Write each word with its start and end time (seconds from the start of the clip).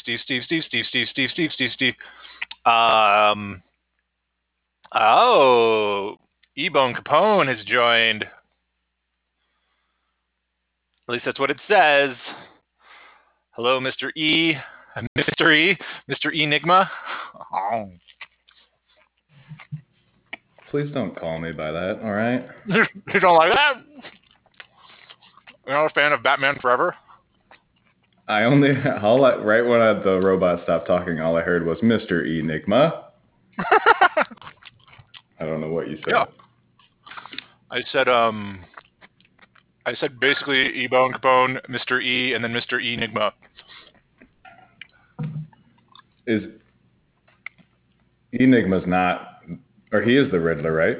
Steve, 0.00 0.20
Steve, 0.24 0.42
Steve, 0.44 0.64
Steve, 0.66 0.84
Steve, 0.88 1.06
Steve, 1.10 1.30
Steve, 1.32 1.50
Steve, 1.52 1.70
Steve. 1.74 1.94
Um. 2.66 3.62
Oh, 4.92 6.16
Ebone 6.58 6.96
Capone 6.96 7.54
has 7.54 7.64
joined. 7.64 8.24
At 11.08 11.12
least 11.12 11.24
that's 11.24 11.38
what 11.38 11.50
it 11.50 11.58
says. 11.68 12.16
Hello, 13.52 13.80
Mr. 13.80 14.10
E. 14.16 14.56
Mr. 15.16 15.54
E. 15.54 15.78
Mr. 16.10 16.34
Enigma. 16.34 16.90
Oh. 17.52 17.90
Please 20.70 20.90
don't 20.92 21.18
call 21.18 21.40
me 21.40 21.50
by 21.52 21.72
that. 21.72 22.00
All 22.02 22.12
right. 22.12 22.46
you 22.66 23.20
don't 23.20 23.36
like 23.36 23.52
that? 23.52 23.74
You're 25.66 25.76
not 25.76 25.86
a 25.86 25.94
fan 25.94 26.12
of 26.12 26.22
Batman 26.22 26.58
Forever? 26.60 26.94
I 28.30 28.44
only 28.44 28.70
all 29.02 29.24
I, 29.24 29.34
right 29.36 29.66
when 29.66 29.80
I, 29.80 29.92
the 29.92 30.20
robot 30.20 30.62
stopped 30.62 30.86
talking, 30.86 31.20
all 31.20 31.36
I 31.36 31.42
heard 31.42 31.66
was 31.66 31.78
Mr. 31.78 32.24
Enigma. 32.24 33.06
I 33.58 35.44
don't 35.44 35.60
know 35.60 35.70
what 35.70 35.88
you 35.88 35.96
said. 35.96 36.10
Yeah. 36.10 36.24
I 37.72 37.82
said, 37.92 38.08
um, 38.08 38.64
I 39.84 39.94
said 39.96 40.20
basically 40.20 40.86
Ebone 40.88 41.12
Capone, 41.12 41.58
Mr. 41.68 42.02
E, 42.02 42.34
and 42.34 42.44
then 42.44 42.52
Mr. 42.52 42.80
Enigma. 42.80 43.32
Is 46.26 46.44
Enigma's 48.32 48.84
not, 48.86 49.40
or 49.92 50.02
he 50.02 50.16
is 50.16 50.30
the 50.30 50.38
Riddler, 50.38 50.72
right? 50.72 50.98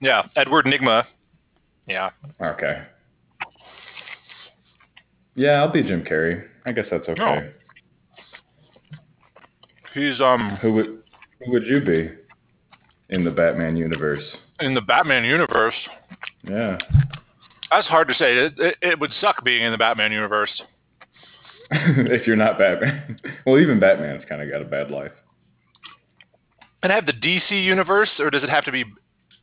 Yeah, 0.00 0.26
Edward 0.36 0.66
Enigma. 0.66 1.06
Yeah. 1.86 2.10
Okay. 2.42 2.82
Yeah, 5.34 5.52
I'll 5.52 5.72
be 5.72 5.82
Jim 5.82 6.04
Carrey. 6.04 6.44
I 6.68 6.72
guess 6.72 6.86
that's 6.90 7.08
okay. 7.08 7.18
No. 7.18 7.50
He's 9.94 10.20
um 10.20 10.58
Who 10.60 10.72
would 10.74 11.02
who 11.44 11.52
would 11.52 11.64
you 11.66 11.80
be 11.80 12.10
in 13.08 13.24
the 13.24 13.30
Batman 13.30 13.76
universe? 13.76 14.22
in 14.60 14.74
the 14.74 14.80
Batman 14.80 15.24
universe. 15.24 15.74
Yeah. 16.42 16.78
That's 17.70 17.86
hard 17.86 18.08
to 18.08 18.14
say. 18.14 18.34
It, 18.36 18.54
it, 18.58 18.76
it 18.82 18.98
would 19.00 19.12
suck 19.20 19.44
being 19.44 19.62
in 19.62 19.70
the 19.70 19.78
Batman 19.78 20.10
universe. 20.10 20.50
if 21.70 22.26
you're 22.26 22.34
not 22.36 22.58
Batman. 22.58 23.20
Well, 23.46 23.58
even 23.60 23.78
Batman's 23.78 24.24
kind 24.28 24.42
of 24.42 24.50
got 24.50 24.60
a 24.60 24.64
bad 24.64 24.90
life. 24.90 25.12
And 26.82 26.90
I 26.92 26.94
have 26.96 27.06
the 27.06 27.12
DC 27.12 27.50
universe, 27.64 28.10
or 28.18 28.30
does 28.30 28.42
it 28.42 28.48
have 28.50 28.64
to 28.64 28.72
be 28.72 28.84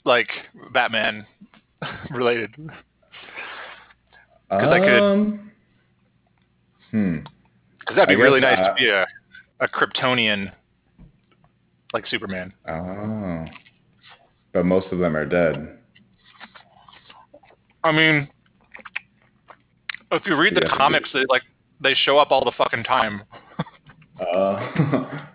like 0.04 0.28
Batman 0.74 1.26
related? 2.12 2.54
Because 2.58 2.74
I 4.50 4.80
could, 4.80 5.02
Um, 5.02 5.52
Hmm. 6.96 7.18
because 7.78 7.98
that'd 7.98 8.08
be 8.08 8.16
I 8.16 8.24
really 8.24 8.40
nice 8.40 8.58
uh, 8.58 8.70
to 8.70 8.74
be 8.76 8.88
a, 8.88 9.06
a 9.60 9.68
Kryptonian, 9.68 10.50
like 11.92 12.08
Superman. 12.08 12.54
Oh. 12.70 13.44
But 14.54 14.66
most 14.66 14.88
of 14.94 15.00
them 15.00 15.14
are 15.14 15.26
dead. 15.26 15.78
I 17.84 17.92
mean, 17.92 18.30
if 20.10 20.26
you 20.26 20.38
read 20.38 20.54
You 20.54 20.62
the 20.62 20.70
comics, 20.70 21.10
they 21.14 21.26
like 21.28 21.42
they 21.82 21.96
show 21.96 22.18
up 22.18 22.32
all 22.32 22.46
the 22.46 22.54
fucking 22.58 22.86
time. 22.86 23.24
Uh, 24.18 25.20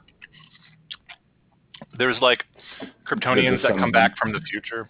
There's 1.99 2.17
like 2.23 2.43
Kryptonians 3.07 3.61
that 3.65 3.77
come 3.77 3.93
back 3.93 4.17
from 4.17 4.33
the 4.33 4.41
future. 4.51 4.89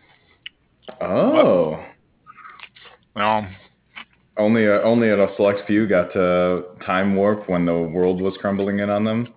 oh. 1.00 1.84
No, 3.16 3.44
Only 4.40 4.64
a, 4.64 4.82
only 4.82 5.10
a 5.10 5.26
select 5.36 5.66
few 5.66 5.86
got 5.86 6.12
to 6.14 6.64
time 6.84 7.14
warp 7.14 7.48
when 7.48 7.66
the 7.66 7.74
world 7.74 8.20
was 8.20 8.36
crumbling 8.40 8.80
in 8.80 8.88
on 8.90 9.04
them. 9.04 9.32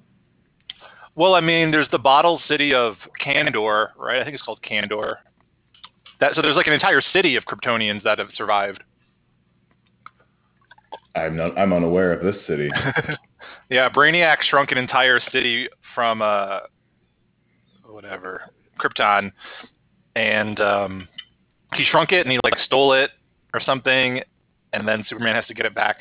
well, 1.16 1.36
I 1.36 1.42
mean, 1.42 1.72
there's 1.72 1.90
the 1.92 2.00
bottle 2.00 2.42
city 2.48 2.73
of 2.73 2.96
Kandor, 3.24 3.90
right? 3.97 4.22
I 4.22 4.24
think 4.24 4.36
it's 4.36 4.44
called 4.44 4.62
Kandor. 4.62 5.16
That 6.19 6.36
so 6.36 6.41
there's 6.41 6.56
like 6.56 6.68
an 6.68 6.74
entire 6.74 7.02
city 7.12 7.36
of 7.36 7.44
Kryptonians 7.46 8.03
that 8.03 8.19
have 8.19 8.30
survived. 8.36 8.84
I'm 11.16 11.35
not. 11.35 11.58
I'm 11.58 11.74
unaware 11.74 12.14
of 12.14 12.24
this 12.24 12.41
city. 12.47 12.70
Yeah, 13.70 13.90
Brainiac 13.90 14.38
shrunk 14.44 14.72
an 14.72 14.78
entire 14.78 15.20
city 15.31 15.68
from 15.96 16.22
uh, 16.22 16.59
whatever 17.85 18.41
Krypton, 18.80 19.31
and 20.16 20.59
um, 20.59 21.08
he 21.75 21.85
shrunk 21.85 22.12
it 22.12 22.25
and 22.25 22.31
he 22.31 22.40
like 22.44 22.56
stole 22.66 22.94
it 22.94 23.12
or 23.53 23.62
something, 23.62 24.22
and 24.73 24.88
then 24.88 25.06
Superman 25.07 25.35
has 25.35 25.45
to 25.47 25.53
get 25.53 25.66
it 25.66 25.73
back. 25.75 25.97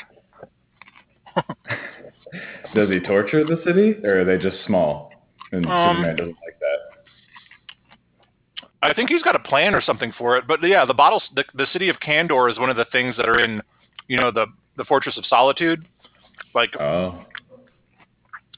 Does 2.75 2.89
he 2.89 3.01
torture 3.01 3.45
the 3.45 3.61
city, 3.65 3.95
or 4.05 4.21
are 4.21 4.25
they 4.25 4.39
just 4.43 4.57
small? 4.67 5.11
And 5.53 5.67
Um, 5.67 5.97
Superman 5.97 6.17
doesn't 6.17 6.37
like 6.47 6.59
that. 6.61 6.79
I 8.83 8.93
think 8.95 9.11
he's 9.11 9.23
got 9.23 9.37
a 9.37 9.39
plan 9.41 9.75
or 9.75 9.83
something 9.83 10.13
for 10.19 10.37
it. 10.37 10.47
But 10.49 10.61
yeah, 10.63 10.85
the 10.85 10.95
bottles, 10.95 11.23
the, 11.35 11.45
the 11.55 11.67
city 11.73 11.89
of 11.89 11.97
Kandor 12.01 12.51
is 12.51 12.59
one 12.59 12.71
of 12.71 12.77
the 12.77 12.87
things 12.91 13.17
that 13.17 13.29
are 13.29 13.39
in, 13.39 13.63
you 14.09 14.19
know, 14.19 14.31
the 14.31 14.47
the 14.77 14.85
Fortress 14.85 15.17
of 15.19 15.27
Solitude. 15.27 15.87
Like, 16.55 16.71
Oh, 16.81 17.25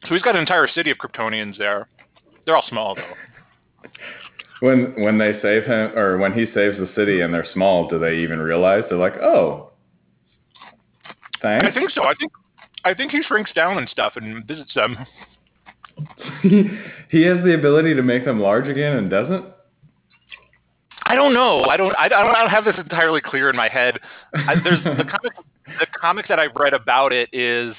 so 0.07 0.15
he's 0.15 0.23
got 0.23 0.35
an 0.37 0.41
entire 0.41 0.69
city 0.69 0.91
of 0.91 0.99
Kryptonians 0.99 1.59
there. 1.59 1.89
They're 2.47 2.57
all 2.57 2.65
small 2.69 2.95
though. 2.95 3.89
when 4.61 4.95
when 5.03 5.19
they 5.19 5.39
save 5.43 5.65
him, 5.65 5.97
or 5.99 6.17
when 6.19 6.33
he 6.33 6.47
saves 6.55 6.79
the 6.79 6.89
city 6.95 7.21
and 7.21 7.35
they're 7.35 7.47
small, 7.53 7.89
do 7.89 7.99
they 7.99 8.17
even 8.19 8.39
realize? 8.39 8.85
They're 8.89 8.99
like, 8.99 9.17
oh, 9.17 9.73
thanks. 11.45 11.67
I 11.67 11.71
think 11.73 11.91
so. 11.91 12.03
I 12.03 12.15
think 12.19 12.33
I 12.85 12.93
think 12.95 13.13
he 13.13 13.23
shrinks 13.23 13.53
down 13.53 13.79
and 13.79 13.89
stuff 13.89 14.15
and 14.17 14.45
visits 14.47 14.75
them. 14.75 14.97
he 16.43 17.23
has 17.23 17.39
the 17.45 17.55
ability 17.55 17.95
to 17.95 18.03
make 18.03 18.25
them 18.25 18.41
large 18.41 18.67
again 18.67 18.97
and 18.97 19.09
doesn't. 19.09 19.45
I 21.07 21.15
don't 21.15 21.33
know. 21.35 21.63
I 21.65 21.77
don't. 21.77 21.95
I 21.99 22.09
don't, 22.09 22.27
I 22.35 22.41
don't 22.41 22.51
have 22.51 22.65
this 22.65 22.75
entirely 22.79 23.21
clear 23.21 23.49
in 23.51 23.57
my 23.57 23.69
head. 23.69 24.01
I, 24.35 24.55
there's 24.63 24.83
the 24.83 25.05
comic. 25.11 25.33
The 25.79 25.87
comic 26.01 26.29
that 26.29 26.39
I've 26.41 26.55
read 26.57 26.73
about 26.75 27.13
it 27.13 27.29
is 27.33 27.75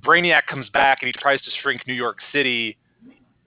Brainiac 0.00 0.46
comes 0.46 0.68
back 0.70 0.98
and 1.02 1.08
he 1.08 1.12
tries 1.12 1.40
to 1.42 1.50
shrink 1.62 1.86
New 1.86 1.94
York 1.94 2.18
City, 2.32 2.76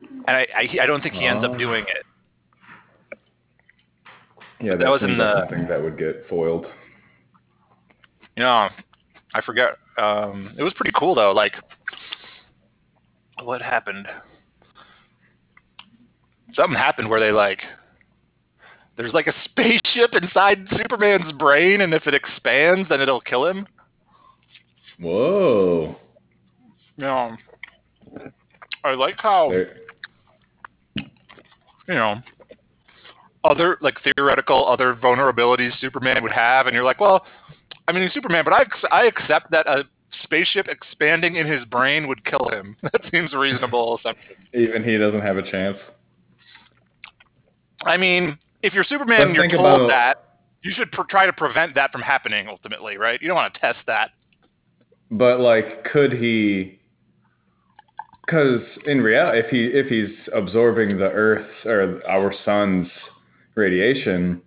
and 0.01 0.29
I 0.37 0.45
I, 0.55 0.83
I 0.83 0.85
don't 0.85 1.01
think 1.01 1.15
he 1.15 1.25
ends 1.25 1.43
Oh. 1.47 1.51
up 1.53 1.57
doing 1.57 1.83
it. 1.87 3.17
Yeah, 4.59 4.71
that, 4.71 4.79
That 4.79 4.89
was 4.89 5.01
in 5.03 5.17
the- 5.17 5.39
something 5.47 5.67
that 5.67 5.81
would 5.81 5.97
get 5.97 6.25
foiled. 6.29 6.65
You 8.37 8.43
know, 8.43 8.69
I 9.33 9.41
forget. 9.41 9.69
Um, 9.97 10.53
it 10.57 10.63
was 10.63 10.73
pretty 10.75 10.93
cool 10.95 11.15
though. 11.15 11.31
Like, 11.31 11.53
what 13.43 13.63
happened? 13.63 14.07
Something 16.53 16.77
happened 16.77 17.09
where 17.09 17.19
they 17.19 17.31
like. 17.31 17.61
There's 18.95 19.13
like 19.13 19.25
a 19.25 19.33
spaceship 19.45 20.13
inside 20.13 20.67
Superman's 20.77 21.31
brain, 21.33 21.81
and 21.81 21.95
if 21.95 22.05
it 22.05 22.13
expands, 22.13 22.87
then 22.89 23.01
it'll 23.01 23.21
kill 23.21 23.47
him. 23.47 23.65
Whoa. 24.99 25.95
Yeah. 26.95 27.35
I 28.83 28.93
like 28.93 29.15
how 29.17 29.49
There- 29.49 29.77
you 30.95 31.93
know 31.95 32.15
other 33.43 33.77
like 33.81 33.95
theoretical 34.03 34.67
other 34.67 34.93
vulnerabilities 34.93 35.71
Superman 35.79 36.21
would 36.21 36.31
have, 36.31 36.67
and 36.67 36.75
you're 36.75 36.83
like, 36.83 36.99
well, 36.99 37.25
I 37.87 37.91
mean, 37.93 38.03
he's 38.03 38.13
Superman, 38.13 38.43
but 38.43 38.53
I 38.53 38.63
I 38.91 39.05
accept 39.05 39.51
that 39.51 39.67
a 39.67 39.83
spaceship 40.23 40.67
expanding 40.67 41.35
in 41.35 41.47
his 41.47 41.63
brain 41.65 42.07
would 42.07 42.23
kill 42.25 42.49
him. 42.51 42.75
That 42.83 43.01
seems 43.11 43.33
reasonable 43.33 43.97
assumption. 43.99 44.35
even 44.53 44.83
he 44.83 44.97
doesn't 44.97 45.21
have 45.21 45.37
a 45.37 45.49
chance. 45.49 45.77
I 47.83 47.97
mean, 47.97 48.37
if 48.63 48.73
you're 48.73 48.83
Superman, 48.83 49.21
and 49.21 49.35
you're 49.35 49.47
told 49.49 49.81
about- 49.83 49.87
that 49.89 50.23
you 50.63 50.73
should 50.75 50.91
pr- 50.91 51.03
try 51.09 51.25
to 51.25 51.33
prevent 51.33 51.75
that 51.75 51.91
from 51.91 52.01
happening. 52.01 52.47
Ultimately, 52.47 52.97
right? 52.97 53.21
You 53.21 53.27
don't 53.27 53.35
want 53.37 53.53
to 53.53 53.59
test 53.59 53.79
that. 53.87 54.11
But 55.11 55.39
like, 55.39 55.85
could 55.85 56.11
he? 56.13 56.79
Because 58.25 58.61
in 58.85 58.99
reality, 59.01 59.39
if 59.39 59.49
he 59.49 59.65
if 59.67 59.87
he's 59.87 60.17
absorbing 60.33 60.97
the 60.97 61.05
Earth 61.09 61.47
or 61.65 62.01
our 62.09 62.33
sun's 62.43 62.87
radiation, 63.55 64.41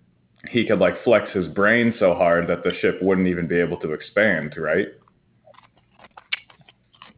he 0.50 0.66
could 0.66 0.78
like 0.80 1.02
flex 1.04 1.30
his 1.32 1.46
brain 1.48 1.94
so 1.98 2.14
hard 2.14 2.48
that 2.48 2.64
the 2.64 2.72
ship 2.80 2.98
wouldn't 3.00 3.28
even 3.28 3.46
be 3.46 3.56
able 3.58 3.78
to 3.78 3.92
expand. 3.92 4.54
Right? 4.56 4.88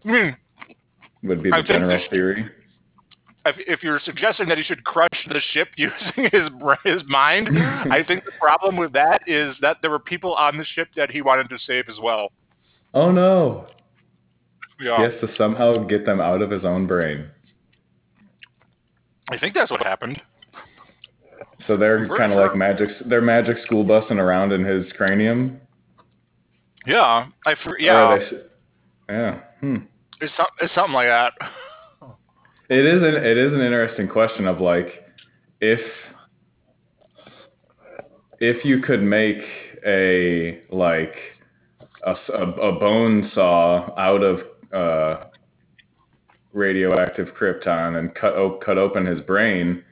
I 0.04 0.36
Would 1.22 1.42
be 1.42 1.52
I 1.52 1.62
the 1.62 1.66
think 1.66 1.68
general 1.68 2.02
theory. 2.10 2.48
if, 3.46 3.56
if 3.58 3.82
you're 3.82 4.00
suggesting 4.04 4.48
that 4.48 4.58
he 4.58 4.64
should 4.64 4.84
crush 4.84 5.08
the 5.28 5.40
ship 5.52 5.68
using 5.76 6.30
his 6.30 6.50
his 6.84 7.02
mind, 7.06 7.48
I 7.90 8.02
think 8.06 8.24
the 8.24 8.32
problem 8.38 8.76
with 8.76 8.92
that 8.92 9.22
is 9.26 9.56
that 9.62 9.78
there 9.80 9.90
were 9.90 9.98
people 9.98 10.34
on 10.34 10.58
the 10.58 10.64
ship 10.64 10.88
that 10.96 11.10
he 11.10 11.22
wanted 11.22 11.48
to 11.50 11.58
save 11.66 11.88
as 11.88 11.96
well. 12.02 12.32
Oh 12.94 13.10
no! 13.10 13.66
Yeah, 14.80 14.98
He 14.98 15.02
has 15.04 15.20
to 15.22 15.36
somehow 15.36 15.84
get 15.84 16.04
them 16.04 16.20
out 16.20 16.42
of 16.42 16.50
his 16.50 16.64
own 16.64 16.86
brain. 16.86 17.30
I 19.30 19.38
think 19.38 19.54
that's 19.54 19.70
what 19.70 19.82
happened. 19.82 20.20
So 21.66 21.76
they're 21.76 22.08
kind 22.16 22.32
of 22.32 22.38
like 22.38 22.56
magic. 22.56 22.88
They're 23.06 23.20
magic 23.20 23.58
school 23.64 23.84
busing 23.84 24.18
around 24.18 24.52
in 24.52 24.64
his 24.64 24.90
cranium. 24.92 25.60
Yeah, 26.86 27.26
I 27.46 27.54
for, 27.62 27.78
yeah, 27.78 28.18
yeah. 29.08 29.40
Hmm. 29.60 29.76
It's, 30.20 30.32
some, 30.36 30.46
it's 30.60 30.74
something 30.74 30.94
like 30.94 31.08
that. 31.08 31.32
It 32.68 32.86
is 32.86 33.02
an 33.02 33.22
it 33.22 33.36
is 33.36 33.52
an 33.52 33.60
interesting 33.60 34.08
question 34.08 34.46
of 34.46 34.58
like 34.58 34.86
if 35.60 35.80
if 38.40 38.64
you 38.64 38.80
could 38.80 39.02
make 39.02 39.42
a 39.84 40.62
like 40.70 41.14
a, 42.06 42.14
a 42.32 42.72
bone 42.72 43.30
saw 43.34 43.90
out 43.98 44.22
of 44.22 44.40
uh, 44.72 45.24
radioactive 46.54 47.28
krypton 47.38 47.98
and 47.98 48.14
cut 48.14 48.34
cut 48.64 48.78
open 48.78 49.04
his 49.04 49.20
brain 49.20 49.84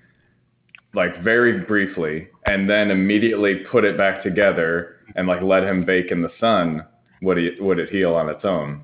like 0.95 1.23
very 1.23 1.61
briefly 1.61 2.29
and 2.47 2.69
then 2.69 2.91
immediately 2.91 3.57
put 3.71 3.85
it 3.85 3.97
back 3.97 4.23
together 4.23 4.97
and 5.17 5.27
like 5.27 5.43
let 5.43 5.63
him 5.63 5.85
bake 5.85 6.11
in 6.11 6.23
the 6.23 6.31
sun 6.41 6.85
would 7.23 7.39
it 7.39 7.63
would 7.63 7.79
it 7.79 7.91
heal 7.91 8.15
on 8.15 8.29
its 8.29 8.45
own 8.45 8.83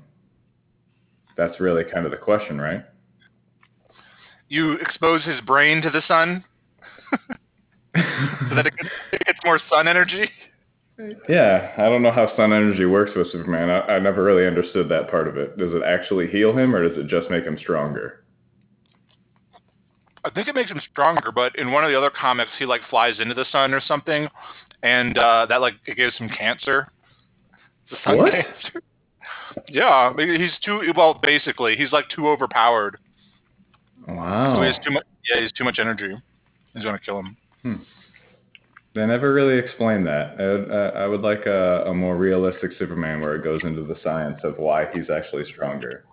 that's 1.35 1.59
really 1.59 1.83
kind 1.83 2.05
of 2.05 2.11
the 2.11 2.17
question 2.17 2.59
right 2.59 2.85
You 4.47 4.73
expose 4.73 5.23
his 5.23 5.41
brain 5.41 5.81
to 5.81 5.89
the 5.89 6.01
sun 6.07 6.43
so 7.97 8.55
that 8.55 8.67
it 8.67 8.73
gets, 8.77 8.89
it 9.13 9.21
gets 9.25 9.39
more 9.43 9.59
sun 9.69 9.87
energy. 9.87 10.29
Yeah, 11.29 11.73
I 11.77 11.83
don't 11.83 12.01
know 12.01 12.11
how 12.11 12.35
sun 12.35 12.53
energy 12.53 12.85
works 12.85 13.11
with 13.15 13.31
Superman. 13.31 13.69
I, 13.69 13.95
I 13.95 13.99
never 13.99 14.23
really 14.23 14.47
understood 14.47 14.89
that 14.89 15.11
part 15.11 15.27
of 15.27 15.37
it. 15.37 15.57
Does 15.57 15.73
it 15.73 15.83
actually 15.85 16.27
heal 16.27 16.57
him, 16.57 16.75
or 16.75 16.87
does 16.87 16.97
it 16.97 17.07
just 17.07 17.29
make 17.29 17.43
him 17.43 17.57
stronger? 17.59 18.23
I 20.27 20.33
think 20.33 20.47
it 20.47 20.55
makes 20.55 20.69
him 20.69 20.81
stronger, 20.91 21.31
but 21.31 21.55
in 21.57 21.71
one 21.71 21.83
of 21.83 21.89
the 21.89 21.97
other 21.97 22.09
comics, 22.09 22.51
he 22.59 22.65
like 22.65 22.81
flies 22.89 23.15
into 23.19 23.33
the 23.33 23.45
sun 23.51 23.73
or 23.73 23.81
something, 23.81 24.27
and 24.83 25.17
uh, 25.17 25.45
that 25.47 25.61
like 25.61 25.75
it 25.85 25.95
gives 25.95 26.15
him 26.17 26.29
cancer. 26.29 26.91
It's 27.89 27.99
a 27.99 28.03
sun 28.03 28.17
What? 28.17 28.31
cancer. 28.33 28.81
Yeah, 29.69 30.13
he's 30.17 30.51
too 30.63 30.81
well. 30.95 31.15
Basically, 31.15 31.75
he's 31.75 31.91
like 31.91 32.05
too 32.13 32.27
overpowered. 32.27 32.97
Wow, 34.07 34.55
So 34.55 34.61
he 34.61 34.67
has 34.67 34.75
too 34.85 34.91
much. 34.91 35.03
Yeah, 35.29 35.41
he's 35.41 35.51
too 35.53 35.63
much 35.63 35.79
energy. 35.79 36.13
He's 36.73 36.83
gonna 36.83 36.99
kill 36.99 37.19
him. 37.63 37.85
they 38.93 39.05
never 39.05 39.33
really 39.33 39.57
explained 39.57 40.05
that. 40.07 40.39
I 40.39 40.45
would, 40.45 40.71
uh, 40.71 40.91
I 40.99 41.07
would 41.07 41.21
like 41.21 41.45
a, 41.45 41.85
a 41.87 41.93
more 41.93 42.15
realistic 42.17 42.71
Superman 42.77 43.19
where 43.21 43.35
it 43.35 43.43
goes 43.43 43.61
into 43.63 43.83
the 43.83 43.95
science 44.03 44.39
of 44.43 44.57
why 44.57 44.85
he's 44.93 45.09
actually 45.09 45.45
stronger. 45.51 46.05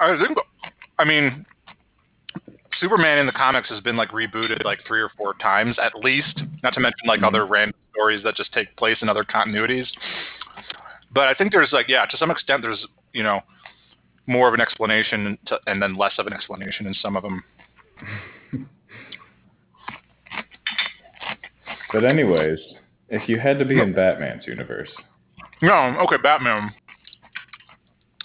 I 0.00 0.16
think. 0.18 0.36
I 0.98 1.04
mean, 1.04 1.46
Superman 2.80 3.18
in 3.18 3.26
the 3.26 3.32
comics 3.32 3.68
has 3.68 3.80
been 3.80 3.96
like 3.96 4.10
rebooted 4.10 4.64
like 4.64 4.78
three 4.86 5.00
or 5.00 5.10
four 5.16 5.34
times 5.34 5.76
at 5.78 5.94
least. 5.96 6.42
Not 6.62 6.72
to 6.74 6.80
mention 6.80 7.06
like 7.06 7.20
Mhm. 7.20 7.26
other 7.26 7.46
random 7.46 7.78
stories 7.92 8.22
that 8.24 8.34
just 8.36 8.52
take 8.52 8.74
place 8.76 9.00
in 9.02 9.08
other 9.08 9.22
continuities. 9.24 9.86
But 11.12 11.28
I 11.28 11.34
think 11.34 11.52
there's 11.52 11.72
like 11.72 11.88
yeah, 11.88 12.06
to 12.06 12.16
some 12.16 12.30
extent 12.30 12.62
there's 12.62 12.84
you 13.12 13.22
know 13.22 13.42
more 14.26 14.48
of 14.48 14.54
an 14.54 14.60
explanation 14.60 15.36
to, 15.46 15.58
and 15.66 15.82
then 15.82 15.94
less 15.96 16.18
of 16.18 16.26
an 16.26 16.32
explanation 16.32 16.86
in 16.86 16.94
some 16.94 17.16
of 17.16 17.22
them. 17.22 17.42
But 21.92 22.04
anyways, 22.04 22.58
if 23.08 23.28
you 23.28 23.40
had 23.40 23.58
to 23.58 23.64
be 23.64 23.80
in 23.80 23.92
Batman's 23.92 24.46
universe, 24.46 24.90
No, 25.60 25.72
okay, 26.04 26.16
Batman. 26.18 26.72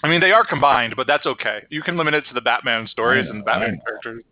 I 0.04 0.08
mean, 0.08 0.20
they 0.20 0.30
are 0.30 0.44
combined, 0.44 0.94
but 0.96 1.08
that's 1.08 1.26
okay. 1.26 1.64
You 1.68 1.82
can 1.82 1.96
limit 1.96 2.14
it 2.14 2.24
to 2.28 2.34
the 2.34 2.40
Batman 2.40 2.86
stories 2.86 3.24
know, 3.24 3.32
and 3.32 3.44
Batman 3.44 3.80
characters. 3.84 4.22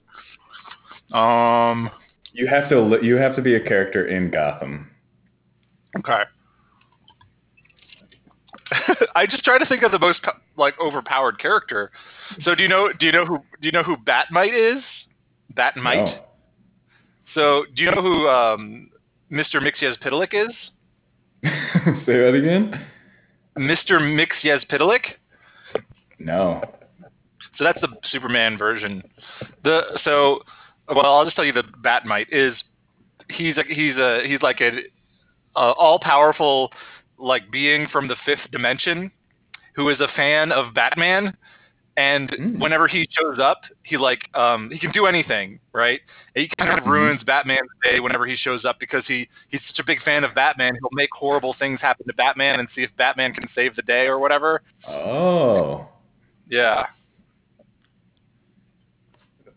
Um. 1.15 1.91
you 2.33 2.47
have 2.49 2.69
to 2.71 2.99
you 3.03 3.17
have 3.17 3.37
to 3.37 3.43
be 3.43 3.55
a 3.55 3.61
character 3.61 4.07
in 4.07 4.31
Gotham. 4.31 4.91
Okay. 5.99 6.23
I 9.15 9.27
just 9.27 9.45
try 9.45 9.59
to 9.59 9.67
think 9.67 9.83
of 9.83 9.93
the 9.93 9.99
most 9.99 10.21
like 10.57 10.75
overpowered 10.81 11.39
character. 11.39 11.91
So 12.43 12.55
do 12.55 12.63
you 12.63 12.69
know? 12.69 12.89
Do 12.99 13.07
you 13.07 13.13
know 13.13 13.27
who? 13.27 13.39
Do 13.61 13.67
you 13.67 13.73
know 13.73 13.83
who 13.83 13.97
Bat-Mite 13.97 14.55
is? 14.55 14.83
Bat-Mite. 15.55 16.19
Oh. 16.19 16.25
So 17.35 17.65
do 17.75 17.83
you 17.83 17.91
know 17.91 18.03
who 18.03 18.29
um, 18.29 18.91
Mr. 19.31 19.57
Mxyzptlk 19.57 20.49
is? 20.49 20.55
Say 22.07 22.19
that 22.19 22.35
again. 22.35 22.87
Mr. 23.59 24.01
Mxyzptlk. 24.01 25.01
No. 26.19 26.63
So 27.59 27.65
that's 27.65 27.81
the 27.81 27.89
Superman 28.11 28.57
version. 28.57 29.03
The 29.63 29.83
so 30.05 30.41
well, 30.89 31.07
I'll 31.07 31.25
just 31.25 31.37
tell 31.37 31.45
you 31.45 31.53
the 31.53 31.65
Bat-Mite 31.83 32.29
is 32.31 32.55
he's 33.31 33.57
a, 33.57 33.63
he's 33.69 33.97
a 33.97 34.23
he's 34.27 34.43
like 34.43 34.61
an 34.61 34.81
all 35.55 35.99
powerful 35.99 36.71
like 37.19 37.51
being 37.51 37.87
from 37.89 38.09
the 38.09 38.17
fifth 38.27 38.51
dimension 38.51 39.11
who 39.77 39.89
is 39.89 40.01
a 40.01 40.09
fan 40.17 40.53
of 40.53 40.75
Batman. 40.75 41.37
And 41.97 42.29
Mm. 42.31 42.59
whenever 42.61 42.89
he 42.89 43.09
shows 43.13 43.39
up, 43.39 43.61
he 43.85 43.97
like 43.97 44.19
um, 44.37 44.69
he 44.73 44.81
can 44.81 44.91
do 44.91 45.07
anything, 45.07 45.61
right? 45.73 46.01
He 46.35 46.51
kind 46.59 46.77
of 46.77 46.85
ruins 46.87 47.23
Batman's 47.23 47.71
day 47.85 48.01
whenever 48.01 48.27
he 48.27 48.35
shows 48.37 48.65
up 48.65 48.81
because 48.81 49.05
he 49.07 49.29
he's 49.49 49.61
such 49.69 49.79
a 49.79 49.85
big 49.85 50.03
fan 50.03 50.25
of 50.25 50.35
Batman. 50.35 50.75
He'll 50.75 50.89
make 50.93 51.11
horrible 51.13 51.55
things 51.57 51.81
happen 51.81 52.05
to 52.09 52.13
Batman 52.15 52.59
and 52.59 52.69
see 52.75 52.83
if 52.83 52.91
Batman 52.97 53.33
can 53.33 53.49
save 53.55 53.77
the 53.77 53.83
day 53.83 54.07
or 54.07 54.19
whatever. 54.19 54.61
Oh. 54.89 55.87
Yeah, 56.49 56.87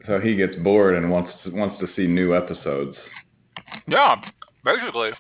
So 0.08 0.20
he 0.20 0.36
gets 0.36 0.56
bored 0.56 0.96
and 0.96 1.12
wants 1.12 1.32
to, 1.44 1.52
wants 1.52 1.80
to 1.82 1.88
see 1.96 2.08
new 2.08 2.36
episodes. 2.36 2.96
yeah, 3.88 4.16
basically. 4.64 5.12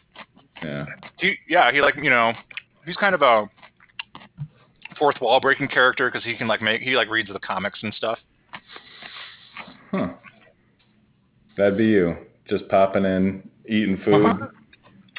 Yeah. 0.63 0.85
he 1.19 1.35
yeah 1.47 1.71
he 1.71 1.81
like 1.81 1.95
you 2.01 2.09
know 2.09 2.33
he's 2.85 2.95
kind 2.95 3.13
of 3.13 3.21
a 3.21 3.47
fourth 4.97 5.21
wall 5.21 5.39
breaking 5.39 5.67
character 5.67 6.09
because 6.09 6.25
he 6.25 6.35
can 6.35 6.47
like 6.47 6.63
make 6.63 6.81
he 6.81 6.95
like 6.95 7.09
reads 7.09 7.29
the 7.31 7.37
comics 7.39 7.77
and 7.83 7.93
stuff 7.93 8.17
Huh. 9.91 10.09
That'd 11.57 11.77
be 11.77 11.85
you. 11.85 12.15
Just 12.49 12.67
popping 12.69 13.05
in, 13.05 13.47
eating 13.67 13.99
food. 14.03 14.25
Uh-huh. 14.25 14.47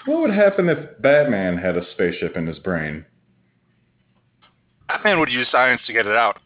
What 0.06 0.22
would 0.22 0.34
happen 0.34 0.68
if 0.68 1.00
Batman 1.00 1.56
had 1.56 1.76
a 1.76 1.82
spaceship 1.92 2.36
in 2.36 2.46
his 2.46 2.58
brain? 2.58 3.04
batman 4.88 5.20
would 5.20 5.30
use 5.30 5.46
science 5.52 5.80
to 5.86 5.92
get 5.92 6.06
it 6.06 6.16
out 6.16 6.38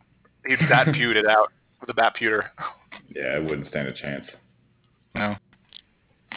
he'd 0.47 0.59
bat 0.69 0.89
pewed 0.93 1.17
it 1.17 1.27
out 1.27 1.53
with 1.81 1.89
a 1.89 1.95
bat 1.95 2.15
pewter 2.15 2.51
Yeah, 3.15 3.35
I 3.37 3.39
wouldn't 3.39 3.69
stand 3.69 3.89
a 3.89 3.93
chance. 3.93 4.25
No. 5.15 5.37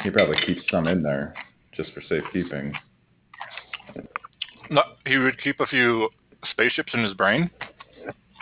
He 0.04 0.10
probably 0.10 0.38
keeps 0.46 0.62
some 0.70 0.88
in 0.88 1.02
there 1.04 1.34
just 1.76 1.92
for 1.94 2.02
safekeeping. 2.02 2.74
no, 4.70 4.82
he 5.06 5.18
would 5.18 5.42
keep 5.42 5.60
a 5.60 5.66
few 5.68 6.10
spaceships 6.52 6.94
in 6.94 7.04
his 7.04 7.14
brain 7.14 7.50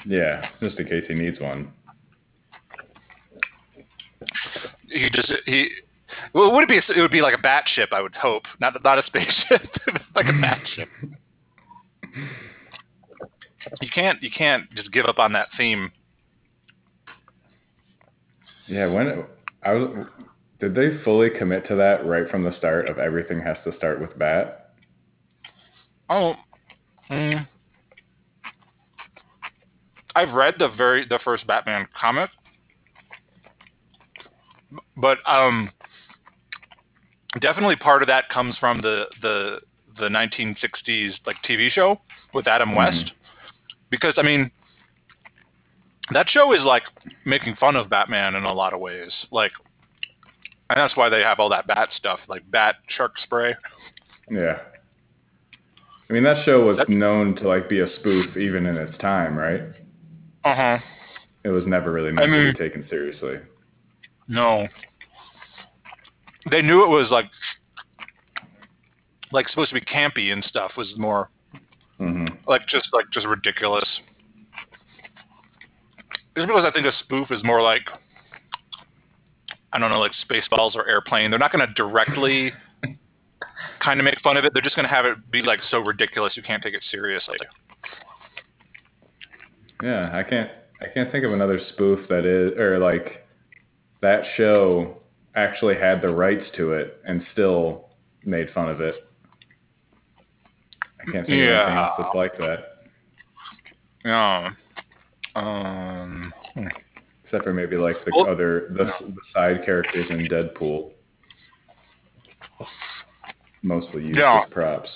Yeah, 0.06 0.50
just 0.62 0.78
in 0.80 0.88
case 0.88 1.04
he 1.08 1.14
needs 1.14 1.40
one. 1.40 1.72
he 4.90 5.10
just 5.12 5.32
he 5.46 5.70
well 6.34 6.50
it 6.50 6.54
would 6.54 6.68
be 6.68 6.78
it 6.78 7.02
would 7.02 7.12
be 7.12 7.22
like 7.22 7.34
a 7.38 7.42
bat 7.42 7.64
ship 7.74 7.90
i 7.92 8.02
would 8.02 8.14
hope 8.16 8.44
not 8.60 8.74
not 8.84 8.98
a 9.00 9.04
spaceship 9.08 9.62
like 10.16 10.28
a 10.28 10.34
bat 10.42 10.62
ship 10.76 10.88
you 13.82 13.90
can't 13.94 14.22
you 14.22 14.30
can't 14.32 14.70
just 14.76 14.92
give 14.92 15.06
up 15.06 15.18
on 15.20 15.34
that 15.34 15.48
theme 15.58 15.92
Yeah, 18.68 18.88
when 18.88 19.26
I 19.64 19.74
was, 19.74 20.06
did 20.60 20.76
they 20.76 21.04
fully 21.04 21.30
commit 21.30 21.68
to 21.68 21.76
that 21.76 22.06
right 22.06 22.30
from 22.30 22.44
the 22.44 22.56
start 22.58 22.90
of 22.90 22.98
everything 22.98 23.42
has 23.42 23.58
to 23.66 23.76
start 23.78 24.00
with 24.00 24.18
Bat? 24.18 24.72
Oh, 26.10 26.36
mm. 27.10 27.48
I've 30.16 30.34
read 30.34 30.56
the 30.60 30.70
very 30.70 31.06
the 31.08 31.20
first 31.24 31.46
Batman 31.48 31.88
comic, 32.00 32.30
but 34.96 35.18
um, 35.26 35.72
definitely 37.42 37.76
part 37.76 38.04
of 38.04 38.08
that 38.08 38.30
comes 38.30 38.56
from 38.60 38.82
the 38.82 39.06
the 39.22 39.60
the 39.98 40.08
1960s 40.08 41.14
like 41.26 41.36
TV 41.48 41.70
show 41.70 42.00
with 42.34 42.48
Adam 42.48 42.70
Mhm. 42.70 42.78
West, 42.78 43.12
because 43.90 44.14
I 44.18 44.22
mean. 44.24 44.52
That 46.12 46.30
show 46.30 46.52
is 46.54 46.62
like 46.62 46.84
making 47.26 47.56
fun 47.56 47.76
of 47.76 47.90
Batman 47.90 48.36
in 48.36 48.44
a 48.44 48.54
lot 48.54 48.74
of 48.74 48.80
ways, 48.80 49.12
like, 49.32 49.52
and 50.70 50.78
that's 50.78 50.96
why 50.98 51.10
they 51.10 51.22
have 51.22 51.40
all 51.40 51.50
that 51.50 51.66
bat 51.68 51.90
stuff, 51.96 52.20
like 52.28 52.50
bat 52.52 52.76
shark 52.90 53.14
spray. 53.24 53.56
Yeah. 54.30 54.60
I 56.10 56.14
mean, 56.14 56.24
that 56.24 56.46
show 56.46 56.66
was 56.66 56.78
That- 56.78 56.90
known 56.90 57.36
to 57.38 57.48
like 57.48 57.70
be 57.70 57.80
a 57.80 57.88
spoof 58.00 58.36
even 58.38 58.66
in 58.66 58.78
its 58.78 58.98
time, 58.98 59.36
right? 59.38 59.62
Uh 60.44 60.56
huh. 60.56 60.78
It 61.44 61.50
was 61.50 61.66
never 61.66 61.92
really 61.92 62.12
meant 62.12 62.26
to 62.28 62.32
mean- 62.32 62.54
be 62.54 62.58
taken 62.58 62.88
seriously. 62.90 63.38
No. 64.28 64.68
They 66.52 66.62
knew 66.62 66.84
it 66.84 66.90
was 66.90 67.10
like 67.10 67.30
like 69.32 69.48
supposed 69.50 69.70
to 69.70 69.76
be 69.76 69.82
campy 69.82 70.32
and 70.32 70.44
stuff 70.44 70.74
was 70.78 70.94
more 70.98 71.30
hmm 71.98 72.26
like 72.48 72.68
just 72.68 72.88
like 72.94 73.06
just 73.14 73.26
ridiculous. 73.26 73.88
Just 76.36 76.48
because 76.48 76.66
I 76.66 76.72
think 76.72 76.88
a 76.88 76.92
spoof 77.04 77.32
is 77.32 77.44
more 77.44 77.62
like 77.62 77.84
I 79.74 79.80
don't 79.80 79.90
know, 79.90 80.00
like 80.00 80.12
Spaceballs 80.30 80.76
or 80.76 80.88
Airplane. 80.88 81.32
They're 81.32 81.40
not 81.40 81.52
going 81.52 81.68
to 81.68 81.74
directly 81.74 82.54
kind 83.84 84.00
of 84.00 84.04
make 84.04 84.20
fun 84.22 84.38
of 84.38 84.46
it. 84.46 84.54
They're 84.54 84.62
just 84.62 84.76
going 84.76 84.88
to 84.88 84.94
have 84.94 85.06
it 85.06 85.32
be 85.32 85.42
like 85.42 85.60
so 85.72 85.80
ridiculous 85.80 86.34
you 86.38 86.44
can't 86.44 86.62
take 86.62 86.76
it 86.76 86.84
seriously. 86.92 87.38
Yeah, 89.82 90.12
I 90.14 90.24
can't. 90.24 90.50
I 90.82 90.88
can't 90.94 91.12
think 91.12 91.26
of 91.26 91.34
another 91.34 91.60
spoof 91.74 92.08
that 92.10 92.26
is 92.26 92.58
or 92.58 92.78
like 92.78 93.26
that 94.02 94.24
show 94.38 94.98
actually 95.36 95.76
had 95.76 96.02
the 96.02 96.10
rights 96.10 96.46
to 96.58 96.74
it 96.74 97.02
and 97.08 97.26
still 97.32 97.90
made 98.26 98.50
fun 98.54 98.70
of 98.70 98.82
it. 98.82 98.96
I 101.02 101.12
can't 101.12 101.26
think 101.26 101.42
of 101.42 101.50
anything 101.50 101.78
else 101.78 101.94
that's 101.98 102.16
like 102.16 102.38
that, 102.38 102.60
Yeah. 104.06 104.52
Um. 105.36 106.32
except 107.26 107.44
for 107.44 107.54
maybe 107.54 107.76
like 107.76 107.96
the 108.06 108.12
Well- 108.16 108.30
other 108.30 108.68
the, 108.78 108.86
the 108.86 109.16
side 109.34 109.66
characters 109.66 110.06
in 110.10 110.28
Deadpool, 110.28 110.92
mostly 113.62 114.04
used 114.04 114.18
Yeah. 114.20 114.42
as 114.44 114.50
props. 114.52 114.90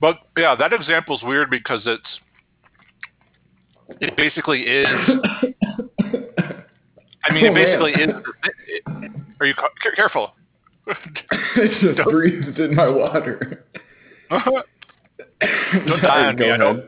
But 0.00 0.16
yeah, 0.36 0.54
that 0.56 0.72
example 0.72 1.16
is 1.16 1.22
weird 1.22 1.48
because 1.50 1.82
it's 1.86 2.20
it 4.00 4.16
basically 4.16 4.62
is. 4.62 4.86
I 7.24 7.32
mean, 7.32 7.44
Oh, 7.46 7.50
it 7.50 7.54
basically 7.54 7.92
is. 7.92 8.10
thi- 8.42 8.50
it- 8.68 9.12
are 9.40 9.46
you 9.46 9.54
ca- 9.54 9.68
careful? 9.94 10.32
it 11.56 11.94
just 11.96 12.08
breathed 12.08 12.58
in 12.58 12.74
my 12.74 12.88
water. 12.88 13.64
Don't 14.30 14.64
die 16.02 16.26
on 16.26 16.36
go 16.36 16.44
me. 16.44 16.50
I 16.50 16.56
don't. 16.56 16.84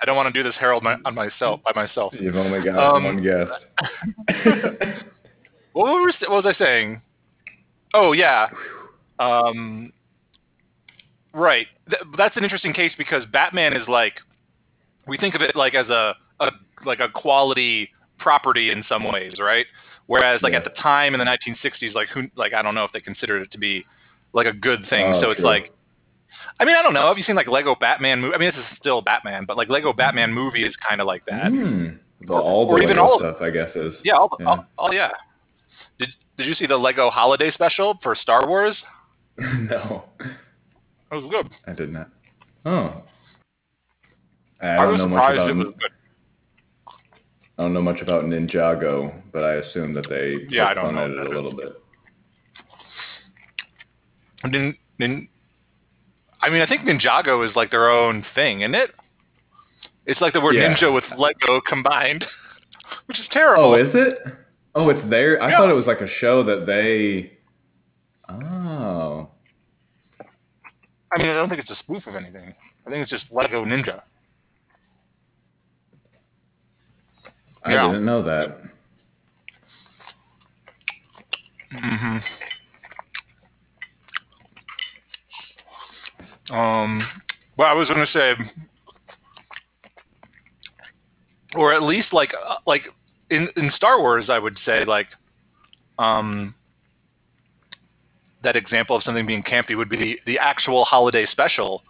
I 0.00 0.04
don't 0.04 0.16
want 0.16 0.32
to 0.32 0.42
do 0.42 0.46
this 0.46 0.54
Harold 0.60 0.82
my, 0.82 0.96
on 1.04 1.14
myself 1.14 1.60
by 1.64 1.72
myself. 1.74 2.12
You've 2.18 2.36
only 2.36 2.60
got 2.62 2.78
Um, 2.96 3.04
one 3.04 3.22
guest. 3.22 3.50
What, 5.72 5.92
were, 5.92 6.12
what 6.30 6.44
was 6.44 6.46
I 6.46 6.58
saying? 6.58 7.02
Oh 7.92 8.12
yeah, 8.12 8.48
um, 9.18 9.92
right. 11.34 11.66
Th- 11.90 12.00
that's 12.16 12.34
an 12.36 12.44
interesting 12.44 12.72
case 12.72 12.92
because 12.96 13.24
Batman 13.30 13.74
is 13.74 13.86
like 13.86 14.14
we 15.06 15.18
think 15.18 15.34
of 15.34 15.42
it 15.42 15.54
like 15.54 15.74
as 15.74 15.86
a, 15.88 16.14
a 16.40 16.50
like 16.86 17.00
a 17.00 17.08
quality 17.10 17.90
property 18.18 18.70
in 18.70 18.84
some 18.88 19.04
ways, 19.04 19.34
right? 19.38 19.66
Whereas 20.06 20.40
like 20.40 20.52
Yeah. 20.52 20.60
at 20.60 20.64
the 20.64 20.70
time 20.80 21.12
in 21.14 21.18
the 21.20 21.26
1960s, 21.26 21.92
like 21.94 22.08
who 22.08 22.22
like 22.36 22.54
I 22.54 22.62
don't 22.62 22.74
know 22.74 22.84
if 22.84 22.92
they 22.92 23.00
considered 23.00 23.42
it 23.42 23.52
to 23.52 23.58
be 23.58 23.84
like 24.32 24.46
a 24.46 24.52
good 24.54 24.86
thing. 24.88 25.04
Oh, 25.12 25.20
so 25.22 25.30
it's 25.30 25.40
true. 25.40 25.46
like. 25.46 25.72
I 26.58 26.64
mean, 26.64 26.74
I 26.76 26.82
don't 26.82 26.94
know. 26.94 27.08
Have 27.08 27.18
you 27.18 27.24
seen 27.24 27.36
like 27.36 27.48
Lego 27.48 27.74
Batman 27.78 28.20
movie? 28.20 28.34
I 28.34 28.38
mean, 28.38 28.50
this 28.50 28.58
is 28.58 28.78
still 28.78 29.02
Batman, 29.02 29.44
but 29.46 29.56
like 29.56 29.68
Lego 29.68 29.92
Batman 29.92 30.32
movie 30.32 30.64
is 30.64 30.74
kind 30.88 31.00
of 31.00 31.06
like 31.06 31.24
that. 31.26 31.52
Mm, 31.52 31.98
the, 32.22 32.32
all 32.32 32.66
the 32.66 32.72
or 32.74 32.78
Lego 32.80 33.02
all 33.02 33.18
stuff, 33.18 33.36
I 33.42 33.50
guess, 33.50 33.68
is 33.76 33.94
Yeah, 34.04 34.14
all, 34.14 34.28
the, 34.28 34.36
Yeah. 34.42 34.48
all, 34.48 34.64
all 34.78 34.94
yeah. 34.94 35.10
Did 35.98 36.08
Did 36.38 36.46
you 36.46 36.54
see 36.54 36.66
the 36.66 36.76
Lego 36.78 37.10
Holiday 37.10 37.52
Special 37.52 37.98
for 38.02 38.14
Star 38.14 38.46
Wars? 38.48 38.74
no, 39.38 40.04
It 40.20 41.14
was 41.14 41.30
good. 41.30 41.50
I 41.66 41.72
did 41.74 41.92
not. 41.92 42.08
Oh, 42.64 43.02
I 44.62 44.68
I, 44.68 44.76
don't 44.76 44.92
was 44.92 44.98
know 44.98 45.08
much 45.08 45.16
surprised 45.18 45.38
about. 45.40 45.50
it 45.50 45.54
was 45.56 45.66
good. 45.78 45.90
I 47.58 47.62
don't 47.62 47.72
know 47.74 47.82
much 47.82 48.00
about 48.00 48.24
Ninjago, 48.24 49.12
but 49.32 49.44
I 49.44 49.54
assume 49.56 49.92
that 49.94 50.08
they 50.08 50.36
Yeah, 50.48 50.66
I 50.68 50.74
don't 50.74 50.94
know 50.94 51.04
it 51.04 51.10
a 51.12 51.14
that 51.24 51.30
little 51.30 51.54
bit. 51.54 51.74
Nin, 54.44 54.76
nin, 54.98 55.28
I 56.46 56.50
mean, 56.50 56.62
I 56.62 56.66
think 56.66 56.82
Ninjago 56.82 57.48
is 57.48 57.56
like 57.56 57.72
their 57.72 57.90
own 57.90 58.24
thing, 58.36 58.60
isn't 58.60 58.76
it? 58.76 58.90
It's 60.06 60.20
like 60.20 60.32
the 60.32 60.40
word 60.40 60.54
Yeah. 60.54 60.72
ninja 60.76 60.94
with 60.94 61.02
Lego 61.18 61.60
combined, 61.66 62.24
which 63.06 63.18
is 63.18 63.26
terrible. 63.32 63.64
Oh, 63.64 63.74
is 63.74 63.92
it? 63.94 64.18
Oh, 64.76 64.88
it's 64.88 65.10
there. 65.10 65.42
I 65.42 65.50
Yeah. 65.50 65.58
thought 65.58 65.70
it 65.70 65.74
was 65.74 65.86
like 65.86 66.00
a 66.00 66.08
show 66.20 66.44
that 66.44 66.64
they. 66.64 67.32
Oh, 68.28 69.28
I 71.12 71.18
mean, 71.18 71.28
I 71.28 71.34
don't 71.34 71.48
think 71.48 71.60
it's 71.60 71.70
a 71.70 71.76
spoof 71.76 72.06
of 72.06 72.14
anything. 72.14 72.54
I 72.86 72.90
think 72.90 73.02
it's 73.02 73.10
just 73.10 73.24
Lego 73.32 73.64
Ninja. 73.64 74.02
I 77.64 77.72
Yeah. 77.72 77.88
didn't 77.88 78.04
know 78.04 78.22
that. 78.22 78.60
hmm 81.72 82.18
Um, 86.50 87.06
well, 87.56 87.68
I 87.68 87.72
was 87.72 87.88
going 87.88 88.06
to 88.06 88.12
say, 88.12 88.34
or 91.54 91.72
at 91.72 91.82
least 91.82 92.12
like 92.12 92.32
uh, 92.34 92.56
like 92.66 92.82
in 93.30 93.48
in 93.56 93.72
Star 93.74 93.98
Wars, 94.00 94.26
I 94.28 94.38
would 94.38 94.58
say 94.64 94.84
like, 94.84 95.06
um, 95.98 96.54
that 98.42 98.56
example 98.56 98.96
of 98.96 99.02
something 99.02 99.26
being 99.26 99.42
campy 99.42 99.76
would 99.76 99.88
be 99.88 99.96
the 99.96 100.20
the 100.26 100.38
actual 100.38 100.84
holiday 100.84 101.26
special 101.32 101.82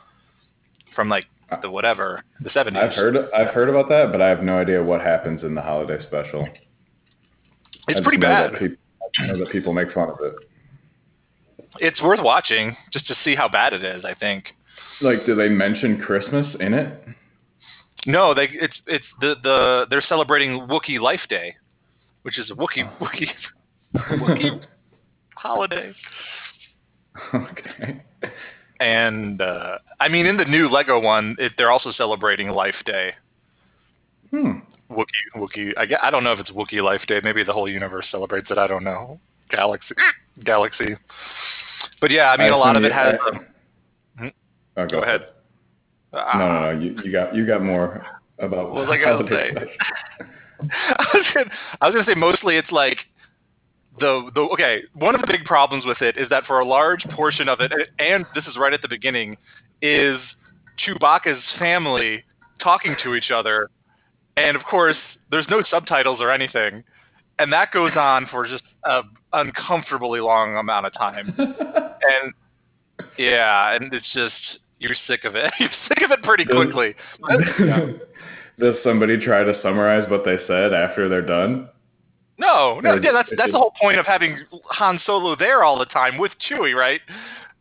from 0.94 1.08
like 1.08 1.24
the 1.62 1.70
whatever 1.70 2.22
the 2.40 2.50
seventies. 2.50 2.82
I've 2.82 2.92
heard. 2.92 3.16
I've 3.34 3.54
heard 3.54 3.68
about 3.68 3.88
that, 3.88 4.10
but 4.12 4.20
I 4.20 4.28
have 4.28 4.42
no 4.42 4.58
idea 4.58 4.82
what 4.82 5.00
happens 5.00 5.42
in 5.42 5.54
the 5.54 5.62
holiday 5.62 6.02
special. 6.06 6.48
It's 7.88 8.00
pretty 8.00 8.18
bad. 8.18 8.54
peop- 8.58 8.78
I 9.20 9.26
know 9.28 9.38
that 9.38 9.50
people 9.50 9.72
make 9.72 9.92
fun 9.92 10.10
of 10.10 10.18
it. 10.20 10.34
It's 11.80 12.00
worth 12.02 12.20
watching 12.22 12.76
just 12.92 13.06
to 13.08 13.14
see 13.24 13.34
how 13.34 13.48
bad 13.48 13.72
it 13.72 13.84
is. 13.84 14.04
I 14.04 14.14
think. 14.14 14.46
Like, 15.00 15.26
do 15.26 15.34
they 15.34 15.48
mention 15.48 16.00
Christmas 16.00 16.46
in 16.60 16.72
it? 16.74 17.06
No, 18.06 18.34
they 18.34 18.48
it's 18.52 18.76
it's 18.86 19.04
the 19.20 19.34
the 19.42 19.86
they're 19.90 20.04
celebrating 20.08 20.66
Wookiee 20.68 21.00
Life 21.00 21.22
Day, 21.28 21.56
which 22.22 22.38
is 22.38 22.50
a 22.50 22.54
Wookiee 22.54 22.90
Wookiee 22.98 23.30
Wookiee 23.94 24.60
holiday. 25.34 25.92
okay. 27.34 28.02
And 28.78 29.40
uh, 29.40 29.78
I 30.00 30.08
mean, 30.08 30.26
in 30.26 30.36
the 30.36 30.44
new 30.44 30.68
Lego 30.68 31.00
one, 31.00 31.34
it, 31.38 31.52
they're 31.56 31.70
also 31.70 31.92
celebrating 31.92 32.50
Life 32.50 32.74
Day. 32.84 33.12
Hmm. 34.30 34.58
Wookiee 34.90 35.36
Wookiee. 35.36 35.72
I, 35.76 35.86
I 36.06 36.10
don't 36.10 36.24
know 36.24 36.32
if 36.32 36.38
it's 36.38 36.50
Wookiee 36.50 36.82
Life 36.82 37.02
Day. 37.08 37.20
Maybe 37.22 37.42
the 37.42 37.52
whole 37.52 37.68
universe 37.68 38.06
celebrates 38.10 38.50
it. 38.50 38.58
I 38.58 38.66
don't 38.66 38.84
know. 38.84 39.18
Galaxy 39.50 39.94
Galaxy. 40.44 40.96
But 42.00 42.10
yeah, 42.10 42.30
I 42.30 42.36
mean, 42.36 42.52
a 42.52 42.56
lot 42.56 42.76
of 42.76 42.84
it 42.84 42.92
has. 42.92 43.14
I- 43.24 43.28
um, 43.30 43.46
Oh, 44.78 44.86
go 44.86 45.02
ahead. 45.02 45.28
No, 46.12 46.20
no, 46.38 46.72
no. 46.72 46.78
You, 46.80 46.96
you 47.02 47.10
got 47.12 47.34
you 47.34 47.46
got 47.46 47.62
more 47.62 48.04
about 48.38 48.70
What 48.72 48.86
was 48.86 48.90
I 48.90 48.98
gonna 49.02 49.28
say? 49.28 49.50
I 50.60 51.06
was 51.14 51.26
gonna, 51.34 51.50
I 51.80 51.86
was 51.86 51.94
gonna 51.94 52.06
say 52.06 52.14
mostly 52.14 52.56
it's 52.56 52.70
like 52.70 52.98
the 54.00 54.30
the 54.34 54.40
okay. 54.52 54.82
One 54.94 55.14
of 55.14 55.20
the 55.22 55.26
big 55.26 55.44
problems 55.44 55.84
with 55.86 56.02
it 56.02 56.16
is 56.18 56.28
that 56.28 56.44
for 56.44 56.60
a 56.60 56.64
large 56.64 57.04
portion 57.14 57.48
of 57.48 57.60
it, 57.60 57.72
and 57.98 58.26
this 58.34 58.44
is 58.46 58.56
right 58.56 58.72
at 58.72 58.82
the 58.82 58.88
beginning, 58.88 59.36
is 59.80 60.18
Chewbacca's 60.86 61.42
family 61.58 62.22
talking 62.62 62.96
to 63.02 63.14
each 63.14 63.30
other, 63.30 63.70
and 64.36 64.56
of 64.56 64.62
course 64.64 64.96
there's 65.30 65.46
no 65.48 65.62
subtitles 65.70 66.20
or 66.20 66.30
anything, 66.30 66.84
and 67.38 67.52
that 67.52 67.72
goes 67.72 67.92
on 67.96 68.26
for 68.30 68.46
just 68.46 68.64
a 68.84 69.02
uncomfortably 69.32 70.20
long 70.20 70.56
amount 70.56 70.86
of 70.86 70.94
time, 70.94 71.34
and 71.38 72.32
yeah, 73.18 73.74
and 73.74 73.92
it's 73.92 74.06
just 74.12 74.34
you're 74.78 74.96
sick 75.06 75.24
of 75.24 75.34
it. 75.34 75.52
You're 75.60 75.70
sick 75.88 76.02
of 76.02 76.10
it 76.10 76.22
pretty 76.22 76.44
Does- 76.44 76.56
quickly. 76.56 76.94
Does 78.58 78.74
somebody 78.82 79.22
try 79.22 79.42
to 79.44 79.60
summarize 79.62 80.08
what 80.10 80.24
they 80.24 80.36
said 80.46 80.72
after 80.72 81.08
they're 81.10 81.20
done? 81.20 81.68
No, 82.38 82.80
no, 82.80 82.90
Or 82.92 83.02
yeah, 83.02 83.12
that's 83.12 83.30
that's 83.36 83.52
the 83.52 83.58
whole 83.58 83.72
point 83.80 83.98
of 83.98 84.04
having 84.06 84.38
Han 84.70 85.00
Solo 85.06 85.36
there 85.36 85.62
all 85.62 85.78
the 85.78 85.86
time 85.86 86.18
with 86.18 86.32
Chewie, 86.48 86.74
right? 86.74 87.00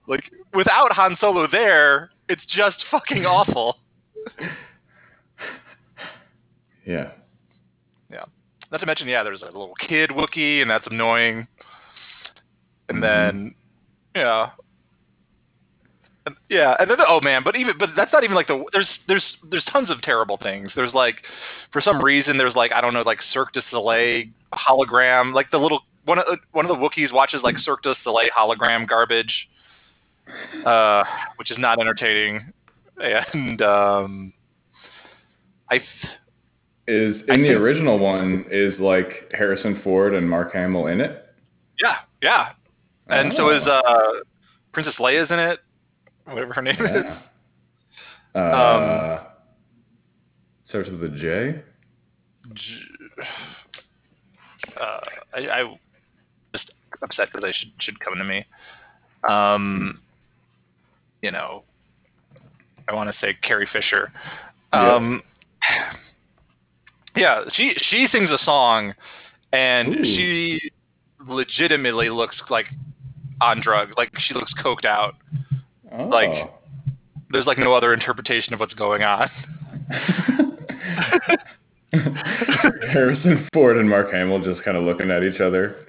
Like 0.07 0.23
without 0.53 0.91
Han 0.93 1.17
Solo 1.19 1.47
there, 1.49 2.11
it's 2.29 2.41
just 2.47 2.77
fucking 2.91 3.25
awful. 3.25 3.77
Yeah. 6.85 7.11
Not 8.71 8.79
to 8.79 8.85
mention, 8.85 9.07
yeah, 9.07 9.23
there's 9.23 9.41
a 9.41 9.45
little 9.45 9.73
kid 9.79 10.09
Wookiee, 10.09 10.61
and 10.61 10.69
that's 10.69 10.87
annoying. 10.87 11.47
And 12.89 13.01
then, 13.01 13.55
yeah, 14.15 14.49
And- 16.25 16.35
yeah, 16.49 16.75
and 16.79 16.89
then 16.89 16.97
oh 17.07 17.19
man, 17.21 17.43
but 17.43 17.55
even 17.55 17.77
but 17.77 17.89
that's 17.95 18.11
not 18.11 18.23
even 18.23 18.35
like 18.35 18.47
the 18.47 18.63
there's 18.73 18.87
there's 19.07 19.23
there's 19.49 19.63
tons 19.65 19.89
of 19.91 20.01
terrible 20.01 20.37
things. 20.37 20.71
There's 20.75 20.93
like 20.93 21.17
for 21.71 21.81
some 21.81 22.01
reason 22.03 22.37
there's 22.37 22.55
like 22.55 22.71
I 22.71 22.81
don't 22.81 22.93
know 22.93 23.03
like 23.03 23.19
Cirque 23.31 23.53
du 23.53 23.61
Soleil 23.69 24.25
hologram 24.53 25.33
like 25.33 25.51
the 25.51 25.57
little 25.59 25.81
one 26.05 26.17
of 26.19 26.25
one 26.51 26.65
of 26.65 26.69
the 26.69 26.75
Wookiees 26.75 27.11
watches 27.13 27.41
like 27.43 27.57
Cirque 27.59 27.83
du 27.83 27.93
Soleil 28.03 28.29
hologram 28.35 28.87
garbage, 28.87 29.47
uh, 30.65 31.03
which 31.37 31.51
is 31.51 31.57
not 31.59 31.79
entertaining, 31.79 32.51
and 32.97 33.61
um, 33.61 34.33
I. 35.69 35.77
Th- 35.79 35.89
Is 36.87 37.15
I 37.29 37.33
in 37.33 37.41
the 37.41 37.47
think- 37.49 37.59
original 37.59 37.97
one 37.99 38.45
is 38.51 38.79
like 38.79 39.31
Harrison 39.33 39.81
Ford 39.83 40.13
and 40.13 40.29
Mark 40.29 40.53
Hamill 40.53 40.87
in 40.87 41.01
it? 41.01 41.25
Yeah, 41.81 41.97
yeah. 42.21 42.49
And 43.07 43.33
so 43.35 43.49
Oh. 43.49 43.57
is 43.57 43.63
uh 43.67 44.23
Princess 44.71 44.95
Leia's 44.99 45.29
in 45.31 45.39
it, 45.39 45.59
whatever 46.25 46.53
her 46.53 46.61
name 46.61 46.75
Yeah. 46.79 46.97
is. 46.97 47.05
Uh, 48.35 49.23
starts 50.69 50.89
with 50.89 51.03
a 51.03 51.09
J. 51.09 51.61
J- 52.53 53.23
Uh, 54.79 54.99
I, 55.33 55.39
I 55.61 55.79
just 56.53 56.69
upset 57.01 57.29
because 57.31 57.47
I 57.47 57.53
should 57.57 57.71
should 57.79 57.99
come 57.99 58.15
to 58.17 58.23
me. 58.23 58.45
Um, 59.27 60.01
you 61.21 61.31
know, 61.31 61.63
I 62.89 62.93
want 62.93 63.09
to 63.11 63.15
say 63.21 63.33
Carrie 63.41 63.69
Fisher. 63.71 64.11
Um, 64.73 65.21
Yeah, 65.69 65.93
she 67.53 67.73
she 67.89 68.07
sings 68.11 68.29
a 68.29 68.37
song, 68.43 68.93
and 69.53 69.89
Ooh. 69.95 70.03
she 70.03 70.71
legitimately 71.27 72.09
looks 72.09 72.35
like 72.49 72.65
on 73.41 73.61
drugs. 73.61 73.93
Like 73.97 74.11
she 74.19 74.33
looks 74.33 74.53
coked 74.63 74.85
out. 74.85 75.15
Oh. 75.91 76.05
Like- 76.05 76.51
There's 77.31 77.45
like 77.47 77.57
no 77.57 77.73
other 77.73 77.93
interpretation 77.93 78.53
of 78.53 78.59
what's 78.59 78.73
going 78.75 79.01
on. 79.03 79.29
Harrison 82.91 83.47
Ford 83.53 83.77
and 83.77 83.89
Mark 83.89 84.11
Hamill 84.11 84.43
just 84.43 84.63
kind 84.63 84.77
of 84.77 84.83
looking 84.83 85.09
at 85.11 85.23
each 85.23 85.39
other. 85.41 85.87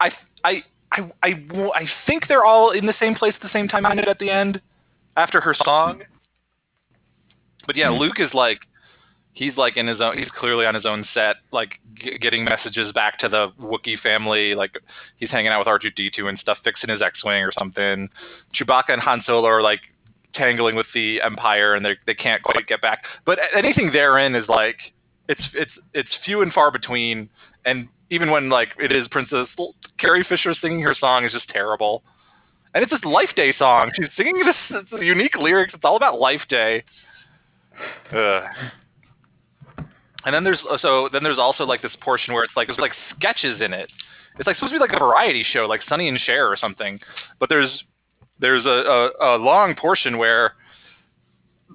I 0.00 0.10
I 0.44 0.62
I 0.92 1.10
I, 1.22 1.28
I 1.74 1.86
think 2.06 2.28
they're 2.28 2.44
all 2.44 2.70
in 2.70 2.86
the 2.86 2.94
same 3.00 3.14
place 3.14 3.34
at 3.36 3.42
the 3.42 3.52
same 3.52 3.68
time 3.68 3.84
at 3.86 4.18
the 4.18 4.30
end 4.30 4.60
after 5.16 5.40
her 5.40 5.54
song. 5.54 6.02
But 7.66 7.76
yeah, 7.76 7.90
Hmm. 7.90 7.98
Luke 7.98 8.18
is 8.20 8.32
like 8.34 8.58
he's 9.34 9.56
like 9.56 9.76
in 9.76 9.86
his 9.86 10.00
own 10.00 10.16
he's 10.16 10.30
clearly 10.38 10.64
on 10.64 10.74
his 10.74 10.86
own 10.86 11.04
set 11.12 11.36
like 11.52 11.80
g- 11.94 12.16
getting 12.18 12.44
messages 12.44 12.92
back 12.92 13.18
to 13.18 13.28
the 13.28 13.48
Wookiee 13.60 14.00
family 14.00 14.54
like 14.54 14.80
he's 15.16 15.30
hanging 15.30 15.50
out 15.50 15.58
with 15.58 15.68
R2D2 15.68 16.28
and 16.28 16.38
stuff 16.38 16.58
fixing 16.64 16.88
his 16.88 17.02
X-wing 17.02 17.42
or 17.42 17.52
something. 17.58 18.08
Chewbacca 18.54 18.90
and 18.90 19.02
Han 19.02 19.22
Solo 19.26 19.46
are 19.46 19.60
like 19.60 19.80
tangling 20.34 20.76
with 20.76 20.86
the 20.94 21.20
empire 21.20 21.74
and 21.74 21.84
they 21.84 21.96
they 22.06 22.14
can't 22.14 22.42
quite 22.42 22.66
get 22.66 22.80
back. 22.80 23.04
But 23.26 23.38
anything 23.54 23.90
therein 23.92 24.34
is 24.34 24.48
like 24.48 24.76
it's 25.28 25.42
it's 25.52 25.72
it's 25.92 26.10
few 26.24 26.40
and 26.42 26.52
far 26.52 26.70
between 26.70 27.28
and 27.66 27.88
even 28.10 28.30
when 28.30 28.48
like 28.48 28.68
it 28.78 28.92
is 28.92 29.08
Princess 29.08 29.48
Carrie 29.98 30.24
Fisher 30.28 30.54
singing 30.60 30.80
her 30.82 30.94
song 30.98 31.24
is 31.24 31.32
just 31.32 31.48
terrible. 31.48 32.02
And 32.74 32.82
it's 32.82 32.90
this 32.90 33.04
Life 33.04 33.30
Day 33.36 33.54
song. 33.56 33.92
She's 33.94 34.08
singing 34.16 34.42
this 34.44 34.84
unique 35.00 35.36
lyrics. 35.36 35.72
It's 35.74 35.84
all 35.84 35.96
about 35.96 36.18
Life 36.18 36.42
Day. 36.48 36.84
Ugh. 38.12 38.42
And 40.24 40.34
then 40.34 40.44
there's 40.44 40.58
so 40.80 41.08
then 41.12 41.22
there's 41.22 41.38
also 41.38 41.64
like 41.64 41.82
this 41.82 41.92
portion 42.00 42.34
where 42.34 42.44
it's 42.44 42.56
like 42.56 42.68
there's 42.68 42.78
like 42.78 42.92
sketches 43.16 43.60
in 43.60 43.72
it. 43.72 43.90
It's 44.38 44.46
like 44.46 44.56
supposed 44.56 44.72
to 44.72 44.78
be 44.78 44.80
like 44.80 44.94
a 44.94 44.98
variety 44.98 45.44
show, 45.44 45.66
like 45.66 45.80
Sonny 45.88 46.08
and 46.08 46.18
Cher 46.18 46.50
or 46.50 46.56
something. 46.56 46.98
But 47.38 47.48
there's 47.48 47.84
there's 48.40 48.64
a, 48.64 49.12
a, 49.20 49.36
a 49.36 49.38
long 49.38 49.74
portion 49.76 50.18
where 50.18 50.54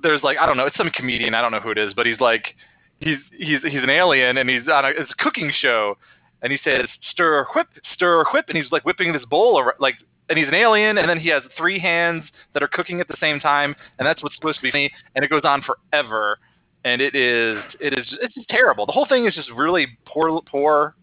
there's 0.02 0.24
like 0.24 0.38
I 0.38 0.46
don't 0.46 0.58
know, 0.58 0.66
it's 0.66 0.78
some 0.78 0.90
comedian, 0.90 1.36
I 1.36 1.42
don't 1.42 1.52
know 1.52 1.60
who 1.60 1.72
it 1.72 1.78
is, 1.78 1.94
but 1.94 2.06
he's 2.06 2.20
like 2.20 2.56
he's 3.00 3.18
he's 3.32 3.62
he's 3.64 3.84
an 3.84 3.90
alien 3.90 4.38
and 4.38 4.50
he's 4.50 4.68
on 4.68 4.86
a 4.86 4.90
it's 4.90 5.12
a 5.12 5.24
cooking 5.24 5.52
show 5.62 5.98
and 6.42 6.52
he 6.52 6.60
says 6.64 6.88
stir 7.12 7.46
whip 7.56 7.68
stir 7.94 8.24
whip 8.34 8.46
and 8.50 8.58
he's 8.58 8.72
like 8.72 8.86
whipping 8.86 9.14
this 9.14 9.26
bowl 9.26 9.58
ar- 9.58 9.76
like 9.80 9.96
and 10.30 10.38
he's 10.38 10.48
an 10.48 10.54
alien 10.54 10.98
and 10.98 11.10
then 11.10 11.20
he 11.20 11.30
has 11.30 11.42
three 11.58 11.80
hands 11.80 12.24
that 12.54 12.62
are 12.62 12.68
cooking 12.68 13.00
at 13.00 13.08
the 13.08 13.18
same 13.20 13.40
time 13.40 13.76
and 13.98 14.08
that's 14.08 14.22
what's 14.22 14.36
supposed 14.36 14.58
to 14.58 14.62
be 14.62 14.72
funny 14.72 14.92
and 15.16 15.24
it 15.24 15.30
goes 15.30 15.42
on 15.44 15.62
forever 15.62 16.38
and 16.86 17.02
it 17.02 17.16
is 17.16 17.58
it 17.80 17.98
is 17.98 18.06
it's 18.22 18.34
just 18.34 18.48
terrible 18.50 18.86
the 18.86 18.92
whole 18.92 19.08
thing 19.08 19.26
is 19.26 19.36
just 19.36 19.50
really 19.52 19.88
poor 20.06 20.42
poor 20.50 20.96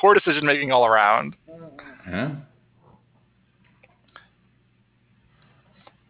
poor 0.00 0.14
decision 0.14 0.46
making 0.46 0.72
all 0.72 0.86
around 0.86 1.36
Yeah. 2.08 2.36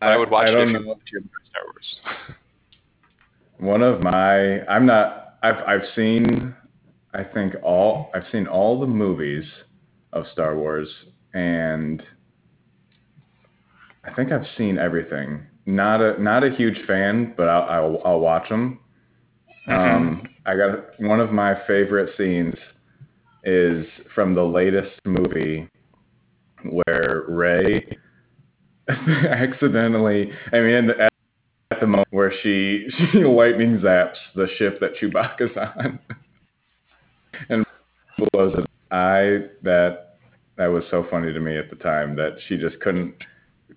I, 0.02 0.16
would 0.16 0.30
watch 0.30 0.48
it 0.48 0.52
don't 0.52 0.74
if 0.74 0.80
you 0.80 0.86
wanted 0.86 1.06
to 1.06 1.20
Star 1.50 1.62
Wars 1.66 1.96
One 3.58 3.82
of 3.82 4.00
my 4.00 4.64
I'm 4.66 4.86
not 4.86 5.34
I've 5.42 5.62
I've 5.66 5.88
seen 5.94 6.54
I 7.12 7.24
think 7.24 7.54
all 7.62 8.10
I've 8.14 8.24
seen 8.32 8.46
all 8.46 8.80
the 8.80 8.86
movies 8.86 9.44
of 10.12 10.24
Star 10.32 10.56
Wars 10.56 10.88
and 11.34 12.02
I 14.04 14.14
think 14.14 14.32
I've 14.32 14.46
seen 14.56 14.78
everything. 14.78 15.42
Not 15.66 16.00
a 16.00 16.20
not 16.22 16.42
a 16.42 16.50
huge 16.50 16.86
fan, 16.86 17.34
but 17.36 17.48
I'll 17.48 17.68
I'll, 17.68 18.02
I'll 18.04 18.20
watch 18.20 18.48
them. 18.48 18.80
Um, 19.66 20.22
I 20.46 20.56
got 20.56 21.00
one 21.00 21.20
of 21.20 21.32
my 21.32 21.54
favorite 21.66 22.10
scenes 22.16 22.54
is 23.44 23.86
from 24.14 24.34
the 24.34 24.42
latest 24.42 24.92
movie 25.04 25.68
where 26.64 27.24
Rey 27.28 27.96
accidentally 28.88 30.30
I 30.52 30.60
mean 30.60 30.90
at, 30.90 31.12
at 31.70 31.80
the 31.80 31.86
moment 31.86 32.08
where 32.10 32.32
she 32.42 32.86
she 33.12 33.18
lightning 33.18 33.78
zaps 33.78 34.16
the 34.34 34.46
ship 34.58 34.80
that 34.80 34.92
Chewbacca's 35.00 35.56
on 35.56 35.98
and 37.48 37.64
blows 38.18 38.54
it. 38.58 38.66
I 38.90 39.48
that 39.62 40.18
that 40.56 40.66
was 40.66 40.84
so 40.90 41.06
funny 41.10 41.32
to 41.32 41.40
me 41.40 41.56
at 41.56 41.70
the 41.70 41.76
time 41.76 42.16
that 42.16 42.36
she 42.48 42.56
just 42.56 42.78
couldn't 42.80 43.14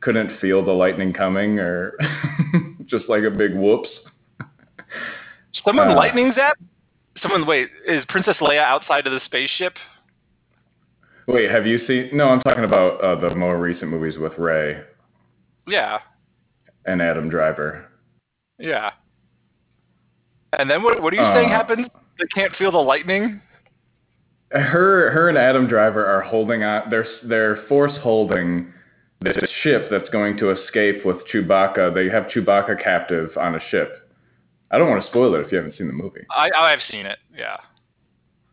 couldn't 0.01 0.39
feel 0.39 0.65
the 0.65 0.71
lightning 0.71 1.13
coming 1.13 1.59
or 1.59 1.97
just 2.87 3.05
like 3.07 3.23
a 3.23 3.31
big 3.31 3.55
whoops. 3.55 3.89
Someone 5.65 5.91
Uh, 5.91 5.95
lightning 5.95 6.33
zap 6.35 6.57
someone 7.21 7.45
wait 7.45 7.69
is 7.87 8.03
Princess 8.09 8.37
Leia 8.41 8.63
outside 8.63 9.05
of 9.07 9.13
the 9.13 9.21
spaceship 9.25 9.73
Wait, 11.25 11.49
have 11.49 11.65
you 11.65 11.79
seen? 11.87 12.09
No, 12.11 12.27
I'm 12.27 12.41
talking 12.41 12.65
about 12.65 12.99
uh, 13.01 13.15
the 13.15 13.33
more 13.33 13.57
recent 13.57 13.89
movies 13.89 14.17
with 14.17 14.37
Rey 14.37 14.81
yeah 15.67 15.99
and 16.85 17.01
Adam 17.01 17.29
Driver. 17.29 17.85
Yeah. 18.59 18.91
And 20.57 20.69
then 20.69 20.83
what, 20.83 21.01
what 21.01 21.13
are 21.13 21.15
you 21.15 21.35
saying 21.35 21.49
Uh, 21.51 21.55
happens? 21.55 21.87
They 22.19 22.25
can't 22.35 22.53
feel 22.57 22.71
the 22.71 22.77
lightning? 22.77 23.41
Her, 24.51 25.09
her 25.11 25.29
and 25.29 25.37
Adam 25.37 25.67
Driver 25.67 26.05
are 26.05 26.21
holding 26.21 26.63
on. 26.63 26.89
They're 26.89 27.07
they're 27.23 27.63
force 27.67 27.97
holding 28.01 28.71
this 29.21 29.49
ship 29.63 29.87
that's 29.89 30.09
going 30.09 30.37
to 30.37 30.51
escape 30.51 31.05
with 31.05 31.17
Chewbacca. 31.33 31.93
They 31.93 32.09
have 32.09 32.25
Chewbacca 32.25 32.83
captive 32.83 33.31
on 33.37 33.55
a 33.55 33.59
ship. 33.71 34.02
I 34.73 34.79
don't 34.79 34.89
want 34.89 35.03
to 35.03 35.09
spoil 35.09 35.35
it 35.35 35.41
if 35.45 35.51
you 35.51 35.57
haven't 35.57 35.77
seen 35.77 35.85
the 35.85 35.93
movie. 35.93 36.25
I, 36.31 36.49
I've 36.49 36.79
seen 36.89 37.05
it. 37.05 37.19
Yeah. 37.37 37.57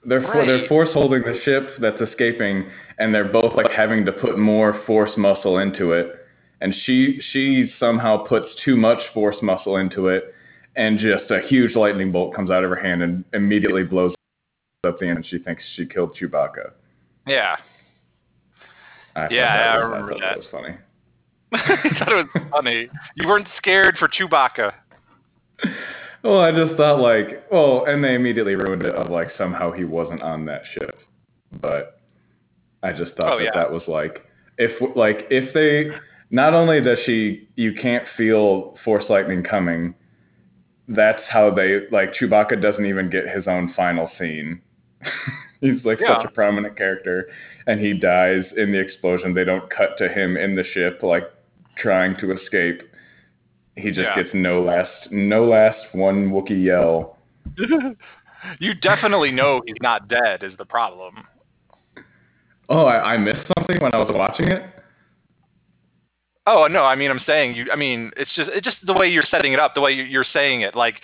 They're 0.05 0.21
for, 0.21 0.45
they're 0.47 0.69
force 0.69 0.91
holding 0.93 1.23
the 1.23 1.39
ship 1.45 1.77
that's 1.81 1.99
escaping, 2.01 2.67
and 2.99 3.15
they're 3.15 3.33
both 3.33 3.55
like 3.57 3.71
having 3.71 4.05
to 4.05 4.13
put 4.13 4.39
more 4.39 4.83
force 4.87 5.11
muscle 5.17 5.59
into 5.59 5.93
it. 5.93 6.15
And 6.61 6.75
she 6.85 7.21
she 7.33 7.73
somehow 7.81 8.27
puts 8.27 8.47
too 8.65 8.77
much 8.77 8.99
force 9.15 9.37
muscle 9.41 9.79
into 9.79 10.09
it, 10.09 10.35
and 10.77 10.99
just 10.99 11.31
a 11.31 11.41
huge 11.49 11.75
lightning 11.75 12.13
bolt 12.13 12.35
comes 12.35 12.51
out 12.51 12.65
of 12.65 12.71
her 12.71 12.77
hand 12.81 13.03
and 13.03 13.25
immediately 13.33 13.83
blows 13.83 14.15
up 14.87 14.99
the 15.01 15.07
end. 15.09 15.17
And 15.17 15.27
she 15.27 15.39
thinks 15.39 15.63
she 15.75 15.87
killed 15.87 16.17
Chewbacca. 16.21 16.73
Yeah. 17.27 17.57
I 19.17 19.29
Yeah, 19.31 19.57
that 19.57 19.69
I 19.69 19.77
was, 19.79 19.85
remember 19.91 20.13
thought 20.13 20.21
that. 20.21 20.37
was 20.37 20.47
funny. 20.51 20.77
I 21.53 21.99
thought 21.99 22.13
it 22.13 22.27
was 22.35 22.45
funny. 22.51 22.89
You 23.17 23.27
weren't 23.27 23.49
scared 23.57 23.97
for 23.99 24.09
Chewbacca. 24.09 24.73
Well, 26.23 26.41
I 26.41 26.53
just 26.53 26.77
thought 26.77 27.01
like, 27.01 27.45
well, 27.51 27.85
and 27.87 28.05
they 28.05 28.15
immediately 28.15 28.55
ruined 28.55 28.83
it 28.83 28.95
of 28.95 29.11
like 29.11 29.29
somehow 29.39 29.73
he 29.73 29.85
wasn't 29.85 30.23
on 30.23 30.45
that 30.47 30.63
ship, 30.75 30.99
but 31.61 32.01
I 32.83 32.93
just 32.93 33.13
thought 33.17 33.33
Oh, 33.33 33.39
that 33.39 33.45
yeah. 33.45 33.51
that 33.55 33.71
was 33.73 33.83
like 33.89 34.25
if 34.59 34.73
like 34.97 35.27
if 35.31 35.53
they 35.55 35.91
not 36.31 36.53
only 36.55 36.81
does 36.81 36.99
she 37.07 37.49
you 37.57 37.73
can't 37.81 38.05
feel 38.17 38.77
force 38.85 39.05
lightning 39.09 39.43
coming, 39.43 39.95
that's 40.89 41.23
how 41.29 41.51
they 41.51 41.87
like 41.91 42.13
Chewbacca 42.15 42.61
doesn't 42.61 42.85
even 42.87 43.09
get 43.11 43.29
his 43.29 43.47
own 43.47 43.73
final 43.75 44.11
scene. 44.19 44.61
He's 45.61 45.85
like 45.85 45.99
such 46.07 46.25
a 46.27 46.31
prominent 46.31 46.77
character, 46.77 47.29
and 47.67 47.81
he 47.81 47.93
dies 47.95 48.45
in 48.57 48.73
the 48.73 48.79
explosion. 48.81 49.35
They 49.35 49.45
don't 49.45 49.69
cut 49.71 49.97
to 49.99 50.09
him 50.09 50.37
in 50.37 50.55
the 50.57 50.65
ship 50.73 51.03
like 51.03 51.25
trying 51.79 52.17
to 52.21 52.33
escape. 52.37 52.83
He 53.81 53.89
just 53.91 54.01
Yeah. 54.01 54.23
gets 54.23 54.31
no 54.35 54.63
last 54.63 54.91
no 55.11 55.45
last 55.45 55.79
one 55.93 56.31
Wookiee 56.31 56.65
yell. 56.65 57.17
You 58.59 58.73
definitely 58.73 59.33
know 59.33 59.61
he's 59.67 59.77
not 59.83 60.09
dead, 60.09 60.43
is 60.43 60.55
the 60.57 60.65
problem. 60.65 61.25
Oh, 62.71 62.87
I, 62.87 63.15
I 63.15 63.17
missed 63.19 63.47
something 63.59 63.83
when 63.83 63.93
I 63.95 63.99
was 63.99 64.11
watching 64.15 64.49
it. 64.49 64.63
Oh 66.47 66.67
no, 66.67 66.83
I 66.85 66.95
mean 66.95 67.11
I'm 67.11 67.21
saying 67.27 67.55
you. 67.55 67.67
I 67.71 67.77
mean 67.77 68.13
it's 68.17 68.35
just 68.35 68.49
it's 68.55 68.65
just 68.65 68.79
the 68.87 68.95
way 68.95 69.09
you're 69.09 69.25
setting 69.31 69.53
it 69.53 69.59
up, 69.61 69.75
the 69.75 69.81
way 69.83 69.93
you- 69.93 70.05
you're 70.05 70.25
saying 70.33 70.63
it. 70.63 70.75
Like 70.75 71.03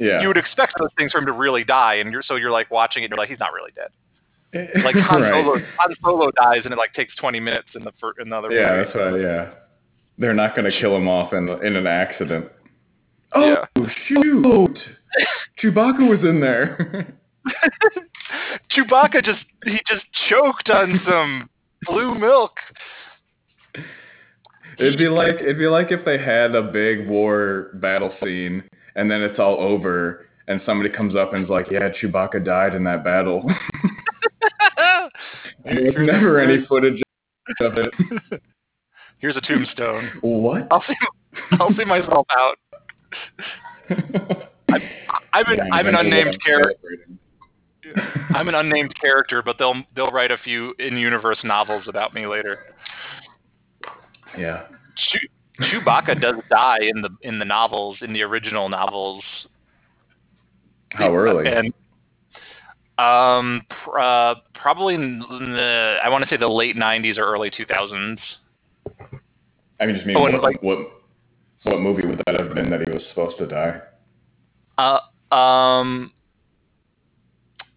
Yeah, 0.00 0.20
you 0.20 0.26
would 0.28 0.36
expect 0.36 0.72
those 0.78 0.90
things 0.98 1.12
for 1.12 1.18
him 1.18 1.26
to 1.26 1.32
really 1.32 1.62
die, 1.64 1.94
and 1.94 2.10
you're 2.12 2.22
so 2.24 2.34
you're 2.34 2.50
like 2.50 2.70
watching 2.70 3.02
it. 3.02 3.06
and 3.06 3.10
You're 3.12 3.18
like 3.18 3.28
he's 3.30 3.38
not 3.38 3.52
really 3.52 3.72
dead. 3.76 3.90
Eh, 4.54 4.82
like 4.82 4.96
Han 4.96 5.22
Right. 5.22 5.32
Solo, 5.32 5.58
Han 5.78 5.94
Solo 6.02 6.30
dies, 6.32 6.62
and 6.64 6.72
it 6.72 6.76
like 6.78 6.92
takes 6.94 7.14
20 7.16 7.38
minutes 7.38 7.68
in 7.76 7.84
the 7.84 7.92
fir- 8.00 8.20
in 8.20 8.28
the 8.28 8.36
other 8.36 8.50
Yeah, 8.50 8.72
movie. 8.76 8.84
that's 8.84 8.96
right. 8.96 9.20
Yeah, 9.20 9.50
they're 10.18 10.34
not 10.34 10.56
going 10.56 10.70
to 10.70 10.80
kill 10.80 10.96
him 10.96 11.08
off 11.08 11.32
in 11.32 11.48
in 11.64 11.76
an 11.76 11.86
accident. 11.86 12.46
Yeah. 13.34 13.64
Oh 13.76 13.86
shoot! 14.08 14.78
Chewbacca 15.62 16.08
was 16.08 16.20
in 16.20 16.40
there. 16.40 17.14
Chewbacca 18.76 19.24
just 19.24 19.44
he 19.64 19.78
just 19.88 20.04
choked 20.28 20.70
on 20.70 21.00
some 21.06 21.48
blue 21.86 22.14
milk. 22.14 22.52
it'd 24.78 24.98
be 24.98 25.08
like 25.08 25.36
it'd 25.36 25.58
be 25.58 25.66
like 25.66 25.90
if 25.90 26.04
they 26.04 26.18
had 26.18 26.54
a 26.54 26.62
big 26.62 27.08
war 27.08 27.70
battle 27.74 28.12
scene 28.22 28.62
and 28.94 29.10
then 29.10 29.22
it's 29.22 29.38
all 29.38 29.58
over 29.60 30.26
and 30.48 30.60
somebody 30.64 30.90
comes 30.90 31.14
up 31.16 31.34
and 31.34 31.44
is 31.44 31.50
like, 31.50 31.66
"Yeah, 31.70 31.90
Chewbacca 32.00 32.44
died 32.44 32.74
in 32.74 32.84
that 32.84 33.04
battle." 33.04 33.44
there's 35.64 35.94
never 35.98 36.40
any 36.40 36.64
footage 36.66 37.02
of 37.60 37.74
it. 37.78 37.92
Here's 39.18 39.36
a 39.36 39.40
tombstone. 39.40 40.10
What? 40.20 40.66
I'll 40.70 40.82
see. 40.86 40.94
I'll 41.52 41.74
see 41.74 41.84
myself 41.84 42.26
out. 42.30 42.58
I 44.68 44.78
I'm 45.32 45.46
an, 45.46 45.56
Yeah, 45.58 45.64
I'm 45.72 45.86
an 45.86 45.94
unnamed 45.94 46.28
I'm 46.34 46.38
character. 46.44 47.06
I'm 48.34 48.48
an 48.48 48.54
unnamed 48.54 48.94
character, 49.00 49.42
but 49.42 49.56
they'll 49.58 49.82
they'll 49.94 50.10
write 50.10 50.30
a 50.30 50.38
few 50.38 50.74
in-universe 50.78 51.38
novels 51.44 51.84
about 51.86 52.14
me 52.14 52.26
later. 52.26 52.58
Yeah. 54.36 54.66
Chew- 55.10 55.28
Chewbacca 55.60 56.20
does 56.20 56.34
die 56.50 56.80
in 56.82 57.00
the 57.00 57.10
in 57.22 57.38
the 57.38 57.44
novels, 57.44 57.98
in 58.02 58.12
the 58.12 58.22
original 58.22 58.68
novels, 58.68 59.24
How 60.90 61.14
early? 61.14 61.46
and 61.46 61.72
um, 62.98 63.62
pr- 63.84 63.98
uh, 63.98 64.34
probably 64.54 64.94
in 64.94 65.20
the 65.20 65.96
I 66.04 66.08
want 66.10 66.24
to 66.24 66.28
say 66.30 66.36
the 66.36 66.48
late 66.48 66.76
'90s 66.76 67.16
or 67.18 67.22
early 67.24 67.50
2000s. 67.50 68.18
I 69.80 69.86
mean, 69.86 69.94
just 69.94 70.06
mean 70.06 70.16
Oh, 70.16 70.22
what, 70.22 70.42
like- 70.42 70.62
what 70.62 70.78
what 71.62 71.80
movie 71.80 72.06
would 72.06 72.22
that 72.26 72.38
have 72.38 72.54
been 72.54 72.70
that 72.70 72.80
he 72.86 72.92
was 72.92 73.02
supposed 73.08 73.38
to 73.38 73.46
die? 73.46 73.80
Uh, 74.78 75.00
um, 75.34 76.12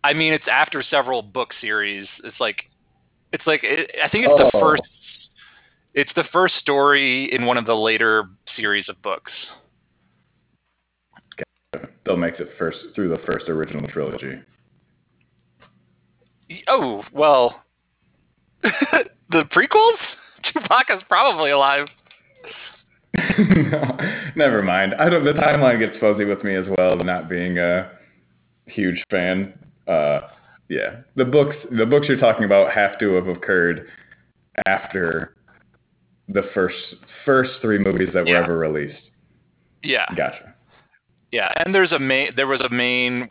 I 0.04 0.14
mean, 0.14 0.34
it's 0.34 0.46
after 0.52 0.84
several 0.84 1.24
book 1.24 1.50
series. 1.60 2.08
It's 2.24 2.40
like, 2.40 2.66
it's 3.34 3.48
like 3.48 3.62
it, 3.64 3.90
I 4.04 4.10
think 4.10 4.26
it's 4.26 4.38
the 4.38 4.52
Oh. 4.54 4.60
first. 4.60 4.84
It's 5.96 6.12
the 6.16 6.26
first 6.32 6.56
story 6.58 7.34
in 7.34 7.46
one 7.46 7.58
of 7.58 7.66
the 7.66 7.76
later 7.76 8.26
series 8.56 8.88
of 8.90 9.02
books. 9.02 9.32
Still 12.02 12.18
makes 12.18 12.40
it 12.40 12.50
first 12.60 12.78
through 12.94 13.10
the 13.10 13.18
first 13.26 13.50
original 13.50 13.88
trilogy. 13.88 14.40
Oh 16.68 17.04
well, 17.12 17.64
the 18.64 19.44
prequels. 19.46 19.98
Chewbacca's 20.54 21.04
probably 21.08 21.52
alive. 21.52 21.88
no, 23.38 23.98
never 24.36 24.62
mind. 24.62 24.94
I 25.00 25.10
don't. 25.10 25.26
The 25.26 25.34
timeline 25.34 25.80
gets 25.80 25.98
fuzzy 26.00 26.26
with 26.26 26.44
me 26.44 26.56
as 26.56 26.66
well. 26.78 26.96
Not 26.98 27.30
being 27.30 27.58
a 27.58 27.92
huge 28.66 29.02
fan. 29.10 29.54
Uh, 29.88 30.22
yeah, 30.70 31.02
the 31.16 31.26
books. 31.26 31.56
The 31.78 31.86
books 31.86 32.08
you're 32.08 32.20
talking 32.20 32.44
about 32.46 32.72
have 32.72 33.00
to 33.00 33.14
have 33.16 33.28
occurred 33.28 33.88
after 34.68 35.36
the 36.28 36.44
first 36.54 36.78
first 37.26 37.52
three 37.62 37.80
movies 37.80 38.10
that 38.14 38.26
were 38.26 38.32
Yeah. 38.32 38.44
ever 38.44 38.58
released. 38.58 39.02
Yeah, 39.82 40.06
Gotcha. 40.16 40.54
yeah, 41.32 41.52
and 41.56 41.74
there's 41.74 41.92
a 41.92 42.00
main. 42.00 42.32
There 42.36 42.48
was 42.48 42.62
a 42.62 42.70
main 42.70 43.30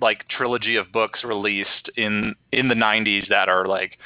like 0.00 0.26
trilogy 0.28 0.74
of 0.76 0.90
books 0.92 1.22
released 1.22 1.88
in 1.96 2.34
in 2.52 2.68
the 2.68 2.74
90s 2.74 3.28
that 3.28 3.48
are 3.48 3.66
like 3.66 3.96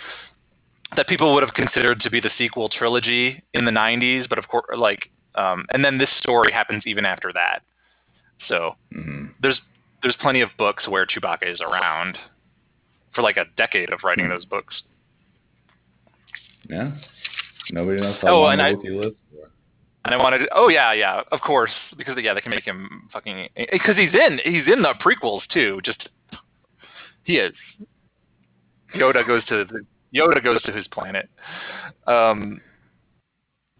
that 0.96 1.06
people 1.08 1.34
would 1.34 1.42
have 1.42 1.54
considered 1.54 2.00
to 2.00 2.10
be 2.10 2.20
the 2.20 2.30
sequel 2.38 2.68
trilogy 2.68 3.42
in 3.54 3.64
the 3.64 3.70
90s 3.70 4.28
but 4.28 4.38
of 4.38 4.48
course 4.48 4.64
like 4.76 5.10
um, 5.34 5.64
and 5.72 5.84
then 5.84 5.98
this 5.98 6.08
story 6.20 6.50
happens 6.52 6.82
even 6.86 7.04
after 7.04 7.32
that 7.32 7.60
so 8.48 8.72
hmm 8.92 9.26
there's 9.42 9.60
there's 10.02 10.16
plenty 10.20 10.40
of 10.40 10.50
books 10.58 10.88
where 10.88 11.04
Chewbacca 11.06 11.46
is 11.52 11.60
around 11.60 12.16
for 13.14 13.22
like 13.22 13.36
a 13.36 13.44
decade 13.56 13.90
of 13.90 14.00
writing 14.04 14.26
Hmm. 14.26 14.30
those 14.32 14.44
books 14.44 14.82
Yeah. 16.68 16.92
Nobody 17.70 18.00
knows 18.00 18.16
how 18.20 18.28
Oh, 18.28 18.40
long 18.42 18.52
and 18.54 18.62
I- 18.62 18.72
Wookiee 18.74 18.98
lives 18.98 19.16
for. 19.30 19.50
and 20.04 20.14
I 20.14 20.16
wanted 20.18 20.38
to, 20.38 20.48
oh 20.54 20.68
yeah 20.68 20.92
yeah 20.92 21.22
of 21.32 21.40
course 21.40 21.70
because 21.96 22.16
yeah 22.20 22.32
they 22.34 22.40
can 22.40 22.50
make 22.50 22.64
him 22.64 23.08
fucking 23.12 23.48
because 23.72 23.96
he's 23.96 24.14
in 24.14 24.38
he's 24.44 24.66
in 24.72 24.82
the 24.82 24.94
prequels 25.04 25.42
too 25.52 25.80
just 25.84 26.08
he 27.24 27.36
is 27.36 27.52
Yoda 28.94 29.26
goes 29.26 29.44
to 29.46 29.64
the, 29.66 29.80
Yoda 30.14 30.42
goes 30.42 30.62
to 30.62 30.72
his 30.72 30.86
planet 30.88 31.28
um 32.06 32.60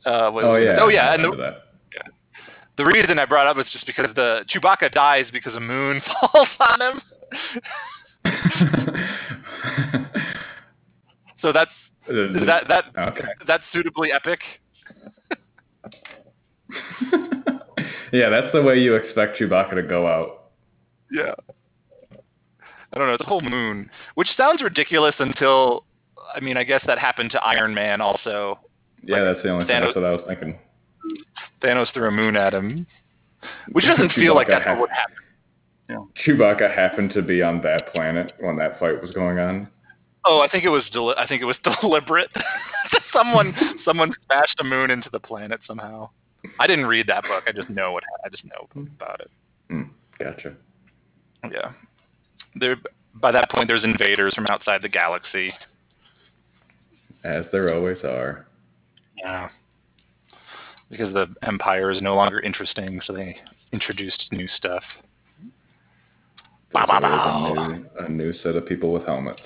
uh, 0.06 0.30
what 0.30 0.44
Oh 0.44 0.52
was 0.52 0.62
I 0.62 0.64
gonna 0.64 0.76
yeah. 0.76 0.78
oh 0.80 0.88
yeah 0.88 1.14
and 1.14 1.24
the, 1.24 1.30
remember 1.30 1.56
the 2.76 2.84
reason 2.84 3.18
I 3.18 3.24
brought 3.24 3.48
up 3.48 3.58
is 3.58 3.66
just 3.72 3.86
because 3.86 4.14
the 4.14 4.44
Chewbacca 4.54 4.92
dies 4.92 5.24
because 5.32 5.54
a 5.54 5.60
moon 5.60 6.00
falls 6.20 6.48
on 6.60 6.80
him 6.80 7.02
so 11.42 11.52
that's 11.52 11.70
is 12.08 12.46
that 12.46 12.68
that 12.68 12.84
okay? 12.96 13.28
that's 13.46 13.64
suitably 13.72 14.12
epic 14.12 14.40
yeah, 18.12 18.28
that's 18.30 18.52
the 18.52 18.62
way 18.62 18.78
you 18.78 18.94
expect 18.94 19.38
Chewbacca 19.40 19.74
to 19.74 19.82
go 19.82 20.06
out. 20.06 20.50
Yeah. 21.10 21.34
I 22.92 22.98
don't 22.98 23.06
know. 23.06 23.14
It's 23.14 23.24
a 23.24 23.28
whole 23.28 23.42
moon, 23.42 23.90
which 24.14 24.28
sounds 24.36 24.62
ridiculous 24.62 25.14
until, 25.18 25.84
I 26.34 26.40
mean, 26.40 26.56
I 26.56 26.64
guess 26.64 26.82
that 26.86 26.98
happened 26.98 27.30
to 27.32 27.42
Iron 27.42 27.74
Man 27.74 28.00
also. 28.00 28.58
Yeah, 29.02 29.16
Like, 29.22 29.34
that's 29.34 29.44
the 29.44 29.50
only 29.50 29.64
thing. 29.66 29.76
Thanos- 29.76 29.84
That's 29.86 29.96
what 29.96 30.04
I 30.04 30.10
was 30.12 30.22
thinking. 30.26 30.58
Thanos 31.62 31.92
threw 31.92 32.08
a 32.08 32.10
moon 32.10 32.36
at 32.36 32.52
him, 32.54 32.86
which 33.72 33.84
doesn't 33.84 34.12
feel 34.14 34.34
like 34.34 34.48
that's 34.48 34.66
what 34.66 34.80
would 34.80 34.90
happen. 34.90 35.14
Chewbacca 36.26 36.74
happened 36.74 37.12
to 37.14 37.22
be 37.22 37.42
on 37.42 37.62
that 37.62 37.92
planet 37.92 38.32
when 38.40 38.56
that 38.56 38.78
fight 38.78 39.00
was 39.00 39.10
going 39.12 39.38
on. 39.38 39.68
Oh, 40.26 40.40
I 40.40 40.48
think 40.48 40.64
it 40.64 40.68
was. 40.68 40.84
Deli- 40.92 41.14
I 41.16 41.26
think 41.26 41.40
it 41.40 41.46
was 41.46 41.56
deliberate. 41.80 42.28
someone, 43.12 43.54
someone 43.84 44.12
smashed 44.26 44.56
a 44.60 44.64
moon 44.64 44.90
into 44.90 45.08
the 45.10 45.20
planet 45.20 45.60
somehow. 45.66 46.10
I 46.60 46.66
didn't 46.66 46.86
read 46.86 47.06
that 47.06 47.22
book. 47.22 47.44
I 47.46 47.52
just 47.52 47.70
know 47.70 47.92
what. 47.92 48.02
I 48.24 48.28
just 48.28 48.44
know 48.44 48.68
about 48.96 49.20
it. 49.20 49.30
Hmm, 49.70 49.82
gotcha. 50.18 50.54
Yeah. 51.50 51.72
There. 52.56 52.76
By 53.14 53.32
that 53.32 53.50
point, 53.50 53.66
there's 53.68 53.82
invaders 53.84 54.34
from 54.34 54.46
outside 54.46 54.82
the 54.82 54.88
galaxy. 54.88 55.52
As 57.24 57.44
there 57.52 57.74
always 57.74 57.98
are. 58.04 58.46
Yeah. 59.16 59.48
Because 60.90 61.12
the 61.12 61.26
Empire 61.42 61.90
is 61.90 62.00
no 62.00 62.14
longer 62.14 62.40
interesting, 62.40 63.00
so 63.06 63.12
they 63.12 63.36
introduced 63.72 64.24
new 64.32 64.46
stuff. 64.56 64.82
There's 66.72 66.86
bow, 66.86 67.00
always 67.02 67.56
bow. 67.56 67.62
a 67.64 67.68
new, 67.68 67.86
a 68.06 68.08
new 68.08 68.32
set 68.42 68.54
of 68.56 68.66
people 68.66 68.92
with 68.92 69.04
helmets. 69.04 69.40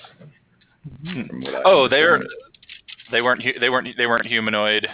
Hmm. 1.05 1.27
from 1.27 1.41
what 1.41 1.55
I 1.55 1.61
Oh, 1.65 1.87
they're 1.87 2.21
they 3.11 3.21
weren't 3.21 3.41
they 3.61 3.69
weren't 3.69 3.87
they 3.97 4.05
weren't 4.07 4.25
humanoid. 4.25 4.87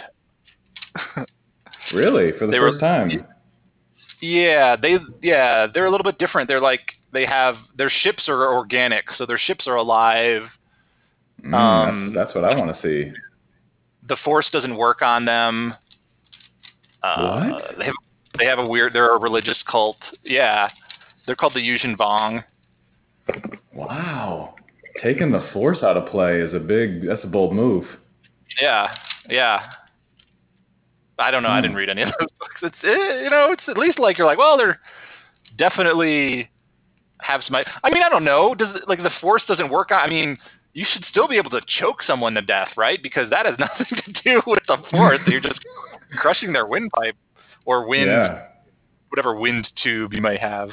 really 1.92 2.32
for 2.38 2.46
the 2.46 2.52
they 2.52 2.58
were- 2.60 2.70
first 2.72 2.80
time. 2.80 3.26
Yeah, 4.20 4.76
they 4.76 4.98
yeah 5.22 5.66
they're 5.72 5.86
a 5.86 5.90
little 5.90 6.04
bit 6.04 6.18
different. 6.18 6.46
They're 6.48 6.60
like 6.60 6.80
they 7.12 7.24
have 7.26 7.56
their 7.76 7.90
ships 8.02 8.28
are 8.28 8.52
organic, 8.54 9.04
so 9.16 9.26
their 9.26 9.38
ships 9.38 9.66
are 9.66 9.76
alive. 9.76 10.42
Mm, 11.44 11.50
that's 11.52 11.90
um, 11.90 12.12
that's 12.14 12.34
what 12.34 12.44
I 12.44 12.56
want 12.56 12.74
to 12.74 12.82
see. 12.82 13.12
The 14.08 14.16
Force 14.24 14.46
doesn't 14.52 14.76
work 14.76 15.02
on 15.02 15.24
them. 15.24 15.74
Uh, 17.02 17.48
What? 17.50 17.78
They 17.78 17.84
have 17.86 17.94
they 18.38 18.44
have 18.46 18.58
a 18.58 18.66
weird. 18.66 18.92
They're 18.92 19.14
a 19.14 19.18
religious 19.18 19.56
cult. 19.70 19.96
Yeah, 20.24 20.68
they're 21.26 21.36
called 21.36 21.54
the 21.54 21.60
Yuuzhan 21.60 21.96
Vong. 21.96 22.44
Wow, 23.74 24.54
taking 25.02 25.30
the 25.30 25.46
force 25.52 25.78
out 25.82 25.96
of 25.96 26.06
play 26.10 26.40
is 26.40 26.52
a 26.54 26.58
big. 26.58 27.06
That's 27.06 27.22
a 27.24 27.26
bold 27.28 27.54
move. 27.54 27.84
Yeah, 28.60 28.96
yeah. 29.28 29.70
I 31.18 31.30
don't 31.30 31.42
know. 31.42 31.50
I 31.50 31.56
Hmm. 31.58 31.62
didn't 31.62 31.76
read 31.76 31.88
any 31.90 32.02
of 32.02 32.12
those 32.18 32.28
books. 32.40 32.56
It's 32.62 32.76
eh, 32.84 33.22
you 33.24 33.30
know, 33.30 33.52
it's 33.52 33.62
at 33.68 33.76
least 33.78 33.98
like 33.98 34.16
you're 34.18 34.26
like, 34.26 34.38
well, 34.38 34.56
they're 34.56 34.80
definitely 35.58 36.48
have 37.20 37.42
some. 37.46 37.54
I 37.56 37.90
mean, 37.90 38.02
I 38.02 38.08
don't 38.08 38.24
know. 38.24 38.54
Does 38.54 38.74
it- 38.76 38.88
like 38.88 39.02
the 39.02 39.10
force 39.20 39.42
doesn't 39.46 39.70
work? 39.70 39.90
on 39.90 39.98
I 40.00 40.08
mean, 40.08 40.38
you 40.72 40.86
should 40.92 41.04
still 41.10 41.26
be 41.28 41.36
able 41.36 41.50
to 41.50 41.60
choke 41.80 42.02
someone 42.06 42.34
to 42.34 42.42
death, 42.42 42.68
right? 42.76 43.02
Because 43.02 43.28
that 43.30 43.46
has 43.46 43.56
nothing 43.58 43.86
to 44.04 44.22
do 44.24 44.42
with 44.46 44.62
the 44.68 44.78
force. 44.90 45.20
You're 45.26 45.40
just 45.40 45.60
crushing 46.18 46.52
their 46.52 46.66
windpipe 46.66 47.16
or 47.64 47.86
wind, 47.88 48.06
Yeah. 48.06 48.42
whatever 49.08 49.34
wind 49.38 49.68
tube 49.82 50.12
you 50.12 50.22
might 50.22 50.40
have. 50.40 50.70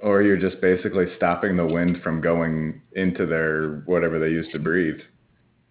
Or 0.00 0.22
you're 0.22 0.36
just 0.38 0.60
basically 0.60 1.06
stopping 1.16 1.56
the 1.56 1.64
wind 1.66 2.02
from 2.02 2.20
going 2.20 2.82
into 2.92 3.26
their 3.26 3.82
whatever 3.86 4.18
they 4.18 4.28
used 4.28 4.52
to 4.52 4.58
breathe. 4.58 4.98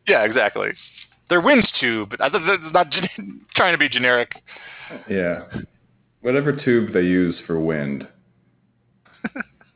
Yeah, 0.08 0.24
exactly. 0.24 0.70
Their 1.30 1.42
wind 1.42 1.68
tube. 1.80 2.14
That's 2.20 2.34
not 2.74 2.88
trying 3.56 3.74
to 3.74 3.78
be 3.78 3.90
generic. 3.90 4.32
Yeah. 5.10 5.44
Whatever 6.22 6.52
tube 6.56 6.94
they 6.94 7.02
use 7.02 7.36
for 7.46 7.60
wind. 7.60 8.08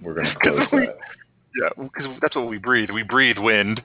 We're 0.01 0.13
gonna 0.13 0.33
'Cause 0.43 0.53
close 0.53 0.67
we- 0.71 0.85
that. 0.87 0.97
Yeah, 1.59 1.69
because 1.83 2.17
that's 2.21 2.35
what 2.35 2.47
we 2.47 2.57
breathe. 2.57 2.89
We 2.91 3.03
breathe 3.03 3.37
wind. 3.37 3.81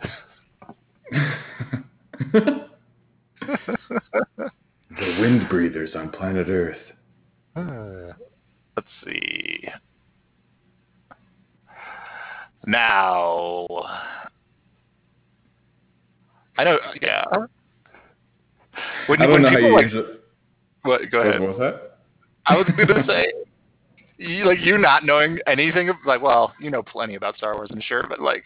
The 4.98 5.16
wind 5.20 5.48
breathers 5.48 5.90
on 5.94 6.10
planet 6.10 6.48
Earth. 6.48 6.76
Uh, 7.56 8.12
let's 8.76 8.88
see. 9.04 9.68
Now, 12.66 13.66
I 16.58 16.64
know. 16.64 16.78
Yeah. 17.00 17.24
When, 19.06 19.20
I 19.20 19.26
don't 19.26 19.32
when 19.32 19.42
know 19.42 19.50
how 19.50 19.58
you 19.58 19.74
like, 19.74 19.84
usually. 19.86 20.04
what, 20.82 21.00
go 21.10 21.18
What 21.18 21.26
ahead. 21.26 21.40
was 21.40 21.56
that? 21.58 21.98
I 22.46 22.56
was 22.56 22.66
gonna 22.76 23.04
say, 23.06 23.32
you, 24.22 24.44
like 24.46 24.58
you 24.60 24.78
not 24.78 25.04
knowing 25.04 25.38
anything, 25.46 25.88
of, 25.88 25.96
like, 26.06 26.22
well, 26.22 26.52
you 26.60 26.70
know 26.70 26.82
plenty 26.82 27.14
about 27.14 27.36
Star 27.36 27.54
Wars, 27.54 27.70
I'm 27.72 27.80
sure, 27.80 28.04
but 28.08 28.20
like, 28.20 28.44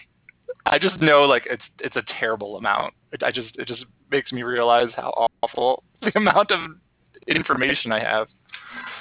I 0.65 0.79
just 0.79 1.01
know 1.01 1.23
like 1.23 1.45
it's 1.49 1.63
it's 1.79 1.97
a 1.97 2.03
terrible 2.19 2.57
amount. 2.57 2.95
It, 3.13 3.23
I 3.23 3.31
just 3.31 3.55
it 3.57 3.69
just 3.69 3.85
makes 4.11 4.33
me 4.33 4.43
realize 4.43 4.89
how 4.97 5.29
awful 5.43 5.83
the 6.03 6.17
amount 6.17 6.51
of 6.51 6.61
information 7.29 7.93
I 7.93 8.01
have. 8.01 8.29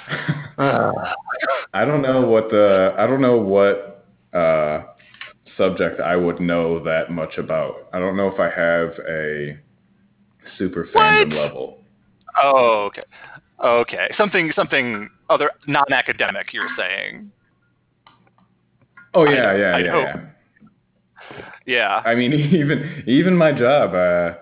I 1.74 1.84
don't 1.84 2.02
know 2.02 2.22
what 2.22 2.50
the 2.50 2.94
I 2.96 3.06
don't 3.06 3.20
know 3.20 3.36
what 3.36 4.04
uh, 4.32 4.84
subject 5.56 6.00
I 6.00 6.16
would 6.16 6.40
know 6.40 6.82
that 6.84 7.10
much 7.10 7.36
about. 7.38 7.88
I 7.92 7.98
don't 7.98 8.16
know 8.16 8.28
if 8.28 8.38
I 8.38 8.48
have 8.48 8.94
a 9.08 9.58
super 10.58 10.88
fandom 10.94 11.30
What? 11.30 11.42
level. 11.42 11.78
Oh, 12.42 12.88
okay. 12.88 13.02
Okay. 13.62 14.14
Something 14.16 14.52
something 14.54 15.08
other 15.28 15.50
non-academic 15.66 16.52
you're 16.52 16.68
saying. 16.76 17.30
Oh 19.14 19.24
yeah, 19.24 19.56
yeah, 19.56 19.76
I'd 19.76 19.84
yeah, 19.86 19.92
hope. 19.92 20.04
yeah. 20.04 20.20
Yeah. 21.66 22.02
I 22.04 22.14
mean, 22.14 22.32
even 22.54 23.02
even 23.06 23.36
my 23.36 23.52
job, 23.52 23.94
uh, 23.94 24.38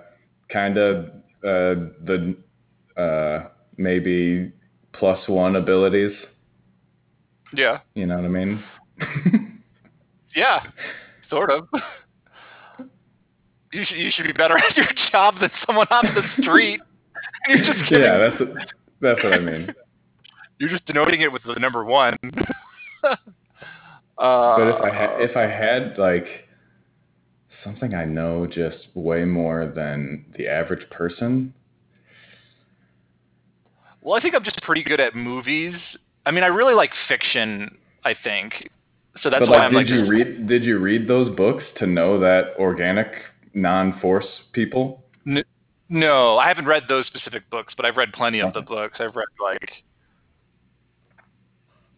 kind 0.53 0.77
of 0.79 1.07
uh, 1.45 1.91
the 2.05 2.37
uh, 2.97 3.49
maybe 3.77 4.53
plus 4.93 5.27
one 5.29 5.57
abilities. 5.57 6.13
Yeah. 7.53 7.81
You 7.95 8.07
know 8.07 8.17
what 8.17 8.25
I 8.25 8.29
mean? 8.29 8.65
Yeah. 10.35 10.65
Sort 11.31 11.51
of. 11.51 11.69
You 13.73 13.85
should 13.87 13.97
you 13.97 14.11
should 14.15 14.27
be 14.27 14.33
better 14.33 14.59
at 14.71 14.77
your 14.77 14.87
job 15.11 15.37
than 15.41 15.51
someone 15.67 15.87
on 15.91 16.07
the 16.15 16.43
street. 16.43 16.81
You're 17.49 17.59
just 17.59 17.89
giving 17.89 18.05
Yeah, 18.05 18.19
that's 18.19 18.43
that's 19.01 19.23
what 19.23 19.33
I 19.33 19.39
mean. 19.39 19.75
You're 20.59 20.71
just 20.71 20.87
denoting 20.87 21.21
it 21.21 21.33
with 21.33 21.43
the 21.45 21.55
number 21.55 21.85
one. 21.85 22.17
uh, 23.05 23.17
But 24.17 24.69
if 24.69 24.81
I 24.81 24.91
ha- 24.91 25.17
if 25.19 25.37
I 25.37 25.43
had 25.43 25.99
like 25.99 26.27
something 27.63 27.95
I 27.95 28.05
know 28.05 28.47
just 28.47 28.89
way 28.95 29.25
more 29.25 29.67
than 29.67 30.27
the 30.37 30.49
average 30.49 30.89
person, 30.91 31.55
well, 34.03 34.15
I 34.15 34.21
think 34.21 34.35
I'm 34.35 34.45
just 34.45 34.61
pretty 34.63 34.85
good 34.85 35.01
at 35.01 35.17
movies. 35.17 35.75
I 36.27 36.31
mean, 36.31 36.45
I 36.45 36.49
really 36.49 36.75
like 36.75 36.91
fiction. 37.09 37.79
I 38.05 38.15
think 38.23 38.71
so. 39.23 39.31
That's 39.31 39.41
but 39.41 39.49
why 39.49 39.57
like, 39.57 39.63
I'm 39.67 39.73
did 39.73 39.79
like 39.79 39.89
you 39.89 40.07
read 40.07 40.47
did 40.47 40.63
you 40.65 40.79
read 40.79 41.09
those 41.09 41.35
books 41.35 41.65
to 41.79 41.87
know 41.87 42.21
that 42.21 42.55
organic 42.59 43.09
non-force 43.55 44.27
people? 44.53 45.03
No, 45.89 46.39
I 46.39 46.49
haven't 46.49 46.67
read 46.67 46.85
those 46.89 47.07
specific 47.07 47.49
books, 47.51 47.75
but 47.77 47.87
I've 47.87 47.97
read 47.97 48.13
plenty 48.13 48.41
of 48.41 48.53
the 48.55 48.63
books. 48.63 48.99
I've 49.01 49.15
read 49.15 49.29
like 49.41 49.71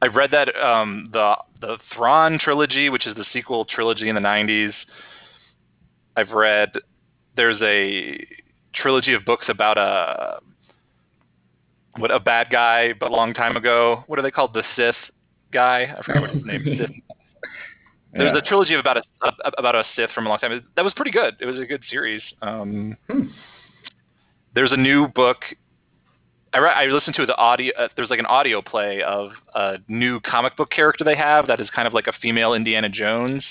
I've 0.02 0.14
read 0.14 0.30
that 0.32 0.54
um, 0.56 1.08
the 1.12 1.36
the 1.60 1.78
Thrawn 1.94 2.38
trilogy, 2.38 2.88
which 2.90 3.06
is 3.06 3.14
the 3.16 3.24
sequel 3.32 3.64
trilogy 3.64 4.08
in 4.08 4.14
the 4.14 4.20
'90s. 4.20 4.72
I've 6.16 6.30
read 6.30 6.70
there's 7.36 7.60
a 7.62 8.24
trilogy 8.74 9.14
of 9.14 9.24
books 9.24 9.46
about 9.48 9.78
a 9.78 10.38
what 11.98 12.10
a 12.10 12.20
bad 12.20 12.48
guy, 12.50 12.92
but 12.98 13.10
a 13.10 13.14
long 13.14 13.32
time 13.32 13.56
ago. 13.56 14.04
What 14.06 14.18
are 14.18 14.22
they 14.22 14.30
called? 14.30 14.52
The 14.52 14.64
Sith 14.76 14.94
guy. 15.52 15.94
I 15.98 16.02
forgot 16.02 16.20
what 16.22 16.30
his 16.30 16.44
name. 16.44 16.62
Sith. 16.64 16.90
There's 18.12 18.32
Yeah. 18.32 18.38
a 18.38 18.42
trilogy 18.42 18.72
of 18.74 18.80
about 18.80 18.98
a, 18.98 19.02
a- 19.22 19.52
about 19.58 19.74
a 19.74 19.84
Sith 19.94 20.10
from 20.14 20.26
a 20.26 20.28
long 20.30 20.38
time. 20.38 20.62
That 20.76 20.84
was 20.84 20.94
pretty 20.94 21.10
good. 21.10 21.34
It 21.40 21.46
was 21.46 21.58
a 21.58 21.66
good 21.66 21.82
series. 21.90 22.22
Um, 22.42 22.96
Hmm. 23.10 23.28
There's 24.54 24.72
a 24.72 24.76
new 24.76 25.08
book. 25.08 25.38
I, 26.52 26.58
re- 26.58 26.70
I 26.70 26.86
listened 26.86 27.16
to 27.16 27.26
the 27.26 27.36
audio. 27.36 27.72
Uh, 27.78 27.88
there's 27.96 28.08
like 28.10 28.18
an 28.20 28.26
audio 28.26 28.62
play 28.62 29.02
of 29.02 29.30
a 29.54 29.76
new 29.88 30.20
comic 30.20 30.56
book 30.56 30.70
character 30.70 31.04
they 31.04 31.16
have 31.16 31.46
that 31.48 31.60
is 31.60 31.68
kind 31.70 31.86
of 31.86 31.92
like 31.94 32.06
a 32.06 32.12
female 32.22 32.54
Indiana 32.54 32.88
Jones 32.88 33.42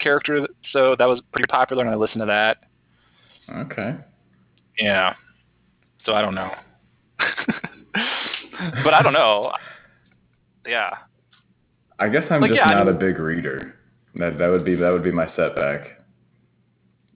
character. 0.00 0.48
So 0.72 0.96
that 0.98 1.04
was 1.06 1.20
pretty 1.32 1.46
popular, 1.46 1.84
and 1.84 1.92
I 1.92 1.96
listened 1.96 2.20
to 2.20 2.26
that. 2.26 2.58
Okay. 3.54 3.94
Yeah. 4.78 5.14
So 6.06 6.14
I 6.14 6.22
don't 6.22 6.34
know. 6.34 6.50
but 8.84 8.94
I 8.94 9.02
don't 9.02 9.12
know. 9.12 9.52
Yeah. 10.66 10.90
I 11.98 12.08
guess 12.08 12.22
I'm 12.30 12.40
Like, 12.40 12.50
just 12.50 12.58
yeah, 12.58 12.68
I 12.68 12.74
not 12.74 12.88
a 12.88 12.92
big 12.92 13.18
reader. 13.18 13.74
That 14.16 14.38
that 14.38 14.48
would 14.48 14.64
be 14.64 14.74
that 14.76 14.90
would 14.90 15.04
be 15.04 15.12
my 15.12 15.26
setback. 15.36 16.00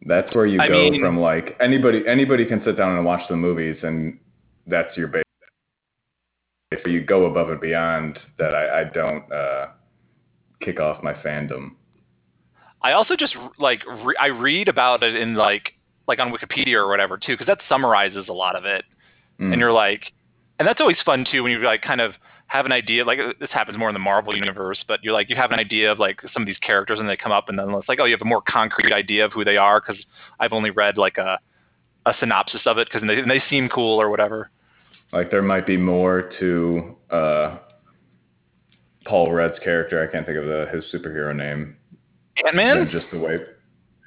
That's 0.06 0.32
where 0.34 0.46
you 0.46 0.60
I 0.60 0.68
go 0.68 0.74
mean- 0.74 1.00
from 1.00 1.18
like 1.18 1.56
anybody 1.60 2.02
anybody 2.06 2.44
can 2.44 2.62
sit 2.64 2.76
down 2.76 2.96
and 2.96 3.04
watch 3.06 3.22
the 3.28 3.36
movies 3.36 3.76
and 3.82 4.18
that's 4.66 4.96
your 4.96 5.08
base. 5.08 5.22
If 6.70 6.86
you 6.86 7.02
go 7.04 7.26
above 7.26 7.50
and 7.50 7.60
beyond 7.60 8.18
that, 8.38 8.54
I, 8.54 8.80
I 8.80 8.84
don't 8.84 9.30
uh, 9.32 9.66
kick 10.60 10.80
off 10.80 11.02
my 11.02 11.12
fandom. 11.14 11.72
I 12.82 12.92
also 12.92 13.16
just 13.16 13.36
like 13.58 13.82
re- 13.86 14.16
I 14.20 14.26
read 14.26 14.68
about 14.68 15.02
it 15.02 15.14
in 15.14 15.34
like 15.34 15.72
like 16.06 16.18
on 16.18 16.32
Wikipedia 16.32 16.74
or 16.74 16.88
whatever 16.88 17.16
too, 17.16 17.32
because 17.32 17.46
that 17.46 17.60
summarizes 17.68 18.28
a 18.28 18.32
lot 18.32 18.56
of 18.56 18.64
it, 18.64 18.84
Mm. 19.40 19.50
and 19.52 19.60
you're 19.60 19.72
like, 19.72 20.12
and 20.60 20.68
that's 20.68 20.80
always 20.80 20.98
fun 21.04 21.26
too 21.28 21.42
when 21.42 21.50
you 21.50 21.58
like 21.58 21.82
kind 21.82 22.00
of 22.00 22.12
have 22.46 22.66
an 22.66 22.72
idea. 22.72 23.04
Like 23.04 23.18
this 23.40 23.50
happens 23.50 23.76
more 23.78 23.88
in 23.88 23.94
the 23.94 23.98
Marvel 23.98 24.36
universe, 24.36 24.78
but 24.86 25.02
you're 25.02 25.12
like 25.12 25.28
you 25.28 25.34
have 25.34 25.50
an 25.50 25.58
idea 25.58 25.90
of 25.90 25.98
like 25.98 26.20
some 26.32 26.42
of 26.42 26.46
these 26.46 26.58
characters, 26.58 27.00
and 27.00 27.08
they 27.08 27.16
come 27.16 27.32
up, 27.32 27.48
and 27.48 27.58
then 27.58 27.68
it's 27.70 27.88
like 27.88 27.98
oh, 28.00 28.04
you 28.04 28.12
have 28.12 28.20
a 28.22 28.26
more 28.26 28.42
concrete 28.48 28.92
idea 28.92 29.24
of 29.24 29.32
who 29.32 29.44
they 29.44 29.56
are 29.56 29.80
because 29.80 30.04
I've 30.38 30.52
only 30.52 30.70
read 30.70 30.96
like 30.98 31.18
a 31.18 31.38
a 32.06 32.14
synopsis 32.20 32.62
of 32.66 32.78
it 32.78 32.88
because 32.90 33.06
they, 33.06 33.22
they 33.22 33.42
seem 33.48 33.68
cool 33.68 34.00
or 34.00 34.10
whatever. 34.10 34.50
Like 35.12 35.30
there 35.30 35.42
might 35.42 35.66
be 35.66 35.76
more 35.76 36.30
to 36.40 36.96
uh, 37.10 37.58
Paul 39.06 39.32
Rudd's 39.32 39.58
character. 39.62 40.06
I 40.06 40.12
can't 40.12 40.26
think 40.26 40.38
of 40.38 40.44
the 40.44 40.66
his 40.72 40.84
superhero 40.92 41.34
name. 41.34 41.76
Ant 42.44 42.56
Man. 42.56 42.88
just 42.90 43.06
the 43.12 43.18
way. 43.18 43.38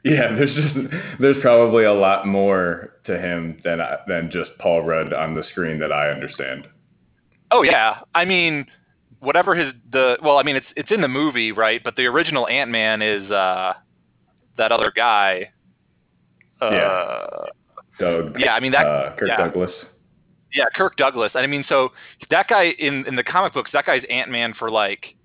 Yeah, 0.03 0.36
there's 0.36 0.55
just 0.55 0.93
there's 1.19 1.41
probably 1.41 1.86
a 1.86 1.93
lot 1.93 2.27
more 2.27 2.93
to 3.05 3.17
him 3.17 3.62
than 3.63 3.81
I, 3.81 3.97
than 4.07 4.29
just 4.31 4.51
Paul 4.60 4.83
Rudd 4.83 5.13
on 5.13 5.36
the 5.36 5.43
screen 5.51 5.79
that 5.79 5.91
I 5.91 6.10
understand. 6.10 6.67
Oh 7.51 7.63
yeah, 7.63 7.99
I 8.13 8.25
mean, 8.25 8.65
whatever 9.19 9.55
his 9.55 9.73
the 9.91 10.17
well, 10.21 10.38
I 10.38 10.43
mean 10.43 10.55
it's 10.55 10.67
it's 10.75 10.91
in 10.91 11.01
the 11.01 11.07
movie, 11.07 11.51
right? 11.51 11.81
But 11.83 11.95
the 11.95 12.05
original 12.05 12.47
Ant 12.47 12.69
Man 12.69 13.01
is 13.01 13.29
uh, 13.31 13.73
that 14.57 14.71
other 14.71 14.91
guy. 14.95 15.51
Uh, 16.62 16.69
Yeah. 16.71 17.25
Doug. 17.99 18.36
Yeah, 18.39 18.53
I 18.53 18.60
mean, 18.60 18.71
that- 18.71 18.86
uh, 18.86 19.15
Kirk 19.15 19.29
yeah. 19.29 19.38
Douglas. 19.38 19.71
yeah, 20.53 20.65
Kirk 20.75 20.95
Douglas. 20.97 21.31
And 21.36 21.43
I 21.43 21.47
mean, 21.47 21.65
so 21.67 21.89
that 22.29 22.47
guy 22.47 22.69
in 22.79 23.05
in 23.07 23.15
the 23.15 23.23
comic 23.23 23.53
books, 23.53 23.71
that 23.73 23.86
guy's 23.86 24.03
Ant 24.10 24.29
Man 24.31 24.53
for 24.53 24.69
like, 24.69 25.15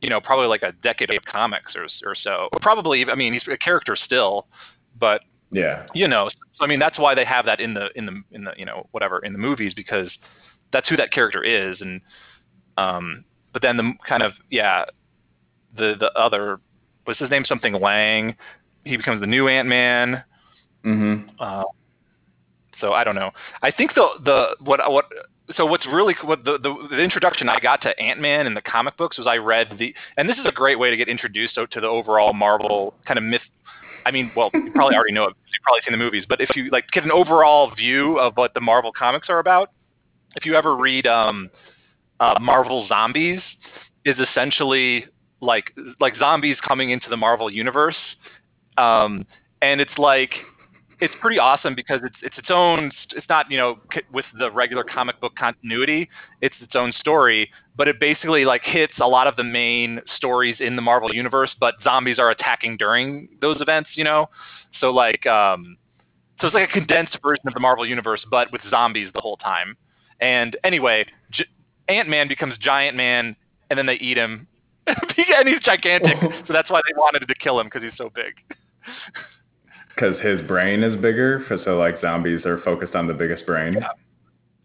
you 0.00 0.10
know, 0.10 0.20
probably 0.20 0.46
like 0.46 0.62
a 0.62 0.72
decade 0.82 1.10
of 1.10 1.24
comics 1.24 1.74
or 1.74 1.86
or 2.04 2.14
so. 2.14 2.48
Probably, 2.60 3.04
I 3.06 3.14
mean, 3.14 3.32
he's 3.32 3.42
a 3.50 3.56
character 3.56 3.96
still, 3.96 4.46
but 4.98 5.22
Yeah, 5.50 5.86
you 5.94 6.08
know, 6.08 6.28
so 6.58 6.64
I 6.64 6.66
mean, 6.66 6.78
that's 6.78 6.98
why 6.98 7.14
they 7.14 7.24
have 7.24 7.46
that 7.46 7.60
in 7.60 7.74
the 7.74 7.88
in 7.94 8.06
the 8.06 8.22
in 8.32 8.44
the 8.44 8.52
you 8.56 8.64
know 8.64 8.86
whatever 8.90 9.20
in 9.20 9.32
the 9.32 9.38
movies 9.38 9.72
because 9.74 10.10
that's 10.72 10.88
who 10.88 10.96
that 10.96 11.12
character 11.12 11.42
is, 11.42 11.80
and 11.80 12.00
um, 12.76 13.24
but 13.52 13.62
then 13.62 13.76
the 13.76 13.92
kind 14.06 14.22
of 14.22 14.32
yeah, 14.50 14.84
the 15.76 15.94
the 15.98 16.12
other 16.12 16.60
what's 17.04 17.20
his 17.20 17.30
name 17.30 17.44
something 17.46 17.72
Lang, 17.74 18.36
he 18.84 18.96
becomes 18.96 19.20
the 19.20 19.26
new 19.26 19.48
Ant 19.48 19.68
Man. 19.68 20.24
hmm 20.82 21.14
Uh, 21.38 21.64
so 22.80 22.92
I 22.92 23.04
don't 23.04 23.14
know. 23.14 23.30
I 23.62 23.70
think 23.70 23.94
the 23.94 24.06
the 24.24 24.56
what 24.60 24.80
what 24.90 25.06
so 25.56 25.66
what's 25.66 25.86
really 25.86 26.14
what 26.24 26.44
the, 26.44 26.58
the 26.58 26.74
the 26.90 27.00
introduction 27.00 27.48
I 27.48 27.58
got 27.60 27.82
to 27.82 27.98
Ant 28.00 28.20
Man 28.20 28.46
in 28.46 28.54
the 28.54 28.62
comic 28.62 28.96
books 28.96 29.18
was 29.18 29.26
I 29.26 29.36
read 29.36 29.76
the 29.78 29.94
and 30.16 30.28
this 30.28 30.38
is 30.38 30.46
a 30.46 30.52
great 30.52 30.78
way 30.78 30.90
to 30.90 30.96
get 30.96 31.08
introduced 31.08 31.54
to, 31.54 31.66
to 31.68 31.80
the 31.80 31.86
overall 31.86 32.32
Marvel 32.32 32.94
kind 33.06 33.18
of 33.18 33.24
myth. 33.24 33.42
I 34.04 34.12
mean, 34.12 34.30
well, 34.36 34.50
you 34.54 34.70
probably 34.72 34.94
already 34.94 35.12
know 35.12 35.24
it. 35.24 35.34
You've 35.46 35.62
probably 35.64 35.80
seen 35.84 35.92
the 35.92 36.04
movies, 36.04 36.24
but 36.28 36.40
if 36.40 36.54
you 36.54 36.70
like 36.70 36.88
get 36.92 37.04
an 37.04 37.10
overall 37.10 37.74
view 37.74 38.18
of 38.18 38.36
what 38.36 38.54
the 38.54 38.60
Marvel 38.60 38.92
comics 38.92 39.28
are 39.28 39.40
about, 39.40 39.72
if 40.36 40.46
you 40.46 40.54
ever 40.54 40.76
read 40.76 41.06
um, 41.06 41.50
uh, 42.20 42.38
Marvel 42.40 42.86
Zombies, 42.88 43.40
is 44.04 44.16
essentially 44.18 45.06
like 45.40 45.72
like 46.00 46.16
zombies 46.16 46.56
coming 46.66 46.90
into 46.90 47.08
the 47.10 47.16
Marvel 47.16 47.50
universe, 47.50 47.96
um, 48.78 49.26
and 49.60 49.80
it's 49.80 49.98
like 49.98 50.30
it's 51.00 51.14
pretty 51.20 51.38
awesome 51.38 51.74
because 51.74 52.00
it's 52.04 52.16
it's 52.22 52.38
its 52.38 52.48
own. 52.50 52.90
It's 53.14 53.28
not 53.28 53.50
you 53.50 53.58
know 53.58 53.78
with 54.12 54.24
the 54.38 54.50
regular 54.50 54.84
comic 54.84 55.20
book 55.20 55.34
continuity. 55.36 56.08
It's 56.40 56.54
its 56.60 56.74
own 56.74 56.92
story, 56.98 57.50
but 57.76 57.88
it 57.88 58.00
basically 58.00 58.44
like 58.44 58.62
hits 58.62 58.94
a 59.00 59.06
lot 59.06 59.26
of 59.26 59.36
the 59.36 59.44
main 59.44 60.00
stories 60.16 60.56
in 60.58 60.76
the 60.76 60.82
Marvel 60.82 61.14
universe. 61.14 61.54
But 61.60 61.74
zombies 61.84 62.18
are 62.18 62.30
attacking 62.30 62.78
during 62.78 63.28
those 63.40 63.60
events, 63.60 63.90
you 63.94 64.04
know. 64.04 64.26
So 64.80 64.90
like, 64.90 65.26
um, 65.26 65.76
so 66.40 66.46
it's 66.46 66.54
like 66.54 66.68
a 66.68 66.72
condensed 66.72 67.18
version 67.22 67.46
of 67.46 67.54
the 67.54 67.60
Marvel 67.60 67.86
universe, 67.86 68.24
but 68.30 68.50
with 68.50 68.62
zombies 68.70 69.10
the 69.14 69.20
whole 69.20 69.36
time. 69.36 69.76
And 70.20 70.56
anyway, 70.64 71.04
J- 71.30 71.46
Ant 71.88 72.08
Man 72.08 72.26
becomes 72.26 72.56
Giant 72.58 72.96
Man, 72.96 73.36
and 73.68 73.78
then 73.78 73.84
they 73.84 73.94
eat 73.94 74.16
him, 74.16 74.46
and 74.86 75.48
he's 75.48 75.60
gigantic. 75.62 76.16
so 76.46 76.52
that's 76.54 76.70
why 76.70 76.80
they 76.86 76.94
wanted 76.96 77.26
to 77.26 77.34
kill 77.34 77.60
him 77.60 77.66
because 77.66 77.82
he's 77.82 77.96
so 77.98 78.10
big. 78.14 78.34
because 79.96 80.20
his 80.20 80.40
brain 80.42 80.82
is 80.82 80.94
bigger. 81.00 81.44
For, 81.48 81.58
so 81.64 81.78
like 81.78 82.00
zombies 82.00 82.44
are 82.44 82.60
focused 82.60 82.94
on 82.94 83.06
the 83.06 83.14
biggest 83.14 83.46
brain. 83.46 83.78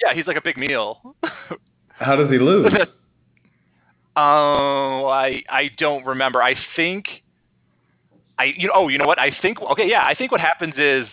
Yeah, 0.03 0.13
he's 0.13 0.27
like 0.27 0.37
a 0.37 0.41
big 0.41 0.57
meal. 0.57 1.15
How 1.87 2.15
does 2.15 2.29
he 2.29 2.37
lose? 2.37 2.71
Oh, 4.15 5.07
I 5.11 5.43
I 5.49 5.69
don't 5.77 6.05
remember. 6.05 6.43
I 6.43 6.55
think 6.75 7.05
I 8.37 8.53
you 8.57 8.67
know 8.67 8.73
oh 8.75 8.87
you 8.89 8.97
know 8.97 9.07
what 9.07 9.19
I 9.19 9.31
think 9.41 9.61
okay 9.61 9.89
yeah 9.89 10.05
I 10.05 10.15
think 10.15 10.31
what 10.31 10.41
happens 10.41 10.73
is 10.77 11.07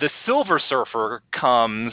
the 0.00 0.10
Silver 0.26 0.60
Surfer 0.68 1.22
comes 1.32 1.92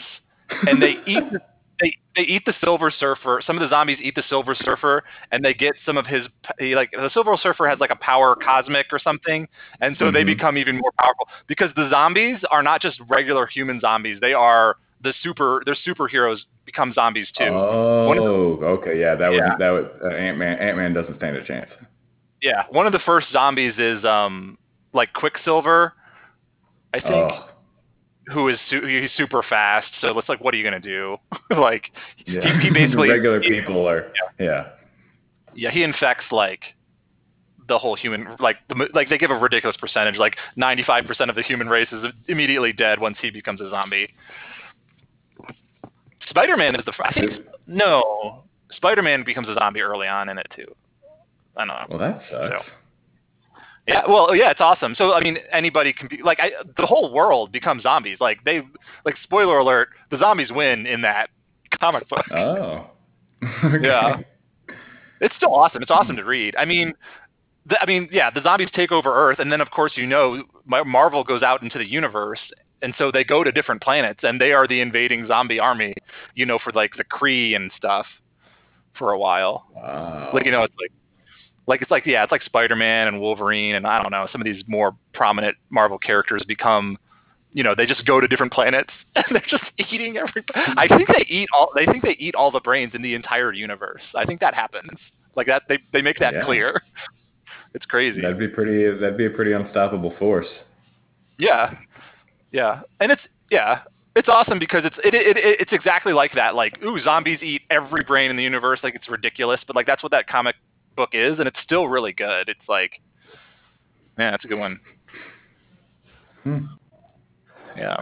and 0.50 0.82
they 0.82 0.96
eat 1.08 1.24
the, 1.32 1.42
they 1.82 1.96
they 2.16 2.22
eat 2.24 2.44
the 2.46 2.54
Silver 2.62 2.92
Surfer. 2.92 3.42
Some 3.46 3.58
of 3.58 3.62
the 3.62 3.70
zombies 3.70 3.98
eat 4.02 4.16
the 4.16 4.24
Silver 4.30 4.56
Surfer, 4.56 5.04
and 5.32 5.44
they 5.44 5.54
get 5.54 5.74
some 5.86 5.98
of 5.98 6.06
his 6.06 6.28
he, 6.60 6.76
like 6.76 6.92
the 6.92 7.10
Silver 7.14 7.36
Surfer 7.42 7.68
has 7.68 7.80
like 7.80 7.92
a 7.92 7.96
power 7.96 8.36
cosmic 8.36 8.88
or 8.92 9.00
something, 9.00 9.48
and 9.82 9.98
so 9.98 10.12
they 10.12 10.24
Mhm. 10.24 10.28
become 10.28 10.58
even 10.58 10.78
more 10.78 10.92
powerful 11.00 11.28
because 11.48 11.72
the 11.76 11.90
zombies 11.90 12.38
are 12.52 12.64
not 12.64 12.82
just 12.82 13.00
regular 13.10 13.48
human 13.48 13.80
zombies. 13.80 14.20
They 14.22 14.34
are 14.34 14.76
the 15.02 15.14
super. 15.22 15.62
Their 15.66 15.76
superheroes 15.88 16.40
become 16.66 16.94
zombies 16.94 17.28
too. 17.38 17.46
Oh, 17.50 18.60
okay, 18.64 19.00
yeah, 19.00 19.16
that 19.16 19.30
would 19.32 19.40
Yeah. 19.44 19.56
that 19.58 19.70
would 19.72 19.90
uh, 20.04 20.16
Ant 20.16 20.38
Man. 20.38 20.60
Ant 20.60 20.78
Man 20.78 20.94
doesn't 20.94 21.18
stand 21.18 21.38
a 21.38 21.44
chance. 21.44 21.70
Yeah, 22.42 22.64
one 22.70 22.86
of 22.88 22.94
the 22.94 23.00
first 23.00 23.28
zombies 23.32 23.74
is 23.78 24.04
um 24.06 24.58
like 24.94 25.14
Quicksilver, 25.14 25.94
I 26.94 27.00
think, 27.00 27.14
Oh, 27.14 27.48
who 28.32 28.48
is 28.50 28.58
su- 28.70 28.86
he's 28.86 29.12
super 29.18 29.44
fast. 29.44 29.88
So 30.00 30.18
it's 30.18 30.30
like, 30.30 30.42
what 30.42 30.54
are 30.54 30.58
you 30.58 30.64
gonna 30.64 30.80
do? 30.80 31.18
like, 31.50 31.92
yeah. 32.26 32.60
he, 32.60 32.68
he 32.68 32.74
basically 32.74 33.10
regular 33.10 33.42
people 33.42 33.88
are 33.88 34.12
yeah. 34.40 34.70
yeah 35.56 35.72
he 35.72 35.84
infects 35.84 36.26
like 36.32 36.62
the 37.68 37.78
whole 37.78 37.96
human 37.96 38.28
like 38.40 38.58
the 38.70 38.88
like 38.94 39.10
they 39.10 39.18
give 39.18 39.32
a 39.32 39.36
ridiculous 39.36 39.78
percentage 39.78 40.18
like 40.18 40.36
95% 40.58 41.30
of 41.30 41.36
the 41.36 41.44
human 41.44 41.68
race 41.70 41.88
is 41.92 42.04
immediately 42.28 42.74
dead 42.74 43.00
once 43.00 43.18
he 43.22 43.30
becomes 43.30 43.62
a 43.62 43.70
zombie 43.70 44.14
spider-man 46.30 46.76
is 46.76 46.84
the 46.86 46.92
fir- 46.92 47.06
i 47.06 47.14
think 47.14 47.32
no 47.68 48.44
spider-man 48.76 49.24
becomes 49.24 49.48
a 49.48 49.56
zombie 49.56 49.80
early 49.82 50.08
on 50.08 50.28
in 50.28 50.38
it 50.38 50.48
too 50.56 50.66
i 51.56 51.66
don't 51.66 51.68
know 51.68 51.86
Well, 51.90 52.00
that 52.00 52.22
sucks. 52.30 52.66
Yeah 53.92 54.02
well 54.08 54.36
yeah 54.36 54.50
it's 54.52 54.62
awesome 54.62 54.96
so 54.96 55.14
i 55.14 55.22
mean 55.22 55.38
anybody 55.52 55.92
can 55.94 56.08
be 56.08 56.20
like 56.24 56.40
I, 56.40 56.52
the 56.78 56.86
whole 56.86 57.12
world 57.14 57.52
becomes 57.52 57.84
zombies 57.84 58.18
like 58.20 58.44
they 58.44 58.62
like 59.06 59.16
spoiler 59.24 59.58
alert 59.58 59.90
the 60.10 60.18
zombies 60.18 60.50
win 60.52 60.86
in 60.86 61.02
that 61.02 61.30
comic 61.80 62.08
book 62.10 62.26
Oh, 62.32 62.90
Okay. 63.64 63.88
Yeah. 63.88 64.18
it's 65.20 65.36
still 65.36 65.54
awesome. 65.54 65.82
It's 65.82 65.92
awesome 65.92 66.16
to 66.16 66.24
read. 66.24 66.56
I 66.58 66.66
mean, 66.66 66.94
the, 67.66 67.82
I 67.82 67.86
mean, 67.86 68.08
yeah, 68.12 68.30
the 68.30 68.42
zombies 68.42 68.70
take 68.74 68.92
over 68.92 69.14
Earth, 69.14 69.40
and 69.40 69.52
then 69.52 69.62
of 69.62 69.72
course 69.72 69.94
you 69.96 70.06
know 70.06 70.44
Marvel 70.66 71.24
goes 71.24 71.42
out 71.42 71.64
into 71.64 71.78
the 71.80 71.86
universe, 71.86 72.40
and 72.82 72.94
so 72.98 73.12
they 73.12 73.24
go 73.24 73.44
to 73.44 73.52
different 73.52 73.82
planets, 73.82 74.20
and 74.24 74.40
they 74.40 74.52
are 74.52 74.68
the 74.68 74.82
invading 74.82 75.28
zombie 75.28 75.60
army. 75.60 75.94
You 76.36 76.46
know, 76.46 76.60
for 76.64 76.72
like 76.74 76.92
the 76.98 77.04
Kree 77.04 77.56
and 77.56 77.72
stuff, 77.76 78.06
for 78.98 79.12
a 79.12 79.18
while. 79.20 79.66
Wow. 79.74 80.32
Like 80.34 80.46
you 80.46 80.52
know, 80.52 80.64
it's 80.64 80.76
like. 80.80 80.92
Like 81.68 81.82
it's 81.82 81.92
like 81.92 82.06
yeah, 82.06 82.24
it's 82.24 82.32
like 82.32 82.44
Spider-Man 82.44 83.08
and 83.08 83.22
Wolverine 83.22 83.76
and 83.76 83.86
I 83.88 84.02
don't 84.02 84.12
know, 84.12 84.28
some 84.32 84.42
of 84.42 84.46
these 84.46 84.64
more 84.68 84.96
prominent 85.14 85.56
Marvel 85.70 85.98
characters 85.98 86.44
become 86.48 86.98
you 87.54 87.64
know, 87.64 87.76
they 87.76 87.86
just 87.86 88.06
go 88.06 88.22
to 88.22 88.28
different 88.30 88.54
planets 88.54 88.92
and 89.16 89.26
they're 89.32 89.44
just 89.50 89.66
eating 89.92 90.18
every 90.18 90.44
I 90.56 90.88
think 90.88 91.08
they 91.10 91.26
eat 91.28 91.50
all 91.54 91.70
they 91.76 91.86
think 91.86 92.04
they 92.04 92.16
eat 92.20 92.36
all 92.36 92.52
the 92.52 92.62
brains 92.62 92.94
in 92.96 93.02
the 93.02 93.14
entire 93.14 93.52
universe. 93.54 94.02
I 94.16 94.26
think 94.26 94.40
that 94.40 94.54
happens. 94.54 94.98
Like 95.36 95.48
that 95.48 95.64
they, 95.70 95.80
they 95.94 96.02
make 96.02 96.18
that 96.20 96.34
Yeah. 96.34 96.46
clear. 96.46 96.82
It's 97.74 97.86
crazy. 97.86 98.20
That'd 98.20 98.38
be 98.38 98.50
pretty. 98.50 98.84
That'd 99.00 99.18
be 99.18 99.28
a 99.28 99.30
pretty 99.30 99.54
unstoppable 99.54 100.14
force. 100.20 100.48
Yeah, 101.38 101.74
yeah, 102.52 102.82
and 103.00 103.12
it's 103.14 103.22
yeah, 103.50 103.84
it's 104.16 104.28
awesome 104.28 104.60
because 104.60 104.84
it's 104.84 104.98
it, 105.06 105.14
it, 105.14 105.38
it 105.38 105.62
it's 105.62 105.72
exactly 105.72 106.12
like 106.14 106.34
that. 106.36 106.54
Like, 106.54 106.84
ooh, 106.84 107.02
zombies 107.02 107.40
eat 107.42 107.62
every 107.70 108.04
brain 108.04 108.30
in 108.30 108.36
the 108.36 108.44
universe. 108.44 108.80
Like, 108.84 108.94
it's 108.96 109.10
ridiculous, 109.10 109.62
but 109.66 109.76
like 109.76 109.86
that's 109.88 110.04
what 110.04 110.12
that 110.12 110.28
comic 110.28 110.56
book 110.96 111.10
is, 111.14 111.40
and 111.40 111.48
it's 111.48 111.60
still 111.64 111.88
really 111.88 112.14
good. 112.14 112.50
It's 112.50 112.68
like, 112.68 113.02
yeah, 114.18 114.36
it's 114.36 114.46
a 114.46 114.48
good 114.48 114.60
one. 114.60 114.80
Hmm. 116.44 116.58
Yeah, 117.78 117.98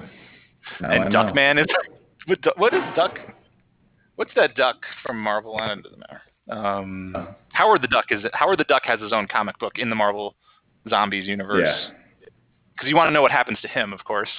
Now 0.82 0.90
and. 0.92 1.14
Duckman 1.14 1.62
is 1.62 1.68
what 2.58 2.74
is 2.74 2.82
Duck? 2.96 3.18
What's 4.16 4.32
that 4.36 4.56
Duck 4.56 4.78
from 5.06 5.20
Marvel? 5.20 5.58
I 5.58 5.68
don't 5.68 5.86
know. 5.86 6.56
Um, 6.56 7.14
Oh. 7.16 7.36
Howard 7.54 7.82
the 7.82 7.88
Duck 7.88 8.06
is 8.10 8.24
it? 8.24 8.32
Howard 8.34 8.60
the 8.60 8.64
Duck 8.64 8.84
has 8.86 9.00
his 9.00 9.14
own 9.14 9.28
comic 9.28 9.60
book 9.60 9.74
in 9.78 9.90
the 9.90 9.96
Marvel 9.96 10.36
Zombies 10.90 11.28
universe. 11.28 11.62
Because 12.74 12.90
you 12.90 12.96
want 12.96 13.10
to 13.10 13.12
know 13.12 13.22
what 13.22 13.32
happens 13.32 13.60
to 13.62 13.68
him, 13.68 13.92
of 13.94 14.04
course. 14.06 14.30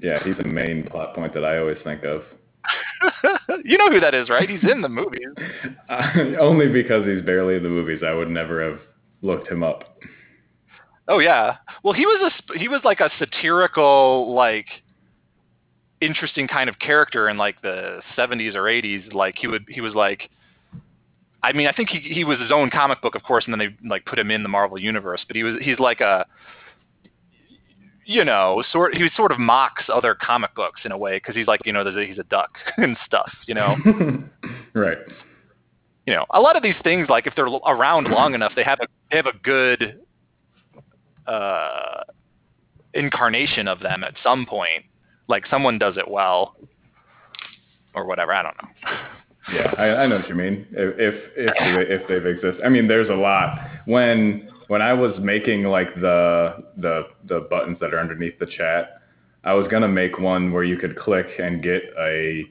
Yeah, 0.00 0.22
he's 0.24 0.36
the 0.36 0.44
main 0.44 0.84
plot 0.84 1.14
point 1.14 1.32
that 1.34 1.44
I 1.44 1.58
always 1.58 1.78
think 1.84 2.02
of. 2.04 2.22
you 3.64 3.78
know 3.78 3.90
who 3.90 4.00
that 4.00 4.14
is, 4.14 4.28
right? 4.28 4.48
He's 4.48 4.64
in 4.70 4.80
the 4.82 4.88
movies. 4.88 5.28
Uh, 5.86 6.06
only 6.40 6.66
because 6.66 7.04
he's 7.04 7.22
barely 7.22 7.56
in 7.56 7.62
the 7.62 7.68
movies. 7.68 8.00
I 8.04 8.14
would 8.14 8.30
never 8.30 8.64
have 8.64 8.80
looked 9.20 9.46
him 9.48 9.62
up. 9.62 9.98
Oh 11.08 11.18
yeah. 11.18 11.58
Well, 11.82 11.92
he 11.92 12.06
was 12.06 12.32
a 12.32 12.58
he 12.58 12.68
was 12.68 12.80
like 12.84 13.00
a 13.00 13.10
satirical 13.18 14.34
like 14.34 14.66
interesting 16.00 16.48
kind 16.48 16.70
of 16.70 16.78
character 16.78 17.28
in 17.28 17.36
like 17.36 17.60
the 17.60 18.00
70s 18.16 18.54
or 18.54 18.62
80s 18.62 19.12
like 19.12 19.36
he 19.38 19.46
would 19.46 19.66
he 19.68 19.82
was 19.82 19.94
like 19.94 20.30
I 21.44 21.52
mean, 21.52 21.66
I 21.66 21.72
think 21.72 21.90
he, 21.90 22.00
he 22.00 22.24
was 22.24 22.40
his 22.40 22.50
own 22.50 22.70
comic 22.70 23.02
book, 23.02 23.14
of 23.14 23.22
course, 23.22 23.44
and 23.44 23.52
then 23.52 23.58
they 23.58 23.88
like 23.88 24.06
put 24.06 24.18
him 24.18 24.30
in 24.30 24.42
the 24.42 24.48
Marvel 24.48 24.78
universe. 24.78 25.22
But 25.26 25.36
he 25.36 25.42
was 25.42 25.56
he's 25.60 25.78
like 25.78 26.00
a, 26.00 26.24
you 28.06 28.24
know, 28.24 28.62
sort 28.70 28.94
he 28.94 29.08
sort 29.16 29.32
of 29.32 29.38
mocks 29.38 29.84
other 29.92 30.14
comic 30.14 30.54
books 30.54 30.82
in 30.84 30.92
a 30.92 30.98
way 30.98 31.16
because 31.16 31.34
he's 31.34 31.46
like 31.46 31.60
you 31.64 31.72
know 31.72 31.84
there's 31.84 31.96
a, 31.96 32.06
he's 32.06 32.18
a 32.18 32.24
duck 32.24 32.50
and 32.76 32.96
stuff, 33.04 33.32
you 33.46 33.54
know. 33.54 33.76
right. 34.74 34.98
you 36.06 36.14
know, 36.14 36.24
a 36.30 36.40
lot 36.40 36.56
of 36.56 36.62
these 36.62 36.74
things, 36.82 37.08
like 37.08 37.26
if 37.26 37.34
they're 37.34 37.46
around 37.46 38.08
long 38.08 38.34
enough, 38.34 38.52
they 38.56 38.64
have 38.64 38.80
a 38.80 38.86
they 39.10 39.16
have 39.16 39.26
a 39.26 39.36
good 39.42 40.00
uh, 41.26 42.02
incarnation 42.92 43.68
of 43.68 43.80
them 43.80 44.04
at 44.04 44.14
some 44.22 44.46
point. 44.46 44.84
Like 45.28 45.46
someone 45.46 45.78
does 45.78 45.96
it 45.96 46.08
well, 46.08 46.56
or 47.94 48.06
whatever. 48.06 48.32
I 48.32 48.42
don't 48.42 48.56
know. 48.62 48.68
Yeah, 49.52 49.74
I, 49.76 49.84
I 50.02 50.06
know 50.06 50.16
what 50.16 50.28
you 50.28 50.34
mean. 50.34 50.66
If 50.72 50.94
if 50.98 51.14
if, 51.36 52.02
if 52.02 52.08
they've 52.08 52.26
existed, 52.26 52.62
I 52.64 52.68
mean, 52.68 52.88
there's 52.88 53.08
a 53.08 53.14
lot. 53.14 53.58
When 53.86 54.48
when 54.68 54.82
I 54.82 54.92
was 54.92 55.12
making 55.20 55.64
like 55.64 55.94
the 55.96 56.64
the 56.76 57.02
the 57.24 57.46
buttons 57.50 57.78
that 57.80 57.92
are 57.94 58.00
underneath 58.00 58.38
the 58.38 58.46
chat, 58.46 59.00
I 59.44 59.54
was 59.54 59.68
gonna 59.68 59.88
make 59.88 60.18
one 60.18 60.52
where 60.52 60.64
you 60.64 60.76
could 60.76 60.96
click 60.96 61.26
and 61.38 61.62
get 61.62 61.82
a 61.98 62.44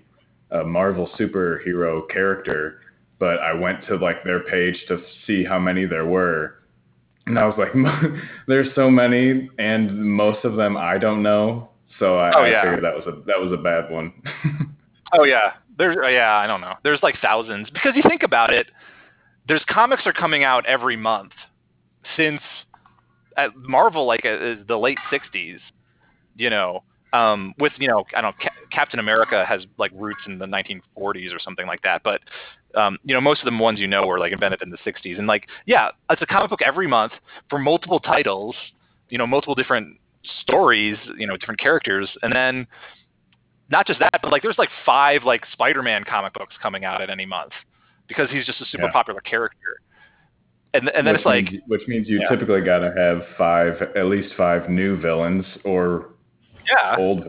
a 0.51 0.63
Marvel 0.63 1.09
superhero 1.19 2.07
character, 2.09 2.81
but 3.19 3.39
I 3.39 3.53
went 3.53 3.85
to 3.87 3.95
like 3.95 4.23
their 4.23 4.41
page 4.43 4.77
to 4.87 5.01
see 5.25 5.43
how 5.43 5.57
many 5.59 5.85
there 5.85 6.05
were, 6.05 6.59
and 7.25 7.39
I 7.39 7.45
was 7.45 7.55
like, 7.57 7.73
there's 8.47 8.73
so 8.75 8.89
many, 8.91 9.49
and 9.57 10.05
most 10.11 10.45
of 10.45 10.55
them 10.55 10.77
I 10.77 10.97
don't 10.97 11.23
know. 11.23 11.69
So 11.99 12.17
I, 12.17 12.31
Oh, 12.35 12.43
I 12.43 12.49
yeah. 12.49 12.61
figured 12.63 12.83
that 12.83 12.95
was 12.95 13.05
a 13.07 13.21
that 13.25 13.39
was 13.39 13.51
a 13.51 13.61
bad 13.61 13.91
one. 13.91 14.13
Oh 15.15 15.25
yeah, 15.25 15.51
there's 15.77 15.95
uh, 15.95 16.07
yeah. 16.07 16.33
I 16.37 16.47
don't 16.47 16.59
know. 16.59 16.73
There's 16.83 17.03
like 17.03 17.19
thousands 17.21 17.69
because 17.69 17.91
you 17.95 18.01
think 18.09 18.23
about 18.23 18.51
it. 18.51 18.65
There's 19.47 19.63
comics 19.69 20.07
are 20.07 20.13
coming 20.13 20.43
out 20.43 20.65
every 20.65 20.95
month 20.95 21.33
since 22.17 22.41
at 23.37 23.55
Marvel 23.55 24.05
like 24.05 24.25
uh, 24.25 24.33
is 24.41 24.67
the 24.67 24.77
late 24.77 24.97
'60s. 25.11 25.59
You 26.35 26.49
know, 26.49 26.83
um, 27.13 27.53
with 27.59 27.73
you 27.77 27.87
know 27.87 28.03
I 28.15 28.21
don't 28.21 28.31
know, 28.31 28.43
Ca- 28.43 28.55
Captain 28.71 28.99
America 28.99 29.45
has 29.47 29.65
like 29.77 29.91
roots 29.93 30.21
in 30.25 30.39
the 30.39 30.45
1940s 30.45 31.33
or 31.33 31.39
something 31.39 31.67
like 31.67 31.81
that. 31.83 32.01
But 32.03 32.21
um, 32.75 32.97
you 33.03 33.13
know, 33.13 33.21
most 33.21 33.41
of 33.43 33.51
the 33.51 33.57
ones 33.57 33.79
you 33.79 33.87
know 33.87 34.05
were 34.05 34.19
like 34.19 34.31
invented 34.33 34.61
in 34.63 34.69
the 34.69 34.77
60s. 34.85 35.17
And 35.17 35.27
like, 35.27 35.47
yeah, 35.65 35.89
it's 36.09 36.21
a 36.21 36.25
comic 36.25 36.49
book 36.49 36.61
every 36.65 36.87
month 36.87 37.13
for 37.49 37.59
multiple 37.59 37.99
titles. 37.99 38.55
You 39.09 39.17
know, 39.17 39.27
multiple 39.27 39.55
different 39.55 39.97
stories. 40.41 40.97
You 41.17 41.27
know, 41.27 41.37
different 41.37 41.59
characters, 41.59 42.09
and 42.23 42.33
then 42.33 42.67
not 43.69 43.87
just 43.87 43.99
that, 43.99 44.19
but 44.21 44.31
like 44.31 44.41
there's 44.41 44.57
like 44.57 44.69
five 44.85 45.23
like 45.23 45.43
Spider-Man 45.51 46.03
comic 46.09 46.33
books 46.33 46.55
coming 46.61 46.83
out 46.85 47.01
at 47.01 47.09
any 47.09 47.25
month 47.25 47.51
because 48.07 48.29
he's 48.29 48.45
just 48.45 48.61
a 48.61 48.65
super 48.65 48.85
Yeah. 48.85 48.91
popular 48.91 49.21
character. 49.21 49.57
And 50.73 50.89
and 50.89 51.05
then 51.05 51.13
which 51.13 51.19
it's 51.19 51.25
like 51.25 51.51
means, 51.51 51.63
which 51.67 51.87
means 51.87 52.07
you 52.07 52.19
Yeah. 52.21 52.29
typically 52.29 52.61
got 52.61 52.79
to 52.79 52.91
have 52.97 53.23
five, 53.37 53.81
at 53.95 54.05
least 54.05 54.33
five 54.35 54.69
new 54.69 54.97
villains 54.99 55.45
or 55.63 56.09
yeah, 56.67 56.95
old. 56.97 57.25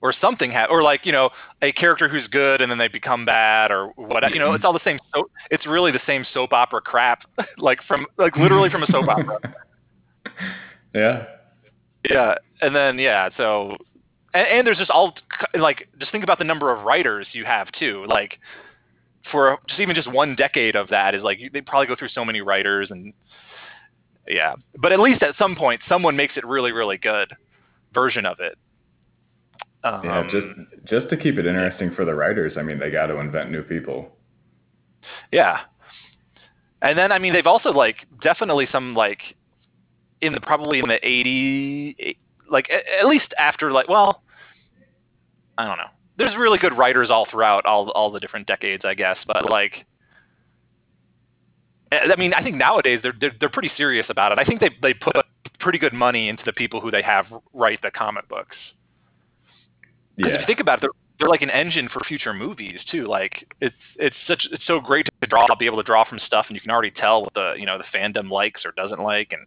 or 0.00 0.12
something 0.20 0.50
ha- 0.52 0.66
or 0.70 0.82
like 0.82 1.06
you 1.06 1.12
know 1.12 1.30
a 1.62 1.72
character 1.72 2.08
who's 2.08 2.26
good 2.28 2.60
and 2.60 2.70
then 2.70 2.78
they 2.78 2.88
become 2.88 3.24
bad 3.24 3.70
or 3.72 3.88
what 3.96 4.22
you 4.32 4.38
know 4.38 4.52
it's 4.52 4.64
all 4.64 4.72
the 4.74 4.84
same 4.84 4.98
so 5.14 5.28
it's 5.50 5.66
really 5.66 5.90
the 5.90 6.00
same 6.06 6.24
soap 6.34 6.52
opera 6.52 6.80
crap 6.80 7.22
like 7.58 7.78
from 7.88 8.06
like 8.18 8.36
literally 8.36 8.68
from 8.68 8.82
a 8.82 8.86
soap 8.88 9.08
opera 9.08 9.38
Yeah, 10.94 11.24
yeah 12.08 12.34
and 12.60 12.76
then 12.76 12.98
yeah 12.98 13.30
so 13.36 13.76
and, 14.34 14.46
and 14.46 14.66
there's 14.66 14.78
just 14.78 14.90
all 14.90 15.14
like 15.54 15.88
just 15.98 16.12
think 16.12 16.22
about 16.22 16.38
the 16.38 16.44
number 16.44 16.70
of 16.72 16.84
writers 16.84 17.26
you 17.32 17.44
have 17.46 17.72
too 17.72 18.04
like 18.06 18.38
for 19.30 19.58
just 19.68 19.80
even 19.80 19.94
just 19.94 20.10
one 20.10 20.36
decade 20.36 20.76
of 20.76 20.88
that 20.88 21.14
is 21.14 21.22
like 21.22 21.38
they 21.52 21.60
probably 21.60 21.86
go 21.86 21.96
through 21.96 22.08
so 22.08 22.24
many 22.24 22.40
writers 22.40 22.90
and 22.90 23.12
yeah 24.28 24.54
but 24.78 24.92
at 24.92 25.00
least 25.00 25.22
at 25.22 25.34
some 25.38 25.56
point 25.56 25.80
someone 25.88 26.16
makes 26.16 26.36
it 26.36 26.44
really 26.46 26.72
really 26.72 26.98
good 26.98 27.32
version 27.92 28.26
of 28.26 28.38
it 28.40 28.58
um, 29.84 30.00
yeah. 30.02 30.22
Just 30.30 30.46
just 30.86 31.10
to 31.10 31.16
keep 31.16 31.36
it 31.36 31.46
interesting 31.46 31.94
for 31.94 32.06
the 32.06 32.14
writers. 32.14 32.54
I 32.56 32.62
mean, 32.62 32.78
they 32.78 32.90
got 32.90 33.08
to 33.08 33.18
invent 33.18 33.50
new 33.50 33.62
people. 33.62 34.16
Yeah. 35.30 35.60
And 36.80 36.98
then 36.98 37.12
I 37.12 37.18
mean 37.18 37.34
they've 37.34 37.46
also 37.46 37.70
like 37.70 37.96
definitely 38.22 38.66
some 38.72 38.94
like 38.94 39.20
in 40.22 40.32
the 40.32 40.40
probably 40.40 40.78
in 40.78 40.88
the 40.88 41.06
80 41.06 42.18
like 42.50 42.68
a- 42.70 43.00
at 43.00 43.06
least 43.06 43.34
after 43.38 43.72
like 43.72 43.88
well 43.88 44.22
I 45.58 45.66
don't 45.66 45.76
know. 45.76 45.90
There's 46.18 46.36
really 46.36 46.58
good 46.58 46.76
writers 46.76 47.08
all 47.10 47.26
throughout 47.30 47.66
all 47.66 47.90
all 47.90 48.10
the 48.12 48.20
different 48.20 48.46
decades, 48.46 48.84
I 48.84 48.94
guess. 48.94 49.18
But 49.26 49.48
like, 49.50 49.84
I 51.92 52.16
mean, 52.16 52.32
I 52.34 52.42
think 52.42 52.56
nowadays 52.56 53.00
they're 53.02 53.14
they're, 53.20 53.34
they're 53.40 53.48
pretty 53.48 53.70
serious 53.76 54.06
about 54.08 54.32
it. 54.32 54.38
I 54.38 54.44
think 54.44 54.60
they 54.60 54.70
they 54.82 54.94
put 54.94 55.16
pretty 55.60 55.78
good 55.78 55.92
money 55.92 56.28
into 56.28 56.42
the 56.44 56.52
people 56.52 56.80
who 56.80 56.90
they 56.90 57.02
have 57.02 57.26
write 57.52 57.80
the 57.82 57.90
comic 57.90 58.28
books. 58.28 58.56
Because 60.16 60.30
Yeah. 60.30 60.34
if 60.36 60.40
you 60.42 60.46
think 60.46 60.60
about 60.60 60.78
it, 60.78 60.80
they're, 60.82 60.90
they're 61.18 61.28
like 61.28 61.42
an 61.42 61.50
engine 61.50 61.88
for 61.88 62.00
future 62.00 62.34
movies 62.34 62.80
too. 62.90 63.06
Like 63.06 63.46
it's 63.60 63.74
it's 63.96 64.16
such 64.26 64.46
it's 64.52 64.66
so 64.66 64.80
great 64.80 65.06
to 65.20 65.26
draw, 65.28 65.46
be 65.58 65.66
able 65.66 65.78
to 65.78 65.82
draw 65.84 66.04
from 66.04 66.18
stuff, 66.26 66.46
and 66.48 66.56
you 66.56 66.60
can 66.60 66.70
already 66.70 66.90
tell 66.90 67.22
what 67.22 67.34
the 67.34 67.54
you 67.58 67.66
know 67.66 67.78
the 67.78 67.84
fandom 67.96 68.30
likes 68.30 68.62
or 68.64 68.72
doesn't 68.76 69.00
like, 69.00 69.32
and 69.32 69.46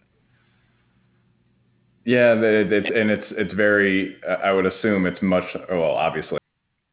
Yeah, 2.06 2.36
it's 2.38 2.90
and 2.94 3.12
it's 3.12 3.28
it's 3.32 3.54
very. 3.54 4.16
I 4.44 4.52
would 4.52 4.66
assume 4.66 5.06
it's 5.06 5.22
much 5.22 5.44
well, 5.70 5.92
obviously, 5.92 6.38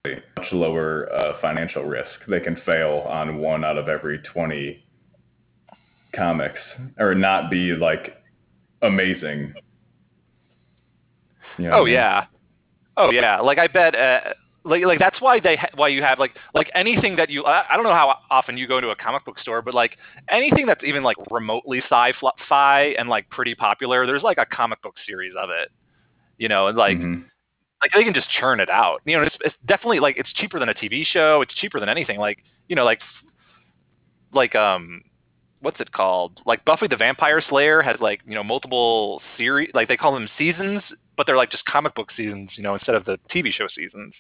much 0.05 0.53
lower 0.53 1.11
uh, 1.13 1.41
financial 1.41 1.85
risk. 1.85 2.11
They 2.29 2.41
can 2.41 2.57
fail 2.67 3.05
on 3.09 3.39
one 3.39 3.65
out 3.65 3.79
of 3.79 3.89
every 3.89 4.19
twenty 4.33 4.85
comics, 6.15 6.61
or 6.99 7.15
not 7.15 7.51
be 7.51 7.73
like 7.73 8.15
amazing. 8.83 9.55
You 11.59 11.65
know 11.65 11.71
what 11.71 11.77
I 11.77 11.81
Oh 11.81 11.85
mean? 11.85 11.95
yeah, 11.95 12.27
oh 12.97 13.11
yeah. 13.11 13.41
Like 13.41 13.59
I 13.59 13.67
bet, 13.67 13.95
uh, 13.95 14.21
like 14.65 14.85
like 14.85 14.99
that's 14.99 15.21
why 15.21 15.41
they 15.41 15.57
ha- 15.57 15.71
why 15.75 15.89
you 15.89 16.03
have 16.03 16.19
like 16.19 16.37
like 16.55 16.71
anything 16.75 17.17
that 17.17 17.31
you 17.31 17.45
I, 17.45 17.65
I 17.73 17.77
don't 17.77 17.85
know 17.85 17.95
how 17.95 18.15
often 18.31 18.57
you 18.59 18.67
go 18.67 18.81
to 18.81 18.91
a 18.91 18.97
comic 18.97 19.25
book 19.25 19.39
store, 19.39 19.63
but 19.63 19.75
like 19.75 19.97
anything 20.29 20.67
that's 20.67 20.85
even 20.85 21.03
like 21.03 21.17
remotely 21.31 21.83
sci-fi 21.89 22.95
and 22.99 23.09
like 23.09 23.29
pretty 23.31 23.55
popular, 23.55 24.07
there's 24.07 24.23
like 24.23 24.39
a 24.39 24.47
comic 24.47 24.83
book 24.83 24.95
series 25.07 25.33
of 25.43 25.49
it. 25.51 25.69
You 26.37 26.49
know, 26.49 26.67
and 26.67 26.77
like 26.77 26.99
Mhm. 26.99 27.25
Like 27.81 27.93
they 27.95 28.05
can 28.05 28.15
just 28.15 28.29
churn 28.31 28.61
it 28.61 28.71
out. 28.71 29.01
You 29.05 29.17
know, 29.17 29.25
it's, 29.25 29.37
it's 29.41 29.55
definitely 29.67 30.01
like 30.01 30.17
it's 30.17 30.33
cheaper 30.33 30.59
than 30.59 30.69
a 30.69 30.75
TV 30.75 31.05
show. 31.05 31.41
It's 31.43 31.55
cheaper 31.55 31.81
than 31.81 31.89
anything. 31.89 32.19
Like 32.19 32.39
you 32.69 32.77
know, 32.77 32.85
like 32.85 33.01
like 34.33 34.55
um, 34.55 35.03
what's 35.61 35.81
it 35.81 35.93
called? 35.93 36.41
Like 36.47 36.65
Buffy 36.65 36.89
the 36.89 36.97
Vampire 36.97 37.43
Slayer 37.49 37.83
has 37.83 37.97
like 38.01 38.21
you 38.27 38.35
know 38.35 38.45
multiple 38.45 39.21
series. 39.37 39.71
Like 39.75 39.89
they 39.89 39.97
call 39.97 40.15
them 40.15 40.29
seasons, 40.39 40.83
but 41.17 41.27
they're 41.27 41.37
like 41.37 41.51
just 41.51 41.65
comic 41.65 41.95
book 41.95 42.11
seasons. 42.17 42.51
You 42.57 42.63
know, 42.63 42.75
instead 42.75 42.95
of 42.95 43.05
the 43.05 43.19
TV 43.35 43.53
show 43.53 43.67
seasons. 43.75 44.15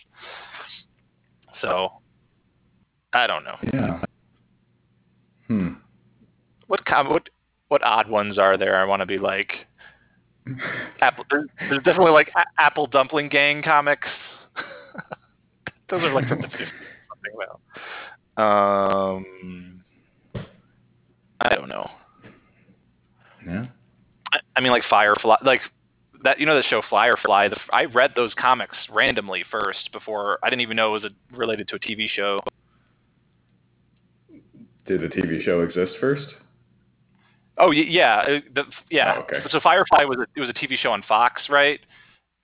So 1.60 1.90
I 3.12 3.26
don't 3.26 3.44
know 3.44 3.56
yeah. 3.72 4.02
Hmm. 5.46 5.72
what 6.66 6.84
com- 6.84 7.10
what 7.10 7.28
what 7.68 7.82
odd 7.82 8.08
ones 8.08 8.38
are 8.38 8.56
there. 8.56 8.76
I 8.76 8.84
want 8.84 9.00
to 9.00 9.06
be 9.06 9.18
like. 9.18 9.52
Apple, 11.00 11.24
there's, 11.30 11.48
there's 11.58 11.82
definitely 11.84 12.12
like 12.12 12.30
a- 12.36 12.62
Apple 12.62 12.86
Dumpling 12.86 13.28
Gang 13.28 13.62
comics. 13.62 14.08
Those 15.90 16.02
are 16.02 16.12
like 16.12 16.28
from 16.28 16.42
the 16.42 16.48
50s 16.48 16.68
something 17.08 17.32
though. 18.36 18.42
Um, 18.42 19.84
I 21.40 21.54
don't 21.54 21.68
know. 21.68 21.90
Yeah. 23.46 23.66
I, 24.32 24.38
I 24.56 24.60
mean, 24.60 24.72
like 24.72 24.84
Firefly, 24.88 25.36
like 25.44 25.60
that. 26.24 26.40
You 26.40 26.46
know 26.46 26.56
the 26.56 26.64
show 26.64 26.82
Firefly. 26.88 27.48
The, 27.48 27.56
I 27.72 27.84
read 27.84 28.12
those 28.16 28.32
comics 28.34 28.76
randomly 28.90 29.44
first 29.50 29.90
before 29.92 30.38
I 30.42 30.50
didn't 30.50 30.62
even 30.62 30.76
know 30.76 30.94
it 30.96 31.02
was 31.02 31.10
a, 31.12 31.36
related 31.36 31.68
to 31.68 31.76
a 31.76 31.78
TV 31.78 32.08
show. 32.08 32.40
Did 34.86 35.00
the 35.00 35.08
TV 35.08 35.44
show 35.44 35.60
exist 35.60 35.92
first? 36.00 36.26
Oh 37.58 37.70
yeah, 37.70 38.16
uh, 38.26 38.40
the, 38.54 38.64
yeah. 38.90 39.14
Oh, 39.16 39.20
okay. 39.22 39.40
So 39.50 39.60
Firefly 39.60 40.04
was 40.04 40.18
a, 40.18 40.26
it 40.36 40.40
was 40.40 40.48
a 40.50 40.54
TV 40.54 40.76
show 40.76 40.90
on 40.90 41.02
Fox, 41.06 41.42
right? 41.48 41.80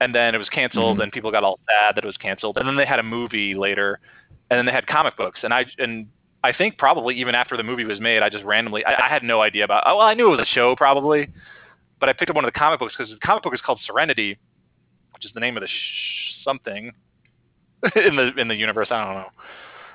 And 0.00 0.14
then 0.14 0.34
it 0.34 0.38
was 0.38 0.48
canceled, 0.48 0.98
Mhm. 0.98 1.02
and 1.04 1.12
people 1.12 1.30
got 1.30 1.44
all 1.44 1.58
sad 1.68 1.96
that 1.96 2.04
it 2.04 2.06
was 2.06 2.16
canceled. 2.16 2.56
And 2.58 2.66
then 2.66 2.76
they 2.76 2.86
had 2.86 2.98
a 3.00 3.02
movie 3.02 3.54
later, 3.54 3.98
and 4.50 4.56
then 4.58 4.66
they 4.66 4.72
had 4.72 4.86
comic 4.86 5.16
books. 5.16 5.40
And 5.42 5.52
I 5.52 5.66
and 5.78 6.06
I 6.44 6.52
think 6.52 6.78
probably 6.78 7.16
even 7.16 7.34
after 7.34 7.56
the 7.56 7.62
movie 7.64 7.84
was 7.84 8.00
made, 8.00 8.22
I 8.22 8.28
just 8.30 8.44
randomly 8.44 8.84
I, 8.84 9.06
I 9.06 9.08
had 9.08 9.22
no 9.22 9.42
idea 9.42 9.64
about. 9.64 9.82
Oh, 9.86 9.96
well, 9.98 10.06
I 10.06 10.14
knew 10.14 10.28
it 10.28 10.36
was 10.36 10.40
a 10.40 10.54
show 10.54 10.74
probably, 10.76 11.28
but 11.98 12.08
I 12.08 12.12
picked 12.12 12.30
up 12.30 12.36
one 12.36 12.44
of 12.44 12.52
the 12.52 12.58
comic 12.58 12.78
books 12.80 12.94
because 12.96 13.12
the 13.12 13.18
comic 13.18 13.42
book 13.42 13.52
is 13.54 13.60
called 13.60 13.80
Serenity, 13.84 14.38
which 15.12 15.26
is 15.26 15.32
the 15.34 15.40
name 15.40 15.56
of 15.56 15.62
the 15.62 15.66
sh- 15.68 16.42
something 16.44 16.92
in 17.96 18.16
the 18.16 18.32
in 18.38 18.48
the 18.48 18.54
universe. 18.56 18.88
I 18.90 19.04
don't 19.04 19.14
know. 19.14 19.28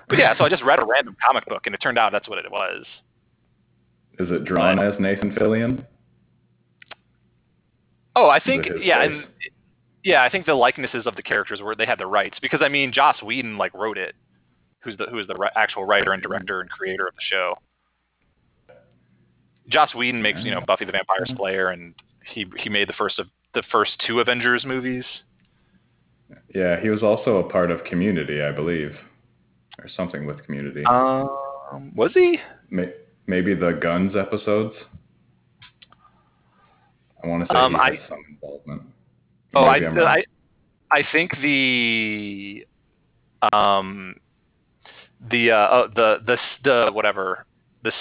But 0.08 0.20
yeah, 0.20 0.38
so 0.38 0.44
I 0.44 0.50
just 0.50 0.62
read 0.62 0.78
a 0.80 0.86
random 0.86 1.16
comic 1.26 1.46
book, 1.48 1.64
and 1.66 1.74
it 1.74 1.80
turned 1.80 1.98
out 1.98 2.12
that's 2.12 2.30
what 2.30 2.38
it 2.38 2.52
was. 2.52 2.86
Is 4.20 4.32
it 4.32 4.46
drawn 4.46 4.80
as 4.80 5.00
Nathan 5.00 5.32
Fillion? 5.32 5.86
Oh, 8.16 8.30
I 8.30 8.40
think 8.40 8.66
yeah, 8.82 9.04
and 9.04 9.26
yeah, 10.04 10.24
I 10.24 10.30
think 10.30 10.46
the 10.46 10.54
likenesses 10.54 11.06
of 11.06 11.16
the 11.16 11.22
characters 11.22 11.62
were 11.62 11.76
they 11.76 11.86
had 11.86 12.00
the 12.00 12.08
rights 12.08 12.38
because 12.42 12.62
I 12.64 12.70
mean 12.70 12.94
Joss 12.94 13.22
Whedon 13.22 13.58
like 13.58 13.74
wrote 13.74 13.98
it, 13.98 14.16
who's 14.80 14.96
the 14.98 15.06
who 15.08 15.20
is 15.20 15.28
the 15.28 15.36
ri- 15.36 15.50
actual 15.56 15.84
writer 15.84 16.14
and 16.14 16.24
director 16.24 16.62
and 16.62 16.70
creator 16.70 17.08
of 17.08 17.16
the 17.16 17.22
show. 17.30 17.56
Joss 19.68 19.94
Whedon 19.94 20.22
makes 20.22 20.40
you 20.44 20.52
know 20.52 20.62
Buffy 20.66 20.86
the 20.86 20.94
Vampire 20.94 21.26
Slayer 21.36 21.70
and 21.70 21.94
he 22.26 22.46
he 22.58 22.70
made 22.70 22.88
the 22.88 22.94
first 22.94 23.20
of 23.20 23.28
the 23.54 23.64
first 23.72 23.92
two 24.08 24.20
Avengers 24.20 24.64
movies. 24.66 25.04
Yeah, 26.54 26.80
he 26.80 26.90
was 26.90 27.04
also 27.04 27.38
a 27.38 27.50
part 27.50 27.70
of 27.70 27.84
Community, 27.84 28.42
I 28.42 28.52
believe, 28.52 28.96
or 29.80 29.90
something 29.90 30.26
with 30.26 30.44
Community. 30.46 30.84
Um, 30.86 31.94
was 31.96 32.12
he? 32.14 32.40
May- 32.70 32.94
Maybe 33.28 33.56
the 33.56 33.72
Guns 33.82 34.16
episodes. 34.16 34.76
I 37.24 37.28
want 37.28 37.48
to 37.48 37.54
say 37.54 37.60
Um, 37.60 37.74
he 37.74 37.80
I- 37.80 37.92
had 37.92 38.00
some 38.10 38.24
involvement. 38.30 38.82
Oh, 39.56 39.64
I. 39.66 39.78
I 39.78 40.24
I 40.92 41.04
think 41.12 41.32
the 41.42 42.66
um 43.54 44.16
the 45.32 45.52
uh 45.52 45.56
uh, 45.56 45.88
the 45.96 46.18
the 46.26 46.38
the 46.64 46.92
whatever 46.94 47.46
this 47.84 47.94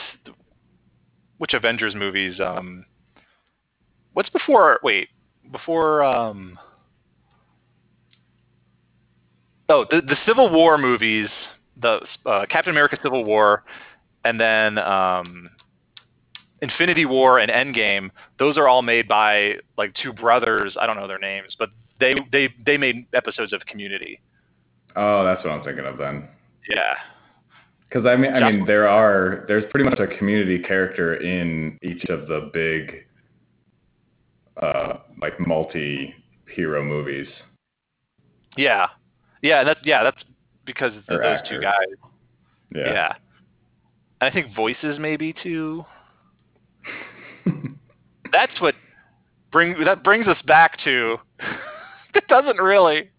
which 1.39 1.55
Avengers 1.55 1.95
movies 1.95 2.39
um 2.41 2.85
what's 4.13 4.29
before 4.31 4.79
wait 4.83 5.09
before 5.51 6.03
um 6.05 6.59
oh 9.69 9.87
the 9.91 10.03
the 10.03 10.17
Civil 10.27 10.51
War 10.51 10.77
movies 10.79 11.29
the 11.81 12.01
uh, 12.27 12.47
Captain 12.49 12.71
America 12.71 12.99
Civil 13.03 13.25
War 13.25 13.65
and 14.25 14.41
then 14.41 14.79
um 14.79 15.51
Infinity 16.63 17.05
War 17.05 17.39
and 17.39 17.51
Endgame, 17.51 18.11
those 18.39 18.57
are 18.57 18.69
all 18.69 18.83
made 18.83 19.07
by 19.07 19.55
like 19.77 19.95
two 20.03 20.13
brothers. 20.13 20.77
I 20.81 20.87
don't 20.87 20.97
know 20.97 21.07
their 21.07 21.19
names, 21.19 21.55
but 21.59 21.71
they 22.01 22.15
they 22.33 22.49
they 22.65 22.77
made 22.77 23.07
episodes 23.13 23.53
of 23.53 23.61
Community. 23.67 24.21
oh, 24.97 25.25
that's 25.25 25.45
what 25.45 25.53
I'm 25.53 25.65
thinking 25.65 25.85
of 25.87 25.99
then. 25.99 26.29
Yeah. 26.69 26.95
Because 27.89 28.07
I 28.07 28.17
mean, 28.17 28.33
I 28.33 28.51
mean, 28.51 28.67
there 28.67 28.89
are 28.89 29.45
there's 29.47 29.65
pretty 29.71 29.89
much 29.89 30.01
a 30.01 30.07
community 30.17 30.59
character 30.59 31.15
in 31.17 31.79
each 31.83 32.05
of 32.07 32.27
the 32.27 32.51
big, 32.53 33.05
uh, 34.61 34.99
like 35.21 35.39
multi-hero 35.39 36.83
movies. 36.83 37.29
Yeah. 38.57 38.87
Yeah, 39.43 39.61
and 39.61 39.69
that's 39.69 39.81
yeah, 39.85 40.03
that's 40.03 40.25
because 40.65 40.93
those 41.09 41.39
two 41.49 41.61
guys. 41.61 41.75
Yeah. 42.75 42.93
Yeah. 42.93 43.13
I 44.25 44.31
think 44.31 44.55
voices 44.55 44.99
maybe 44.99 45.35
too. 45.43 45.85
That's 48.33 48.61
what 48.61 48.75
bring 49.53 49.85
that 49.85 50.03
brings 50.03 50.27
us 50.27 50.41
back 50.47 50.79
to 50.85 51.19
it 52.15 52.27
doesn't 52.29 52.59
really. 52.59 53.11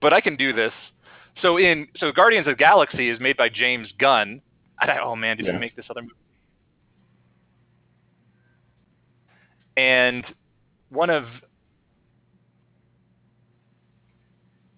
But 0.00 0.12
I 0.12 0.20
can 0.20 0.36
do 0.36 0.52
this. 0.52 0.72
So 1.40 1.56
in 1.56 1.88
so 1.96 2.12
Guardians 2.12 2.46
of 2.46 2.52
the 2.52 2.58
Galaxy 2.58 3.08
is 3.08 3.20
made 3.20 3.36
by 3.36 3.48
James 3.48 3.88
Gunn. 3.98 4.42
I, 4.80 4.98
oh 5.02 5.16
man, 5.16 5.36
did 5.36 5.46
he 5.46 5.52
make 5.52 5.76
this 5.76 5.86
other 5.88 6.02
movie? 6.02 6.14
And 9.76 10.24
one 10.90 11.08
of 11.08 11.24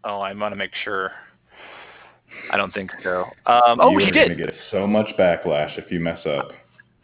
Oh, 0.06 0.20
I 0.20 0.34
want 0.34 0.52
to 0.52 0.56
make 0.56 0.72
sure. 0.84 1.12
I 2.50 2.56
don't 2.56 2.72
think 2.74 2.90
so. 3.02 3.24
Um, 3.46 3.78
oh, 3.80 3.90
you 3.90 3.98
he 4.00 4.04
are 4.06 4.10
did. 4.10 4.28
gonna 4.28 4.46
get 4.46 4.54
so 4.70 4.86
much 4.86 5.08
backlash 5.18 5.76
if 5.78 5.90
you 5.90 6.00
mess 6.00 6.20
up. 6.26 6.50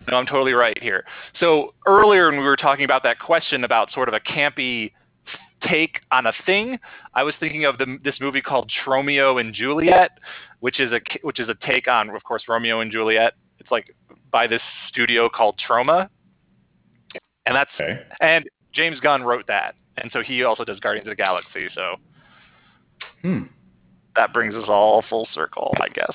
No, 0.09 0.17
I'm 0.17 0.27
totally 0.27 0.53
right 0.53 0.81
here. 0.83 1.05
So 1.39 1.75
earlier, 1.87 2.31
when 2.31 2.39
we 2.41 2.45
were 2.47 2.57
talking 2.57 2.85
about 2.85 3.03
that 3.03 3.19
question 3.19 3.65
about 3.65 3.93
sort 3.93 4.09
of 4.09 4.15
a 4.15 4.21
campy 4.21 4.93
take 5.69 6.01
on 6.11 6.27
a 6.27 6.33
thing, 6.47 6.79
I 7.15 7.23
was 7.23 7.35
thinking 7.39 7.65
of 7.67 7.77
the, 7.79 7.99
this 8.03 8.15
movie 8.21 8.41
called 8.41 8.71
Tromeo 8.85 9.39
and 9.41 9.55
Juliet, 9.55 10.13
which 10.61 10.81
is 10.81 10.91
a 10.93 11.01
which 11.23 11.39
is 11.39 11.49
a 11.49 11.55
take 11.67 11.87
on, 11.89 12.11
of 12.11 12.23
course, 12.25 12.45
Romeo 12.49 12.81
and 12.81 12.91
Juliet. 12.91 13.35
It's 13.59 13.71
like 13.71 13.95
by 14.33 14.47
this 14.47 14.63
studio 14.89 15.29
called 15.29 15.61
Troma, 15.69 16.09
and 17.47 17.55
that's 17.55 17.71
Okay. 17.79 18.01
and 18.21 18.45
James 18.73 19.01
Gunn 19.01 19.23
wrote 19.23 19.47
that, 19.49 19.75
and 19.99 20.11
so 20.13 20.23
he 20.23 20.45
also 20.45 20.65
does 20.65 20.81
Guardians 20.81 21.07
of 21.07 21.13
the 21.13 21.17
Galaxy. 21.17 21.69
So 21.75 21.97
Hmm. 23.23 23.43
That 24.21 24.35
brings 24.35 24.55
us 24.55 24.67
all 24.69 25.03
full 25.09 25.27
circle, 25.33 25.75
I 25.81 25.89
guess. 25.89 26.15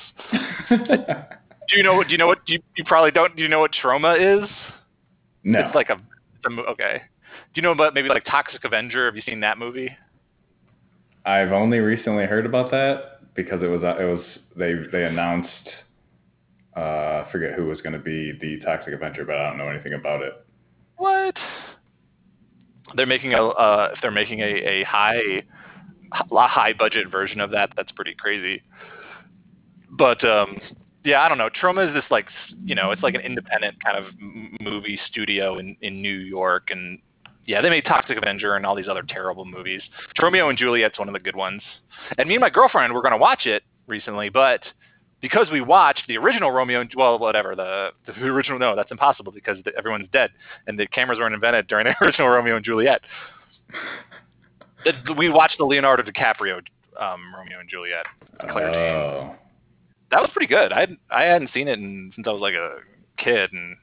Do 0.70 1.76
you 1.76 1.82
know 1.82 1.96
what? 1.96 2.06
Do 2.06 2.12
you 2.12 2.18
know 2.18 2.28
what? 2.28 2.46
Do 2.46 2.52
you, 2.52 2.62
you 2.76 2.84
probably 2.84 3.10
don't. 3.10 3.34
Do 3.34 3.42
you 3.42 3.48
know 3.48 3.58
what 3.58 3.72
Troma 3.72 4.44
is? 4.44 4.48
no. 5.42 5.58
It's 5.58 5.74
like 5.74 5.90
a, 5.90 5.94
it's 5.94 6.44
a 6.48 6.60
okay. 6.70 7.02
Do 7.52 7.52
you 7.56 7.62
know 7.62 7.72
about 7.72 7.94
maybe 7.94 8.08
like 8.08 8.24
Toxic 8.24 8.62
Avenger? 8.62 9.06
Have 9.06 9.16
you 9.16 9.22
seen 9.26 9.40
that 9.40 9.58
movie? 9.58 9.90
I've 11.24 11.50
only 11.50 11.80
recently 11.80 12.26
heard 12.26 12.46
about 12.46 12.70
that 12.70 13.34
because 13.34 13.60
it 13.60 13.66
was 13.66 13.82
uh, 13.82 13.96
it 14.00 14.04
was 14.04 14.24
they 14.56 14.74
they 14.92 15.04
announced 15.04 15.50
uh, 16.76 17.24
I 17.26 17.28
forget 17.32 17.54
who 17.54 17.66
was 17.66 17.80
going 17.80 17.94
to 17.94 17.98
be 17.98 18.38
the 18.40 18.64
Toxic 18.64 18.94
Avenger, 18.94 19.24
but 19.24 19.34
I 19.34 19.48
don't 19.48 19.58
know 19.58 19.68
anything 19.68 19.94
about 19.94 20.22
it. 20.22 20.46
What? 20.96 21.34
They're 22.94 23.04
making 23.04 23.34
a 23.34 23.48
uh, 23.48 23.94
if 23.96 24.00
they're 24.00 24.12
making 24.12 24.42
a, 24.42 24.44
a 24.44 24.84
high 24.84 25.42
high 26.12 26.72
budget 26.72 27.10
version 27.10 27.40
of 27.40 27.50
that, 27.50 27.70
that's 27.76 27.92
pretty 27.92 28.14
crazy. 28.14 28.62
But 29.90 30.24
um, 30.24 30.58
yeah, 31.04 31.22
I 31.22 31.28
don't 31.28 31.38
know. 31.38 31.48
Troma 31.50 31.88
is 31.88 31.94
this 31.94 32.04
like 32.10 32.26
you 32.64 32.74
know, 32.74 32.90
it's 32.90 33.02
like 33.02 33.14
an 33.14 33.20
independent 33.20 33.82
kind 33.82 33.96
of 33.96 34.12
movie 34.60 34.98
studio 35.08 35.58
in 35.58 35.76
in 35.80 36.02
New 36.02 36.18
York, 36.18 36.68
and 36.70 36.98
yeah, 37.46 37.60
they 37.60 37.70
made 37.70 37.84
Toxic 37.84 38.18
Avenger 38.18 38.56
and 38.56 38.66
all 38.66 38.74
these 38.74 38.88
other 38.88 39.04
terrible 39.08 39.44
movies. 39.44 39.82
Romeo 40.20 40.48
and 40.48 40.58
Juliet's 40.58 40.98
one 40.98 41.08
of 41.08 41.14
the 41.14 41.20
good 41.20 41.36
ones. 41.36 41.62
And 42.18 42.28
me 42.28 42.34
and 42.34 42.40
my 42.40 42.50
girlfriend 42.50 42.92
were 42.92 43.02
going 43.02 43.12
to 43.12 43.18
watch 43.18 43.46
it 43.46 43.62
recently, 43.86 44.28
but 44.28 44.60
because 45.20 45.48
we 45.50 45.60
watched 45.60 46.02
the 46.08 46.18
original 46.18 46.50
Romeo 46.50 46.80
and 46.80 46.92
well, 46.96 47.18
whatever 47.18 47.54
the, 47.54 47.90
the 48.06 48.12
original, 48.24 48.58
no, 48.58 48.76
that's 48.76 48.90
impossible 48.90 49.32
because 49.32 49.58
the, 49.64 49.72
everyone's 49.78 50.08
dead 50.12 50.30
and 50.66 50.78
the 50.78 50.86
cameras 50.88 51.18
weren't 51.18 51.34
invented 51.34 51.68
during 51.68 51.86
the 51.86 51.94
original 52.04 52.28
Romeo 52.28 52.56
and 52.56 52.64
Juliet. 52.64 53.00
We 55.16 55.28
watched 55.28 55.58
the 55.58 55.64
Leonardo 55.64 56.02
DiCaprio 56.02 56.60
um, 57.00 57.34
Romeo 57.36 57.60
and 57.60 57.68
Juliet, 57.68 58.06
Claire 58.50 58.70
oh. 58.70 59.20
Danes. 59.22 59.38
That 60.10 60.20
was 60.20 60.30
pretty 60.32 60.46
good. 60.46 60.72
I 60.72 60.86
I 61.10 61.24
hadn't 61.24 61.50
seen 61.52 61.68
it 61.68 61.78
in, 61.78 62.12
since 62.14 62.26
I 62.26 62.30
was 62.30 62.40
like 62.40 62.54
a 62.54 62.76
kid, 63.22 63.52
and 63.52 63.76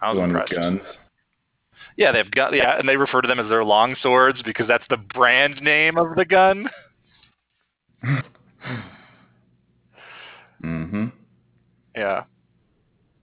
I 0.00 0.12
was 0.12 0.22
impressed. 0.22 0.52
guns. 0.52 0.80
Yeah, 1.96 2.12
they've 2.12 2.30
got 2.30 2.54
yeah, 2.54 2.78
and 2.78 2.88
they 2.88 2.96
refer 2.96 3.20
to 3.20 3.28
them 3.28 3.40
as 3.40 3.48
their 3.48 3.64
long 3.64 3.96
swords 4.00 4.42
because 4.42 4.68
that's 4.68 4.84
the 4.88 4.96
brand 4.96 5.60
name 5.60 5.98
of 5.98 6.16
the 6.16 6.24
gun. 6.24 6.70
mm-hmm. 10.64 11.06
Yeah. 11.96 12.24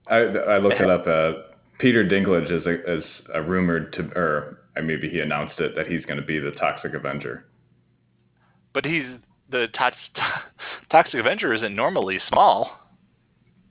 I 0.06 0.16
I 0.16 0.58
looked 0.58 0.80
it 0.80 0.90
up. 0.90 1.06
Uh, 1.06 1.32
Peter 1.78 2.04
Dinklage 2.04 2.50
is 2.50 2.66
a, 2.66 2.98
is 2.98 3.04
a 3.34 3.42
rumored 3.42 3.92
to, 3.94 4.02
or 4.18 4.59
maybe 4.82 5.08
he 5.08 5.20
announced 5.20 5.58
it 5.58 5.74
that 5.76 5.86
he's 5.86 6.04
going 6.04 6.18
to 6.18 6.24
be 6.24 6.38
the 6.38 6.52
Toxic 6.52 6.94
Avenger. 6.94 7.46
But 8.72 8.84
he's 8.84 9.04
the 9.50 9.66
Toxic 10.90 11.20
Avenger 11.20 11.52
isn't 11.52 11.74
normally 11.74 12.20
small. 12.28 12.70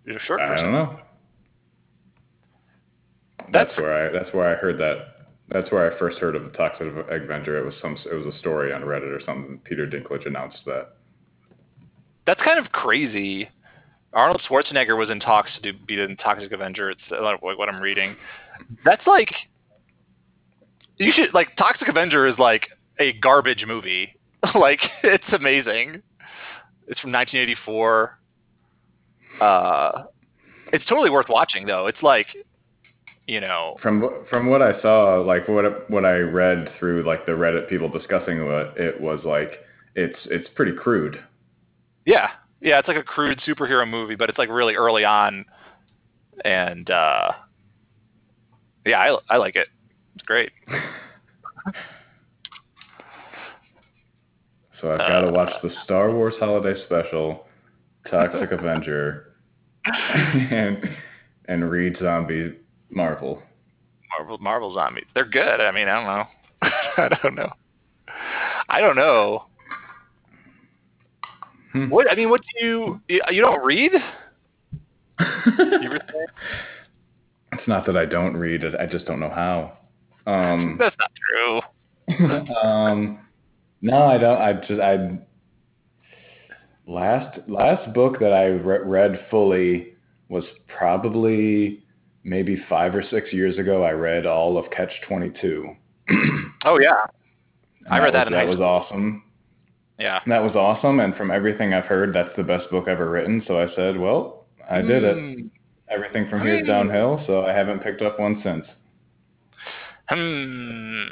He's 0.06 0.16
a 0.16 0.20
short 0.20 0.40
person. 0.40 0.54
I 0.54 0.62
don't 0.62 0.74
know. 0.74 1.00
That's, 3.52 3.70
that's 3.70 3.78
where 3.78 4.08
I 4.08 4.12
that's 4.12 4.34
where 4.34 4.54
I 4.54 4.56
heard 4.60 4.78
that. 4.80 5.16
That's 5.50 5.72
where 5.72 5.92
I 5.92 5.98
first 5.98 6.20
heard 6.20 6.36
of 6.36 6.44
the 6.44 6.50
Toxic 6.50 6.88
Avenger. 7.10 7.58
It 7.58 7.66
was 7.66 7.74
some 7.82 7.98
it 8.10 8.14
was 8.14 8.34
a 8.34 8.38
story 8.40 8.74
on 8.74 8.82
Reddit 8.82 9.16
or 9.16 9.22
something. 9.26 9.60
Peter 9.64 9.88
Dinklage 9.88 10.28
announced 10.28 10.60
that. 10.66 10.96
That's 12.28 12.42
kind 12.44 12.60
of 12.60 12.72
crazy. 12.72 13.50
Arnold 14.14 14.42
Schwarzenegger 14.48 14.98
was 14.98 15.10
in 15.10 15.20
talks 15.20 15.52
to 15.56 15.72
do, 15.72 15.78
be 15.86 15.96
the 15.96 16.16
Toxic 16.22 16.52
Avenger. 16.52 16.90
It's 16.90 17.02
like 17.10 17.42
what 17.42 17.70
I'm 17.70 17.82
reading. 17.82 18.16
That's 18.84 19.06
like 19.08 19.34
you 21.00 21.12
should 21.14 21.34
like 21.34 21.56
Toxic 21.58 21.88
Avenger 21.88 22.28
is 22.28 22.38
like 22.38 22.68
a 23.00 23.14
garbage 23.14 23.64
movie. 23.66 24.16
like 24.56 24.80
it's 25.04 25.24
amazing. 25.34 26.02
It's 26.88 27.00
from 27.00 27.12
1984. 27.12 28.20
Uh, 29.42 30.04
it's 30.74 30.86
totally 30.86 31.10
worth 31.10 31.28
watching 31.30 31.66
though. 31.66 31.88
It's 31.88 32.02
like 32.02 32.28
you 33.30 33.40
know 33.40 33.78
from 33.80 34.10
from 34.28 34.50
what 34.50 34.60
i 34.60 34.82
saw 34.82 35.22
like 35.26 35.48
what 35.48 35.88
what 35.90 36.04
i 36.04 36.16
read 36.16 36.68
through 36.80 37.06
like 37.06 37.28
the 37.28 37.32
reddit 37.32 37.70
people 37.70 37.88
discussing 37.88 38.44
what 38.44 38.76
it 38.76 39.00
was 39.00 39.20
like 39.24 39.60
it's 39.96 40.18
it's 40.26 40.50
pretty 40.56 40.72
crude 40.72 41.24
yeah 42.08 42.30
yeah 42.60 42.80
it's 42.80 42.88
like 42.88 42.98
a 42.98 43.04
crude 43.04 43.40
superhero 43.48 43.88
movie 43.88 44.16
but 44.16 44.30
it's 44.30 44.40
like 44.40 44.50
really 44.50 44.74
early 44.74 45.06
on 45.06 45.46
and 46.44 46.90
uh 46.90 47.32
yeah 48.84 48.98
i, 48.98 49.36
I 49.36 49.38
like 49.38 49.56
it 49.56 49.68
it's 50.16 50.26
great 50.26 50.52
so 54.82 54.92
i've 54.92 55.00
got 55.00 55.22
to 55.22 55.28
uh, 55.28 55.32
watch 55.32 55.54
the 55.64 55.70
star 55.84 56.14
wars 56.14 56.34
holiday 56.40 56.76
special 56.86 57.46
toxic 58.10 58.52
avenger 58.52 59.34
and 59.86 60.90
and 61.48 61.70
read 61.70 61.98
zombie 62.00 62.54
Marvel. 62.90 63.42
Marvel 64.18 64.38
Marvel 64.40 64.74
zombies. 64.74 65.06
They're 65.14 65.26
good. 65.26 65.62
I 65.62 65.72
mean, 65.72 65.88
I 65.88 65.96
don't 65.96 66.06
know. 66.06 66.26
I 66.98 67.10
don't 67.22 67.36
know. 67.36 67.52
I 68.68 68.82
don't 68.82 68.96
know. 68.96 69.46
Hmm. 71.74 71.90
What 71.90 72.12
I 72.12 72.16
mean, 72.16 72.30
what 72.30 72.42
do 72.42 72.66
you 72.66 73.02
you 73.08 73.42
don't 73.42 73.64
read? 73.64 73.92
it's 75.20 76.38
not 77.68 77.86
that 77.86 77.96
I 77.96 78.06
don't 78.06 78.36
read 78.36 78.64
it. 78.64 78.74
I 78.80 78.86
just 78.86 79.06
don't 79.06 79.20
know 79.20 79.30
how. 79.30 79.78
Um, 80.30 80.76
That's 80.80 80.96
not 81.00 81.12
true. 81.32 81.62
um, 82.64 83.20
no, 83.82 84.04
I 84.04 84.18
don't. 84.18 84.42
I 84.42 84.54
just 84.54 84.82
I 84.82 85.20
last 86.88 87.40
last 87.48 87.94
book 87.94 88.20
that 88.20 88.34
I 88.34 88.46
re- 88.46 88.84
read 88.84 89.26
fully 89.30 89.94
was 90.28 90.44
probably 90.68 91.84
maybe 92.24 92.62
five 92.68 92.94
or 92.96 93.04
six 93.10 93.32
years 93.32 93.58
ago, 93.58 93.84
I 93.84 93.92
read 93.92 94.26
all 94.26 94.58
of 94.58 94.70
Catch 94.72 94.92
Twenty 95.08 95.32
Two. 95.42 95.76
oh 96.66 96.80
yeah, 96.80 97.06
I 97.90 98.00
read 98.00 98.14
that. 98.14 98.28
Was, 98.28 98.34
that 98.34 98.48
was 98.48 98.60
awesome. 98.60 99.24
Yeah, 99.98 100.20
that 100.28 100.44
was 100.44 100.56
awesome. 100.56 101.00
And 101.00 101.16
from 101.16 101.32
everything 101.32 101.74
I've 101.74 101.86
heard, 101.86 102.14
that's 102.14 102.36
the 102.38 102.44
best 102.44 102.70
book 102.72 102.88
ever 102.88 103.10
written. 103.10 103.44
So 103.48 103.60
I 103.60 103.68
said, 103.76 103.98
well, 103.98 104.46
I 104.70 104.82
did 104.82 105.04
mm. 105.04 105.40
it. 105.40 105.46
Everything 105.90 106.30
from 106.30 106.42
here 106.42 106.60
is 106.60 106.68
downhill. 106.68 107.24
So 107.26 107.46
I 107.46 107.52
haven't 107.52 107.80
picked 107.80 108.02
up 108.02 108.20
one 108.20 108.42
since. 108.44 108.64
Hmm. 110.10 111.04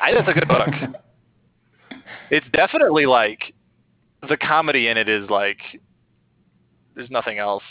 I, 0.00 0.12
that's 0.12 0.28
a 0.28 0.32
good 0.32 0.48
book. 0.48 0.68
it's 2.30 2.46
definitely 2.52 3.06
like 3.06 3.54
the 4.28 4.36
comedy 4.36 4.88
in 4.88 4.96
it 4.98 5.08
is 5.08 5.28
like 5.30 5.58
there's 6.94 7.10
nothing 7.10 7.38
else 7.38 7.62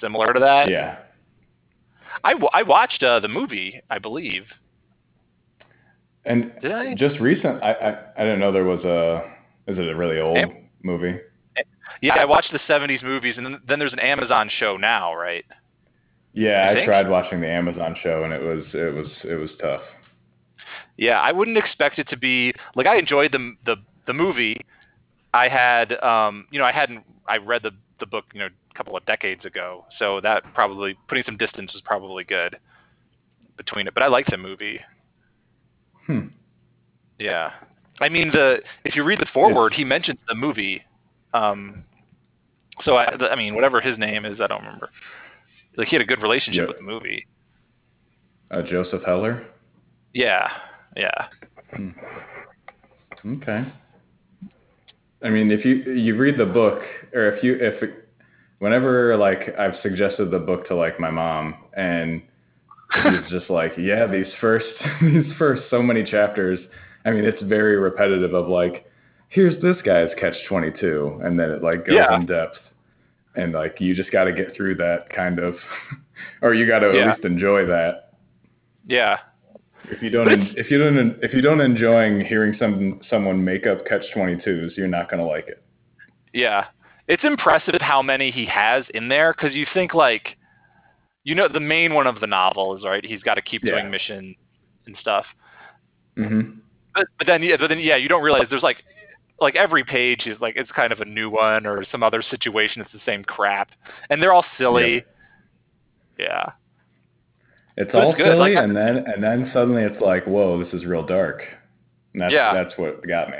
similar 0.00 0.32
to 0.32 0.40
that. 0.40 0.70
Yeah. 0.70 0.98
I, 2.24 2.32
w- 2.32 2.50
I 2.52 2.62
watched 2.62 3.02
uh, 3.02 3.20
the 3.20 3.28
movie, 3.28 3.82
I 3.90 3.98
believe. 3.98 4.44
And 6.24 6.52
Did 6.60 6.72
I? 6.72 6.94
just 6.94 7.20
recent, 7.20 7.62
I, 7.62 7.72
I 7.72 7.90
I 8.16 8.24
didn't 8.24 8.40
know 8.40 8.50
there 8.52 8.64
was 8.64 8.84
a. 8.84 9.32
Is 9.70 9.78
it 9.78 9.88
a 9.88 9.94
really 9.94 10.18
old 10.18 10.38
Am- 10.38 10.68
movie? 10.82 11.18
Yeah, 12.02 12.14
I 12.14 12.24
watched 12.24 12.52
the 12.52 12.58
'70s 12.68 13.02
movies, 13.02 13.34
and 13.36 13.46
then, 13.46 13.60
then 13.66 13.78
there's 13.78 13.92
an 13.92 14.00
Amazon 14.00 14.50
show 14.58 14.76
now, 14.76 15.14
right? 15.14 15.44
Yeah, 16.32 16.72
I, 16.76 16.82
I 16.82 16.84
tried 16.84 17.08
watching 17.08 17.40
the 17.40 17.48
Amazon 17.48 17.96
show, 18.02 18.24
and 18.24 18.32
it 18.32 18.42
was 18.42 18.64
it 18.74 18.92
was 18.94 19.06
it 19.24 19.36
was 19.36 19.50
tough. 19.60 19.82
Yeah, 20.96 21.20
I 21.20 21.32
wouldn't 21.32 21.58
expect 21.58 21.98
it 21.98 22.08
to 22.08 22.16
be 22.16 22.54
like 22.74 22.86
I 22.86 22.96
enjoyed 22.96 23.32
the 23.32 23.54
the 23.64 23.76
the 24.06 24.14
movie. 24.14 24.64
I 25.34 25.48
had 25.48 25.92
um 26.02 26.46
you 26.50 26.58
know 26.58 26.64
I 26.64 26.72
hadn't 26.72 27.04
I 27.28 27.36
read 27.38 27.62
the 27.62 27.72
the 28.00 28.06
book 28.06 28.24
you 28.32 28.40
know 28.40 28.46
a 28.46 28.74
couple 28.76 28.96
of 28.96 29.04
decades 29.06 29.44
ago. 29.44 29.84
So 29.98 30.20
that 30.22 30.42
probably 30.54 30.96
putting 31.08 31.24
some 31.24 31.36
distance 31.36 31.72
was 31.72 31.82
probably 31.84 32.24
good 32.24 32.56
between 33.56 33.86
it. 33.86 33.94
But 33.94 34.02
I 34.02 34.08
liked 34.08 34.30
the 34.30 34.38
movie. 34.38 34.80
Hmm. 36.06 36.28
Yeah. 37.18 37.50
I 38.00 38.08
mean 38.08 38.30
the 38.30 38.58
if 38.84 38.96
you 38.96 39.04
read 39.04 39.20
the 39.20 39.26
foreword, 39.32 39.72
it's... 39.72 39.78
he 39.78 39.84
mentions 39.84 40.18
the 40.28 40.34
movie. 40.34 40.82
Um, 41.34 41.84
so 42.84 42.96
I, 42.96 43.06
I 43.30 43.36
mean, 43.36 43.54
whatever 43.54 43.80
his 43.80 43.98
name 43.98 44.24
is, 44.24 44.40
I 44.40 44.46
don't 44.46 44.62
remember. 44.62 44.90
Like 45.76 45.88
he 45.88 45.96
had 45.96 46.02
a 46.02 46.06
good 46.06 46.22
relationship 46.22 46.60
yep. 46.60 46.68
with 46.68 46.76
the 46.78 46.82
movie. 46.82 47.26
Uh, 48.50 48.62
Joseph 48.62 49.02
Heller. 49.04 49.46
Yeah, 50.14 50.48
yeah. 50.96 51.28
Hmm. 51.74 51.90
Okay. 53.26 53.64
I 55.22 55.30
mean, 55.30 55.50
if 55.50 55.64
you 55.64 55.92
you 55.92 56.16
read 56.16 56.38
the 56.38 56.46
book, 56.46 56.82
or 57.14 57.32
if 57.32 57.42
you 57.42 57.56
if 57.60 57.82
whenever 58.58 59.16
like 59.16 59.54
I've 59.58 59.74
suggested 59.82 60.30
the 60.30 60.38
book 60.38 60.66
to 60.68 60.76
like 60.76 60.98
my 61.00 61.10
mom 61.10 61.54
and 61.76 62.22
she's 62.94 63.30
just 63.30 63.50
like, 63.50 63.72
yeah, 63.78 64.06
these 64.06 64.26
first 64.40 64.66
these 65.02 65.32
first 65.38 65.62
so 65.70 65.82
many 65.82 66.04
chapters. 66.04 66.58
I 67.04 67.10
mean, 67.10 67.24
it's 67.24 67.42
very 67.42 67.76
repetitive 67.76 68.34
of 68.34 68.48
like, 68.48 68.90
here's 69.28 69.60
this 69.62 69.76
guy's 69.84 70.08
catch 70.18 70.34
22 70.48 71.20
and 71.22 71.38
then 71.38 71.50
it 71.50 71.62
like 71.62 71.86
goes 71.86 71.96
yeah. 71.96 72.16
in 72.16 72.26
depth. 72.26 72.58
And 73.36 73.52
like 73.52 73.76
you 73.80 73.94
just 73.94 74.10
got 74.10 74.24
to 74.24 74.32
get 74.32 74.56
through 74.56 74.76
that 74.76 75.08
kind 75.14 75.38
of 75.38 75.56
or 76.42 76.54
you 76.54 76.66
got 76.66 76.80
to 76.80 76.92
yeah. 76.92 77.12
at 77.12 77.16
least 77.16 77.26
enjoy 77.26 77.66
that. 77.66 78.14
Yeah. 78.88 79.18
If 79.90 80.02
you 80.02 80.10
don't 80.10 80.28
if 80.56 80.70
you 80.70 80.78
don't 80.78 81.18
if 81.22 81.32
you 81.32 81.40
don't 81.40 81.60
enjoy 81.60 82.24
hearing 82.24 82.56
some 82.58 83.00
someone 83.08 83.44
make 83.44 83.66
up 83.66 83.86
catch 83.86 84.02
22s, 84.14 84.76
you're 84.76 84.88
not 84.88 85.10
going 85.10 85.20
to 85.20 85.26
like 85.26 85.48
it. 85.48 85.62
Yeah 86.32 86.66
it's 87.08 87.24
impressive 87.24 87.80
how 87.80 88.02
many 88.02 88.30
he 88.30 88.46
has 88.46 88.84
in 88.94 89.08
there 89.08 89.32
because 89.32 89.54
you 89.54 89.66
think 89.72 89.94
like 89.94 90.36
you 91.24 91.34
know 91.34 91.48
the 91.48 91.60
main 91.60 91.94
one 91.94 92.06
of 92.06 92.20
the 92.20 92.26
novel 92.26 92.76
is 92.76 92.84
right 92.84 93.04
he's 93.04 93.22
got 93.22 93.34
to 93.34 93.42
keep 93.42 93.62
yeah. 93.64 93.72
doing 93.72 93.90
mission 93.90 94.34
and 94.86 94.96
stuff 95.00 95.24
mm-hmm. 96.16 96.58
but, 96.94 97.06
but 97.18 97.26
then 97.26 97.42
yeah 97.42 97.56
but 97.58 97.68
then 97.68 97.78
yeah 97.78 97.96
you 97.96 98.08
don't 98.08 98.22
realize 98.22 98.46
there's 98.50 98.62
like 98.62 98.78
like 99.40 99.54
every 99.54 99.84
page 99.84 100.26
is 100.26 100.40
like 100.40 100.54
it's 100.56 100.70
kind 100.72 100.92
of 100.92 101.00
a 101.00 101.04
new 101.04 101.30
one 101.30 101.66
or 101.66 101.84
some 101.90 102.02
other 102.02 102.22
situation 102.22 102.80
it's 102.80 102.92
the 102.92 103.00
same 103.04 103.22
crap, 103.22 103.70
and 104.08 104.22
they're 104.22 104.32
all 104.32 104.46
silly. 104.56 105.04
Yeah. 106.18 106.52
It's 107.76 107.90
But 107.92 108.02
all 108.04 108.10
it's 108.12 108.18
silly, 108.20 108.54
like- 108.54 108.56
and 108.56 108.74
then 108.76 108.96
and 109.06 109.22
then 109.22 109.50
suddenly 109.52 109.82
it's 109.82 110.00
like, 110.00 110.24
whoa, 110.26 110.62
this 110.64 110.72
is 110.72 110.84
real 110.86 111.04
dark. 111.04 111.42
And 112.14 112.22
that's 112.22 112.32
Yeah. 112.32 112.54
that's 112.54 112.76
what 112.78 113.06
got 113.06 113.28
me. 113.30 113.38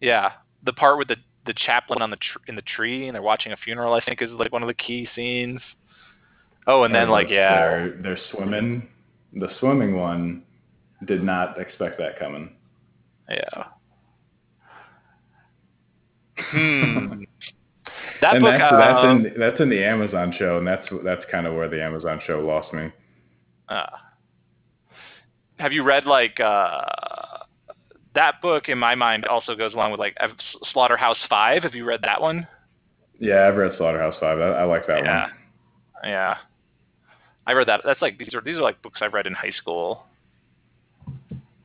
Yeah, 0.00 0.32
the 0.64 0.72
part 0.72 0.98
with 0.98 1.08
the 1.08 1.16
the 1.46 1.54
chaplain 1.54 2.02
on 2.02 2.10
the 2.10 2.16
tr- 2.16 2.38
in 2.46 2.56
the 2.56 2.62
tree 2.62 3.06
and 3.06 3.14
they're 3.14 3.22
watching 3.22 3.52
a 3.52 3.56
funeral, 3.56 3.94
I 3.94 4.00
think, 4.04 4.20
is 4.20 4.30
like 4.32 4.52
one 4.52 4.62
of 4.62 4.66
the 4.68 4.74
key 4.74 5.08
scenes. 5.14 5.60
Oh, 6.66 6.82
and 6.82 6.94
then 6.94 7.08
like 7.08 7.28
yeah, 7.30 7.54
they're, 7.60 7.98
they're 8.02 8.18
swimming. 8.32 8.88
The 9.34 9.48
swimming 9.58 9.96
one 9.96 10.42
did 11.06 11.22
not 11.22 11.58
expect 11.60 11.98
that 11.98 12.18
coming. 12.18 12.50
yeah. 13.30 13.64
Hmm. 16.36 17.22
That 18.20 18.34
and 18.34 18.42
book, 18.42 18.50
that's 18.58 18.72
that's 18.72 19.04
um, 19.06 19.26
in 19.26 19.34
that's 19.38 19.60
in 19.60 19.70
the 19.70 19.84
Amazon 19.84 20.34
show, 20.36 20.58
and 20.58 20.66
that's 20.66 20.84
that's 21.04 21.22
kind 21.30 21.46
of 21.46 21.54
where 21.54 21.68
the 21.68 21.80
Amazon 21.80 22.20
show 22.26 22.40
lost 22.40 22.72
me. 22.74 22.90
Uh, 23.68 23.86
have 25.58 25.72
you 25.72 25.82
read 25.82 26.06
like 26.06 26.38
uh, 26.40 26.82
that 28.14 28.40
book? 28.42 28.68
In 28.68 28.78
my 28.78 28.94
mind, 28.94 29.26
also 29.26 29.54
goes 29.54 29.74
along 29.74 29.90
with 29.90 30.00
like 30.00 30.16
I've- 30.20 30.34
Slaughterhouse 30.72 31.18
Five. 31.28 31.62
Have 31.64 31.74
you 31.74 31.84
read 31.84 32.00
that 32.02 32.20
one? 32.20 32.46
Yeah, 33.18 33.48
I've 33.48 33.56
read 33.56 33.72
Slaughterhouse 33.78 34.14
Five. 34.20 34.38
I, 34.38 34.60
I 34.60 34.64
like 34.64 34.86
that 34.86 35.04
Yeah. 35.04 35.22
one. 35.22 35.32
Yeah, 36.04 36.34
I 37.46 37.52
read 37.52 37.66
that. 37.68 37.80
That's 37.84 38.00
like 38.00 38.18
these 38.18 38.32
are 38.34 38.40
these 38.40 38.56
are 38.56 38.60
like 38.62 38.80
books 38.82 39.00
I've 39.02 39.12
read 39.14 39.26
in 39.26 39.32
high 39.34 39.50
school. 39.50 40.04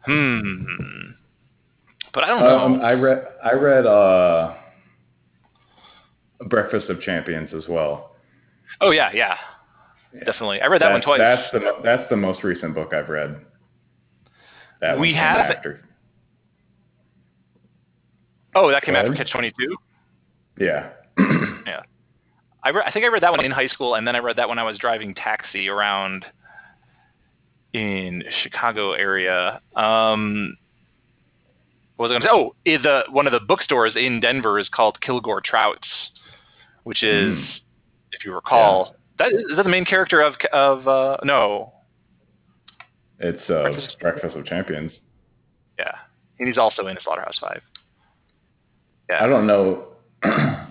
Hmm. 0.06 1.12
But 2.14 2.24
I 2.24 2.28
don't 2.28 2.40
know. 2.42 2.60
Um, 2.60 2.82
I 2.82 2.92
read 2.94 3.26
I 3.44 3.54
read 3.54 3.86
uh, 3.86 4.56
Breakfast 6.48 6.90
of 6.90 7.00
Champions 7.02 7.50
as 7.56 7.64
well. 7.70 8.16
oh 8.82 8.92
yeah, 8.92 9.12
yeah, 9.14 9.36
definitely. 10.26 10.62
I 10.62 10.68
read 10.68 10.82
that, 10.82 10.92
one 10.92 11.02
twice. 11.02 11.20
That's 11.20 11.52
the 11.52 11.60
that's 11.84 12.10
the 12.10 12.16
most 12.18 12.44
recent 12.44 12.74
book 12.76 12.94
I've 12.94 13.10
read. 13.10 13.38
That 14.82 15.00
We 15.00 15.14
one's 15.14 15.20
from 15.20 15.28
an 15.28 15.36
have- 15.46 15.50
actor. 15.56 15.82
oh, 18.56 18.72
that 18.72 18.84
came 18.84 18.94
Go 18.94 19.00
after. 19.00 19.14
Catch 19.16 19.32
Twenty 19.32 19.52
Two. 19.60 19.76
Yeah. 20.60 20.90
yeah. 21.66 21.82
I, 22.64 22.70
re- 22.70 22.84
I 22.86 22.92
think 22.92 23.04
I 23.06 23.10
read 23.10 23.24
that 23.24 23.32
one 23.32 23.44
in 23.44 23.52
high 23.52 23.68
school, 23.68 23.96
and 23.96 24.08
then 24.08 24.16
I 24.16 24.20
read 24.20 24.38
that 24.38 24.48
when 24.50 24.60
I 24.60 24.64
was 24.64 24.78
driving 24.78 25.14
taxi 25.16 25.68
around 25.68 26.26
in 27.74 28.24
Chicago 28.44 28.92
area. 28.94 29.60
Um, 29.76 30.56
what 31.96 32.10
was 32.10 32.16
I 32.16 32.20
going 32.20 32.22
to 32.22 32.28
say? 32.28 32.78
Oh, 32.78 32.82
the 33.06 33.12
one 33.12 33.28
of 33.28 33.34
the 33.34 33.40
bookstores 33.40 33.94
in 33.96 34.20
Denver 34.20 34.60
is 34.60 34.70
called 34.70 35.00
Kilgore 35.02 35.42
Trouts, 35.42 35.88
which 36.84 37.04
is, 37.04 37.38
if 38.12 38.24
you 38.26 38.34
recall, 38.34 38.96
that 39.20 39.32
is, 39.34 39.40
is 39.50 39.56
that 39.58 39.64
the 39.64 39.70
main 39.70 39.86
character 39.86 40.22
of 40.22 40.34
of 40.52 40.88
uh, 40.88 41.18
no, 41.24 41.74
It's 43.20 43.42
uh, 43.50 43.64
Breakfast 43.64 44.00
Breakfast, 44.00 44.36
of 44.36 44.46
Champions. 44.46 44.92
yeah, 45.80 45.92
and 46.40 46.48
he's 46.48 46.58
also 46.58 46.88
in 46.88 46.98
Slaughterhouse 47.04 47.38
Five. 47.40 47.62
Yeah, 49.10 49.24
I 49.24 49.28
don't 49.28 49.46
know. 49.48 49.88
yeah, 50.24 50.68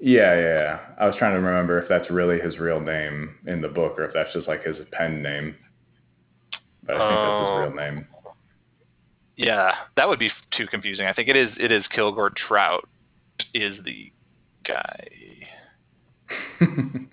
yeah, 0.00 0.34
yeah. 0.40 0.78
I 1.00 1.06
was 1.06 1.16
trying 1.18 1.34
to 1.34 1.40
remember 1.40 1.80
if 1.80 1.88
that's 1.88 2.10
really 2.10 2.38
his 2.40 2.58
real 2.58 2.80
name 2.80 3.34
in 3.46 3.60
the 3.60 3.68
book 3.68 3.98
or 3.98 4.04
if 4.04 4.12
that's 4.14 4.32
just 4.32 4.48
like 4.48 4.64
his 4.64 4.76
pen 4.92 5.22
name. 5.22 5.54
But 6.84 6.96
I 6.96 7.08
think 7.08 7.20
that's 7.20 7.50
his 7.50 7.60
real 7.60 7.92
name. 7.94 8.06
Yeah, 9.36 9.72
that 9.96 10.08
would 10.08 10.18
be 10.18 10.30
too 10.56 10.66
confusing. 10.66 11.06
I 11.06 11.12
think 11.12 11.28
it 11.28 11.36
is. 11.36 11.50
It 11.58 11.72
is 11.72 11.84
Kilgore 11.94 12.30
Trout 12.30 12.88
is 13.54 13.78
the 13.84 14.12
guy. 14.66 15.08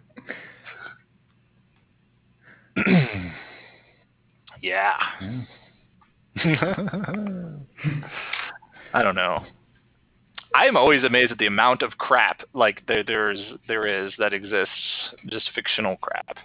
Yeah. 4.62 4.98
I 8.94 9.04
don't 9.04 9.16
know. 9.16 9.46
I 10.56 10.66
am 10.66 10.76
always 10.76 11.04
amazed 11.04 11.32
at 11.32 11.38
the 11.38 11.46
amount 11.46 11.84
of 11.84 11.98
crap 11.98 12.42
like 12.54 12.82
there 12.88 13.04
there's 13.04 13.40
there 13.68 13.86
is 13.86 14.14
that 14.18 14.34
exists, 14.34 14.74
just 15.28 15.52
fictional 15.54 15.98
crap, 15.98 16.38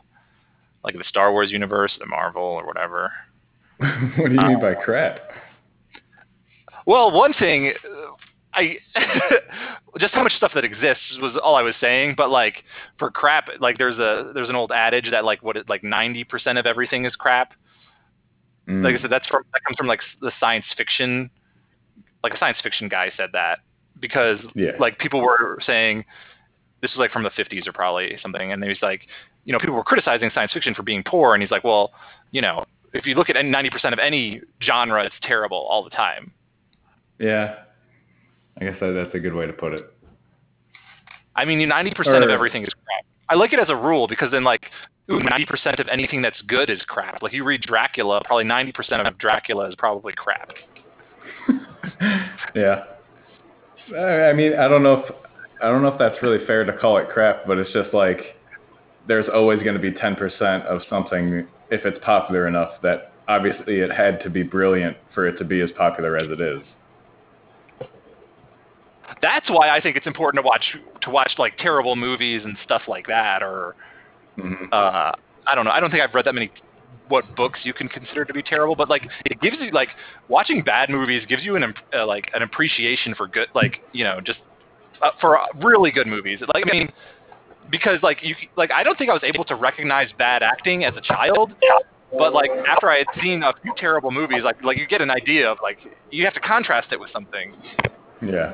like 0.85 0.95
the 0.95 1.05
Star 1.09 1.33
Wars 1.33 1.51
universe, 1.51 1.93
the 1.99 2.07
Marvel 2.07 2.43
or 2.43 2.67
whatever. 2.67 3.11
what 3.79 4.29
do 4.29 4.35
you 4.35 4.41
mean 4.41 4.61
by 4.61 4.75
crap? 4.75 5.21
Well, 6.87 7.13
one 7.13 7.33
thing, 7.33 7.73
uh, 7.83 8.11
I 8.55 8.79
just 9.99 10.15
how 10.15 10.23
much 10.23 10.33
stuff 10.37 10.53
that 10.55 10.65
exists 10.65 11.03
was 11.21 11.39
all 11.43 11.57
I 11.57 11.63
was 11.63 11.75
saying. 11.81 12.15
But 12.17 12.31
like 12.31 12.65
for 12.99 13.11
crap, 13.11 13.49
like 13.61 13.79
there's 13.79 13.99
a 13.99 14.33
there's 14.35 14.49
an 14.49 14.57
old 14.57 14.73
adage 14.73 15.11
that 15.11 15.25
like 15.25 15.43
what 15.43 15.57
it, 15.57 15.69
like 15.69 15.83
ninety 15.85 16.25
percent 16.25 16.59
of 16.59 16.67
everything 16.67 17.05
is 17.05 17.15
crap. 17.17 17.53
Mm. 18.69 18.83
Like 18.85 18.97
I 18.97 19.01
said, 19.01 19.11
that's 19.11 19.27
from 19.29 19.43
that 19.53 19.63
comes 19.65 19.77
from 19.77 19.87
like 19.87 20.01
the 20.21 20.33
science 20.41 20.65
fiction, 20.77 21.31
like 22.23 22.35
a 22.35 22.39
science 22.39 22.59
fiction 22.63 22.89
guy 22.89 23.13
said 23.17 23.31
that 23.33 23.59
because 24.01 24.39
Yeah. 24.55 24.73
like 24.79 24.99
people 24.99 25.21
were 25.21 25.59
saying 25.67 26.05
this 26.81 26.91
was 26.93 26.99
like 26.99 27.13
from 27.13 27.23
the 27.23 27.31
50s 27.31 27.67
or 27.67 27.73
probably 27.73 28.19
something 28.21 28.53
and 28.53 28.63
he's 28.63 28.83
like 28.83 29.03
you 29.45 29.53
know 29.53 29.59
people 29.59 29.75
were 29.75 29.85
criticizing 29.85 30.31
science 30.35 30.53
fiction 30.53 30.75
for 30.75 30.83
being 30.83 31.03
poor 31.03 31.33
and 31.33 31.43
he's 31.43 31.51
like 31.51 31.65
well 31.65 31.93
you 32.31 32.43
know 32.43 32.65
if 32.93 33.07
you 33.07 33.15
look 33.15 33.31
at 33.31 33.37
90% 33.37 33.93
of 33.93 33.99
any 33.99 34.41
genre 34.63 35.05
it's 35.05 35.15
terrible 35.23 35.67
all 35.71 35.83
the 35.83 35.91
time 35.91 36.33
yeah. 37.19 37.61
I 38.61 38.65
guess 38.65 38.77
that, 38.81 38.93
that's 38.93 39.15
a 39.15 39.19
good 39.19 39.35
way 39.35 39.47
to 39.47 39.53
put 39.53 39.73
it. 39.73 39.91
I 41.37 41.45
mean, 41.45 41.69
ninety 41.69 41.93
percent 41.93 42.23
of 42.23 42.31
everything 42.31 42.63
is 42.63 42.73
crap. 42.85 43.05
I 43.29 43.35
like 43.35 43.53
it 43.53 43.59
as 43.59 43.69
a 43.69 43.77
rule 43.77 44.07
because 44.07 44.31
then, 44.31 44.45
like, 44.45 44.67
ninety 45.09 45.47
percent 45.47 45.81
of 45.81 45.89
anything 45.89 46.23
that's 46.23 46.41
good 46.43 46.71
is 46.71 46.81
crap. 46.87 47.23
Like, 47.23 47.33
you 47.33 47.45
read 47.45 47.63
Dracula, 47.63 48.23
probably 48.25 48.45
ninety 48.45 48.73
percent 48.73 49.07
of 49.07 49.19
Dracula 49.19 49.69
is 49.69 49.75
probably 49.77 50.13
crap. 50.13 50.51
Yeah. 52.55 52.85
I 53.95 54.31
I 54.31 54.33
mean, 54.33 54.55
I 54.55 54.69
don't 54.69 54.83
know 54.83 55.05
if 55.05 55.15
I 55.63 55.69
don't 55.69 55.83
know 55.83 55.89
if 55.89 55.99
that's 55.99 56.21
really 56.23 56.45
fair 56.47 56.65
to 56.65 56.73
call 56.79 56.97
it 56.99 57.09
crap, 57.11 57.47
but 57.47 57.59
it's 57.59 57.73
just 57.73 57.93
like 57.93 58.37
there's 59.07 59.27
always 59.33 59.63
going 59.63 59.75
to 59.75 59.81
be 59.81 59.91
10% 59.91 60.65
of 60.67 60.81
something 60.89 61.47
if 61.71 61.85
it's 61.85 61.99
popular 62.05 62.49
enough 62.49 62.73
that 62.83 63.13
obviously 63.29 63.81
it 63.81 63.91
had 63.91 64.23
to 64.23 64.31
be 64.31 64.43
brilliant 64.43 64.97
for 65.15 65.27
it 65.27 65.37
to 65.39 65.45
be 65.45 65.61
as 65.61 65.71
popular 65.77 66.17
as 66.17 66.31
it 66.31 66.41
is. 66.41 66.63
That's 69.25 69.49
why 69.49 69.71
I 69.71 69.81
think 69.81 69.97
it's 69.97 70.07
important 70.07 70.45
to 70.45 70.47
watch 70.47 70.77
to 71.01 71.09
watch 71.09 71.33
like 71.39 71.57
terrible 71.57 71.97
movies 71.97 72.43
and 72.45 72.59
stuff 72.63 72.83
like 72.87 73.07
that. 73.07 73.43
Or 73.43 73.75
Mhm. 74.37 74.69
uh, 74.71 75.13
I 75.47 75.55
don't 75.55 75.65
know. 75.65 75.71
I 75.71 75.81
don't 75.81 75.91
think 75.91 76.03
I've 76.03 76.15
read 76.15 76.27
that 76.27 76.35
many 76.35 76.51
what 77.09 77.25
books 77.35 77.61
you 77.63 77.73
can 77.73 77.89
consider 77.89 78.27
to 78.27 78.35
be 78.35 78.43
terrible, 78.43 78.77
but 78.77 78.91
like 78.91 79.09
it 79.25 79.41
gives 79.41 79.57
you 79.61 79.71
like 79.71 79.89
watching 80.29 80.61
bad 80.63 80.91
movies 80.91 81.25
gives 81.27 81.43
you 81.43 81.57
an 81.57 81.75
uh, 81.95 82.07
like 82.07 82.31
an 82.35 82.43
appreciation 82.43 83.15
for 83.15 83.27
good, 83.27 83.49
like 83.55 83.81
you 83.93 84.05
know, 84.05 84.21
just 84.21 84.41
uh, 85.01 85.11
for 85.23 85.39
uh, 85.41 85.47
really 85.63 85.91
good 85.91 86.07
movies. 86.07 86.41
Like 86.55 86.65
I 86.67 86.71
mean, 86.71 86.93
because 87.71 88.03
like 88.03 88.19
you 88.23 88.35
like 88.57 88.71
I 88.73 88.83
don't 88.83 88.99
think 88.99 89.09
I 89.09 89.15
was 89.15 89.25
able 89.25 89.47
to 89.47 89.55
recognize 89.55 90.09
bad 90.19 90.43
acting 90.43 90.85
as 90.85 90.95
a 90.99 91.01
child, 91.01 91.55
but 92.13 92.35
like 92.35 92.51
after 92.69 92.91
I 92.91 92.99
had 92.99 93.07
seen 93.23 93.43
a 93.43 93.55
few 93.63 93.73
terrible 93.79 94.11
movies, 94.11 94.43
like 94.45 94.63
like 94.63 94.77
you 94.77 94.87
get 94.87 95.01
an 95.01 95.11
idea 95.11 95.51
of 95.51 95.57
like 95.63 95.79
you 96.11 96.27
have 96.27 96.35
to 96.35 96.41
contrast 96.41 96.93
it 96.93 97.01
with 97.01 97.11
something. 97.11 97.55
Yeah. 98.21 98.53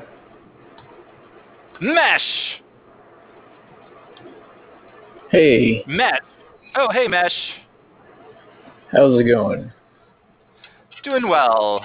Mesh, 1.81 2.21
Hey, 5.31 5.83
Mesh. 5.87 6.19
Oh 6.75 6.89
hey 6.91 7.07
Mesh, 7.07 7.31
how's 8.91 9.19
it 9.19 9.23
going? 9.25 9.71
doing 11.03 11.27
well. 11.27 11.83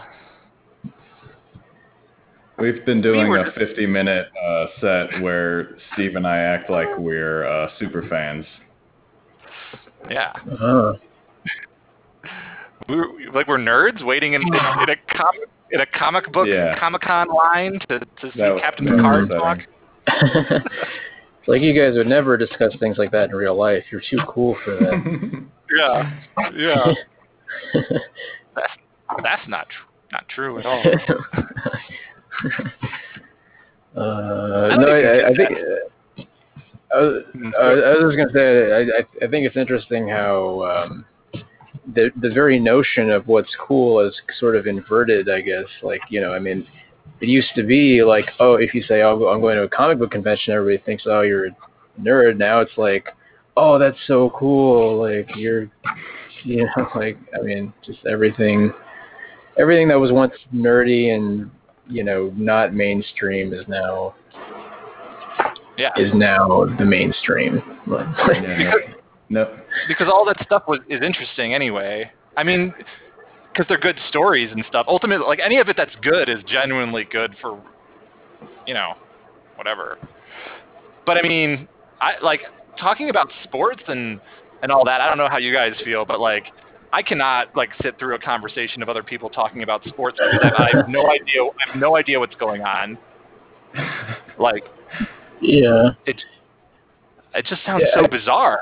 We've 2.59 2.85
been 2.85 3.01
doing 3.01 3.29
were 3.29 3.39
a 3.39 3.45
just- 3.47 3.57
50 3.57 3.87
minute 3.87 4.27
uh, 4.47 4.67
set 4.83 5.23
where 5.23 5.79
Steve 5.95 6.17
and 6.17 6.27
I 6.27 6.37
act 6.37 6.69
like 6.69 6.89
we're 6.99 7.47
uh, 7.47 7.71
super 7.79 8.07
fans. 8.09 8.45
Yeah. 10.11 10.33
Uh, 10.61 10.93
we 12.91 12.97
were, 12.97 13.07
like 13.33 13.49
we're 13.49 13.57
nerds 13.57 14.05
waiting 14.05 14.35
in, 14.35 14.43
in, 14.43 14.49
in 14.49 14.55
a 14.91 14.97
comic 15.17 15.41
in 15.71 15.81
a 15.81 15.87
comic 15.87 16.31
book 16.33 16.47
Yeah. 16.47 16.79
Comic 16.79 17.01
Con 17.01 17.29
line 17.29 17.79
to, 17.89 17.99
to 18.01 18.07
see 18.23 18.39
That- 18.41 18.59
Captain 18.61 18.85
that 18.85 18.93
was 18.93 18.99
Picard 19.01 19.25
upsetting. 19.25 19.41
talk. 19.43 19.59
It's 20.07 20.67
like 21.49 21.63
you 21.63 21.73
guys 21.73 21.97
would 21.97 22.07
never 22.07 22.37
discuss 22.37 22.73
things 22.81 22.99
like 22.99 23.11
that 23.13 23.31
in 23.31 23.37
real 23.37 23.55
life. 23.57 23.85
You're 23.91 24.03
too 24.09 24.19
cool 24.29 24.57
for 24.65 24.77
that. 24.77 25.47
Yeah, 25.77 26.21
yeah. 26.55 26.93
that's 28.55 28.73
that's 29.25 29.49
not 29.49 29.67
tr- 29.69 29.91
not 30.13 30.29
true 30.29 30.61
at 30.61 30.65
all. 30.67 30.81
Uh, 33.97 34.77
no, 34.77 34.89
I, 34.89 35.01
I, 35.01 35.29
I 35.29 35.35
think. 35.35 35.51
Uh, 36.95 36.99
I, 36.99 37.01
was- 37.01 37.25
I 37.59 38.05
was 38.05 38.15
just 38.15 38.17
gonna 38.17 38.33
say, 38.33 38.73
I, 38.73 38.81
I, 38.81 39.25
I 39.27 39.29
think 39.29 39.47
it's 39.47 39.57
interesting 39.57 40.09
how 40.09 40.63
um, 40.65 41.05
the 41.95 42.11
the 42.21 42.31
very 42.31 42.59
notion 42.61 43.11
of 43.11 43.27
what's 43.27 43.55
cool 43.59 44.01
is 44.01 44.15
sort 44.39 44.55
of 44.57 44.67
inverted, 44.67 45.29
I 45.29 45.41
guess. 45.41 45.65
Like 45.83 46.01
you 46.11 46.21
know, 46.21 46.33
I 46.33 46.39
mean, 46.39 46.67
it 47.21 47.29
used 47.29 47.49
to 47.57 47.63
be 47.63 48.03
like, 48.05 48.27
oh, 48.41 48.55
if 48.55 48.75
you 48.75 48.83
say, 48.83 49.03
oh, 49.03 49.27
I'm 49.29 49.41
going 49.41 49.57
to 49.57 49.63
a 49.63 49.69
comic 49.69 49.99
book 49.99 50.11
convention, 50.11 50.53
everybody 50.53 50.83
thinks, 50.85 51.05
oh, 51.07 51.23
you're 51.23 51.47
a 51.47 51.51
nerd. 52.01 52.37
Now 52.37 52.61
it's 52.61 52.77
like, 52.77 53.09
oh, 53.57 53.79
that's 53.79 53.97
so 54.07 54.31
cool. 54.39 55.01
Like 55.01 55.29
you're, 55.37 55.71
you 56.45 56.65
know, 56.77 56.89
like 56.95 57.19
I 57.39 57.43
mean, 57.43 57.73
just 57.85 58.01
everything, 58.07 58.73
everything 59.59 59.89
that 59.89 59.99
was 59.99 60.13
once 60.13 60.35
nerdy 60.55 61.15
and 61.15 61.51
you 61.89 62.03
know 62.05 62.33
not 62.37 62.75
mainstream 62.75 63.53
is 63.55 63.67
now 63.69 64.15
Yeah. 65.79 65.91
is 65.97 66.13
now 66.15 66.67
the 66.79 66.85
mainstream. 66.85 67.63
Yeah, 67.89 68.73
no, 69.29 69.59
because 69.89 70.09
all 70.13 70.25
that 70.27 70.43
stuff 70.45 70.65
was 70.67 70.81
is 70.89 71.01
interesting 71.03 71.55
anyway. 71.55 72.11
I 72.37 72.43
mean, 72.43 72.75
because 73.57 73.69
they're 73.69 73.79
good 73.79 73.99
stories 74.09 74.51
and 74.53 74.63
stuff. 74.69 74.85
Ultimately, 74.89 75.27
like 75.27 75.41
any 75.43 75.59
of 75.59 75.69
it 75.69 75.77
that's 75.77 75.95
good 76.03 76.29
is 76.29 76.39
genuinely 76.47 77.05
good 77.05 77.35
for, 77.41 77.59
you 78.67 78.75
know, 78.75 78.93
whatever. 79.55 79.99
But 81.07 81.17
I 81.17 81.23
mean, 81.27 81.67
I 82.01 82.15
like 82.23 82.41
talking 82.79 83.09
about 83.09 83.31
sports 83.45 83.83
and 83.89 84.21
and 84.63 84.71
all 84.71 84.85
that. 84.85 85.01
I 85.01 85.09
don't 85.09 85.19
know 85.19 85.29
how 85.29 85.39
you 85.39 85.53
guys 85.53 85.73
feel, 85.85 86.05
but 86.05 86.21
like. 86.21 86.45
I 86.93 87.03
cannot 87.03 87.55
like 87.57 87.71
sit 87.83 87.99
through 87.99 88.15
a 88.15 88.19
conversation 88.19 88.81
of 88.81 88.89
other 88.89 89.03
people 89.03 89.29
talking 89.29 89.65
about 89.65 89.85
sports 89.85 90.19
because 90.19 90.53
I, 90.57 90.63
I 90.73 90.77
have 90.77 90.89
no 90.89 91.11
idea. 91.11 91.43
I 91.43 91.67
have 91.73 91.77
no 91.77 91.97
idea 91.97 92.19
what's 92.19 92.37
going 92.37 92.63
on. 92.63 92.97
Like 94.39 94.65
yeah. 95.43 95.91
it 96.07 96.23
it 97.35 97.45
just 97.47 97.65
sounds 97.67 97.83
Yeah, 97.85 98.01
so 98.01 98.05
I- 98.05 98.07
bizarre. 98.07 98.61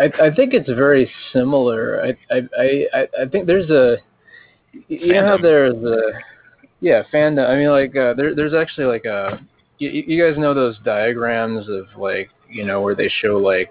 I, 0.00 0.10
I 0.28 0.34
think 0.34 0.54
it's 0.54 0.66
very 0.68 1.08
similar. 1.32 2.02
I, 2.30 2.34
I, 2.34 2.86
I- 2.94 3.08
I 3.22 3.26
think 3.30 3.46
there's 3.46 3.68
a, 3.70 3.98
you 4.88 5.12
know 5.14 5.26
how 5.26 5.36
there's 5.38 5.74
a, 5.74 6.12
yeah, 6.80 7.02
fandom. 7.12 7.48
I 7.48 7.56
mean, 7.56 7.70
like, 7.70 7.96
uh, 7.96 8.14
there, 8.14 8.34
there's 8.34 8.54
actually 8.54 8.86
like 8.86 9.04
a, 9.04 9.40
you, 9.78 9.90
you 9.90 10.22
guys 10.22 10.38
know 10.38 10.54
those 10.54 10.78
diagrams 10.84 11.68
of 11.68 11.86
like, 11.96 12.30
you 12.50 12.64
know, 12.64 12.80
where 12.80 12.94
they 12.94 13.08
show 13.20 13.36
like, 13.38 13.70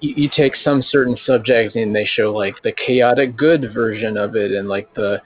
you, 0.00 0.14
you 0.16 0.30
take 0.36 0.54
some 0.62 0.82
certain 0.90 1.16
subject 1.24 1.76
and 1.76 1.94
they 1.94 2.04
show 2.06 2.32
like 2.32 2.54
the 2.62 2.72
chaotic 2.72 3.36
good 3.36 3.72
version 3.72 4.16
of 4.16 4.36
it 4.36 4.52
and 4.52 4.68
like 4.68 4.92
the, 4.94 5.20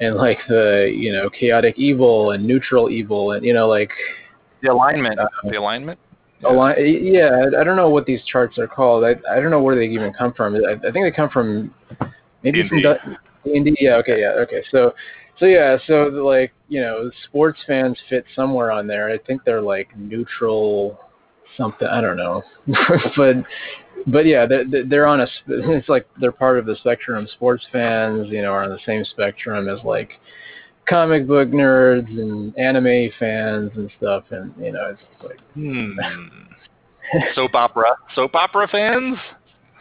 and 0.00 0.16
like 0.16 0.38
the, 0.48 0.92
you 0.94 1.12
know, 1.12 1.30
chaotic 1.30 1.78
evil 1.78 2.32
and 2.32 2.44
neutral 2.44 2.90
evil 2.90 3.32
and 3.32 3.44
you 3.44 3.54
know 3.54 3.68
like 3.68 3.90
The 4.62 4.72
alignment, 4.72 5.18
Uh, 5.18 5.26
the 5.44 5.56
alignment. 5.56 5.98
Align, 6.44 6.74
yeah, 7.04 7.28
I- 7.30 7.60
I 7.60 7.64
don't 7.64 7.76
know 7.76 7.88
what 7.88 8.04
these 8.04 8.20
charts 8.24 8.58
are 8.58 8.66
called. 8.66 9.04
I 9.04 9.14
I 9.30 9.38
don't 9.40 9.50
know 9.50 9.62
where 9.62 9.76
they 9.76 9.86
even 9.86 10.12
come 10.12 10.32
from. 10.32 10.56
I, 10.56 10.72
I 10.72 10.90
think 10.90 11.04
they 11.04 11.12
come 11.12 11.30
from 11.30 11.72
maybe 12.42 12.66
from 12.68 12.78
D&D. 12.78 12.94
D 13.06 13.16
and 13.44 13.64
D. 13.64 13.76
Yeah, 13.80 13.96
okay, 13.96 14.20
yeah, 14.20 14.32
okay. 14.42 14.62
So 14.70 14.94
so 15.38 15.46
yeah, 15.46 15.76
so 15.86 16.04
like 16.04 16.52
you 16.68 16.80
know, 16.80 17.10
sports 17.24 17.60
fans 17.66 17.98
fit 18.08 18.24
somewhere 18.34 18.70
on 18.70 18.86
there. 18.86 19.10
I 19.10 19.18
think 19.18 19.42
they're 19.44 19.62
like 19.62 19.88
neutral 19.96 20.98
something. 21.56 21.88
I 21.88 22.00
don't 22.00 22.16
know, 22.16 22.42
but 23.16 23.36
but 24.06 24.26
yeah, 24.26 24.46
they're 24.46 24.84
they're 24.84 25.06
on 25.06 25.20
a. 25.20 25.26
It's 25.48 25.88
like 25.88 26.06
they're 26.20 26.32
part 26.32 26.58
of 26.58 26.66
the 26.66 26.76
spectrum. 26.76 27.26
Sports 27.34 27.64
fans, 27.72 28.28
you 28.30 28.42
know, 28.42 28.52
are 28.52 28.64
on 28.64 28.70
the 28.70 28.78
same 28.86 29.04
spectrum 29.04 29.68
as 29.68 29.78
like 29.84 30.10
comic 30.88 31.26
book 31.26 31.48
nerds 31.48 32.08
and 32.08 32.56
anime 32.58 33.10
fans 33.18 33.70
and 33.76 33.90
stuff. 33.98 34.24
And 34.30 34.52
you 34.58 34.72
know, 34.72 34.94
it's 34.94 35.24
like. 35.24 35.40
Hmm. 35.54 35.98
soap 37.34 37.54
opera, 37.54 37.96
soap 38.14 38.34
opera 38.34 38.68
fans. 38.68 39.18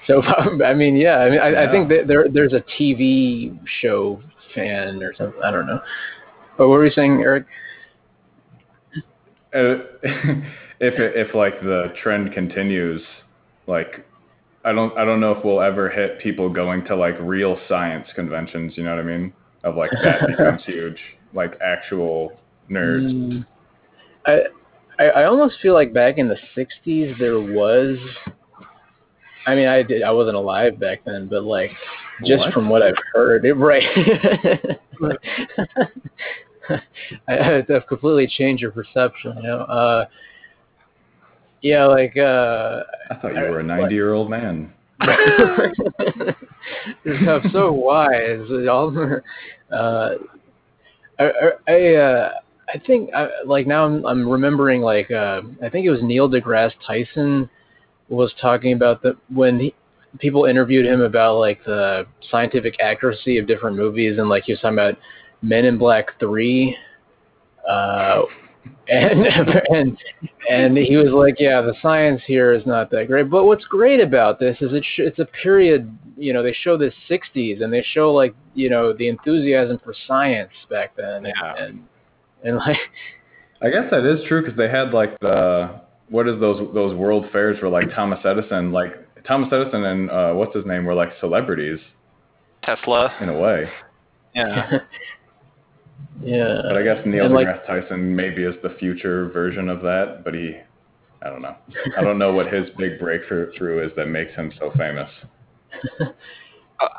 So 0.07 0.21
I 0.65 0.73
mean, 0.73 0.95
yeah, 0.95 1.17
I 1.17 1.29
mean, 1.29 1.39
I, 1.39 1.65
I 1.65 1.71
think 1.71 1.89
that 1.89 2.07
there 2.07 2.27
there's 2.29 2.53
a 2.53 2.63
TV 2.79 3.57
show 3.81 4.21
fan 4.55 5.01
or 5.03 5.13
something. 5.15 5.41
I 5.43 5.51
don't 5.51 5.67
know. 5.67 5.81
But 6.57 6.67
what 6.67 6.75
were 6.75 6.85
you 6.85 6.91
saying, 6.91 7.21
Eric? 7.21 7.45
Uh, 9.53 9.83
if 10.79 10.99
it, 10.99 11.15
if 11.15 11.35
like 11.35 11.61
the 11.61 11.93
trend 12.01 12.33
continues, 12.33 13.01
like 13.67 14.05
I 14.63 14.73
don't 14.73 14.95
I 14.97 15.05
don't 15.05 15.19
know 15.19 15.31
if 15.31 15.43
we'll 15.43 15.61
ever 15.61 15.89
hit 15.89 16.19
people 16.19 16.49
going 16.49 16.85
to 16.85 16.95
like 16.95 17.15
real 17.19 17.57
science 17.67 18.07
conventions. 18.15 18.73
You 18.75 18.83
know 18.83 18.95
what 18.95 18.99
I 18.99 19.03
mean? 19.03 19.33
Of 19.63 19.75
like 19.75 19.91
that 20.03 20.27
becomes 20.27 20.63
huge, 20.65 20.99
like 21.33 21.57
actual 21.61 22.39
nerds. 22.69 23.11
Mm, 23.11 23.45
I, 24.25 24.39
I 24.99 25.05
I 25.09 25.23
almost 25.25 25.55
feel 25.61 25.73
like 25.73 25.93
back 25.93 26.17
in 26.17 26.27
the 26.27 26.37
'60s 26.55 27.17
there 27.19 27.39
was. 27.39 27.97
I 29.45 29.55
mean, 29.55 29.67
I 29.67 29.83
did. 29.83 30.03
I 30.03 30.11
wasn't 30.11 30.35
alive 30.35 30.79
back 30.79 31.03
then, 31.05 31.27
but 31.27 31.43
like, 31.43 31.71
just 32.25 32.39
What? 32.39 32.53
from 32.53 32.69
what 32.69 32.81
I've 32.83 32.95
heard, 33.13 33.45
it, 33.45 33.53
right? 33.55 33.83
I, 36.69 36.77
I 37.27 37.63
have 37.67 37.87
completely 37.87 38.27
changed 38.27 38.61
your 38.61 38.71
perception. 38.71 39.35
You 39.37 39.43
know, 39.43 39.59
uh, 39.61 40.05
yeah, 41.61 41.85
like 41.85 42.17
uh, 42.17 42.83
I 43.09 43.15
thought 43.15 43.35
you 43.35 43.41
were 43.41 43.59
a 43.59 43.63
90 43.63 43.93
year 43.93 44.13
old 44.13 44.29
man. 44.29 44.73
I'm 45.01 46.35
so 47.51 47.71
wise. 47.71 48.47
All, 48.69 48.95
uh, 49.71 50.09
I, 51.19 51.23
I, 51.23 51.51
I, 51.67 51.95
uh, 51.95 52.31
I 52.73 52.79
think, 52.85 53.13
I, 53.13 53.27
like 53.45 53.67
now 53.67 53.85
I'm, 53.85 54.05
I'm 54.05 54.29
remembering, 54.29 54.81
like 54.81 55.09
uh, 55.11 55.41
I 55.63 55.69
think 55.69 55.85
it 55.85 55.91
was 55.91 56.01
Neil 56.03 56.29
deGrasse 56.29 56.73
Tyson 56.85 57.49
was 58.15 58.33
talking 58.39 58.73
about 58.73 59.01
the 59.01 59.15
when 59.33 59.59
he, 59.59 59.75
people 60.19 60.45
interviewed 60.45 60.85
him 60.85 61.01
about 61.01 61.37
like 61.37 61.63
the 61.65 62.05
scientific 62.29 62.75
accuracy 62.81 63.37
of 63.37 63.47
different 63.47 63.77
movies, 63.77 64.17
and 64.19 64.29
like 64.29 64.43
he 64.43 64.53
was 64.53 64.59
talking 64.61 64.77
about 64.77 64.95
Men 65.41 65.65
in 65.65 65.77
Black 65.77 66.19
Three. 66.19 66.75
Uh, 67.67 68.23
and 68.87 69.25
and 69.69 69.97
and 70.49 70.77
he 70.77 70.97
was 70.97 71.09
like, 71.11 71.35
yeah, 71.39 71.61
the 71.61 71.73
science 71.81 72.21
here 72.27 72.51
is 72.53 72.65
not 72.65 72.89
that 72.91 73.07
great. 73.07 73.29
But 73.29 73.45
what's 73.45 73.65
great 73.65 73.99
about 73.99 74.39
this 74.39 74.57
is 74.61 74.73
it 74.73 74.83
sh- 74.83 74.99
it's 74.99 75.19
a 75.19 75.25
period. 75.25 75.97
You 76.17 76.33
know, 76.33 76.43
they 76.43 76.53
show 76.53 76.77
the 76.77 76.91
'60s, 77.09 77.63
and 77.63 77.71
they 77.71 77.83
show 77.93 78.11
like 78.11 78.35
you 78.53 78.69
know 78.69 78.93
the 78.93 79.07
enthusiasm 79.07 79.79
for 79.83 79.93
science 80.07 80.51
back 80.69 80.95
then, 80.95 81.25
and 81.25 81.33
Yeah. 81.41 81.63
and, 81.63 81.83
and 82.43 82.57
like 82.57 82.77
I 83.61 83.69
guess 83.69 83.89
that 83.91 84.05
is 84.05 84.23
true 84.27 84.41
because 84.41 84.57
they 84.57 84.69
had 84.69 84.93
like 84.93 85.19
the 85.19 85.81
what 86.11 86.27
is 86.27 86.39
those 86.39 86.59
those 86.73 86.93
world 86.95 87.25
fairs 87.31 87.59
where 87.61 87.71
like 87.71 87.89
Thomas 87.95 88.19
Edison, 88.25 88.71
like 88.71 88.93
Thomas 89.25 89.49
Edison 89.51 89.85
and 89.85 90.11
uh, 90.11 90.33
what's 90.33 90.53
his 90.55 90.65
name 90.65 90.85
were 90.85 90.93
like 90.93 91.09
celebrities 91.19 91.79
Tesla. 92.63 93.15
in 93.21 93.29
a 93.29 93.39
way. 93.39 93.69
Yeah. 94.35 94.69
yeah. 96.21 96.61
But 96.63 96.77
I 96.77 96.83
guess 96.83 96.97
Neil 97.05 97.25
And, 97.25 97.33
like- 97.33 97.47
deGrasse 97.47 97.65
Tyson 97.65 98.15
maybe 98.15 98.43
is 98.43 98.55
the 98.61 98.75
future 98.77 99.29
version 99.29 99.69
of 99.69 99.81
that, 99.81 100.21
but 100.23 100.33
he, 100.33 100.57
I 101.23 101.29
don't 101.29 101.41
know. 101.41 101.55
I 101.97 102.01
don't 102.01 102.19
know 102.19 102.33
what 102.33 102.51
his 102.53 102.69
big 102.77 102.99
breakthrough 102.99 103.85
is 103.85 103.91
that 103.95 104.07
makes 104.07 104.33
him 104.35 104.51
so 104.59 104.71
famous. 104.77 105.09
Uh, 105.99 106.05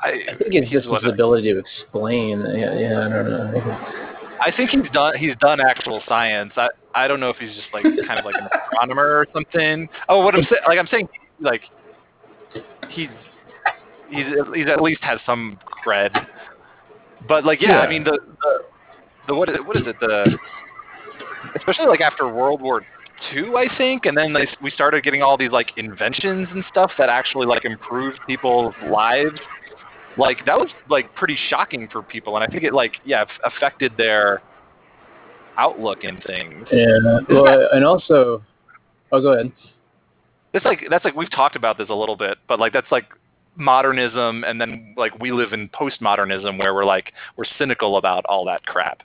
I, 0.04 0.10
I 0.32 0.36
think 0.38 0.54
it's 0.54 0.70
just 0.70 0.86
his 0.86 1.12
ability 1.12 1.52
to 1.52 1.58
explain. 1.58 2.40
Yeah, 2.40 2.78
yeah 2.78 3.06
I 3.06 3.08
don't 3.08 3.30
know. 3.30 3.78
I 4.40 4.50
think 4.56 4.70
he's 4.70 4.90
done. 4.92 5.16
He's 5.16 5.36
done 5.40 5.60
actual 5.60 6.00
science. 6.08 6.52
I 6.56 6.68
I 6.94 7.08
don't 7.08 7.20
know 7.20 7.30
if 7.30 7.36
he's 7.36 7.54
just 7.54 7.68
like 7.72 7.84
kind 7.84 8.18
of 8.18 8.24
like 8.24 8.34
an 8.34 8.48
astronomer 8.52 9.18
or 9.18 9.26
something. 9.32 9.88
Oh, 10.08 10.24
what 10.24 10.34
I'm 10.34 10.42
saying, 10.42 10.62
like 10.66 10.78
I'm 10.78 10.86
saying, 10.88 11.08
like 11.40 11.62
he's 12.90 13.08
he's 14.10 14.26
he's 14.54 14.66
at 14.68 14.80
least 14.80 15.02
has 15.02 15.18
some 15.24 15.58
cred. 15.84 16.26
But 17.28 17.44
like 17.44 17.60
yeah, 17.60 17.80
I 17.80 17.88
mean 17.88 18.04
the 18.04 18.18
the, 18.40 18.58
the 19.28 19.34
what 19.34 19.48
is 19.48 19.56
what 19.64 19.76
is 19.76 19.86
it 19.86 19.96
the 20.00 20.36
especially 21.56 21.86
like 21.86 22.00
after 22.00 22.28
World 22.28 22.60
War 22.60 22.82
Two, 23.32 23.56
I 23.56 23.66
think, 23.78 24.06
and 24.06 24.16
then 24.16 24.32
they, 24.32 24.48
we 24.60 24.70
started 24.70 25.04
getting 25.04 25.22
all 25.22 25.36
these 25.36 25.52
like 25.52 25.70
inventions 25.76 26.48
and 26.50 26.64
stuff 26.68 26.90
that 26.98 27.08
actually 27.08 27.46
like 27.46 27.64
improved 27.64 28.18
people's 28.26 28.74
lives. 28.90 29.38
Like 30.18 30.44
that 30.46 30.58
was 30.58 30.70
like 30.90 31.14
pretty 31.14 31.38
shocking 31.48 31.88
for 31.90 32.02
people, 32.02 32.36
and 32.36 32.44
I 32.44 32.48
think 32.48 32.64
it 32.64 32.74
like 32.74 32.96
yeah 33.04 33.24
affected 33.44 33.92
their 33.96 34.42
outlook 35.58 36.04
in 36.04 36.20
things. 36.22 36.66
Yeah. 36.70 37.20
Well, 37.28 37.68
and 37.72 37.84
also, 37.84 38.42
oh, 39.12 39.20
go 39.20 39.32
ahead. 39.34 39.52
It's 40.52 40.64
like 40.64 40.84
that's 40.90 41.04
like 41.04 41.14
we've 41.14 41.30
talked 41.30 41.56
about 41.56 41.78
this 41.78 41.88
a 41.88 41.94
little 41.94 42.16
bit, 42.16 42.38
but 42.46 42.60
like 42.60 42.72
that's 42.72 42.90
like 42.90 43.06
modernism, 43.56 44.44
and 44.44 44.60
then 44.60 44.94
like 44.96 45.18
we 45.18 45.32
live 45.32 45.52
in 45.52 45.68
postmodernism 45.70 46.58
where 46.58 46.74
we're 46.74 46.84
like 46.84 47.12
we're 47.36 47.46
cynical 47.58 47.96
about 47.96 48.24
all 48.26 48.44
that 48.46 48.64
crap. 48.66 49.02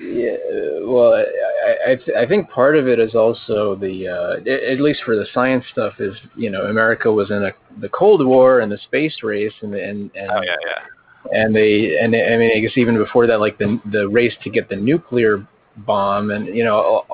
Yeah, 0.00 0.36
well, 0.82 1.14
I 1.14 1.92
I, 1.92 1.94
th- 1.96 2.16
I 2.16 2.26
think 2.26 2.50
part 2.50 2.76
of 2.76 2.88
it 2.88 2.98
is 2.98 3.14
also 3.14 3.76
the 3.76 4.08
uh, 4.08 4.72
at 4.72 4.80
least 4.80 5.02
for 5.04 5.14
the 5.14 5.26
science 5.32 5.64
stuff 5.70 5.94
is 6.00 6.14
you 6.34 6.50
know 6.50 6.62
America 6.62 7.10
was 7.10 7.30
in 7.30 7.44
a, 7.44 7.52
the 7.80 7.88
Cold 7.88 8.24
War 8.26 8.60
and 8.60 8.70
the 8.70 8.78
space 8.78 9.22
race 9.22 9.52
and 9.62 9.74
and 9.74 10.10
and 10.16 10.30
Oh 10.30 10.42
yeah, 10.42 10.56
yeah. 10.66 10.82
And 11.32 11.54
they 11.54 11.96
and 12.00 12.14
I 12.14 12.36
mean 12.36 12.50
I 12.56 12.60
guess 12.60 12.76
even 12.76 12.96
before 12.96 13.26
that 13.26 13.40
like 13.40 13.58
the 13.58 13.80
the 13.92 14.08
race 14.08 14.34
to 14.42 14.50
get 14.50 14.68
the 14.68 14.76
nuclear 14.76 15.46
bomb 15.78 16.30
and 16.30 16.54
you 16.54 16.64
know 16.64 17.04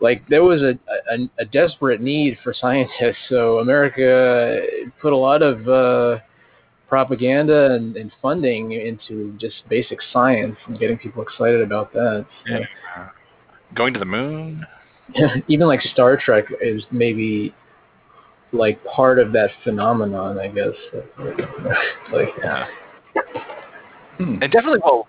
like 0.00 0.26
there 0.28 0.42
was 0.42 0.62
a, 0.62 0.78
a 1.12 1.28
a 1.38 1.44
desperate 1.44 2.00
need 2.00 2.38
for 2.42 2.54
scientists, 2.54 3.18
so 3.28 3.58
America 3.58 4.60
put 5.00 5.12
a 5.12 5.16
lot 5.16 5.42
of 5.42 5.68
uh, 5.68 6.20
propaganda 6.88 7.74
and, 7.74 7.96
and 7.96 8.10
funding 8.20 8.72
into 8.72 9.36
just 9.38 9.56
basic 9.68 9.98
science 10.12 10.56
and 10.66 10.78
getting 10.78 10.98
people 10.98 11.22
excited 11.22 11.60
about 11.60 11.92
that. 11.92 12.26
So. 12.46 12.58
Yeah. 12.58 13.08
Going 13.74 13.92
to 13.94 14.00
the 14.00 14.06
moon. 14.06 14.66
Even 15.48 15.66
like 15.66 15.80
Star 15.92 16.16
Trek 16.16 16.46
is 16.60 16.82
maybe 16.90 17.54
like 18.52 18.82
part 18.84 19.18
of 19.18 19.32
that 19.32 19.50
phenomenon, 19.62 20.38
I 20.38 20.48
guess. 20.48 20.74
like 22.12 22.28
yeah. 22.42 22.66
Hmm. 24.18 24.42
And 24.42 24.52
definitely, 24.52 24.80
well, 24.84 25.08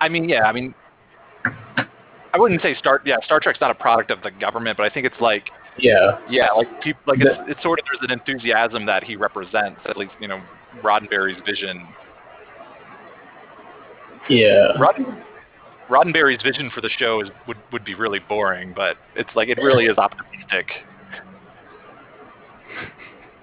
I 0.00 0.08
mean, 0.08 0.28
yeah, 0.28 0.44
I 0.44 0.52
mean, 0.52 0.74
I 1.44 2.38
wouldn't 2.38 2.62
say 2.62 2.74
Star. 2.78 3.00
Yeah, 3.04 3.16
Star 3.24 3.40
Trek's 3.40 3.60
not 3.60 3.70
a 3.70 3.74
product 3.74 4.10
of 4.10 4.22
the 4.22 4.30
government, 4.30 4.76
but 4.76 4.84
I 4.84 4.90
think 4.90 5.06
it's 5.06 5.20
like. 5.20 5.50
Yeah. 5.78 6.18
Yeah, 6.28 6.50
like 6.56 6.80
people, 6.82 7.02
like 7.06 7.20
it's 7.20 7.38
it's 7.46 7.62
sort 7.62 7.78
of 7.78 7.84
there's 7.86 8.10
an 8.10 8.18
enthusiasm 8.18 8.86
that 8.86 9.04
he 9.04 9.16
represents. 9.16 9.80
At 9.84 9.96
least 9.96 10.12
you 10.20 10.28
know 10.28 10.42
Roddenberry's 10.82 11.40
vision. 11.46 11.86
Yeah. 14.28 14.72
Rodden, 14.78 15.22
Roddenberry's 15.88 16.42
vision 16.42 16.70
for 16.74 16.80
the 16.80 16.90
show 16.98 17.20
is 17.20 17.28
would 17.46 17.58
would 17.72 17.84
be 17.84 17.94
really 17.94 18.18
boring, 18.18 18.72
but 18.74 18.96
it's 19.14 19.30
like 19.36 19.48
it 19.48 19.58
really 19.58 19.86
is 19.86 19.98
optimistic. 19.98 20.66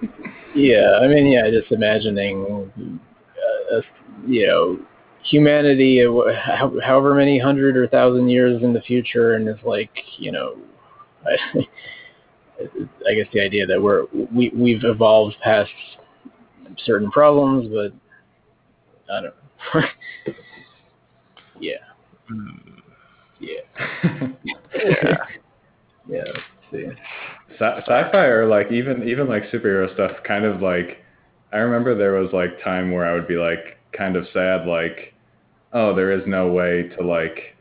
Yeah, 0.56 1.00
I 1.02 1.08
mean, 1.08 1.28
yeah, 1.28 1.50
just 1.50 1.72
imagining, 1.72 2.72
uh, 3.74 3.82
you 4.28 4.48
know, 4.48 4.80
humanity, 5.24 6.02
however 6.84 7.14
many 7.14 7.38
hundred 7.40 7.76
or 7.78 7.88
thousand 7.88 8.30
years 8.30 8.64
in 8.64 8.74
the 8.74 8.82
future, 8.82 9.36
and 9.36 9.48
it's 9.48 9.64
like, 9.64 9.92
you 10.18 10.32
know, 10.32 10.56
I, 11.26 11.38
I 13.08 13.14
guess 13.14 13.28
the 13.34 13.42
idea 13.42 13.66
that 13.68 13.82
we're 13.82 14.06
we 14.34 14.52
we've 14.56 14.84
evolved 14.84 15.36
past 15.44 15.72
certain 16.86 17.12
problems, 17.12 17.68
but 17.70 17.92
I 19.12 19.22
don't 19.22 19.34
know. 19.74 19.82
yeah. 21.60 21.74
Yeah. 23.40 23.62
yeah. 24.46 25.18
yeah. 26.08 26.24
See. 26.72 26.86
Sci- 27.60 27.82
sci-fi 27.82 28.26
or 28.26 28.46
like 28.46 28.72
even 28.72 29.08
even 29.08 29.28
like 29.28 29.44
superhero 29.52 29.92
stuff 29.94 30.12
kind 30.28 30.46
of 30.46 30.62
like 30.62 31.04
I 31.54 31.58
remember 31.58 31.96
there 31.96 32.14
was 32.14 32.32
like 32.34 32.62
time 32.64 32.92
where 32.92 33.06
I 33.06 33.14
would 33.14 33.28
be 33.28 33.36
like 33.36 33.78
kind 33.98 34.16
of 34.16 34.26
sad 34.34 34.68
like 34.68 35.14
oh 35.74 35.96
there 35.96 36.12
is 36.12 36.24
no 36.26 36.52
way 36.52 36.90
to 36.98 37.04
like 37.06 37.56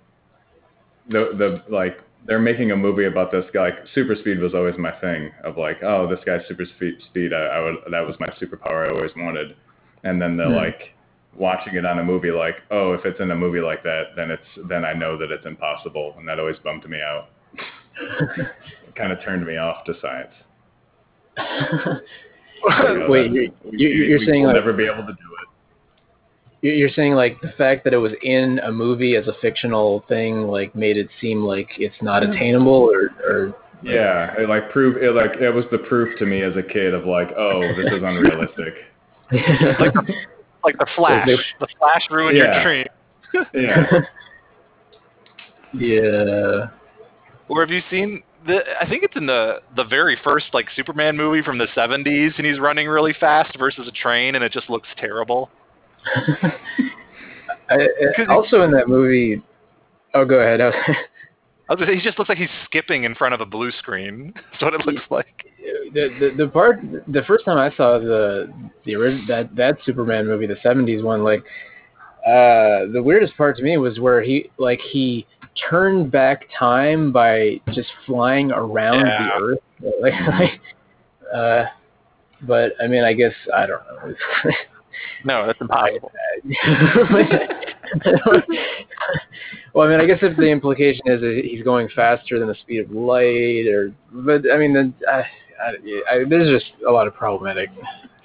the 1.08 1.30
the 1.36 1.62
like 1.72 1.98
they're 2.26 2.40
making 2.40 2.70
a 2.70 2.76
movie 2.76 3.04
about 3.04 3.30
this 3.30 3.44
guy 3.52 3.68
like 3.68 3.74
super 3.94 4.14
speed 4.16 4.38
was 4.38 4.54
always 4.54 4.76
my 4.78 4.92
thing 5.00 5.30
of 5.44 5.58
like 5.58 5.82
oh 5.82 6.08
this 6.08 6.20
guy's 6.24 6.40
super 6.48 6.64
speed 6.64 6.94
speed 7.10 7.32
I, 7.32 7.44
I 7.44 7.60
would 7.60 7.76
that 7.90 8.06
was 8.06 8.16
my 8.18 8.28
superpower 8.40 8.88
I 8.88 8.94
always 8.94 9.12
wanted. 9.16 9.56
And 10.02 10.20
then 10.20 10.36
they're 10.36 10.48
hmm. 10.48 10.54
like 10.54 10.94
watching 11.36 11.74
it 11.74 11.84
on 11.84 11.98
a 11.98 12.04
movie 12.04 12.30
like 12.30 12.56
oh 12.70 12.94
if 12.94 13.04
it's 13.04 13.20
in 13.20 13.30
a 13.30 13.36
movie 13.36 13.60
like 13.60 13.82
that 13.82 14.14
then 14.16 14.30
it's 14.30 14.68
then 14.68 14.84
I 14.84 14.92
know 14.92 15.18
that 15.18 15.30
it's 15.30 15.46
impossible. 15.46 16.14
And 16.18 16.26
that 16.28 16.38
always 16.38 16.58
bummed 16.64 16.88
me 16.88 16.98
out 17.00 17.28
kind 18.96 19.12
of 19.12 19.22
turned 19.22 19.46
me 19.46 19.56
off 19.56 19.84
to 19.84 19.94
science. 20.00 20.32
Wait, 23.08 23.32
you're 23.32 23.50
you're 23.72 24.18
we 24.18 24.26
saying 24.26 24.42
will 24.42 24.48
like 24.48 24.56
never 24.56 24.72
be 24.72 24.86
able 24.86 25.06
to 25.06 25.12
do 25.12 25.12
it. 25.12 26.76
You're 26.76 26.88
saying 26.90 27.12
like 27.12 27.40
the 27.42 27.52
fact 27.58 27.84
that 27.84 27.92
it 27.92 27.98
was 27.98 28.12
in 28.22 28.58
a 28.60 28.72
movie 28.72 29.16
as 29.16 29.26
a 29.28 29.34
fictional 29.42 30.04
thing 30.08 30.46
like 30.46 30.74
made 30.74 30.96
it 30.96 31.08
seem 31.20 31.44
like 31.44 31.68
it's 31.78 31.94
not 32.00 32.22
mm-hmm. 32.22 32.32
attainable, 32.32 32.90
or, 32.90 33.10
or 33.28 33.54
yeah, 33.82 34.34
it 34.38 34.48
like 34.48 34.70
prove 34.70 34.96
it 35.02 35.14
like 35.14 35.40
it 35.40 35.50
was 35.50 35.66
the 35.70 35.78
proof 35.78 36.18
to 36.18 36.26
me 36.26 36.40
as 36.42 36.56
a 36.56 36.62
kid 36.62 36.94
of 36.94 37.04
like, 37.04 37.28
oh, 37.36 37.60
this 37.60 37.92
is 37.92 38.02
unrealistic. 38.02 38.74
like, 39.32 39.92
the, 39.92 40.14
like 40.62 40.78
the 40.78 40.86
Flash, 40.96 41.28
the 41.60 41.66
Flash 41.78 42.02
ruined 42.10 42.38
yeah. 42.38 42.54
your 42.54 42.62
dream. 42.62 42.86
yeah. 43.54 44.00
Yeah. 45.76 46.68
Or 47.48 47.60
have 47.60 47.70
you 47.70 47.82
seen 47.90 48.22
the? 48.46 48.60
I 48.80 48.88
think 48.88 49.02
it's 49.02 49.16
in 49.16 49.26
the 49.26 49.60
the 49.76 49.84
very 49.84 50.18
first 50.22 50.46
like 50.52 50.66
Superman 50.74 51.16
movie 51.16 51.42
from 51.42 51.58
the 51.58 51.66
'70s, 51.76 52.36
and 52.36 52.46
he's 52.46 52.58
running 52.58 52.88
really 52.88 53.14
fast 53.18 53.56
versus 53.58 53.88
a 53.88 53.92
train, 53.92 54.34
and 54.34 54.44
it 54.44 54.52
just 54.52 54.70
looks 54.70 54.88
terrible. 54.98 55.50
I, 57.70 57.88
also 58.28 58.62
in 58.62 58.70
that 58.72 58.88
movie. 58.88 59.42
Oh, 60.14 60.24
go 60.24 60.40
ahead. 60.40 60.60
I 61.68 61.72
was 61.72 61.78
gonna 61.78 61.92
say 61.92 61.96
he 61.96 62.02
just 62.02 62.18
looks 62.18 62.28
like 62.28 62.38
he's 62.38 62.48
skipping 62.66 63.04
in 63.04 63.14
front 63.14 63.34
of 63.34 63.40
a 63.40 63.46
blue 63.46 63.72
screen. 63.72 64.32
That's 64.52 64.62
what 64.62 64.74
it 64.74 64.86
looks 64.86 65.04
like. 65.10 65.46
The, 65.94 66.08
the 66.20 66.44
the 66.44 66.48
part 66.48 66.80
the 67.08 67.22
first 67.26 67.44
time 67.44 67.58
I 67.58 67.74
saw 67.76 67.98
the 67.98 68.52
the 68.84 68.94
that 69.28 69.54
that 69.56 69.78
Superman 69.84 70.26
movie, 70.26 70.46
the 70.46 70.56
'70s 70.64 71.02
one, 71.02 71.24
like 71.24 71.40
uh 72.26 72.92
the 72.92 73.02
weirdest 73.02 73.36
part 73.36 73.56
to 73.56 73.62
me 73.62 73.76
was 73.78 73.98
where 73.98 74.22
he 74.22 74.50
like 74.58 74.80
he 74.92 75.26
turn 75.70 76.08
back 76.10 76.46
time 76.58 77.12
by 77.12 77.60
just 77.72 77.88
flying 78.06 78.50
around 78.52 79.06
yeah. 79.06 79.28
the 79.38 79.44
Earth. 79.44 79.58
Like, 80.00 80.14
like, 80.28 80.60
uh, 81.34 81.64
but 82.42 82.72
I 82.82 82.86
mean, 82.86 83.04
I 83.04 83.12
guess 83.12 83.34
I 83.54 83.66
don't 83.66 83.82
know. 83.84 84.14
no, 85.24 85.46
that's 85.46 85.60
impossible. 85.60 86.10
well, 89.74 89.86
I 89.86 89.90
mean, 89.90 90.00
I 90.00 90.06
guess 90.06 90.20
if 90.22 90.36
the 90.38 90.48
implication 90.48 91.02
is 91.06 91.20
that 91.20 91.42
he's 91.44 91.62
going 91.62 91.88
faster 91.94 92.38
than 92.38 92.48
the 92.48 92.54
speed 92.54 92.80
of 92.80 92.90
light, 92.92 93.66
or 93.66 93.92
but 94.10 94.50
I 94.50 94.56
mean, 94.56 94.72
then 94.72 94.94
I, 95.06 95.24
I, 95.60 95.74
I, 96.10 96.24
there's 96.28 96.48
just 96.48 96.72
a 96.88 96.90
lot 96.90 97.06
of 97.06 97.14
problematic 97.14 97.68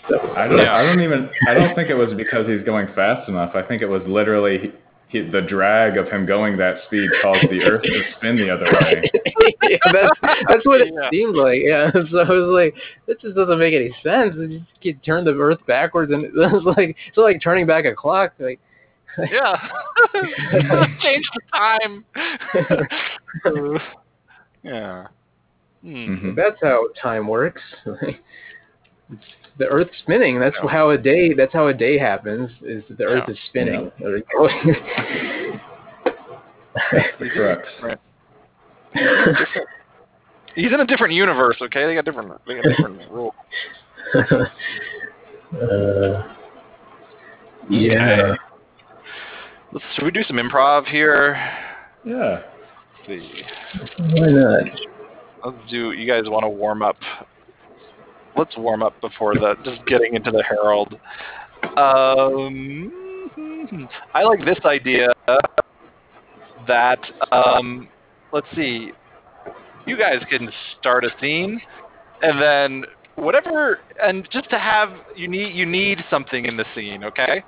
stuff. 0.08 0.22
I 0.36 0.48
don't. 0.48 0.60
Yeah. 0.60 0.76
I 0.76 0.84
don't 0.84 1.02
even. 1.02 1.30
I 1.48 1.54
don't 1.54 1.76
think 1.76 1.90
it 1.90 1.96
was 1.96 2.14
because 2.16 2.48
he's 2.48 2.64
going 2.64 2.88
fast 2.96 3.28
enough. 3.28 3.56
I 3.56 3.64
think 3.64 3.82
it 3.82 3.88
was 3.88 4.02
literally 4.08 4.72
he, 5.10 5.22
the 5.22 5.42
drag 5.42 5.98
of 5.98 6.08
him 6.08 6.26
going 6.28 6.56
that 6.58 6.84
speed 6.86 7.10
caused 7.22 7.50
the 7.50 7.64
Earth 7.64 7.82
to 7.82 8.04
spin 8.16 8.38
the 8.38 8.50
other 8.50 8.66
way. 8.66 9.10
yeah, 9.64 9.78
that's 9.92 10.20
that's 10.48 10.66
what 10.66 10.82
it 10.82 10.94
yeah. 10.94 11.10
seemed 11.10 11.36
like. 11.36 11.62
Yeah, 11.64 11.92
so 12.12 12.20
I 12.20 12.30
was 12.30 12.50
like, 12.54 12.76
this 13.08 13.18
just 13.20 13.36
doesn't 13.36 13.58
make 13.58 13.74
any 13.74 13.94
sense. 14.04 14.36
You 14.38 14.64
just 14.84 15.04
turn 15.04 15.26
the 15.26 15.34
Earth 15.34 15.60
backwards, 15.66 16.12
and 16.14 16.26
it's 16.26 16.66
like 16.78 16.96
it's 17.08 17.18
like 17.18 17.42
turning 17.42 17.66
back 17.66 17.86
a 17.86 17.96
clock. 17.96 18.34
Like, 18.40 18.60
yeah, 19.18 19.68
change 21.02 21.28
the 21.34 21.42
time. 21.52 22.06
yeah, 24.64 25.08
hmm. 25.82 25.90
mm-hmm. 25.90 26.36
that's 26.36 26.58
how 26.62 26.88
time 27.02 27.28
works 27.28 27.64
the 29.60 29.68
Earth's 29.68 29.96
spinning. 30.00 30.40
That's 30.40 30.56
yeah. 30.64 30.70
how 30.70 30.90
a 30.90 30.98
day. 30.98 31.34
That's 31.34 31.54
how 31.54 31.68
a 31.68 31.74
day 31.74 32.00
happens. 32.00 32.50
Is 32.64 32.84
the 32.90 33.04
Earth 33.04 33.26
yeah. 33.28 33.34
is 33.34 33.40
spinning. 33.50 33.92
Yeah. 34.00 34.08
Correct. 37.34 37.68
Right. 37.84 38.00
He's 40.56 40.74
in 40.74 40.80
a 40.80 40.86
different 40.86 41.14
universe. 41.14 41.58
Okay, 41.62 41.86
they 41.86 41.94
got 41.94 42.06
different. 42.06 42.32
They 42.48 42.56
got 42.56 42.64
different 42.64 43.12
rules. 43.12 43.36
Uh, 44.16 44.46
yeah. 47.70 47.70
Okay. 47.70 48.40
Let's, 49.72 49.86
should 49.96 50.06
we 50.06 50.12
do 50.12 50.24
some 50.24 50.38
improv 50.38 50.88
here? 50.88 51.36
Yeah. 52.04 52.42
Let's 53.08 53.08
see. 53.08 53.44
Why 54.00 54.30
not? 54.30 54.64
Let's 55.46 55.70
do. 55.70 55.92
You 55.92 56.08
guys 56.08 56.24
want 56.28 56.44
to 56.44 56.50
warm 56.50 56.82
up 56.82 56.98
let's 58.38 58.56
warm 58.58 58.84
up 58.84 59.00
before 59.02 59.36
the 59.36 59.56
just 59.64 59.86
getting 59.86 60.16
into 60.16 60.32
the 60.32 60.44
Harold. 60.44 61.00
Um, 61.78 62.92
I 64.14 64.24
like 64.24 64.46
this 64.46 64.60
idea 64.66 65.10
that 66.68 67.00
um, 67.32 67.88
let's 68.32 68.48
see, 68.56 68.92
you 69.86 69.98
guys 69.98 70.24
can 70.30 70.50
start 70.80 71.04
a 71.04 71.10
scene, 71.20 71.62
and 72.22 72.42
then 72.42 72.86
whatever, 73.16 73.80
and 74.02 74.28
just 74.32 74.50
to 74.52 74.60
have 74.60 74.90
you 75.16 75.28
need 75.28 75.56
you 75.56 75.66
need 75.66 76.00
something 76.10 76.46
in 76.46 76.58
the 76.58 76.66
scene, 76.76 77.04
okay? 77.04 77.44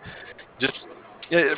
Just 0.60 0.74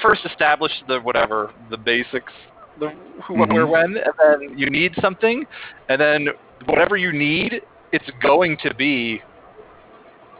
first 0.01 0.21
establish 0.25 0.71
the 0.87 0.99
whatever 0.99 1.51
the 1.69 1.77
basics, 1.77 2.31
the 2.79 2.89
who, 3.25 3.35
mm-hmm. 3.35 3.53
where, 3.53 3.67
when, 3.67 3.97
and 3.97 4.13
then 4.19 4.57
you 4.57 4.69
need 4.69 4.93
something, 5.01 5.45
and 5.89 5.99
then 5.99 6.27
whatever 6.65 6.97
you 6.97 7.11
need 7.11 7.61
it's 7.93 8.09
going 8.21 8.57
to 8.63 8.73
be 8.73 9.21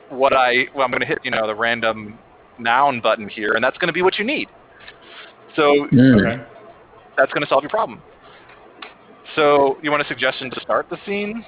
what 0.10 0.34
I 0.34 0.66
well, 0.76 0.84
I'm 0.84 0.92
going 0.92 1.02
to 1.02 1.08
hit 1.08 1.20
you 1.24 1.32
know 1.32 1.48
the 1.48 1.56
random 1.56 2.20
noun 2.60 3.00
button 3.00 3.30
here, 3.30 3.54
and 3.54 3.64
that's 3.64 3.78
going 3.78 3.88
to 3.88 3.94
be 3.94 4.02
what 4.02 4.18
you 4.20 4.26
need. 4.26 4.50
So 5.56 5.88
mm. 5.92 6.20
okay. 6.20 6.44
that's 7.16 7.32
going 7.32 7.44
to 7.44 7.48
solve 7.48 7.64
your 7.64 7.70
problem. 7.70 8.02
So 9.36 9.78
you 9.82 9.92
want 9.92 10.04
a 10.04 10.08
suggestion 10.08 10.50
to 10.52 10.60
start 10.60 10.90
the 10.90 10.98
scene? 11.06 11.46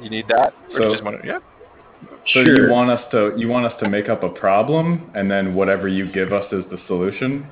You 0.00 0.10
need 0.10 0.26
that? 0.28 0.52
So, 0.72 0.82
you 0.82 0.92
just 0.92 1.04
want 1.04 1.22
to, 1.22 1.26
yeah. 1.26 1.38
So 2.34 2.44
sure. 2.44 2.66
you 2.66 2.70
want 2.70 2.90
us 2.90 3.02
to 3.12 3.32
you 3.36 3.48
want 3.48 3.66
us 3.66 3.72
to 3.82 3.88
make 3.88 4.08
up 4.08 4.22
a 4.22 4.28
problem, 4.28 5.10
and 5.14 5.30
then 5.30 5.54
whatever 5.54 5.88
you 5.88 6.10
give 6.12 6.32
us 6.32 6.44
is 6.52 6.64
the 6.70 6.78
solution. 6.86 7.48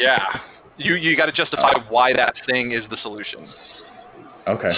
Yeah. 0.00 0.22
You 0.76 0.94
you 0.94 1.16
got 1.16 1.26
to 1.26 1.32
justify 1.32 1.72
why 1.88 2.12
that 2.14 2.34
thing 2.46 2.72
is 2.72 2.82
the 2.90 2.96
solution. 3.02 3.48
Okay. 4.46 4.72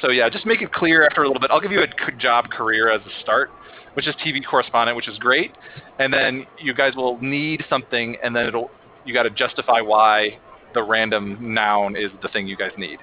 So 0.00 0.10
yeah, 0.10 0.28
just 0.28 0.46
make 0.46 0.62
it 0.62 0.72
clear 0.72 1.04
after 1.04 1.22
a 1.22 1.26
little 1.26 1.40
bit. 1.40 1.50
I'll 1.50 1.60
give 1.60 1.72
you 1.72 1.82
a 1.82 2.12
job 2.18 2.50
career 2.50 2.90
as 2.90 3.00
a 3.00 3.20
start, 3.22 3.50
which 3.94 4.06
is 4.06 4.14
TV 4.24 4.44
correspondent, 4.48 4.96
which 4.96 5.08
is 5.08 5.18
great. 5.18 5.52
And 5.98 6.12
then 6.12 6.46
you 6.60 6.72
guys 6.74 6.94
will 6.94 7.20
need 7.20 7.64
something, 7.68 8.16
and 8.22 8.34
then 8.34 8.46
it'll 8.46 8.70
you 9.04 9.14
got 9.14 9.24
to 9.24 9.30
justify 9.30 9.80
why 9.80 10.38
the 10.74 10.82
random 10.82 11.54
noun 11.54 11.96
is 11.96 12.10
the 12.22 12.28
thing 12.28 12.46
you 12.46 12.56
guys 12.56 12.72
need 12.76 12.98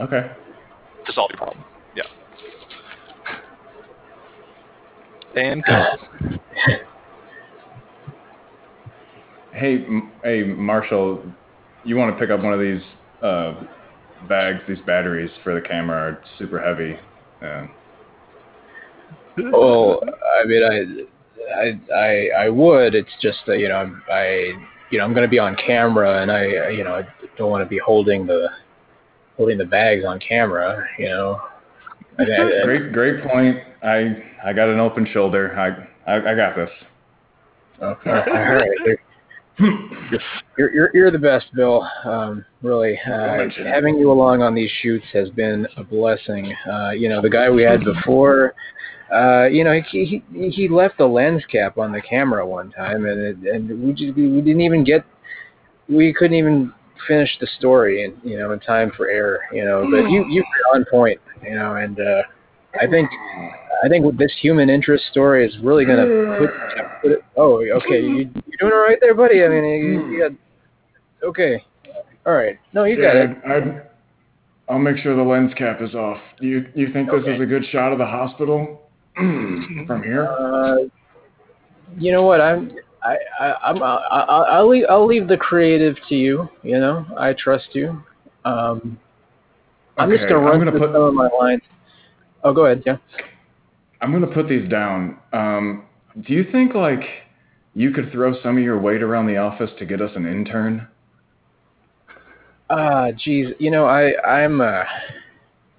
Okay. 0.00 0.30
to 1.06 1.12
solve 1.12 1.30
your 1.30 1.38
problem. 1.38 1.64
Yeah. 1.94 2.02
And 5.36 5.64
go. 5.64 5.84
Hey, 9.50 9.84
hey, 10.22 10.44
Marshall, 10.44 11.20
you 11.82 11.96
want 11.96 12.14
to 12.14 12.20
pick 12.20 12.30
up 12.30 12.44
one 12.44 12.52
of 12.52 12.60
these 12.60 12.82
uh, 13.22 13.54
bags? 14.28 14.60
These 14.68 14.80
batteries 14.86 15.30
for 15.44 15.54
the 15.54 15.60
camera 15.66 15.96
are 15.96 16.22
super 16.38 16.60
heavy. 16.60 16.96
Uh, 17.42 17.66
Well, 19.52 20.00
I 20.40 20.44
mean, 20.46 20.62
I, 20.64 21.60
I, 21.60 21.94
I, 21.94 22.28
I 22.44 22.48
would. 22.48 22.94
It's 22.94 23.10
just 23.22 23.38
that 23.46 23.58
you 23.58 23.68
know, 23.68 23.76
I'm- 23.76 24.02
I, 24.10 24.52
you 24.90 24.98
know, 24.98 25.04
I'm 25.04 25.12
going 25.12 25.22
to 25.26 25.28
be 25.30 25.38
on 25.38 25.54
camera, 25.56 26.22
and 26.22 26.32
I, 26.32 26.70
you 26.70 26.82
know, 26.82 26.94
I 26.94 27.06
don't 27.36 27.50
want 27.50 27.62
to 27.62 27.68
be 27.68 27.78
holding 27.78 28.26
the, 28.26 28.48
holding 29.36 29.58
the 29.58 29.64
bags 29.64 30.04
on 30.04 30.18
camera. 30.18 30.86
You 30.98 31.08
know. 31.08 31.40
I, 32.18 32.22
I, 32.22 32.64
great, 32.64 32.92
great 32.92 33.22
point. 33.22 33.58
I 33.82 34.16
I 34.44 34.52
got 34.52 34.68
an 34.68 34.80
open 34.80 35.06
shoulder. 35.12 35.56
I 35.56 36.10
I, 36.10 36.32
I 36.32 36.34
got 36.34 36.56
this. 36.56 36.70
Okay. 37.80 38.10
All 38.10 38.16
right. 38.16 38.98
You're, 39.60 40.72
you're, 40.74 40.90
you're 40.94 41.10
the 41.10 41.18
best, 41.18 41.46
Bill. 41.54 41.86
Um, 42.04 42.44
really, 42.62 42.98
uh, 43.06 43.48
having 43.64 43.96
you 43.96 44.10
along 44.10 44.42
on 44.42 44.54
these 44.54 44.70
shoots 44.82 45.06
has 45.12 45.30
been 45.30 45.66
a 45.76 45.84
blessing. 45.84 46.54
Uh, 46.70 46.90
you 46.90 47.08
know, 47.08 47.20
the 47.20 47.30
guy 47.30 47.50
we 47.50 47.62
had 47.62 47.84
before, 47.84 48.54
uh, 49.12 49.46
you 49.46 49.64
know, 49.64 49.80
he, 49.90 50.22
he 50.32 50.50
he 50.50 50.68
left 50.68 50.98
the 50.98 51.06
lens 51.06 51.42
cap 51.50 51.78
on 51.78 51.92
the 51.92 52.00
camera 52.00 52.46
one 52.46 52.70
time, 52.70 53.06
and 53.06 53.20
it, 53.20 53.36
and 53.52 53.82
we 53.82 53.92
just 53.92 54.14
we, 54.16 54.28
we 54.28 54.40
didn't 54.40 54.60
even 54.60 54.84
get, 54.84 55.04
we 55.88 56.12
couldn't 56.12 56.36
even 56.36 56.72
finish 57.06 57.30
the 57.40 57.46
story, 57.58 58.04
in 58.04 58.16
you 58.28 58.38
know, 58.38 58.52
in 58.52 58.60
time 58.60 58.92
for 58.96 59.08
air. 59.08 59.40
You 59.52 59.64
know, 59.64 59.88
but 59.90 60.08
you 60.10 60.24
you 60.28 60.42
were 60.42 60.76
on 60.76 60.84
point. 60.90 61.20
You 61.42 61.54
know, 61.54 61.76
and 61.76 61.98
uh, 61.98 62.22
I 62.80 62.86
think 62.86 63.10
I 63.84 63.88
think 63.88 64.16
this 64.18 64.32
human 64.40 64.68
interest 64.70 65.04
story 65.10 65.46
is 65.46 65.56
really 65.62 65.84
going 65.84 65.98
to 65.98 66.36
put, 66.38 66.50
put 67.02 67.12
it. 67.12 67.24
Oh, 67.36 67.62
okay. 67.76 68.00
You, 68.02 68.16
you 68.46 68.58
doing 68.58 68.72
all 68.72 68.80
right 68.80 68.98
there, 69.00 69.14
buddy? 69.14 69.44
I 69.44 69.48
mean, 69.48 69.64
you, 69.64 70.10
you 70.10 70.28
got. 70.28 71.28
Okay. 71.28 71.64
All 72.26 72.32
right. 72.34 72.58
No, 72.72 72.84
you 72.84 73.00
got 73.00 73.16
it. 73.16 73.30
I, 73.46 74.72
I'll 74.72 74.78
make 74.78 74.98
sure 74.98 75.16
the 75.16 75.22
lens 75.22 75.52
cap 75.56 75.80
is 75.80 75.94
off. 75.94 76.20
You 76.40 76.66
you 76.74 76.92
think 76.92 77.10
this 77.10 77.22
is 77.26 77.40
a 77.40 77.46
good 77.46 77.64
shot 77.70 77.92
of 77.92 77.98
the 77.98 78.06
hospital 78.06 78.82
from 79.16 80.02
here? 80.04 80.26
Uh, 80.26 80.76
you 81.98 82.12
know 82.12 82.22
what? 82.22 82.40
I'm. 82.40 82.72
I, 83.02 83.16
I, 83.40 83.52
I'm. 83.64 83.82
I, 83.82 83.94
I, 83.96 84.22
I'll 84.58 84.68
leave. 84.68 84.84
I'll 84.90 85.06
leave 85.06 85.28
the 85.28 85.36
creative 85.36 85.96
to 86.08 86.14
you. 86.16 86.48
You 86.62 86.80
know, 86.80 87.06
I 87.16 87.32
trust 87.32 87.68
you. 87.72 88.02
Um, 88.44 88.98
I'm 89.96 90.10
just 90.10 90.28
gonna 90.28 90.40
I'm 90.40 90.44
run 90.44 90.58
gonna 90.58 90.70
through 90.72 90.80
put- 90.80 90.92
some 90.92 91.02
of 91.02 91.14
my 91.14 91.28
lines. 91.28 91.62
Oh, 92.44 92.52
go 92.52 92.66
ahead. 92.66 92.82
Yeah. 92.86 92.96
I'm 94.00 94.12
gonna 94.12 94.26
put 94.26 94.48
these 94.48 94.68
down. 94.68 95.18
Um, 95.32 95.84
do 96.20 96.32
you 96.32 96.44
think 96.50 96.74
like 96.74 97.02
you 97.74 97.90
could 97.90 98.10
throw 98.12 98.40
some 98.42 98.56
of 98.56 98.62
your 98.62 98.78
weight 98.78 99.02
around 99.02 99.26
the 99.26 99.36
office 99.36 99.70
to 99.78 99.86
get 99.86 100.00
us 100.00 100.10
an 100.14 100.26
intern? 100.26 100.88
Ah, 102.70 103.10
geez, 103.12 103.54
you 103.58 103.70
know, 103.70 103.86
I, 103.86 104.12
I'm, 104.22 104.60
uh, 104.60 104.82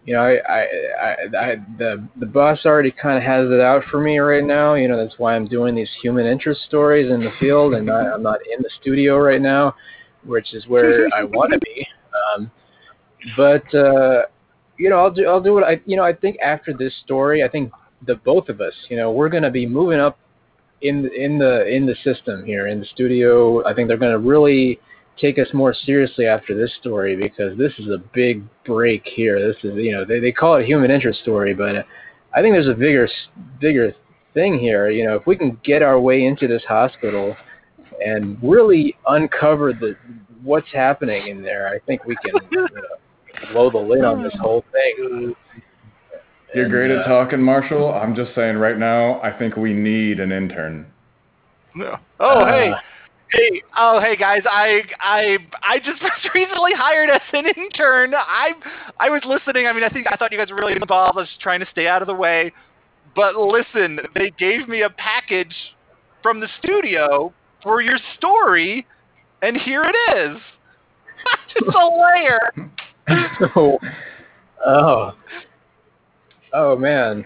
you 0.05 0.15
know, 0.15 0.21
I, 0.21 0.37
I, 0.37 0.65
I, 1.01 1.37
I 1.37 1.55
the, 1.77 2.07
the 2.19 2.25
boss 2.25 2.65
already 2.65 2.91
kind 2.91 3.17
of 3.17 3.23
has 3.23 3.51
it 3.51 3.59
out 3.59 3.83
for 3.91 3.99
me 4.01 4.17
right 4.17 4.43
now. 4.43 4.73
You 4.73 4.87
know, 4.87 4.97
that's 4.97 5.19
why 5.19 5.35
I'm 5.35 5.47
doing 5.47 5.75
these 5.75 5.89
human 6.01 6.25
interest 6.25 6.61
stories 6.67 7.11
in 7.11 7.19
the 7.19 7.31
field, 7.39 7.75
and 7.75 7.91
I, 7.91 8.11
I'm 8.11 8.23
not 8.23 8.39
in 8.51 8.63
the 8.63 8.69
studio 8.81 9.19
right 9.19 9.41
now, 9.41 9.75
which 10.25 10.53
is 10.53 10.65
where 10.67 11.07
I 11.13 11.23
want 11.23 11.53
to 11.53 11.59
be. 11.59 11.87
Um, 12.35 12.51
but 13.37 13.75
uh, 13.75 14.23
you 14.79 14.89
know, 14.89 14.97
I'll 14.97 15.11
do, 15.11 15.27
I'll 15.27 15.41
do 15.41 15.53
what 15.53 15.63
I, 15.63 15.79
you 15.85 15.97
know, 15.97 16.03
I 16.03 16.13
think 16.13 16.37
after 16.39 16.73
this 16.73 16.93
story, 17.03 17.43
I 17.43 17.49
think 17.49 17.71
the 18.07 18.15
both 18.15 18.47
of 18.49 18.61
us, 18.61 18.73
you 18.89 18.95
know, 18.95 19.11
we're 19.11 19.29
going 19.29 19.43
to 19.43 19.51
be 19.51 19.67
moving 19.67 19.99
up 19.99 20.17
in 20.81 21.09
in 21.13 21.37
the 21.37 21.67
in 21.67 21.85
the 21.85 21.95
system 22.03 22.45
here 22.45 22.67
in 22.67 22.79
the 22.79 22.85
studio. 22.85 23.63
I 23.67 23.73
think 23.73 23.89
they're 23.89 23.97
going 23.97 24.13
to 24.13 24.19
really 24.19 24.79
take 25.19 25.37
us 25.37 25.47
more 25.53 25.73
seriously 25.73 26.25
after 26.25 26.55
this 26.55 26.73
story 26.79 27.17
because 27.17 27.57
this 27.57 27.73
is 27.77 27.87
a 27.89 28.01
big 28.13 28.41
break 28.65 29.03
here. 29.05 29.45
This 29.45 29.57
is 29.63 29.75
you 29.75 29.91
know 29.91 30.05
they 30.05 30.19
they 30.19 30.31
call 30.31 30.55
it 30.55 30.63
a 30.63 30.65
human 30.65 30.91
interest 30.91 31.21
story, 31.21 31.53
but 31.53 31.85
I 32.33 32.41
think 32.41 32.55
there's 32.55 32.69
a 32.69 32.73
bigger 32.73 33.09
bigger 33.59 33.93
thing 34.33 34.57
here. 34.57 34.89
You 34.89 35.05
know, 35.05 35.15
if 35.15 35.27
we 35.27 35.35
can 35.35 35.59
get 35.63 35.81
our 35.81 35.99
way 35.99 36.25
into 36.25 36.47
this 36.47 36.63
hospital 36.63 37.35
and 38.05 38.37
really 38.41 38.95
uncover 39.07 39.73
the 39.73 39.97
what's 40.41 40.71
happening 40.71 41.27
in 41.27 41.43
there, 41.43 41.67
I 41.67 41.79
think 41.79 42.05
we 42.05 42.15
can 42.15 42.33
you 42.49 42.61
know, 42.61 42.65
uh, 42.65 42.95
blow 43.51 43.69
the 43.69 43.77
lid 43.77 44.03
on 44.03 44.23
this 44.23 44.33
whole 44.39 44.63
thing. 44.71 45.35
You're 46.53 46.65
And, 46.65 46.71
great 46.71 46.91
uh, 46.91 47.01
at 47.01 47.05
talking, 47.07 47.41
Marshall. 47.41 47.93
I'm 47.93 48.15
just 48.15 48.33
saying 48.35 48.57
right 48.57 48.77
now, 48.77 49.21
I 49.21 49.37
think 49.37 49.55
we 49.55 49.73
need 49.73 50.19
an 50.19 50.31
intern. 50.31 50.87
No. 51.75 51.97
Oh, 52.19 52.45
hey. 52.45 52.71
Uh, 52.71 52.77
Hey, 53.31 53.61
oh, 53.77 54.01
hey 54.01 54.15
guys! 54.15 54.41
I 54.49 54.81
I 54.99 55.37
I 55.61 55.77
just 55.77 56.01
was 56.01 56.11
recently 56.33 56.71
hired 56.73 57.11
as 57.11 57.21
an 57.31 57.45
intern. 57.45 58.15
I 58.15 58.53
I 58.99 59.11
was 59.11 59.21
listening. 59.23 59.67
I 59.67 59.73
mean, 59.73 59.83
I 59.83 59.89
think 59.89 60.07
I 60.09 60.15
thought 60.15 60.31
you 60.31 60.37
guys 60.39 60.49
were 60.49 60.55
really 60.55 60.73
involved. 60.73 61.15
I 61.15 61.21
was 61.21 61.29
trying 61.39 61.59
to 61.59 61.67
stay 61.71 61.87
out 61.87 62.01
of 62.01 62.07
the 62.07 62.15
way. 62.15 62.51
But 63.15 63.35
listen, 63.35 63.99
they 64.15 64.31
gave 64.31 64.67
me 64.67 64.81
a 64.81 64.89
package 64.89 65.53
from 66.23 66.39
the 66.39 66.47
studio 66.59 67.31
for 67.61 67.81
your 67.81 67.99
story, 68.17 68.87
and 69.43 69.57
here 69.57 69.83
it 69.83 70.17
is. 70.17 70.37
just 71.53 71.75
a 71.75 71.85
layer. 71.85 72.71
oh, 73.55 73.79
oh, 74.65 75.11
oh 76.53 76.75
man. 76.77 77.25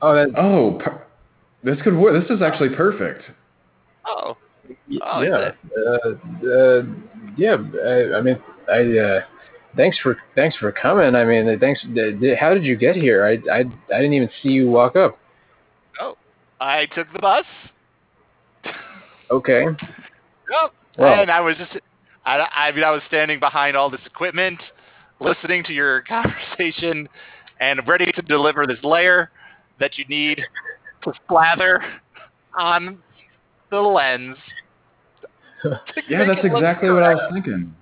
Oh, 0.00 0.14
that, 0.14 0.28
Oh, 0.38 0.78
per- 0.82 1.04
this 1.64 1.80
could 1.82 1.96
work. 1.96 2.20
This 2.22 2.30
is 2.36 2.42
actually 2.42 2.70
perfect. 2.76 3.22
Oh, 4.06 4.36
Oh, 5.02 5.22
yeah, 5.22 5.52
uh, 5.78 6.10
uh, 6.46 6.82
yeah. 7.36 7.56
I, 7.86 8.18
I 8.18 8.20
mean, 8.20 8.38
I 8.70 8.98
uh, 8.98 9.20
thanks 9.76 9.98
for 10.02 10.16
thanks 10.34 10.56
for 10.56 10.70
coming. 10.72 11.14
I 11.14 11.24
mean, 11.24 11.58
thanks. 11.58 11.80
d- 11.94 12.12
d- 12.12 12.34
How 12.38 12.52
did 12.52 12.64
you 12.64 12.76
get 12.76 12.94
here? 12.94 13.24
I, 13.24 13.32
I 13.50 13.60
I 13.60 13.98
didn't 13.98 14.12
even 14.12 14.28
see 14.42 14.50
you 14.50 14.68
walk 14.70 14.94
up. 14.94 15.18
Oh, 16.00 16.16
I 16.60 16.86
took 16.94 17.10
the 17.12 17.18
bus. 17.18 17.44
Okay. 19.30 19.64
Yep. 20.50 20.72
Well- 20.96 21.20
and 21.20 21.30
I 21.30 21.40
was 21.40 21.56
just, 21.58 21.72
I, 22.28 22.68
I 22.68 22.72
mean, 22.72 22.84
I 22.84 22.90
was 22.90 23.00
standing 23.08 23.40
behind 23.40 23.74
all 23.74 23.88
this 23.88 24.02
equipment, 24.04 24.60
listening 25.18 25.64
to 25.64 25.72
your 25.72 26.02
conversation, 26.08 27.08
and 27.58 27.80
ready 27.88 28.12
to 28.12 28.22
deliver 28.22 28.66
this 28.66 28.82
layer 28.84 29.30
that 29.80 29.96
you 29.96 30.04
need 30.08 30.42
to 31.04 31.12
slather 31.26 31.82
on 32.58 32.98
the 33.70 33.80
lens. 33.80 34.36
Yeah, 36.08 36.24
that's 36.24 36.44
exactly 36.44 36.88
what 36.88 37.02
I 37.02 37.14
was 37.14 37.32
thinking. 37.32 37.74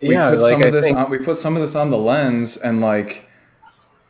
We 0.00 0.12
yeah, 0.12 0.30
put 0.30 0.38
like 0.38 0.54
some 0.54 0.62
I 0.62 0.66
of 0.68 0.72
this 0.72 0.82
think. 0.82 0.96
on, 0.96 1.10
we 1.10 1.18
put 1.18 1.42
some 1.42 1.54
of 1.54 1.68
this 1.68 1.76
on 1.76 1.90
the 1.90 1.98
lens, 1.98 2.50
and 2.64 2.80
like, 2.80 3.26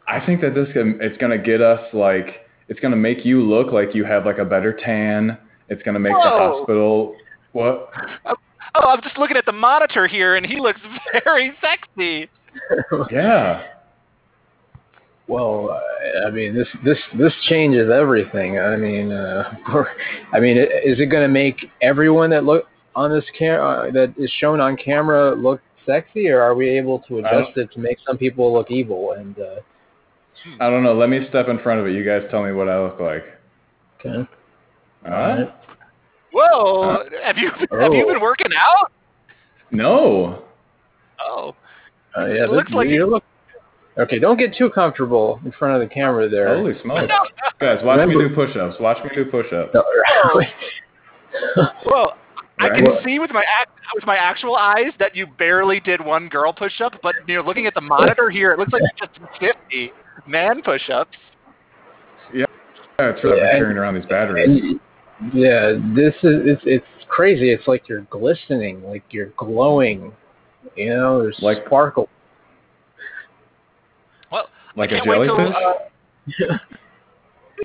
I 0.07 0.25
think 0.25 0.41
that 0.43 0.55
this 0.55 0.69
can, 0.73 0.97
it's 1.03 1.17
gonna 1.19 1.37
get 1.39 1.61
us 1.61 1.81
like, 1.93 2.47
it's 2.69 2.79
gonna 2.79 2.95
make 2.95 3.25
you 3.25 3.43
look 3.43 3.73
like 3.73 3.97
you 3.97 4.05
have 4.05 4.25
like 4.25 4.39
a 4.39 4.45
better 4.45 4.73
tan. 4.73 5.37
It's 5.69 5.83
gonna 5.83 5.99
make 5.99 6.13
the 6.13 6.21
hospital. 6.21 7.17
What? 7.57 7.89
Oh, 8.27 8.91
I'm 8.91 9.01
just 9.01 9.17
looking 9.17 9.39
at 9.39 9.47
the 9.47 9.53
monitor 9.53 10.07
here, 10.07 10.37
and 10.37 10.45
he 10.45 10.61
looks 10.61 10.81
very 11.25 11.53
sexy. 11.61 12.29
Yeah. 13.11 13.63
Well, 15.29 15.79
I 16.25 16.31
mean, 16.31 16.55
this 16.55 16.69
this 16.85 16.99
this 17.19 17.33
changes 17.49 17.91
everything. 17.91 18.59
I 18.59 18.77
mean, 18.77 19.11
uh, 19.13 19.55
I 20.33 20.41
mean, 20.41 20.57
is 20.57 21.01
it 21.01 21.07
going 21.11 21.23
to 21.23 21.29
make 21.29 21.67
everyone 21.83 22.31
that 22.31 22.45
look 22.45 22.67
on 22.95 23.11
this 23.11 23.25
camera 23.39 23.89
uh, 23.89 23.91
that 23.91 24.15
is 24.17 24.31
shown 24.39 24.61
on 24.61 24.77
camera 24.77 25.35
look 25.35 25.61
sexy, 25.85 26.29
or 26.29 26.41
are 26.41 26.55
we 26.55 26.69
able 26.69 27.01
to 27.09 27.19
adjust 27.19 27.57
it 27.57 27.71
to 27.73 27.81
make 27.81 27.99
some 28.07 28.17
people 28.17 28.53
look 28.53 28.71
evil? 28.71 29.13
And 29.13 29.37
uh, 29.39 29.57
I 30.61 30.71
don't 30.71 30.83
know. 30.83 30.95
Let 30.95 31.09
me 31.11 31.27
step 31.29 31.49
in 31.49 31.59
front 31.59 31.81
of 31.81 31.87
it. 31.87 31.93
You 31.95 32.05
guys 32.05 32.23
tell 32.31 32.43
me 32.45 32.53
what 32.53 32.69
I 32.69 32.83
look 32.83 33.01
like. 33.01 33.25
okay, 34.01 34.29
Huh? 35.05 35.47
Whoa! 36.39 37.05
have 37.25 37.39
you 37.39 37.51
have 37.51 37.93
you 37.93 38.05
Oh. 38.05 38.13
been 38.13 38.21
working 38.21 38.49
out? 38.59 38.93
No. 39.71 40.43
Oh, 41.19 41.55
uh, 42.17 42.27
yeah, 42.27 42.45
It 42.45 42.51
looks 42.51 42.71
like 42.73 42.89
you 42.89 43.07
look. 43.07 43.25
Okay, 43.99 44.19
don't 44.19 44.37
get 44.39 44.55
too 44.55 44.69
comfortable 44.69 45.41
in 45.47 45.53
front 45.53 45.81
of 45.81 45.89
the 45.89 45.93
camera 45.93 46.29
there. 46.29 46.55
Holy 46.55 46.75
smokes. 46.83 47.11
Guys, 47.59 47.79
watch 47.83 48.07
me 48.07 48.13
do 48.15 48.29
push-ups. 48.35 48.77
Watch 48.79 48.99
me 49.03 49.11
do 49.15 49.25
push-ups. 49.25 49.71
No, 49.75 49.83
Well, 51.87 52.17
I 52.59 52.69
Right. 52.69 52.75
can 52.77 52.85
Well- 52.85 53.01
see 53.05 53.19
with 53.19 53.31
my 53.31 53.43
ac- 53.43 53.71
with 53.95 54.05
my 54.07 54.17
actual 54.17 54.57
eyes 54.57 54.93
that 54.99 55.17
you 55.17 55.27
barely 55.27 55.81
did 55.81 56.01
one 56.05 56.29
girl 56.29 56.53
push-up, 56.53 56.95
but 57.03 57.15
you 57.27 57.37
know, 57.37 57.43
looking 57.43 57.67
at 57.67 57.73
the 57.75 57.81
monitor 57.81 58.29
here, 58.29 58.53
it 58.53 58.59
looks 58.59 58.73
like 58.73 58.83
you 58.83 58.89
just 59.07 59.19
50 59.41 59.93
man 60.27 60.61
push-ups. 60.63 61.17
Yeah, 62.35 62.45
it's 62.99 63.23
really 63.25 63.39
Yeah. 63.39 63.53
carrying 63.53 63.79
around 63.79 63.95
these 63.95 64.07
batteries. 64.07 64.77
And, 65.21 65.33
yeah, 65.35 65.73
this 65.95 66.15
is 66.23 66.43
it's, 66.45 66.63
it's 66.65 66.87
crazy. 67.09 67.51
It's 67.51 67.67
like 67.67 67.89
you're 67.89 68.03
glistening, 68.03 68.83
like 68.83 69.05
you're 69.11 69.33
glowing. 69.37 70.13
You 70.77 70.91
know, 70.91 71.23
there's 71.23 71.39
Like- 71.41 71.65
sparkle. 71.67 72.09
Well, 74.31 74.49
like 74.77 74.91
a 74.91 74.95
can't 75.01 75.07
jellyfish? 75.07 75.55
uh, 76.51 76.59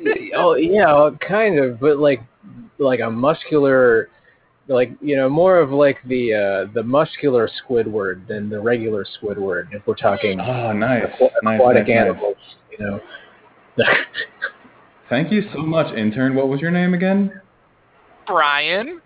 oh 0.36 0.56
yeah, 0.56 1.10
kind 1.28 1.60
of, 1.60 1.80
but 1.80 1.98
like 1.98 2.22
like 2.78 3.00
a 3.00 3.10
muscular, 3.10 4.10
like 4.68 4.92
you 5.02 5.16
know, 5.16 5.28
more 5.30 5.60
of 5.60 5.72
like 5.72 5.98
the 6.06 6.34
uh, 6.34 6.72
the 6.74 6.84
muscular 6.84 7.50
Squidward 7.68 8.28
than 8.28 8.50
the 8.50 8.60
regular 8.60 9.06
Squidward. 9.22 9.74
If 9.74 9.86
we're 9.88 9.96
talking 9.96 10.40
oh, 10.40 10.72
nice. 10.72 11.04
aqua- 11.14 11.32
aquatic 11.44 11.88
nice, 11.88 11.96
nice. 11.96 11.98
animals, 11.98 12.38
you 12.72 12.86
know. 12.86 13.00
Thank 15.12 15.30
you 15.30 15.44
so 15.54 15.60
much, 15.60 15.94
intern. 15.94 16.36
What 16.36 16.48
was 16.48 16.62
your 16.62 16.72
name 16.72 16.94
again? 16.94 17.42
Brian. 18.26 19.02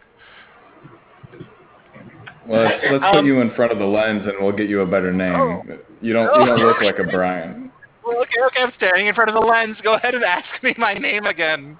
Well, 2.47 2.61
let's, 2.61 2.83
let's 2.91 3.03
put 3.11 3.17
Um, 3.17 3.25
you 3.25 3.41
in 3.41 3.49
front 3.55 3.71
of 3.71 3.79
the 3.79 3.85
lens, 3.85 4.21
and 4.23 4.33
we'll 4.39 4.55
get 4.55 4.69
you 4.69 4.81
a 4.81 4.85
better 4.85 5.11
name. 5.11 5.33
Oh. 5.33 5.63
You 6.01 6.13
don't. 6.13 6.39
You 6.39 6.45
don't 6.45 6.59
look 6.59 6.79
like 6.79 6.99
a 6.99 7.03
Brian. 7.11 7.71
Well, 8.05 8.17
okay, 8.19 8.39
okay, 8.45 8.61
I'm 8.61 8.71
staring 8.77 9.07
in 9.07 9.15
front 9.15 9.31
of 9.31 9.33
the 9.33 9.47
lens. 9.47 9.77
Go 9.83 9.95
ahead 9.95 10.13
and 10.13 10.23
ask 10.23 10.45
me 10.61 10.75
my 10.77 10.93
name 10.93 11.25
again. 11.25 11.75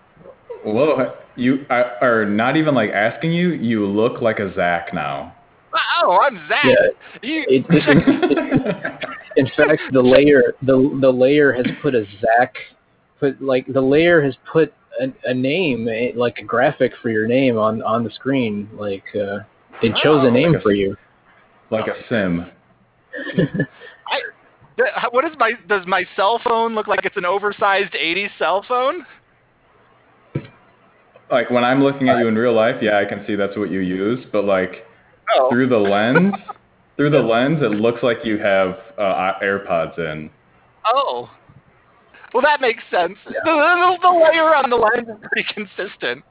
Whoa, 0.64 1.14
you 1.36 1.64
I, 1.70 1.84
are 2.02 2.26
not 2.26 2.58
even 2.58 2.74
like 2.74 2.90
asking 2.90 3.32
you. 3.32 3.50
You 3.50 3.86
look 3.86 4.24
like 4.24 4.40
a 4.40 4.52
Zach 4.56 4.92
now. 4.92 5.36
Oh, 6.02 6.18
I'm 6.20 6.36
Zach. 6.48 6.66
Yeah, 6.66 6.76
You, 7.22 7.46
it, 7.48 7.66
it, 7.70 9.10
in 9.36 9.46
fact, 9.56 9.84
the 9.92 10.02
layer 10.02 10.42
the 10.64 10.98
the 11.00 11.12
layer 11.12 11.54
has 11.54 11.68
put 11.84 11.94
a 11.94 12.06
Zach, 12.20 12.56
put 13.20 13.42
like 13.42 13.66
the 13.68 13.82
layer 13.82 14.22
has 14.22 14.36
put 14.52 14.74
a, 15.02 15.08
a 15.26 15.34
name 15.34 15.88
eh, 15.88 16.12
like 16.16 16.38
a 16.40 16.44
graphic 16.44 16.94
for 17.02 17.10
your 17.10 17.28
name 17.28 17.58
on 17.58 17.82
on 17.84 18.04
the 18.04 18.12
screen. 18.12 18.70
Like 18.74 19.04
uh, 19.16 19.40
it 19.82 19.96
chose 20.04 20.22
Oh, 20.24 20.28
a 20.28 20.32
name 20.32 20.52
like 20.54 20.60
a- 20.60 20.64
for 20.64 20.72
you. 20.74 20.96
like 21.72 21.88
a 21.88 21.96
sim. 22.10 22.46
Th- 24.78 24.90
what 25.12 25.24
is 25.24 25.32
my? 25.40 25.54
Does 25.70 25.86
my 25.88 26.04
cell 26.18 26.40
phone 26.44 26.76
look 26.76 26.88
like 26.88 27.06
it's 27.06 27.16
an 27.16 27.26
oversized 27.26 27.94
'80s 27.94 28.30
cell 28.38 28.64
phone? 28.68 29.06
Like 31.32 31.50
when 31.50 31.64
I'm 31.64 31.82
looking 31.82 32.10
at 32.10 32.20
you 32.20 32.28
in 32.28 32.36
real 32.36 32.54
life, 32.54 32.76
yeah, 32.82 32.98
I 33.00 33.06
can 33.06 33.26
see 33.26 33.36
that's 33.36 33.58
what 33.58 33.72
you 33.72 33.80
use. 33.80 34.26
But 34.32 34.44
like 34.46 34.86
Oh, 35.38 35.50
through 35.50 35.70
the 35.70 35.78
lens, 35.78 36.36
through 36.98 37.10
the 37.10 37.20
lens, 37.22 37.62
it 37.64 37.72
looks 37.72 38.04
like 38.04 38.18
you 38.26 38.38
have 38.38 38.78
uh, 38.98 39.32
AirPods 39.42 39.98
in. 39.98 40.30
oh. 40.86 41.30
Well, 42.36 42.42
that 42.42 42.60
makes 42.60 42.84
sense. 42.92 43.18
The, 43.26 43.32
the, 43.46 43.98
the 44.02 44.10
layer 44.10 44.54
on 44.54 44.70
the 44.70 44.76
lens 44.76 45.08
is 45.08 45.16
pretty 45.32 45.48
consistent. 45.54 46.22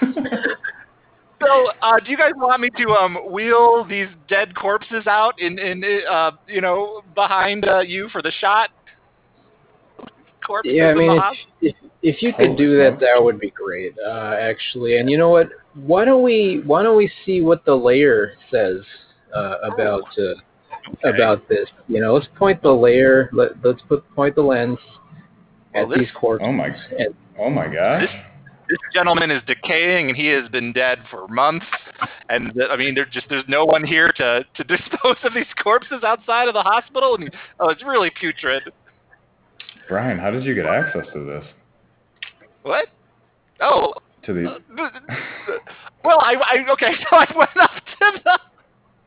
So, 1.44 1.72
uh, 1.82 1.98
do 1.98 2.08
you 2.08 2.16
guys 2.16 2.30
want 2.36 2.60
me 2.60 2.70
to 2.78 2.90
um, 2.90 3.18
wheel 3.32 3.84
these 3.84 4.06
dead 4.28 4.54
corpses 4.54 5.08
out 5.08 5.40
in, 5.40 5.58
in 5.58 5.82
uh, 6.08 6.30
you 6.46 6.60
know, 6.60 7.02
behind 7.16 7.66
uh, 7.66 7.80
you 7.80 8.08
for 8.10 8.22
the 8.22 8.30
shot? 8.40 8.70
Corpses 10.46 10.72
Yeah, 10.72 10.90
I 10.90 10.94
mean, 10.94 11.20
if, 11.60 11.74
if, 11.74 11.90
if 12.02 12.22
you 12.22 12.32
could 12.32 12.46
Holy 12.46 12.56
do 12.56 12.78
that, 12.78 13.00
that 13.00 13.20
would 13.20 13.40
be 13.40 13.50
great, 13.50 13.92
uh, 14.06 14.36
actually. 14.38 14.98
And 14.98 15.10
you 15.10 15.18
know 15.18 15.30
what? 15.30 15.48
Why 15.74 16.04
don't 16.04 16.22
we 16.22 16.62
Why 16.64 16.84
don't 16.84 16.96
we 16.96 17.10
see 17.26 17.40
what 17.40 17.64
the 17.64 17.74
layer 17.74 18.34
says 18.48 18.82
uh, 19.34 19.56
about 19.64 20.04
uh, 20.16 21.08
about 21.08 21.48
this? 21.48 21.66
You 21.88 22.00
know, 22.00 22.14
let's 22.14 22.28
point 22.36 22.62
the 22.62 22.70
layer. 22.70 23.30
Let, 23.32 23.64
let's 23.64 23.82
put 23.88 24.08
point 24.14 24.36
the 24.36 24.42
lens 24.42 24.78
Well, 25.74 25.84
at 25.84 25.88
this- 25.90 25.98
these 26.00 26.10
corpses. 26.14 26.46
Oh 26.48 26.52
my, 26.52 26.68
And 26.98 27.14
oh 27.38 27.50
my 27.50 27.66
gosh. 27.68 28.08
This 28.68 28.78
gentleman 28.94 29.30
is 29.30 29.42
decaying, 29.46 30.08
and 30.08 30.16
he 30.16 30.28
has 30.28 30.48
been 30.48 30.72
dead 30.72 31.00
for 31.10 31.28
months. 31.28 31.66
And 32.30 32.54
th- 32.54 32.68
I 32.70 32.76
mean, 32.76 32.94
there's 32.94 33.10
just 33.12 33.28
there's 33.28 33.44
no 33.48 33.64
one 33.66 33.84
here 33.84 34.10
to, 34.16 34.44
to 34.54 34.64
dispose 34.76 35.16
of 35.24 35.34
these 35.34 35.46
corpses 35.62 36.02
outside 36.04 36.48
of 36.48 36.54
the 36.54 36.62
hospital. 36.62 37.16
And 37.16 37.30
oh, 37.60 37.68
it's 37.68 37.82
really 37.82 38.10
putrid. 38.18 38.62
Brian, 39.88 40.18
how 40.18 40.30
did 40.30 40.44
you 40.44 40.54
get 40.54 40.64
access 40.64 41.04
to 41.12 41.24
this? 41.24 41.44
What? 42.62 42.88
Oh, 43.60 43.92
To 44.24 44.32
these? 44.32 44.46
Uh, 44.46 44.58
th- 44.76 44.92
th- 45.46 45.58
well, 46.04 46.18
I, 46.20 46.34
I 46.34 46.72
okay, 46.72 46.92
so 47.10 47.16
I 47.16 47.26
went 47.36 47.56
up 47.60 47.70
to 47.74 48.20
the 48.24 48.38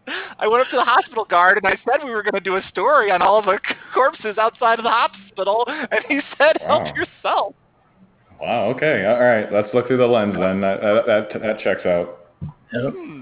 I 0.07 0.47
went 0.47 0.61
up 0.61 0.69
to 0.69 0.75
the 0.75 0.83
hospital 0.83 1.25
guard 1.25 1.57
and 1.57 1.67
I 1.67 1.77
said 1.85 2.03
we 2.03 2.11
were 2.11 2.23
going 2.23 2.33
to 2.33 2.39
do 2.39 2.57
a 2.57 2.61
story 2.69 3.11
on 3.11 3.21
all 3.21 3.41
the 3.41 3.59
corpses 3.93 4.37
outside 4.37 4.79
of 4.79 4.83
the 4.83 4.91
hospital, 4.91 5.65
and 5.67 6.05
he 6.07 6.19
said, 6.37 6.57
"Help 6.61 6.85
yourself." 6.95 7.55
Wow. 8.39 8.65
Okay. 8.75 9.05
All 9.05 9.19
right. 9.19 9.51
Let's 9.51 9.73
look 9.73 9.87
through 9.87 9.97
the 9.97 10.07
lens 10.07 10.35
then. 10.39 10.61
That 10.61 10.81
that 10.81 11.29
that, 11.31 11.41
that 11.41 11.59
checks 11.59 11.85
out. 11.85 12.19
Hmm. 12.71 13.21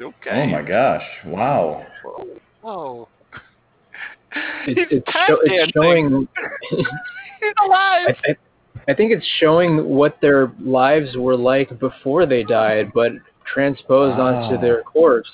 Okay. 0.00 0.30
Oh 0.30 0.46
my 0.46 0.62
gosh. 0.62 1.02
Wow. 1.26 1.86
Whoa. 2.62 3.08
it's, 4.66 4.78
He's 4.78 4.98
it's, 4.98 5.06
tap 5.06 5.28
show, 5.28 5.38
it's 5.42 5.72
showing. 5.72 6.28
He's 6.70 7.54
alive. 7.64 8.16
I, 8.24 8.30
I, 8.30 8.36
I 8.88 8.94
think 8.94 9.12
it's 9.12 9.26
showing 9.38 9.84
what 9.84 10.18
their 10.20 10.52
lives 10.60 11.16
were 11.16 11.36
like 11.36 11.78
before 11.78 12.26
they 12.26 12.44
died, 12.44 12.92
but 12.94 13.12
transposed 13.52 14.18
onto 14.18 14.60
their 14.60 14.82
corpse. 14.82 15.30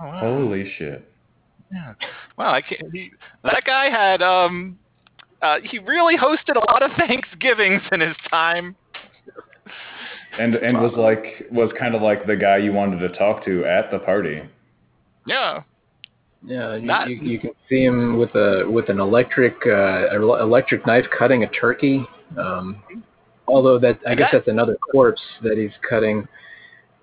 Oh, 0.00 0.06
wow. 0.06 0.20
Holy 0.20 0.72
shit. 0.78 1.10
Yeah. 1.72 1.94
Wow, 2.36 2.52
I 2.52 2.62
can't. 2.62 2.82
He, 2.92 3.10
that 3.44 3.64
guy 3.66 3.90
had 3.90 4.22
um, 4.22 4.78
uh, 5.42 5.58
he 5.62 5.78
really 5.78 6.16
hosted 6.16 6.56
a 6.56 6.72
lot 6.72 6.82
of 6.82 6.90
Thanksgivings 6.98 7.82
in 7.92 8.00
his 8.00 8.16
time. 8.30 8.76
And 10.38 10.54
and 10.54 10.78
was 10.80 10.92
like 10.96 11.46
was 11.50 11.70
kind 11.78 11.94
of 11.94 12.02
like 12.02 12.26
the 12.26 12.36
guy 12.36 12.58
you 12.58 12.72
wanted 12.72 13.00
to 13.00 13.08
talk 13.18 13.44
to 13.46 13.64
at 13.64 13.90
the 13.90 13.98
party. 13.98 14.42
Yeah. 15.26 15.62
Yeah, 16.46 16.76
you, 16.76 16.86
Not- 16.86 17.10
you, 17.10 17.16
you 17.16 17.40
can 17.40 17.50
see 17.68 17.82
him 17.84 18.16
with 18.16 18.34
a 18.36 18.64
with 18.70 18.88
an 18.88 19.00
electric 19.00 19.54
uh, 19.66 20.08
electric 20.14 20.86
knife 20.86 21.06
cutting 21.18 21.42
a 21.42 21.48
turkey. 21.48 22.04
Um, 22.38 22.80
although 23.48 23.78
that 23.80 23.98
I 24.06 24.12
Is 24.12 24.18
guess 24.18 24.28
that- 24.30 24.38
that's 24.38 24.48
another 24.48 24.76
corpse 24.92 25.20
that 25.42 25.58
he's 25.58 25.72
cutting. 25.88 26.28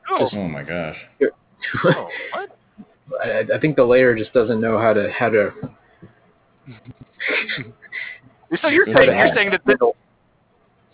Oh, 0.09 0.29
Oh 0.31 0.47
my 0.47 0.63
gosh. 0.63 0.95
oh, 1.85 2.09
what? 2.33 2.57
I, 3.23 3.45
I 3.53 3.59
think 3.59 3.75
the 3.75 3.83
layer 3.83 4.15
just 4.15 4.33
doesn't 4.33 4.59
know 4.59 4.77
how 4.79 4.93
to 4.93 5.11
how 5.11 5.29
to. 5.29 5.51
So 8.61 8.67
you're 8.67 8.85
saying 8.85 9.17
you're 9.17 9.35
saying 9.35 9.49
that 9.51 9.61
this, 9.65 9.77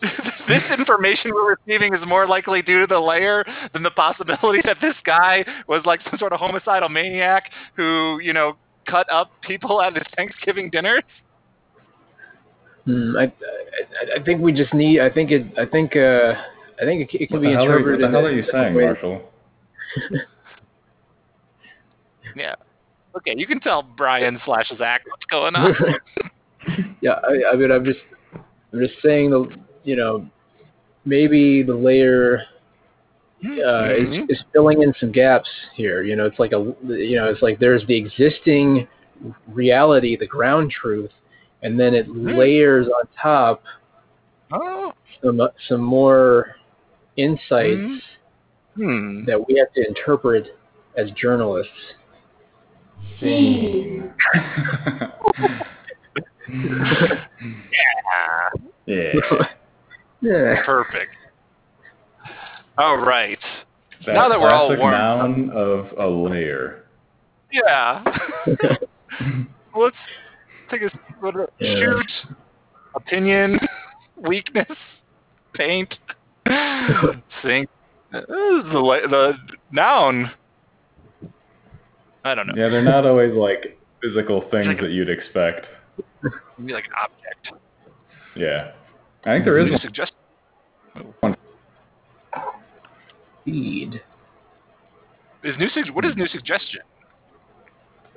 this 0.48 0.64
information 0.72 1.32
we're 1.34 1.56
receiving 1.56 1.94
is 1.94 2.00
more 2.08 2.26
likely 2.26 2.62
due 2.62 2.80
to 2.80 2.88
the 2.88 3.00
layer 3.00 3.46
than 3.74 3.84
the 3.84 3.92
possibility 3.92 4.62
that 4.64 4.78
this 4.82 4.96
guy 5.04 5.46
was 5.68 5.82
like 5.86 6.00
some 6.10 6.18
sort 6.18 6.32
of 6.34 6.40
homicidal 6.40 6.90
maniac 6.90 7.52
who 7.76 8.20
you 8.24 8.32
know 8.34 8.54
cut 8.88 9.06
up 9.12 9.32
people 9.42 9.82
at 9.82 9.94
his 9.94 10.06
Thanksgiving 10.16 10.70
dinners. 10.70 11.04
Hmm, 12.86 13.16
I, 13.18 13.24
I 13.24 14.20
I 14.20 14.24
think 14.24 14.42
we 14.42 14.54
just 14.54 14.74
need. 14.74 15.02
I 15.02 15.10
think 15.10 15.30
it. 15.30 15.46
I 15.60 15.66
think. 15.66 15.96
Uh, 15.96 16.34
I 16.82 16.86
think 16.86 17.02
it, 17.02 17.12
c- 17.12 17.18
it 17.24 17.28
can 17.28 17.38
What 17.38 17.42
be 17.44 17.50
the 17.50 17.54
hell 17.54 17.66
are, 17.66 17.92
what 17.92 18.00
the 18.00 18.10
hell 18.10 18.26
are 18.26 18.32
you 18.32 18.44
saying, 18.52 18.74
ways. 18.74 18.86
Marshall? 18.86 19.22
Yeah. 22.36 22.56
Okay, 23.16 23.34
you 23.36 23.46
can 23.46 23.60
tell 23.60 23.84
Brian 23.84 24.40
slash 24.46 24.72
Zach 24.78 25.02
what's 25.08 25.26
going 25.26 25.54
on. 25.56 25.76
yeah, 27.02 27.20
I, 27.28 27.52
I 27.52 27.56
mean, 27.58 27.70
I'm 27.72 27.84
just, 27.84 28.00
I'm 28.72 28.80
just 28.80 28.94
saying 29.04 29.32
the, 29.32 29.50
you 29.84 29.98
know, 29.98 30.26
maybe 31.04 31.62
the 31.62 31.76
layer 31.76 32.40
uh, 33.44 33.48
Mhm. 33.48 34.30
is, 34.30 34.38
is 34.38 34.44
filling 34.54 34.82
in 34.84 34.94
some 35.00 35.12
gaps 35.12 35.50
here. 35.76 36.04
You 36.04 36.16
know, 36.16 36.26
it's 36.26 36.40
like 36.40 36.54
a, 36.54 36.74
you 36.88 37.16
know, 37.18 37.26
it's 37.30 37.42
like 37.42 37.60
there's 37.60 37.86
the 37.88 37.98
existing 37.98 38.88
reality, 39.48 40.16
the 40.16 40.28
ground 40.28 40.72
truth, 40.72 41.12
and 41.64 41.78
then 41.80 41.94
it 41.94 42.08
layers 42.10 42.88
on 42.88 43.04
top 43.22 43.64
Oh. 44.54 44.94
some 45.24 45.42
some 45.68 45.82
more 45.82 46.56
insights 47.18 47.78
Mhm. 47.78 48.02
Hmm. 48.76 49.26
that 49.26 49.48
we 49.48 49.56
have 49.58 49.74
to 49.74 49.86
interpret 49.86 50.56
as 50.96 51.12
journalists. 51.12 51.74
Scene. 53.20 54.14
Yeah. 56.52 58.50
yeah. 58.86 59.14
Yeah. 60.22 60.64
Perfect. 60.66 61.16
All 62.78 62.98
right. 62.98 63.40
That 64.06 64.14
Now 64.14 64.30
that 64.30 64.40
we're 64.40 64.50
all 64.50 64.68
classic 64.68 64.82
warmed 64.82 64.98
noun 64.98 65.50
of 65.52 65.88
a 65.98 66.08
layer. 66.08 66.86
Yeah. 67.52 68.04
Let's 69.78 69.96
take 70.70 70.82
a 70.82 70.90
what 71.20 71.36
are- 71.36 71.50
Yeah. 71.60 71.76
shoot, 71.76 72.12
opinion, 72.96 73.60
weakness, 74.18 74.68
paint, 75.54 75.94
sink. 77.42 77.70
Uh, 78.14 78.20
the 78.28 79.00
the 79.10 79.34
noun. 79.72 80.32
I 82.24 82.36
don't 82.36 82.48
know. 82.48 82.54
Yeah, 82.56 82.70
they're 82.70 82.82
not 82.84 83.06
always 83.06 83.34
like 83.34 83.78
physical 84.02 84.42
things 84.52 84.68
like 84.68 84.80
a- 84.80 84.82
that 84.84 84.92
you'd 84.92 85.10
expect. 85.10 85.66
Maybe 86.58 86.74
like 86.74 86.86
an 86.86 86.92
object. 87.04 87.64
Yeah. 88.36 88.72
I 89.26 89.34
think 89.36 89.46
there 89.46 89.58
is 89.60 89.66
New 89.66 89.72
one. 89.74 89.82
suggestion. 89.82 90.16
Feed. 93.46 94.02
Is 95.44 95.56
new 95.58 95.70
sug- 95.70 95.90
what 95.96 96.06
is 96.06 96.16
new 96.16 96.28
suggestion? 96.28 96.82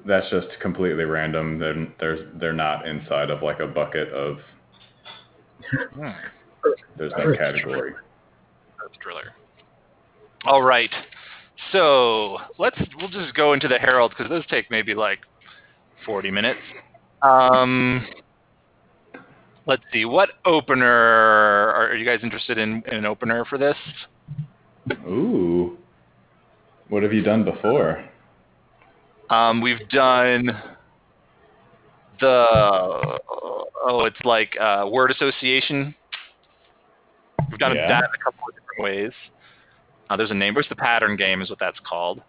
that's 0.06 0.28
just 0.28 0.48
completely 0.60 1.04
random. 1.04 1.58
They're, 1.58 1.86
there's 1.98 2.20
they're 2.38 2.52
not 2.52 2.86
inside 2.86 3.30
of 3.30 3.42
like 3.42 3.60
a 3.60 3.66
bucket 3.66 4.08
of 4.10 4.36
Hmm. 5.94 6.10
there's 6.98 7.12
no 7.16 7.24
Earth 7.24 7.38
category. 7.38 7.92
Earth 7.92 8.92
Driller. 9.02 9.32
All 10.44 10.62
right. 10.62 10.90
So 11.72 12.38
let's 12.58 12.78
we'll 12.98 13.08
just 13.08 13.34
go 13.34 13.52
into 13.52 13.68
the 13.68 13.78
Harold 13.78 14.12
because 14.16 14.28
those 14.28 14.46
take 14.46 14.70
maybe 14.70 14.94
like 14.94 15.20
forty 16.04 16.30
minutes. 16.30 16.60
Um, 17.22 18.06
let's 19.66 19.82
see. 19.92 20.04
What 20.04 20.30
opener 20.44 20.86
are, 20.86 21.90
are 21.90 21.96
you 21.96 22.04
guys 22.04 22.20
interested 22.22 22.58
in, 22.58 22.82
in 22.86 22.98
an 22.98 23.06
opener 23.06 23.44
for 23.44 23.58
this? 23.58 23.76
Ooh. 25.06 25.78
What 26.88 27.02
have 27.02 27.12
you 27.12 27.22
done 27.22 27.44
before? 27.44 28.04
Um, 29.30 29.62
we've 29.62 29.88
done 29.88 30.50
the 32.20 33.18
oh, 33.86 34.04
it's 34.04 34.20
like 34.24 34.54
uh, 34.60 34.86
word 34.90 35.10
association. 35.10 35.94
We've 37.50 37.58
done 37.58 37.74
Yeah. 37.74 37.88
that 37.88 38.04
in 38.04 38.10
a 38.20 38.24
couple 38.24 38.44
of 38.48 38.54
different 38.54 38.82
ways. 38.82 39.12
Uh, 40.10 40.16
there's 40.16 40.30
a 40.30 40.34
name. 40.34 40.54
What's 40.54 40.68
the 40.68 40.76
pattern 40.76 41.16
game? 41.16 41.42
Is 41.42 41.50
what 41.50 41.58
that's 41.58 41.78
called. 41.88 42.20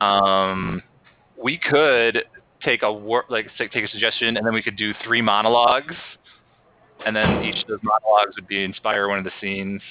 Um, 0.00 0.82
we 1.42 1.58
could 1.58 2.24
take 2.62 2.82
a 2.82 2.92
word, 2.92 3.24
like 3.28 3.46
take 3.58 3.74
a 3.74 3.88
suggestion, 3.88 4.36
and 4.36 4.46
then 4.46 4.54
we 4.54 4.62
could 4.62 4.76
do 4.76 4.92
three 5.04 5.22
monologues, 5.22 5.94
and 7.04 7.14
then 7.14 7.42
each 7.44 7.60
of 7.62 7.68
those 7.68 7.80
monologues 7.82 8.34
would 8.36 8.48
be 8.48 8.64
inspire 8.64 9.08
one 9.08 9.18
of 9.18 9.24
the 9.24 9.32
scenes. 9.40 9.82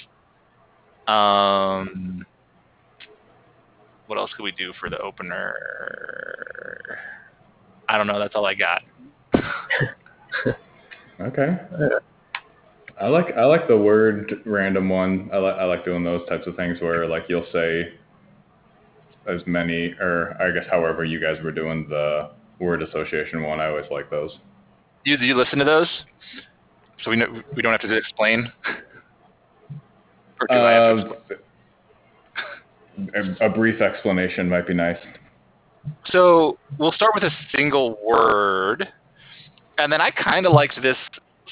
Um, 1.07 2.25
what 4.07 4.17
else 4.17 4.31
could 4.35 4.43
we 4.43 4.51
do 4.51 4.73
for 4.79 4.89
the 4.89 4.99
opener? 4.99 5.53
I 7.89 7.97
don't 7.97 8.07
know. 8.07 8.19
That's 8.19 8.35
all 8.35 8.45
I 8.45 8.55
got. 8.55 8.81
Okay. 11.21 11.55
I 13.01 13.07
like 13.07 13.35
I 13.37 13.45
like 13.45 13.67
the 13.67 13.77
word 13.77 14.33
random 14.45 14.89
one. 14.89 15.29
I 15.33 15.37
like 15.37 15.55
I 15.55 15.63
like 15.65 15.85
doing 15.85 16.03
those 16.03 16.27
types 16.29 16.45
of 16.47 16.55
things 16.55 16.79
where 16.79 17.07
like 17.07 17.23
you'll 17.27 17.47
say 17.51 17.93
as 19.27 19.41
many 19.45 19.93
or 19.99 20.35
I 20.41 20.51
guess 20.51 20.69
however 20.69 21.03
you 21.03 21.19
guys 21.19 21.41
were 21.43 21.51
doing 21.51 21.87
the 21.89 22.31
word 22.59 22.83
association 22.83 23.43
one. 23.43 23.59
I 23.59 23.67
always 23.69 23.85
like 23.91 24.09
those. 24.09 24.31
You, 25.05 25.17
do 25.17 25.25
you 25.25 25.35
listen 25.35 25.59
to 25.59 25.65
those? 25.65 25.87
So 27.03 27.09
we 27.09 27.17
know 27.17 27.25
we 27.55 27.61
don't 27.61 27.71
have 27.71 27.81
to 27.81 27.93
explain. 27.93 28.51
or 30.39 30.47
do 30.47 30.55
I 30.55 30.71
have 30.71 30.97
to 30.97 31.03
Uh, 31.03 31.13
explain? 31.15 31.39
a, 33.41 33.45
a 33.47 33.49
brief 33.49 33.81
explanation 33.81 34.47
might 34.49 34.67
be 34.67 34.73
nice. 34.73 34.97
So 36.11 36.57
we'll 36.77 36.93
start 36.93 37.13
with 37.15 37.23
a 37.23 37.31
single 37.53 37.97
word, 38.05 38.87
and 39.77 39.91
then 39.91 39.99
I 39.99 40.11
kind 40.11 40.45
of 40.45 40.53
liked 40.53 40.81
this 40.81 40.95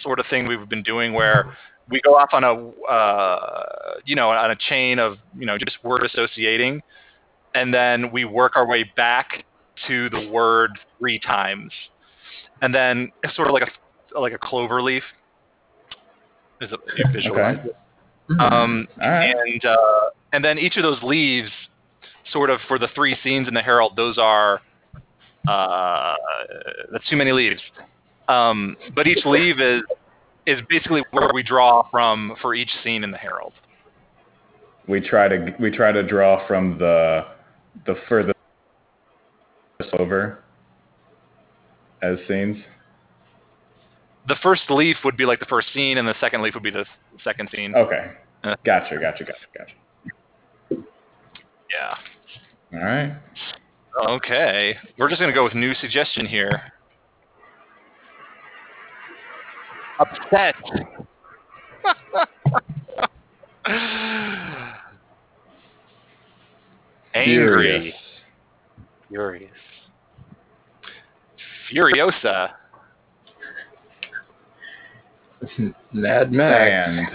sort 0.01 0.19
of 0.19 0.25
thing 0.29 0.47
we've 0.47 0.69
been 0.69 0.83
doing 0.83 1.13
where 1.13 1.55
we 1.89 2.01
go 2.01 2.15
off 2.15 2.29
on 2.33 2.43
a 2.43 2.91
uh, 2.91 3.93
you 4.05 4.15
know 4.15 4.29
on 4.29 4.51
a 4.51 4.55
chain 4.55 4.99
of 4.99 5.17
you 5.37 5.45
know 5.45 5.57
just 5.57 5.83
word 5.83 6.03
associating, 6.03 6.81
and 7.53 7.73
then 7.73 8.11
we 8.11 8.25
work 8.25 8.55
our 8.55 8.65
way 8.65 8.89
back 8.95 9.45
to 9.87 10.09
the 10.09 10.27
word 10.29 10.71
three 10.99 11.19
times, 11.19 11.71
and 12.61 12.73
then 12.73 13.11
it's 13.23 13.35
sort 13.35 13.47
of 13.47 13.53
like 13.53 13.63
a 13.63 14.19
like 14.19 14.33
a 14.33 14.37
clover 14.37 14.81
leaf. 14.81 15.03
Is 16.61 16.71
it 16.71 16.79
you 16.97 17.05
visualize 17.11 17.57
it? 17.65 17.75
Um, 18.39 18.87
right. 18.97 19.35
and 19.35 19.65
uh, 19.65 20.09
and 20.31 20.45
then 20.45 20.57
each 20.57 20.77
of 20.77 20.83
those 20.83 21.01
leaves, 21.03 21.49
sort 22.31 22.49
of 22.49 22.59
for 22.67 22.79
the 22.79 22.87
three 22.95 23.17
scenes 23.23 23.47
in 23.47 23.53
the 23.53 23.61
Harold, 23.61 23.95
those 23.95 24.17
are 24.17 24.61
uh, 25.47 26.13
that's 26.91 27.09
too 27.09 27.17
many 27.17 27.31
leaves. 27.31 27.61
Um, 28.27 28.77
but 28.95 29.07
each 29.07 29.25
leave 29.25 29.59
is 29.59 29.81
is 30.47 30.59
basically 30.69 31.03
where 31.11 31.29
we 31.33 31.43
draw 31.43 31.87
from 31.89 32.35
for 32.41 32.55
each 32.55 32.71
scene 32.83 33.03
in 33.03 33.11
the 33.11 33.17
Harold. 33.17 33.53
We 34.87 34.99
try 34.99 35.27
to 35.27 35.55
we 35.59 35.71
try 35.71 35.91
to 35.91 36.03
draw 36.03 36.45
from 36.47 36.77
the 36.77 37.25
the 37.85 37.95
furthest 38.07 38.35
over 39.99 40.43
as 42.01 42.17
scenes. 42.27 42.57
The 44.27 44.35
first 44.43 44.63
leaf 44.69 44.97
would 45.03 45.17
be 45.17 45.25
like 45.25 45.39
the 45.39 45.45
first 45.45 45.67
scene, 45.73 45.97
and 45.97 46.07
the 46.07 46.15
second 46.19 46.41
leaf 46.41 46.53
would 46.53 46.63
be 46.63 46.71
the 46.71 46.85
second 47.23 47.49
scene. 47.53 47.73
Okay. 47.75 48.11
Gotcha, 48.43 48.97
gotcha, 48.99 49.23
gotcha, 49.23 49.47
gotcha. 49.57 50.83
Yeah. 51.71 51.95
All 52.73 52.85
right. 52.85 53.15
Okay. 54.07 54.75
We're 54.97 55.09
just 55.09 55.19
gonna 55.19 55.33
go 55.33 55.43
with 55.43 55.53
new 55.53 55.73
suggestion 55.75 56.25
here. 56.25 56.73
Upset. 60.01 60.55
Angry. 67.13 67.93
Furious. 67.93 67.95
Furious. 69.07 69.51
Furiosa. 71.71 72.49
Mad 75.93 76.31
Max. 76.31 77.11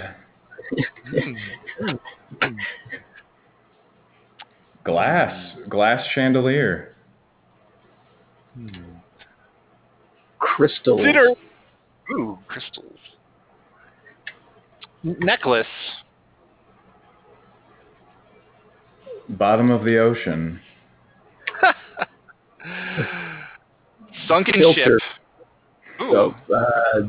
Glass. 4.84 5.56
Glass 5.68 6.06
chandelier. 6.14 6.94
crystal 10.38 10.98
Dinner. 10.98 11.34
Ooh, 12.10 12.38
crystals. 12.46 12.98
Necklace. 15.02 15.66
Bottom 19.28 19.70
of 19.70 19.84
the 19.84 19.98
ocean. 19.98 20.60
Sunken 24.28 24.54
Filter. 24.54 24.98
ship. 24.98 26.02
Ooh. 26.02 26.16
Oh, 26.16 26.34
uh, 26.54 27.02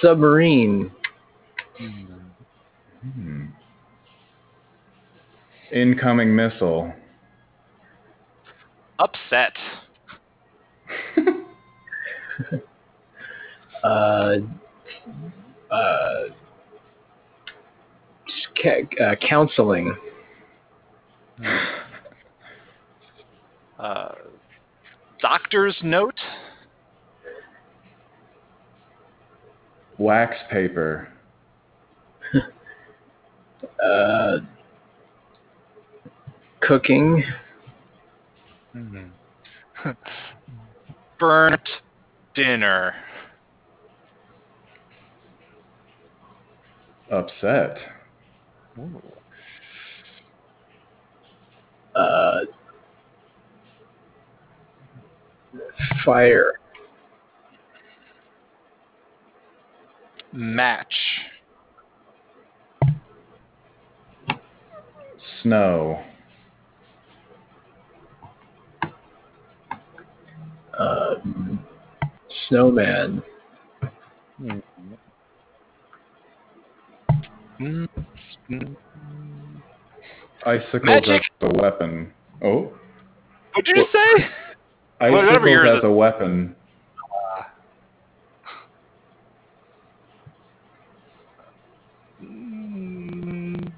submarine. 0.00 0.90
Hmm. 1.76 3.46
Incoming 5.72 6.34
missile. 6.34 6.92
Upset. 8.98 9.52
Uh, 13.84 14.36
uh, 15.70 16.24
uh, 19.00 19.14
counseling. 19.28 19.94
Uh, 23.78 24.14
doctor's 25.20 25.76
note. 25.82 26.18
Wax 29.98 30.34
paper. 30.50 31.08
Uh, 33.82 34.38
cooking. 36.60 37.22
Mm. 38.74 39.10
Burnt 41.18 41.68
dinner. 42.34 42.94
Upset. 47.10 47.78
Uh, 51.94 52.40
fire. 56.04 56.54
Match. 60.32 60.94
Snow. 65.42 66.02
Uh, 70.76 71.14
snowman. 72.48 73.22
Mm, 74.40 74.62
mm. 77.60 77.88
icicles 80.46 80.82
Magic. 80.84 81.22
as 81.42 81.50
a 81.50 81.58
weapon. 81.60 82.12
Oh, 82.42 82.72
What'd 83.54 83.68
you 83.68 83.82
just 83.82 83.92
say? 83.92 84.26
whatever 85.10 85.48
icicles 85.48 85.48
yours 85.48 85.78
as 85.78 85.84
a 85.84 85.90
weapon. 85.90 86.56
Mm. 92.22 93.72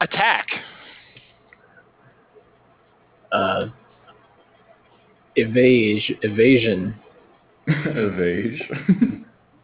Attack. 0.00 0.46
Uh, 3.32 3.66
evage, 5.36 6.12
evasion, 6.22 6.94
Evage. 7.68 8.62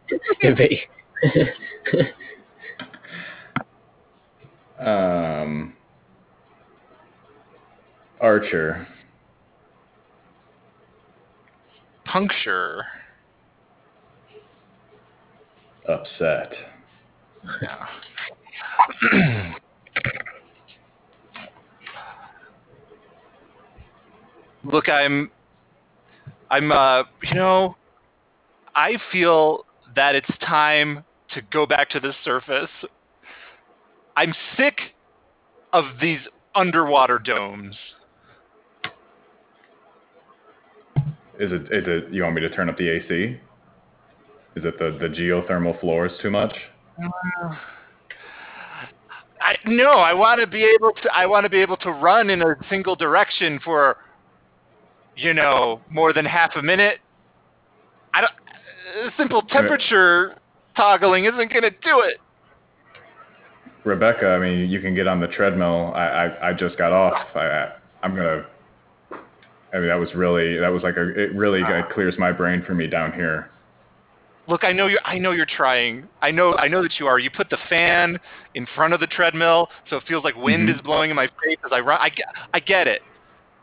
evade. 0.41 0.79
Um, 4.79 5.73
Archer. 8.21 8.87
Puncture. 12.05 12.83
Upset. 15.87 16.53
Yeah. 17.61 17.87
Look, 24.63 24.89
I'm 24.89 25.31
I'm 26.49 26.71
uh 26.71 27.03
you 27.23 27.35
know 27.35 27.75
I 28.75 28.97
feel 29.11 29.65
that 29.97 30.15
it's 30.15 30.29
time 30.41 31.03
to 31.33 31.41
go 31.51 31.65
back 31.65 31.89
to 31.91 31.99
the 31.99 32.13
surface. 32.23 32.69
I'm 34.15 34.33
sick 34.55 34.79
of 35.73 35.85
these 36.01 36.19
underwater 36.55 37.19
domes. 37.19 37.75
Is 41.39 41.51
it? 41.51 41.61
Is 41.71 41.85
it? 41.85 42.11
You 42.11 42.23
want 42.23 42.35
me 42.35 42.41
to 42.41 42.49
turn 42.49 42.69
up 42.69 42.77
the 42.77 42.89
AC? 42.89 43.39
Is 44.55 44.63
it 44.65 44.79
the 44.79 44.97
the 44.99 45.07
geothermal 45.07 45.79
floors 45.79 46.11
too 46.21 46.31
much? 46.31 46.55
I 49.39 49.55
no, 49.65 49.91
I 49.91 50.13
want 50.13 50.41
to 50.41 50.47
be 50.47 50.63
able 50.63 50.93
to 51.03 51.09
I 51.13 51.27
want 51.27 51.43
to 51.43 51.49
be 51.49 51.61
able 51.61 51.77
to 51.77 51.91
run 51.91 52.31
in 52.31 52.41
a 52.41 52.55
single 52.69 52.95
direction 52.95 53.59
for 53.63 53.97
you 55.17 55.33
know, 55.33 55.81
more 55.89 56.13
than 56.13 56.25
half 56.25 56.51
a 56.55 56.61
minute. 56.61 56.99
I 58.13 58.21
don't 58.21 58.31
uh, 58.31 58.46
simple 59.17 59.41
temperature 59.43 60.35
toggling 60.75 61.25
isn't 61.25 61.51
going 61.51 61.63
to 61.63 61.71
do 61.71 62.01
it. 62.01 62.19
Rebecca, 63.83 64.27
I 64.27 64.39
mean, 64.39 64.69
you 64.69 64.81
can 64.81 64.95
get 64.95 65.07
on 65.07 65.19
the 65.21 65.27
treadmill. 65.27 65.93
I 65.95 66.05
I, 66.05 66.49
I 66.49 66.53
just 66.53 66.77
got 66.77 66.91
off. 66.91 67.27
I, 67.35 67.39
I 67.39 67.71
I'm 68.03 68.15
gonna. 68.15 68.45
I 69.73 69.79
mean, 69.79 69.87
that 69.87 69.99
was 69.99 70.13
really 70.13 70.57
that 70.57 70.69
was 70.69 70.83
like 70.83 70.97
a 70.97 71.09
it 71.09 71.33
really 71.35 71.61
it 71.61 71.89
clears 71.93 72.15
my 72.17 72.31
brain 72.31 72.63
for 72.65 72.73
me 72.73 72.87
down 72.87 73.13
here. 73.13 73.49
Look, 74.47 74.63
I 74.63 74.71
know 74.71 74.87
you're 74.87 74.99
I 75.05 75.17
know 75.17 75.31
you're 75.31 75.45
trying. 75.45 76.07
I 76.21 76.31
know 76.31 76.53
I 76.55 76.67
know 76.67 76.81
that 76.81 76.99
you 76.99 77.07
are. 77.07 77.19
You 77.19 77.29
put 77.29 77.49
the 77.49 77.57
fan 77.69 78.17
in 78.55 78.67
front 78.75 78.93
of 78.93 78.99
the 78.99 79.07
treadmill 79.07 79.67
so 79.89 79.97
it 79.97 80.03
feels 80.07 80.23
like 80.23 80.35
wind 80.35 80.69
Mhm. 80.69 80.75
is 80.75 80.81
blowing 80.81 81.09
in 81.09 81.15
my 81.15 81.27
face 81.27 81.57
as 81.65 81.71
I 81.71 81.79
run. 81.79 81.99
I 82.01 82.09
get 82.09 82.27
I 82.53 82.59
get 82.59 82.87
it. 82.87 83.01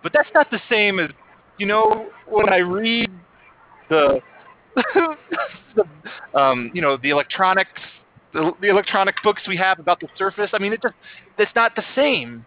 But 0.02 0.12
that's 0.12 0.28
not 0.35 0.51
the 0.51 0.61
same 0.70 0.98
as 1.01 1.11
you 1.59 1.66
know 1.66 2.06
when 2.27 2.51
I 2.51 2.59
read 2.59 3.11
the 3.89 4.20
the 4.75 5.85
um, 6.39 6.71
you 6.75 6.83
know 6.83 6.97
the 6.97 7.11
electronics 7.11 7.81
the, 8.35 8.53
the 8.61 8.69
electronic 8.69 9.15
books 9.23 9.43
we 9.49 9.57
have 9.57 9.79
about 9.79 10.01
the 10.01 10.09
surface. 10.19 10.51
I 10.53 10.59
mean, 10.59 10.73
it 10.73 10.83
just 10.83 10.95
it's 11.39 11.53
not 11.55 11.75
the 11.77 11.85
same. 11.95 12.45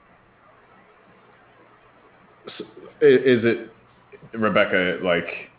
S- 2.47 2.61
i- 3.01 3.05
Is 3.05 3.43
it, 3.43 3.71
Rebecca? 4.33 4.99
Like, 5.01 5.49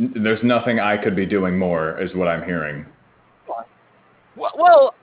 n- 0.00 0.14
there's 0.22 0.42
nothing 0.42 0.80
I 0.80 0.96
could 0.96 1.16
be 1.16 1.26
doing 1.26 1.58
more, 1.58 2.00
is 2.00 2.14
what 2.14 2.28
I'm 2.28 2.44
hearing. 2.44 2.86
Well, 4.36 4.52
well 4.56 4.94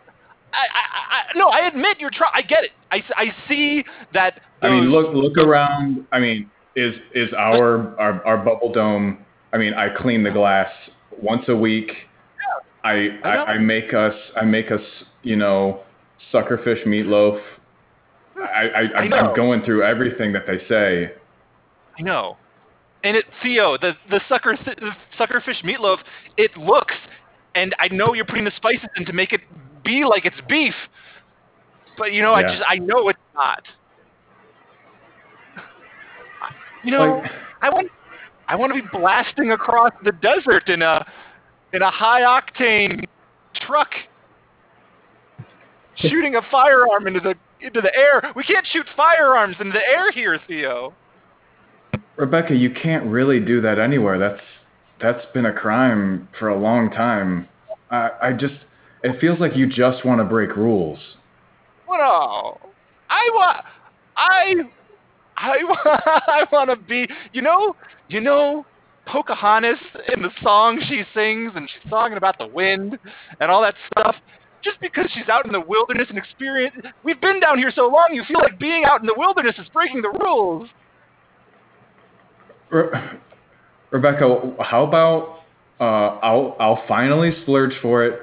I, 0.53 0.57
I, 0.57 1.15
I 1.15 1.37
no, 1.37 1.49
I 1.49 1.67
admit 1.67 1.99
you're 1.99 2.09
trying. 2.09 2.31
I 2.33 2.41
get 2.41 2.63
it. 2.63 2.71
I, 2.91 3.03
I 3.15 3.25
see 3.47 3.83
that. 4.13 4.41
I 4.61 4.69
mean, 4.69 4.85
look 4.85 5.13
look 5.13 5.37
around. 5.37 6.07
I 6.11 6.19
mean, 6.19 6.49
is 6.75 6.95
is 7.13 7.29
our 7.37 7.99
our, 7.99 8.25
our 8.25 8.37
bubble 8.37 8.71
dome? 8.71 9.25
I 9.53 9.57
mean, 9.57 9.73
I 9.73 9.89
clean 9.89 10.23
the 10.23 10.31
glass 10.31 10.69
once 11.21 11.45
a 11.47 11.55
week. 11.55 11.91
I, 12.83 13.17
I. 13.23 13.29
I 13.29 13.57
make 13.57 13.93
us 13.93 14.13
I 14.35 14.45
make 14.45 14.71
us 14.71 14.81
you 15.23 15.35
know 15.35 15.81
suckerfish 16.33 16.85
meatloaf. 16.85 17.41
I, 18.37 18.67
I, 18.69 18.81
I 18.95 19.17
I'm 19.19 19.35
going 19.35 19.63
through 19.63 19.83
everything 19.83 20.31
that 20.33 20.43
they 20.47 20.59
say. 20.69 21.11
I 21.97 22.01
know. 22.01 22.37
And 23.03 23.17
it, 23.17 23.25
Theo, 23.43 23.77
the 23.77 23.93
the 24.09 24.21
sucker 24.29 24.57
the 24.65 24.91
suckerfish 25.19 25.63
meatloaf, 25.63 25.97
it 26.37 26.55
looks, 26.57 26.95
and 27.55 27.75
I 27.79 27.87
know 27.89 28.13
you're 28.13 28.25
putting 28.25 28.45
the 28.45 28.53
spices 28.55 28.89
in 28.97 29.05
to 29.05 29.13
make 29.13 29.33
it 29.33 29.41
be 29.83 30.03
like 30.05 30.25
it's 30.25 30.39
beef, 30.47 30.73
but 31.97 32.13
you 32.13 32.21
know, 32.21 32.33
I 32.33 32.43
just 32.43 32.63
I 32.67 32.75
know 32.77 33.09
it's 33.09 33.19
not. 33.35 33.63
You 36.83 36.91
know, 36.91 37.19
Like- 37.21 37.31
I 37.61 37.69
want 37.69 37.91
I 38.49 38.55
want 38.55 38.73
to 38.73 38.81
be 38.81 38.87
blasting 38.91 39.51
across 39.51 39.91
the 40.03 40.11
desert 40.11 40.67
in 40.67 40.81
a 40.81 41.05
in 41.71 41.83
a 41.83 41.91
high 41.91 42.21
octane 42.21 43.05
truck, 43.61 43.89
shooting 45.95 46.35
a 46.35 46.41
firearm 46.51 47.07
into 47.07 47.19
the 47.19 47.35
into 47.61 47.79
the 47.79 47.95
air. 47.95 48.33
We 48.35 48.43
can't 48.43 48.65
shoot 48.71 48.87
firearms 48.97 49.55
into 49.59 49.73
the 49.73 49.85
air 49.85 50.11
here, 50.11 50.39
Theo. 50.47 50.93
Rebecca, 52.15 52.55
you 52.55 52.71
can't 52.71 53.05
really 53.05 53.39
do 53.39 53.61
that 53.61 53.77
anywhere. 53.77 54.17
That's 54.17 54.41
that's 54.99 55.25
been 55.33 55.45
a 55.45 55.53
crime 55.53 56.27
for 56.37 56.49
a 56.49 56.59
long 56.59 56.89
time. 56.89 57.47
I, 57.91 58.09
I 58.21 58.33
just 58.33 58.55
it 59.03 59.19
feels 59.21 59.39
like 59.39 59.55
you 59.55 59.67
just 59.67 60.03
want 60.03 60.19
to 60.19 60.25
break 60.25 60.55
rules. 60.55 60.99
Well, 61.87 61.99
no, 61.99 62.71
I 63.09 63.29
want, 63.33 63.65
I, 64.17 64.53
I, 65.39 65.57
I 66.27 66.45
want 66.51 66.69
to 66.69 66.75
be. 66.75 67.07
You 67.33 67.41
know, 67.41 67.75
you 68.07 68.21
know, 68.21 68.65
Pocahontas 69.07 69.79
in 70.13 70.21
the 70.21 70.29
song 70.41 70.79
she 70.87 71.03
sings, 71.13 71.53
and 71.55 71.69
she's 71.69 71.89
talking 71.89 72.17
about 72.17 72.37
the 72.37 72.47
wind 72.47 72.99
and 73.39 73.51
all 73.51 73.61
that 73.61 73.75
stuff. 73.91 74.15
Just 74.61 74.79
because 74.81 75.05
she's 75.13 75.29
out 75.29 75.45
in 75.45 75.53
the 75.53 75.61
wilderness 75.61 76.07
and 76.09 76.17
experience, 76.17 76.75
we've 77.03 77.21
been 77.21 77.39
down 77.39 77.57
here 77.57 77.71
so 77.73 77.83
long, 77.87 78.09
you 78.11 78.23
feel 78.27 78.39
like 78.39 78.59
being 78.59 78.83
out 78.83 78.99
in 78.99 79.07
the 79.07 79.15
wilderness 79.15 79.55
is 79.57 79.67
breaking 79.69 80.01
the 80.01 80.09
rules. 80.09 80.67
Re- 82.69 82.89
Rebecca, 83.91 84.53
how 84.59 84.83
about 84.83 85.39
uh, 85.79 86.19
I'll 86.21 86.55
I'll 86.59 86.83
finally 86.87 87.31
splurge 87.41 87.73
for 87.81 88.05
it. 88.05 88.19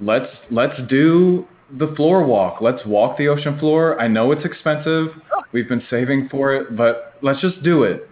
Let's 0.00 0.26
let's 0.50 0.74
do 0.88 1.46
the 1.78 1.94
floor 1.94 2.24
walk. 2.24 2.60
Let's 2.60 2.84
walk 2.84 3.16
the 3.16 3.28
ocean 3.28 3.58
floor. 3.58 3.98
I 4.00 4.08
know 4.08 4.32
it's 4.32 4.44
expensive. 4.44 5.08
We've 5.52 5.68
been 5.68 5.82
saving 5.90 6.28
for 6.30 6.54
it, 6.54 6.76
but 6.76 7.14
let's 7.22 7.40
just 7.40 7.62
do 7.62 7.82
it. 7.82 8.08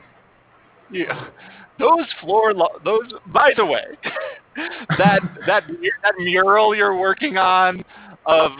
Yeah, 0.90 1.28
those 1.78 2.06
floor, 2.20 2.52
lo- 2.52 2.80
those. 2.84 3.12
By 3.26 3.52
the 3.56 3.64
way, 3.64 3.84
that 4.98 5.20
that 5.46 5.64
that 6.02 6.14
mural 6.18 6.74
you're 6.74 6.96
working 6.96 7.36
on 7.36 7.84
of 8.26 8.52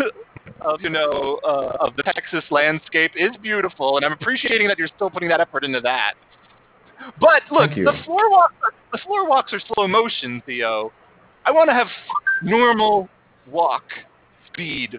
of 0.60 0.80
you 0.80 0.90
know 0.90 1.40
uh, 1.44 1.76
of 1.80 1.96
the 1.96 2.02
Texas 2.02 2.44
landscape 2.50 3.12
is 3.16 3.30
beautiful, 3.42 3.96
and 3.96 4.04
I'm 4.04 4.12
appreciating 4.12 4.68
that 4.68 4.78
you're 4.78 4.90
still 4.94 5.10
putting 5.10 5.28
that 5.30 5.40
effort 5.40 5.64
into 5.64 5.80
that. 5.80 6.14
But 7.20 7.42
look, 7.50 7.70
the 7.70 7.94
floor 8.04 8.30
walks, 8.30 8.54
are, 8.62 8.72
the 8.92 8.98
floor 8.98 9.28
walks 9.28 9.52
are 9.52 9.60
slow 9.74 9.86
motion, 9.86 10.42
Theo. 10.44 10.92
I 11.46 11.50
want 11.50 11.70
to 11.70 11.74
have 11.74 11.86
normal 12.42 13.08
walk 13.50 13.84
speed. 14.52 14.98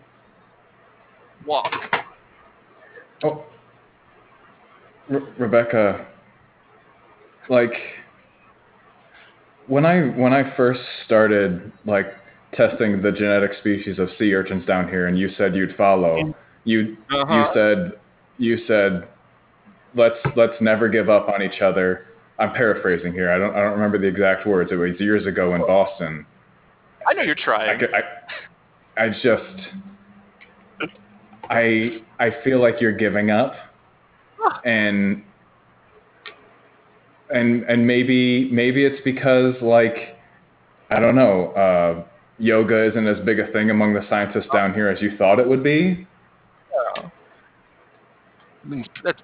Walk. 1.46 1.72
Oh, 3.24 3.44
Re- 5.10 5.22
Rebecca, 5.38 6.06
like 7.50 7.74
when 9.68 9.86
I 9.86 10.02
when 10.02 10.34
I 10.34 10.56
first 10.56 10.82
started 11.06 11.72
like 11.86 12.08
testing 12.54 13.02
the 13.02 13.12
genetic 13.12 13.52
species 13.60 14.00
of 14.00 14.10
sea 14.18 14.34
urchins 14.34 14.66
down 14.66 14.88
here, 14.88 15.08
and 15.08 15.18
you 15.18 15.30
said 15.38 15.56
you'd 15.56 15.76
follow, 15.76 16.34
you 16.64 16.98
Uh-huh. 17.12 17.34
you 17.34 17.46
said 17.54 17.92
you 18.38 18.58
said 18.68 19.08
let's 19.96 20.16
let's 20.36 20.54
never 20.62 20.88
give 20.90 21.10
up 21.10 21.28
on 21.30 21.42
each 21.42 21.62
other. 21.62 22.06
I'm 22.38 22.54
paraphrasing 22.54 23.12
here. 23.12 23.32
I 23.32 23.38
don't 23.38 23.56
I 23.56 23.62
don't 23.62 23.74
remember 23.74 23.98
the 23.98 24.08
exact 24.08 24.48
words. 24.48 24.72
It 24.72 24.76
was 24.76 25.00
years 25.00 25.26
ago 25.26 25.56
in 25.56 25.62
Boston. 25.62 26.26
I 27.08 27.14
know 27.14 27.24
you're 27.24 27.36
trying. 27.36 27.80
could- 27.80 27.94
I, 27.94 29.06
I 29.06 29.10
just 29.10 29.68
I 31.50 32.02
I 32.20 32.30
feel 32.44 32.62
like 32.62 32.80
you're 32.80 32.96
giving 32.96 33.32
up 33.32 33.54
and 34.66 35.24
and 37.30 37.64
and 37.64 37.86
maybe 37.86 38.50
maybe 38.52 38.86
it's 38.86 39.02
because 39.04 39.56
like 39.62 40.18
I 40.90 41.00
don't 41.00 41.16
know 41.16 41.52
uh 41.52 42.04
yoga 42.40 42.90
isn't 42.90 43.08
as 43.08 43.24
big 43.26 43.40
a 43.40 43.52
thing 43.52 43.70
among 43.70 43.94
the 43.94 44.06
scientists 44.10 44.48
down 44.54 44.74
here 44.74 44.88
as 44.88 45.02
you 45.02 45.16
thought 45.18 45.40
it 45.40 45.48
would 45.48 45.64
be. 45.64 46.08
I 48.64 48.68
mean, 48.68 48.86
that's 49.04 49.22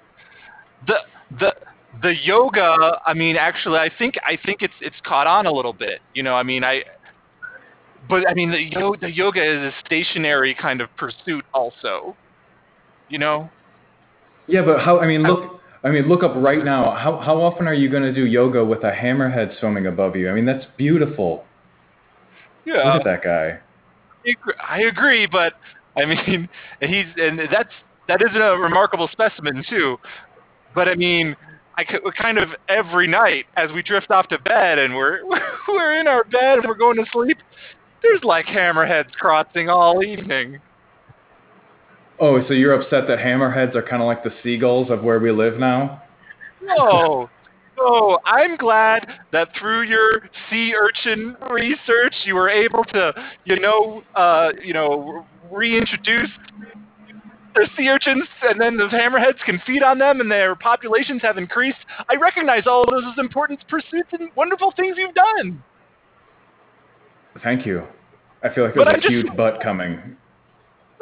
the 0.86 0.96
the 1.38 1.54
the 2.02 2.14
yoga. 2.22 3.00
I 3.06 3.14
mean, 3.14 3.36
actually, 3.36 3.78
I 3.78 3.90
think 3.98 4.14
I 4.24 4.38
think 4.44 4.62
it's 4.62 4.74
it's 4.80 4.96
caught 5.04 5.26
on 5.26 5.46
a 5.46 5.52
little 5.52 5.72
bit. 5.72 6.00
You 6.14 6.22
know, 6.22 6.34
I 6.34 6.42
mean, 6.42 6.64
I. 6.64 6.82
But 8.08 8.28
I 8.28 8.34
mean, 8.34 8.50
the 8.50 8.62
yoga, 8.62 9.00
the 9.00 9.12
yoga 9.12 9.42
is 9.42 9.72
a 9.72 9.72
stationary 9.84 10.54
kind 10.54 10.80
of 10.80 10.88
pursuit, 10.96 11.44
also. 11.52 12.16
You 13.08 13.18
know. 13.18 13.50
Yeah, 14.46 14.62
but 14.62 14.80
how? 14.80 15.00
I 15.00 15.06
mean, 15.06 15.22
look. 15.22 15.60
I 15.84 15.90
mean, 15.90 16.08
look 16.08 16.24
up 16.24 16.32
right 16.36 16.64
now. 16.64 16.96
How 16.96 17.18
how 17.18 17.40
often 17.40 17.66
are 17.68 17.74
you 17.74 17.88
going 17.88 18.02
to 18.02 18.12
do 18.12 18.26
yoga 18.26 18.64
with 18.64 18.82
a 18.82 18.90
hammerhead 18.90 19.58
swimming 19.60 19.86
above 19.86 20.16
you? 20.16 20.28
I 20.28 20.34
mean, 20.34 20.44
that's 20.44 20.66
beautiful. 20.76 21.44
Yeah. 22.64 22.94
Look 22.94 22.96
at 22.96 23.04
that 23.04 23.22
guy. 23.22 23.60
I 24.60 24.80
agree- 24.80 25.26
but 25.26 25.54
I 25.96 26.04
mean, 26.04 26.48
he's 26.80 27.06
and 27.16 27.38
that's 27.38 27.70
that 28.08 28.20
is 28.22 28.30
a 28.34 28.56
remarkable 28.58 29.08
specimen 29.12 29.64
too. 29.68 29.96
But 30.74 30.88
I 30.88 30.94
mean, 30.94 31.36
I 31.78 31.84
kind 31.84 32.38
of 32.38 32.50
every 32.68 33.06
night 33.06 33.46
as 33.56 33.70
we 33.72 33.82
drift 33.82 34.10
off 34.10 34.28
to 34.28 34.38
bed 34.40 34.78
and 34.78 34.94
we're 34.94 35.20
we're 35.68 36.00
in 36.00 36.08
our 36.08 36.24
bed 36.24 36.58
and 36.58 36.66
we're 36.66 36.74
going 36.74 36.96
to 36.96 37.04
sleep. 37.12 37.38
There's 38.06 38.22
like 38.22 38.46
hammerheads 38.46 39.12
crossing 39.12 39.68
all 39.68 40.02
evening. 40.02 40.60
Oh, 42.20 42.40
so 42.46 42.54
you're 42.54 42.72
upset 42.72 43.08
that 43.08 43.18
hammerheads 43.18 43.74
are 43.74 43.82
kind 43.82 44.00
of 44.00 44.06
like 44.06 44.22
the 44.22 44.32
seagulls 44.42 44.90
of 44.90 45.02
where 45.02 45.18
we 45.18 45.30
live 45.32 45.58
now? 45.58 46.02
No, 46.62 47.28
no. 47.76 48.18
I'm 48.24 48.56
glad 48.56 49.06
that 49.32 49.48
through 49.58 49.82
your 49.82 50.28
sea 50.48 50.72
urchin 50.74 51.36
research, 51.50 52.14
you 52.24 52.34
were 52.34 52.48
able 52.48 52.84
to, 52.84 53.12
you 53.44 53.60
know, 53.60 54.02
uh, 54.14 54.50
you 54.64 54.72
know, 54.72 55.26
reintroduce 55.50 56.30
the 57.54 57.68
sea 57.76 57.88
urchins, 57.88 58.24
and 58.42 58.60
then 58.60 58.76
the 58.76 58.86
hammerheads 58.86 59.40
can 59.44 59.60
feed 59.66 59.82
on 59.82 59.98
them, 59.98 60.20
and 60.20 60.30
their 60.30 60.54
populations 60.54 61.22
have 61.22 61.38
increased. 61.38 61.78
I 62.08 62.14
recognize 62.16 62.66
all 62.66 62.84
of 62.84 62.90
those 62.90 63.04
as 63.12 63.18
important 63.18 63.60
pursuits 63.68 64.08
and 64.12 64.30
wonderful 64.36 64.72
things 64.76 64.96
you've 64.96 65.14
done. 65.14 65.62
Thank 67.42 67.66
you. 67.66 67.86
I 68.50 68.54
feel 68.54 68.64
like 68.64 68.74
there's 68.74 68.88
a 68.88 68.96
just- 68.96 69.08
huge 69.08 69.36
butt 69.36 69.60
coming. 69.62 70.16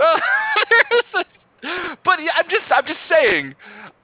but 2.04 2.20
yeah, 2.20 2.32
I'm 2.36 2.48
just, 2.50 2.70
I'm 2.70 2.86
just 2.86 3.00
saying, 3.08 3.54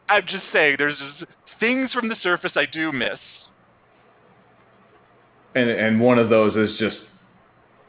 I'm 0.08 0.22
just 0.26 0.44
saying, 0.52 0.76
there's 0.78 0.96
just 1.18 1.30
things 1.58 1.90
from 1.92 2.08
the 2.08 2.16
surface 2.22 2.52
I 2.54 2.66
do 2.66 2.92
miss. 2.92 3.18
And 5.54 5.68
and 5.68 6.00
one 6.00 6.18
of 6.18 6.30
those 6.30 6.54
is 6.54 6.78
just 6.78 6.96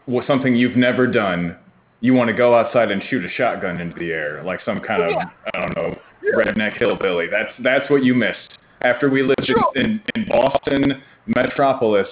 well, 0.07 0.26
something 0.28 0.56
you've 0.56 0.76
never 0.76 1.06
done. 1.06 1.56
You 1.99 2.15
want 2.15 2.30
to 2.30 2.34
go 2.36 2.56
outside 2.56 2.90
and 2.90 3.03
shoot 3.10 3.23
a 3.23 3.30
shotgun 3.30 3.80
into 3.80 3.99
the 3.99 4.11
air, 4.11 4.44
like 4.44 4.60
some 4.65 4.80
kind 4.80 5.03
of 5.03 5.10
Yeah. 5.11 5.26
I 5.53 5.60
don't 5.60 5.76
know 5.76 5.95
redneck 6.36 6.78
hillbilly. 6.78 7.28
That's 7.28 7.52
that's 7.64 7.90
what 7.90 8.03
you 8.03 8.15
missed 8.15 8.57
after 8.82 9.10
we 9.10 9.22
lived 9.22 9.48
in, 9.76 9.82
in, 9.84 10.02
in 10.15 10.28
Boston 10.28 11.03
metropolis 11.28 12.07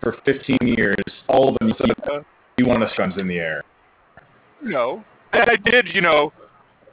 for 0.00 0.16
15 0.24 0.58
years. 0.62 0.96
All 1.28 1.48
of 1.48 1.56
said 1.78 1.90
Uh, 2.10 2.20
you 2.62 2.68
want 2.68 2.88
to 2.88 2.96
guns 2.96 3.14
in 3.18 3.28
the 3.28 3.38
air. 3.38 3.62
No, 4.62 5.04
and 5.32 5.50
I 5.50 5.56
did, 5.56 5.88
you 5.92 6.00
know, 6.00 6.32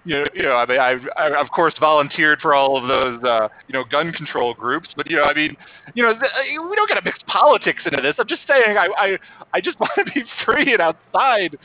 you 0.06 0.16
know, 0.16 0.26
you 0.34 0.42
know, 0.44 0.56
I 0.56 0.66
mean, 0.66 0.80
I, 0.80 0.96
I 1.18 1.40
of 1.40 1.50
course 1.52 1.74
volunteered 1.80 2.40
for 2.42 2.56
all 2.56 2.82
of 2.82 2.88
those, 2.88 3.24
uh, 3.24 3.48
you 3.68 3.74
know, 3.74 3.84
gun 3.84 4.12
control 4.12 4.54
groups, 4.54 4.90
but 4.96 5.10
you 5.10 5.18
know, 5.18 5.24
I 5.24 5.34
mean, 5.34 5.56
you 5.94 6.04
know, 6.04 6.14
th- 6.14 6.32
we 6.70 6.76
don't 6.76 6.90
got 6.90 6.96
to 6.96 7.04
mix 7.04 7.20
politics 7.28 7.82
into 7.86 8.02
this. 8.02 8.16
I'm 8.18 8.28
just 8.28 8.42
saying, 8.48 8.78
I, 8.78 8.88
I, 8.98 9.18
I 9.54 9.62
just 9.62 9.80
want 9.80 9.92
to 9.98 10.06
be 10.06 10.24
free 10.46 10.74
and 10.74 10.82
outside. 10.82 11.58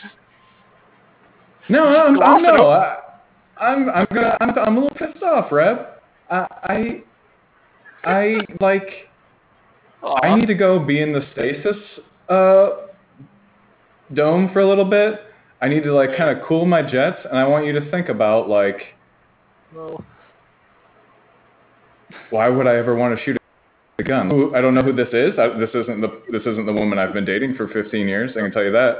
No, 1.68 1.90
no, 1.90 2.06
I'm, 2.06 2.14
Glossing 2.16 2.46
I'm, 2.46 2.56
no, 2.56 2.68
I, 2.68 2.98
I'm, 3.58 3.88
I'm 3.88 4.06
gonna, 4.12 4.36
I'm, 4.40 4.58
I'm 4.58 4.76
a 4.76 4.80
little 4.80 4.96
pissed 4.96 5.22
off, 5.22 5.50
Reb. 5.50 5.78
I, 6.30 6.46
I, 6.64 7.02
I 8.04 8.36
like. 8.60 8.82
I 10.02 10.28
Aw. 10.28 10.36
need 10.36 10.46
to 10.48 10.54
go 10.54 10.78
be 10.78 11.00
in 11.00 11.14
the 11.14 11.22
stasis 11.32 11.76
uh, 12.28 12.68
dome 14.12 14.50
for 14.52 14.60
a 14.60 14.68
little 14.68 14.84
bit. 14.84 15.20
I 15.60 15.68
need 15.68 15.82
to 15.84 15.94
like 15.94 16.16
kind 16.16 16.36
of 16.36 16.44
cool 16.46 16.66
my 16.66 16.82
jets, 16.82 17.20
and 17.28 17.38
I 17.38 17.46
want 17.46 17.66
you 17.66 17.72
to 17.72 17.90
think 17.90 18.08
about 18.08 18.48
like, 18.48 18.76
Well, 19.74 20.04
why 22.30 22.48
would 22.48 22.66
I 22.66 22.76
ever 22.76 22.94
want 22.94 23.18
to 23.18 23.24
shoot 23.24 23.36
a 23.98 24.02
gun? 24.02 24.54
I 24.54 24.60
don't 24.60 24.74
know 24.74 24.82
who 24.82 24.92
this 24.92 25.08
is. 25.12 25.38
I, 25.38 25.58
this 25.58 25.70
isn't 25.74 26.00
the 26.00 26.22
this 26.30 26.42
isn't 26.42 26.66
the 26.66 26.72
woman 26.72 26.98
I've 26.98 27.14
been 27.14 27.24
dating 27.24 27.54
for 27.54 27.68
15 27.68 28.08
years. 28.08 28.32
I 28.36 28.40
can 28.40 28.52
tell 28.52 28.64
you 28.64 28.72
that. 28.72 28.96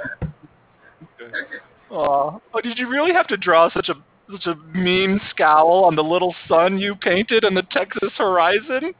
Oh, 1.90 2.40
did 2.62 2.78
you 2.78 2.88
really 2.88 3.12
have 3.12 3.26
to 3.28 3.36
draw 3.36 3.70
such 3.70 3.88
a 3.88 3.94
such 4.30 4.46
a 4.46 4.56
mean 4.76 5.20
scowl 5.30 5.84
on 5.84 5.96
the 5.96 6.02
little 6.02 6.34
sun 6.48 6.78
you 6.78 6.94
painted 6.94 7.44
on 7.44 7.54
the 7.54 7.62
Texas 7.70 8.10
horizon? 8.16 8.94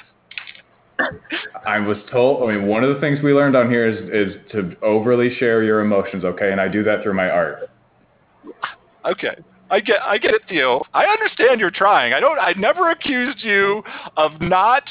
I 1.67 1.79
was 1.81 1.97
told. 2.11 2.49
I 2.49 2.55
mean, 2.55 2.67
one 2.67 2.85
of 2.85 2.95
the 2.95 3.01
things 3.01 3.19
we 3.23 3.33
learned 3.33 3.57
on 3.57 3.71
here 3.71 3.87
is 3.87 3.99
is 4.11 4.41
to 4.53 4.77
overly 4.83 5.35
share 5.37 5.63
your 5.63 5.81
emotions. 5.81 6.25
Okay, 6.25 6.53
and 6.53 6.61
I 6.61 6.69
do 6.69 6.85
that 6.85 7.03
through 7.03 7.15
my 7.15 7.29
art. 7.31 7.69
Okay. 9.05 9.37
I 9.71 9.81
get 9.81 10.03
I 10.03 10.19
get 10.19 10.35
it, 10.35 10.43
Theo. 10.49 10.85
I 10.93 11.07
understand 11.07 11.59
you're 11.59 11.71
trying. 11.71 12.13
I 12.13 12.21
don't 12.21 12.39
I 12.39 12.53
never 12.57 12.91
accused 12.91 13.43
you 13.43 13.83
of 14.17 14.41
not 14.41 14.85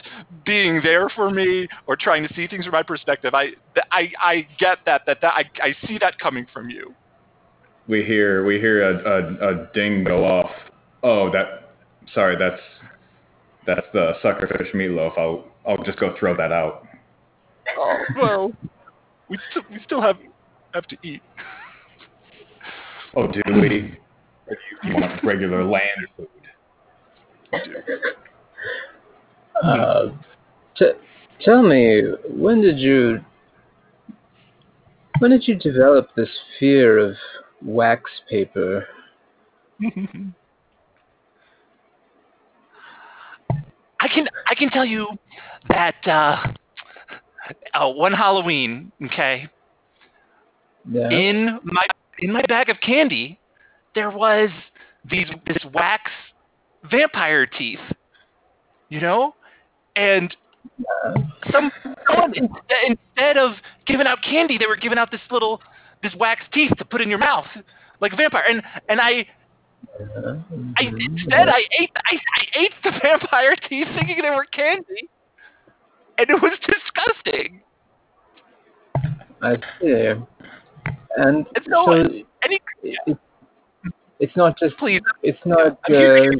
being 0.45 0.81
there 0.84 1.09
for 1.09 1.30
me 1.30 1.67
or 1.85 1.95
trying 1.95 2.27
to 2.27 2.34
see 2.34 2.47
things 2.47 2.65
from 2.65 2.71
my 2.73 2.84
perspective. 2.84 3.34
I 3.34 3.51
I 3.91 4.11
I 4.19 4.47
get 4.59 4.80
that 4.85 5.03
that, 5.05 5.21
that 5.21 5.34
I 5.34 5.43
I 5.61 5.75
see 5.88 5.99
that 5.99 6.17
coming 6.17 6.47
from 6.51 6.69
you. 6.69 6.93
We 7.88 8.03
hear 8.03 8.43
we 8.45 8.59
hear 8.59 8.81
a, 8.81 8.95
a, 8.95 9.51
a 9.51 9.69
ding 9.73 10.03
go 10.03 10.25
off. 10.25 10.51
Oh, 11.03 11.31
that. 11.31 11.75
Sorry, 12.13 12.35
that's 12.38 12.61
that's 13.65 13.88
the 13.93 14.13
suckerfish 14.23 14.73
meatloaf. 14.73 15.17
I'll 15.17 15.45
I'll 15.68 15.84
just 15.84 15.99
go 15.99 16.14
throw 16.19 16.35
that 16.35 16.52
out. 16.52 16.85
Oh, 17.77 17.98
well. 18.18 18.52
we 19.30 19.38
still 19.49 19.64
we 19.72 19.80
still 19.85 20.02
have 20.02 20.18
have 20.73 20.88
to 20.88 20.98
eat. 21.03 21.22
Oh, 23.15 23.27
do 23.27 23.44
we? 23.45 23.95
Or 24.48 24.56
do 24.56 24.90
you 24.90 24.95
want 24.95 25.23
regular 25.23 25.64
land 25.64 25.85
food? 26.18 26.27
Uh, 29.64 30.06
t- 30.76 30.94
tell 31.41 31.61
me, 31.61 32.02
when 32.27 32.60
did 32.60 32.80
you 32.80 33.23
when 35.19 35.30
did 35.30 35.48
you 35.48 35.53
develop 35.60 36.10
this 36.15 36.30
fear 36.60 36.98
of 36.98 37.15
wax 37.61 38.10
paper? 38.31 38.88
I 44.03 44.07
can 44.07 44.27
I 44.47 44.55
can 44.55 44.69
tell 44.69 44.85
you 44.85 45.07
that 45.69 45.95
uh, 46.05 46.35
uh 47.73 47.89
one 47.89 48.13
Halloween, 48.13 48.91
okay, 49.05 49.47
Yeah. 50.89 51.09
in 51.09 51.59
my 51.63 51.88
in 52.19 52.31
my 52.31 52.43
bag 52.47 52.69
of 52.69 52.77
candy 52.81 53.39
there 53.95 54.09
was 54.11 54.49
these 55.09 55.27
this 55.47 55.63
wax 55.73 56.11
vampire 56.91 57.45
teeth 57.45 57.80
you 58.93 59.01
know? 59.01 59.34
And 59.95 60.35
some 61.51 61.71
someone 62.07 62.34
instead, 62.35 62.84
instead 62.88 63.38
of 63.38 63.53
giving 63.88 64.07
out 64.07 64.19
candy 64.23 64.57
they 64.57 64.67
were 64.67 64.77
giving 64.77 64.97
out 64.97 65.11
this 65.11 65.21
little 65.31 65.61
this 66.03 66.13
wax 66.15 66.41
teeth 66.53 66.71
to 66.77 66.85
put 66.85 67.01
in 67.01 67.09
your 67.09 67.19
mouth 67.19 67.47
like 68.01 68.13
a 68.13 68.15
vampire. 68.15 68.43
And 68.47 68.61
and 68.89 69.01
i 69.01 69.25
I 70.77 70.84
instead 70.84 71.49
I 71.49 71.61
ate 71.80 71.91
I, 71.95 72.15
I 72.15 72.60
ate 72.60 72.72
the 72.84 72.91
vampire 73.01 73.55
teeth 73.69 73.88
thinking 73.95 74.18
they 74.22 74.30
were 74.30 74.45
candy, 74.45 75.10
and 76.18 76.30
it 76.30 76.41
was 76.41 76.57
disgusting. 76.68 77.61
I 79.41 79.55
see. 79.81 80.14
And 81.18 81.45
It's 81.55 81.68
no 81.68 81.85
so 81.85 81.91
any 82.43 82.61
it, 82.81 83.18
it's 84.19 84.35
not 84.35 84.57
just 84.57 84.77
please. 84.77 85.01
it's 85.22 85.38
not 85.45 85.77
I'm 85.88 85.93
here 85.93 86.31
to 86.31 86.38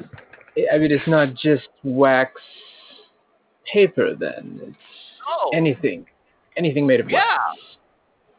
uh, 0.00 0.74
I 0.74 0.78
mean 0.78 0.90
it's 0.92 1.06
not 1.08 1.34
just 1.34 1.68
wax 1.84 2.40
paper 3.72 4.14
then. 4.14 4.60
It's 4.62 4.76
Oh, 5.26 5.50
anything. 5.54 6.04
Anything 6.56 6.86
made 6.86 6.98
of 7.00 7.06
wax. 7.06 7.14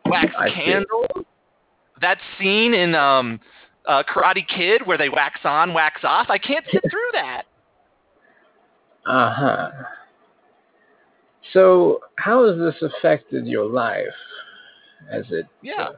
yeah, 0.06 0.12
wax 0.12 0.34
I 0.38 0.50
see. 0.50 0.56
candles. 0.56 1.26
That 2.02 2.18
scene 2.38 2.74
in 2.74 2.94
um, 2.94 3.40
uh, 3.88 4.04
Karate 4.04 4.48
Kid 4.48 4.86
where 4.86 4.98
they 4.98 5.10
wax 5.10 5.40
on, 5.44 5.74
wax 5.74 6.02
off. 6.04 6.28
I 6.30 6.38
can't 6.38 6.66
sit 6.72 6.82
through 6.90 7.12
that. 7.14 7.44
Uh-huh. 9.06 9.70
So 11.52 12.00
how 12.18 12.48
has 12.48 12.58
this 12.58 12.82
affected 12.92 13.46
your 13.46 13.66
life? 13.66 14.06
As 15.12 15.26
it 15.32 15.46
Yeah. 15.62 15.90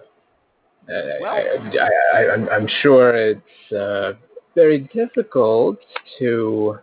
uh, 0.90 0.92
I, 0.92 1.18
Well- 1.22 1.34
I, 1.34 1.78
I, 2.18 2.20
I, 2.24 2.34
I'm, 2.34 2.50
I'm 2.50 2.68
sure 2.82 3.16
it's 3.16 3.72
uh, 3.72 4.14
very 4.56 4.80
difficult 4.94 5.78
to 6.20 6.80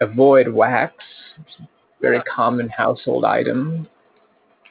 avoid 0.00 0.48
wax. 0.48 0.94
It's 1.40 1.56
a 1.60 1.68
very 2.00 2.16
Yeah. 2.16 2.22
common 2.34 2.68
household 2.70 3.24
item. 3.24 3.86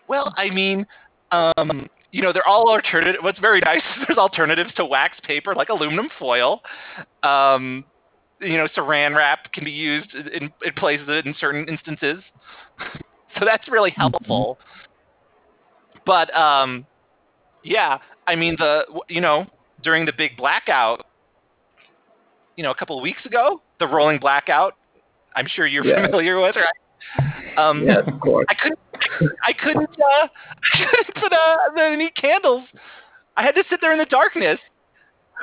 Well, 0.07 0.34
I 0.38 0.49
mean, 0.49 0.86
Um, 1.32 1.90
you 2.15 2.21
know, 2.21 2.31
they're 2.31 2.47
all 2.47 2.69
alternative. 2.69 3.21
What's 3.21 3.39
very 3.39 3.59
nice 3.59 3.81
is 3.97 4.05
there's 4.07 4.17
alternatives 4.17 4.73
to 4.77 4.85
wax 4.85 5.17
paper 5.25 5.53
like 5.53 5.67
aluminum 5.67 6.07
foil. 6.17 6.61
Um, 7.23 7.83
you 8.39 8.57
know, 8.57 8.69
saran 8.69 9.13
wrap 9.13 9.51
can 9.51 9.65
be 9.65 9.71
used 9.71 10.13
in, 10.13 10.49
in 10.63 10.73
places 10.77 11.09
in 11.25 11.35
certain 11.37 11.67
instances. 11.67 12.23
so 13.37 13.43
that's 13.43 13.67
really 13.67 13.93
helpful. 13.97 14.57
Mm-hmm. 14.61 15.99
But 16.05 16.33
um, 16.33 16.85
yeah, 17.65 17.97
I 18.25 18.37
mean 18.37 18.55
the 18.57 18.83
you 19.09 19.19
know 19.19 19.45
during 19.83 20.05
the 20.05 20.13
big 20.17 20.37
blackout, 20.37 21.05
you 22.55 22.63
know, 22.63 22.71
a 22.71 22.75
couple 22.75 22.97
of 22.97 23.03
weeks 23.03 23.25
ago, 23.25 23.61
the 23.81 23.87
rolling 23.87 24.19
blackout. 24.19 24.75
I'm 25.35 25.47
sure 25.53 25.67
you're 25.67 25.85
yeah. 25.85 26.05
familiar 26.05 26.39
with, 26.39 26.55
right? 26.55 27.57
Um, 27.57 27.85
yes, 27.85 28.03
of 28.07 28.21
course. 28.21 28.45
I 28.49 28.53
couldn't 28.53 28.79
I 29.45 29.53
couldn't, 29.53 29.90
uh, 29.90 30.27
I 30.73 30.86
couldn't 30.86 31.15
put 31.15 31.34
uh, 31.34 31.82
any 31.82 32.11
candles. 32.11 32.64
I 33.38 33.44
had 33.44 33.56
to 33.56 33.64
sit 33.69 33.82
there 33.82 33.91
in 33.91 33.99
the 33.99 34.06
darkness, 34.06 34.60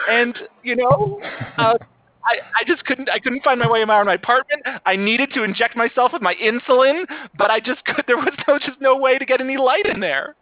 and 0.09 0.37
you 0.63 0.77
know, 0.77 1.21
uh, 1.59 1.77
I, 2.25 2.61
I 2.61 2.65
just 2.67 2.85
couldn't 2.85 3.11
I 3.11 3.19
couldn't 3.19 3.43
find 3.43 3.59
my 3.59 3.71
way 3.71 3.81
around 3.81 4.07
my 4.07 4.15
apartment. 4.15 4.63
I 4.87 4.97
needed 4.97 5.31
to 5.35 5.43
inject 5.43 5.77
myself 5.77 6.13
with 6.13 6.23
my 6.23 6.35
insulin, 6.35 7.05
but 7.37 7.51
I 7.51 7.61
just 7.61 7.85
could. 7.85 8.05
There 8.07 8.17
was 8.17 8.35
no 8.49 8.59
just 8.59 8.81
no 8.81 8.97
way 8.97 9.19
to 9.19 9.25
get 9.25 9.41
any 9.41 9.57
light 9.57 9.87
in 9.87 10.01
there. 10.01 10.37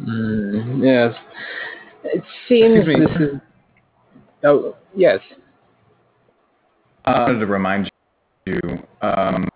Mm, 0.00 0.82
yes, 0.82 1.14
it 2.04 2.22
seems 2.48 2.86
this 2.86 3.20
is. 3.20 3.40
Oh 4.44 4.76
yes. 4.94 5.20
I 7.04 7.22
wanted 7.22 7.40
to 7.40 7.46
remind 7.46 7.90
you, 8.46 8.60
um, 9.00 9.48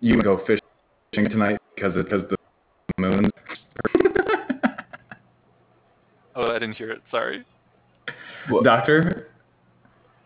you 0.00 0.22
go 0.22 0.44
fishing 0.46 1.30
tonight 1.30 1.58
because 1.80 1.96
it 1.96 2.10
because 2.10 2.28
the 2.30 2.36
moon. 2.98 3.30
oh, 6.36 6.50
I 6.50 6.58
didn't 6.58 6.74
hear 6.74 6.90
it. 6.90 7.00
Sorry. 7.10 7.44
What? 8.48 8.64
Doctor. 8.64 9.28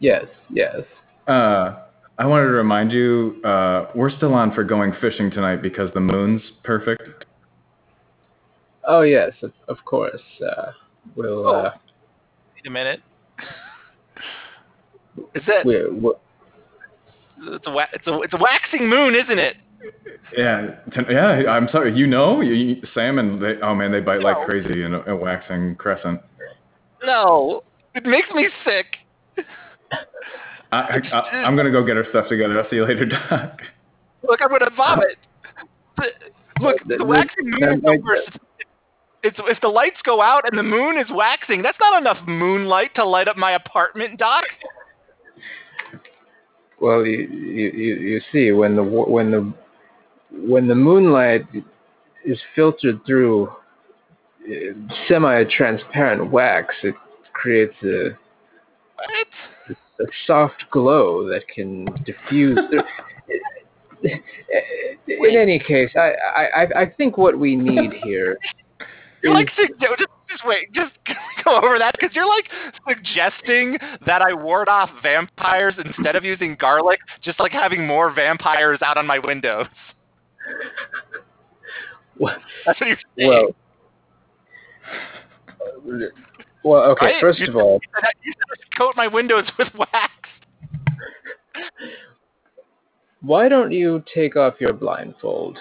Yes. 0.00 0.24
Yes. 0.50 0.80
Uh, 1.28 1.84
I 2.18 2.26
wanted 2.26 2.46
to 2.46 2.52
remind 2.52 2.92
you, 2.92 3.40
uh, 3.44 3.86
we're 3.94 4.10
still 4.10 4.34
on 4.34 4.54
for 4.54 4.64
going 4.64 4.92
fishing 5.00 5.30
tonight 5.30 5.62
because 5.62 5.90
the 5.94 6.00
moon's 6.00 6.42
perfect. 6.62 7.24
Oh 8.86 9.00
yes, 9.02 9.32
of, 9.42 9.52
of 9.68 9.78
course. 9.84 10.20
Uh, 10.44 10.72
we'll. 11.16 11.46
Oh. 11.46 11.52
Uh, 11.52 11.70
Wait 12.54 12.66
a 12.66 12.70
minute. 12.70 13.00
Is 15.34 15.42
that? 15.46 15.64
We're, 15.64 15.92
we're, 15.92 16.12
it's 17.46 17.66
a 17.66 17.76
it's 17.92 18.06
a 18.06 18.20
it's 18.20 18.34
a 18.34 18.38
waxing 18.38 18.88
moon, 18.88 19.14
isn't 19.14 19.38
it? 19.38 19.56
Yeah, 20.36 20.76
yeah. 21.10 21.50
I'm 21.50 21.68
sorry. 21.70 21.96
You 21.96 22.06
know, 22.06 22.40
you, 22.40 22.76
salmon. 22.94 23.40
They, 23.40 23.54
oh 23.62 23.74
man, 23.74 23.92
they 23.92 24.00
bite 24.00 24.20
no. 24.20 24.26
like 24.26 24.46
crazy 24.46 24.82
in 24.82 24.94
a, 24.94 25.00
a, 25.02 25.16
waxing 25.16 25.76
crescent. 25.76 26.20
No, 27.02 27.62
it 27.94 28.04
makes 28.04 28.28
me 28.34 28.48
sick. 28.64 28.86
I, 30.72 30.98
I, 31.12 31.46
am 31.46 31.56
gonna 31.56 31.70
go 31.70 31.84
get 31.84 31.96
our 31.96 32.06
stuff 32.10 32.28
together. 32.28 32.60
I'll 32.60 32.68
see 32.68 32.76
you 32.76 32.84
later, 32.84 33.04
Doc. 33.30 33.60
Look, 34.28 34.40
I'm 34.42 34.48
gonna 34.48 34.70
vomit. 34.76 35.18
Look, 36.60 36.76
the 36.86 37.04
waxing 37.04 37.50
moon 37.50 37.78
is 37.78 37.84
over. 37.86 38.16
It's 39.22 39.38
if 39.38 39.60
the 39.60 39.68
lights 39.68 39.96
go 40.04 40.20
out 40.20 40.48
and 40.48 40.58
the 40.58 40.62
moon 40.62 40.98
is 40.98 41.06
waxing, 41.10 41.62
that's 41.62 41.78
not 41.80 42.00
enough 42.00 42.18
moonlight 42.26 42.94
to 42.96 43.04
light 43.04 43.28
up 43.28 43.36
my 43.36 43.52
apartment, 43.52 44.18
Doc. 44.18 44.44
Well, 46.80 47.06
you 47.06 47.28
you 47.28 47.94
you 47.94 48.20
see 48.32 48.52
when 48.52 48.76
the 48.76 48.82
when 48.82 49.30
the 49.30 49.54
when 50.38 50.68
the 50.68 50.74
moonlight 50.74 51.46
is 52.24 52.38
filtered 52.54 53.00
through 53.06 53.48
uh, 53.48 54.72
semi-transparent 55.08 56.30
wax, 56.30 56.74
it 56.82 56.94
creates 57.32 57.74
a, 57.82 58.08
a, 60.00 60.04
soft 60.26 60.64
glow 60.70 61.28
that 61.28 61.46
can 61.48 61.86
diffuse. 62.04 62.58
in 65.06 65.36
any 65.36 65.58
case, 65.58 65.90
I, 65.96 66.12
I 66.36 66.82
I 66.82 66.86
think 66.96 67.16
what 67.16 67.38
we 67.38 67.56
need 67.56 67.92
here. 68.04 68.38
You're 69.22 69.32
like 69.32 69.48
just 69.56 69.72
just 70.28 70.44
wait, 70.44 70.70
just 70.74 70.92
go 71.44 71.56
over 71.56 71.78
that 71.78 71.94
because 71.98 72.14
you're 72.14 72.28
like 72.28 72.44
suggesting 72.86 73.78
that 74.04 74.20
I 74.20 74.34
ward 74.34 74.68
off 74.68 74.90
vampires 75.02 75.72
instead 75.82 76.14
of 76.14 76.24
using 76.24 76.56
garlic, 76.60 76.98
just 77.22 77.40
like 77.40 77.52
having 77.52 77.86
more 77.86 78.12
vampires 78.12 78.80
out 78.82 78.98
on 78.98 79.06
my 79.06 79.18
windows. 79.18 79.66
well, 82.18 82.36
you're 82.80 82.96
saying. 83.16 83.52
Well, 85.86 86.00
well 86.62 86.82
okay. 86.92 87.06
Right? 87.06 87.20
First 87.20 87.40
of 87.42 87.56
all, 87.56 87.80
you 87.82 87.88
said, 88.00 88.12
you 88.22 88.32
said 88.32 88.78
coat 88.78 88.94
my 88.96 89.06
windows 89.06 89.44
with 89.58 89.68
wax. 89.78 90.12
Why 93.20 93.48
don't 93.48 93.72
you 93.72 94.02
take 94.14 94.36
off 94.36 94.54
your 94.60 94.72
blindfold? 94.72 95.58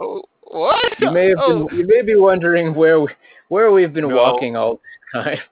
Oh, 0.00 0.22
what? 0.42 1.00
You 1.00 1.10
may 1.10 1.28
have 1.30 1.38
oh. 1.40 1.68
been. 1.68 1.78
You 1.78 1.86
may 1.86 2.02
be 2.02 2.14
wondering 2.14 2.74
where 2.74 3.00
we, 3.00 3.08
where 3.48 3.72
we've 3.72 3.92
been 3.92 4.08
no. 4.08 4.16
walking 4.16 4.56
all 4.56 4.74
this 4.74 5.24
time. 5.24 5.38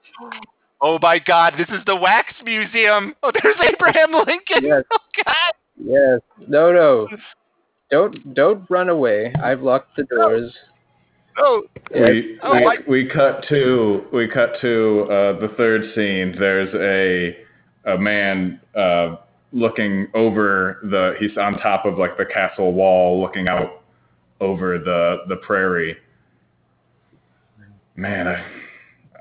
Oh 0.79 0.99
my 1.01 1.17
God! 1.17 1.53
This 1.57 1.67
is 1.69 1.83
the 1.87 1.95
Wax 1.95 2.31
Museum. 2.45 3.15
Oh, 3.23 3.31
there's 3.41 3.55
Abraham 3.67 4.11
Lincoln. 4.13 4.63
Yes. 4.63 4.83
Oh 4.91 4.97
God. 5.25 5.53
Yes. 5.83 6.19
No, 6.47 6.71
no. 6.71 7.07
Don't 7.89 8.33
don't 8.33 8.69
run 8.69 8.89
away. 8.89 9.33
I've 9.41 9.61
locked 9.61 9.95
the 9.95 10.03
doors. 10.03 10.53
Oh, 11.37 11.63
we 11.93 12.39
oh, 12.41 12.53
we, 12.53 13.03
we 13.03 13.09
cut 13.09 13.45
to 13.49 14.05
we 14.11 14.27
cut 14.27 14.59
to 14.61 15.03
uh, 15.03 15.39
the 15.39 15.53
third 15.55 15.93
scene. 15.95 16.35
There's 16.37 16.73
a 16.73 17.93
a 17.93 17.97
man 17.97 18.59
uh, 18.75 19.17
looking 19.53 20.07
over 20.13 20.79
the. 20.83 21.13
He's 21.19 21.37
on 21.37 21.59
top 21.59 21.85
of 21.85 21.97
like 21.97 22.17
the 22.17 22.25
castle 22.25 22.73
wall, 22.73 23.21
looking 23.21 23.47
out 23.47 23.83
over 24.41 24.79
the 24.79 25.19
the 25.29 25.37
prairie. 25.37 25.95
Man, 27.95 28.27
I 28.27 28.43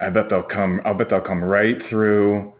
I 0.01 0.11
bet 0.11 0.29
they'll 0.29 0.43
come. 0.43 0.81
I'll 0.85 0.95
bet 0.95 1.11
they'll 1.11 1.21
come 1.21 1.43
right 1.43 1.77
through, 1.89 2.53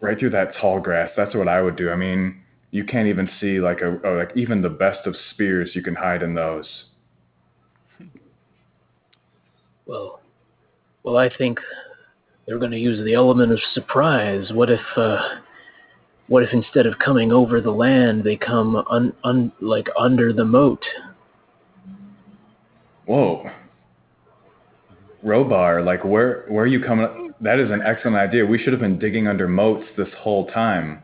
right 0.00 0.18
through 0.18 0.30
that 0.30 0.54
tall 0.60 0.78
grass. 0.78 1.10
That's 1.16 1.34
what 1.34 1.48
I 1.48 1.60
would 1.60 1.76
do. 1.76 1.90
I 1.90 1.96
mean, 1.96 2.42
you 2.70 2.84
can't 2.84 3.08
even 3.08 3.28
see 3.40 3.60
like 3.60 3.80
a, 3.80 4.00
like 4.08 4.36
even 4.36 4.62
the 4.62 4.68
best 4.68 5.06
of 5.06 5.14
spears 5.30 5.70
you 5.74 5.82
can 5.82 5.94
hide 5.94 6.22
in 6.22 6.34
those. 6.34 6.66
Well, 9.86 10.20
well, 11.04 11.16
I 11.16 11.30
think 11.36 11.60
they're 12.46 12.58
going 12.58 12.72
to 12.72 12.78
use 12.78 13.04
the 13.04 13.14
element 13.14 13.52
of 13.52 13.60
surprise. 13.74 14.50
What 14.52 14.70
if, 14.70 14.80
uh, 14.96 15.18
what 16.26 16.42
if 16.42 16.52
instead 16.52 16.86
of 16.86 16.98
coming 16.98 17.32
over 17.32 17.60
the 17.60 17.70
land, 17.70 18.24
they 18.24 18.36
come 18.36 18.76
un, 18.90 19.12
un 19.22 19.52
like 19.60 19.86
under 19.98 20.32
the 20.32 20.44
moat? 20.44 20.82
Whoa, 23.04 23.48
Robar, 25.24 25.84
like 25.84 26.04
where 26.04 26.44
where 26.48 26.64
are 26.64 26.68
you 26.68 26.82
coming? 26.82 27.32
That 27.40 27.60
is 27.60 27.70
an 27.70 27.82
excellent 27.82 28.16
idea. 28.16 28.44
We 28.44 28.58
should 28.58 28.72
have 28.72 28.80
been 28.80 28.98
digging 28.98 29.28
under 29.28 29.46
moats 29.46 29.86
this 29.96 30.08
whole 30.18 30.46
time. 30.48 31.02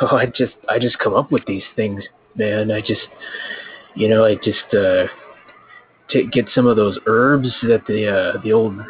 Oh, 0.00 0.06
I 0.16 0.26
just 0.26 0.54
I 0.68 0.78
just 0.78 0.98
come 0.98 1.14
up 1.14 1.30
with 1.30 1.44
these 1.46 1.64
things, 1.76 2.02
man. 2.34 2.70
I 2.70 2.80
just 2.80 3.06
you 3.94 4.08
know 4.08 4.24
I 4.24 4.34
just 4.36 4.74
uh, 4.74 5.06
t- 6.10 6.28
get 6.32 6.46
some 6.54 6.66
of 6.66 6.76
those 6.76 6.98
herbs 7.06 7.48
that 7.62 7.86
the 7.86 8.08
uh, 8.08 8.42
the 8.42 8.52
old 8.52 8.80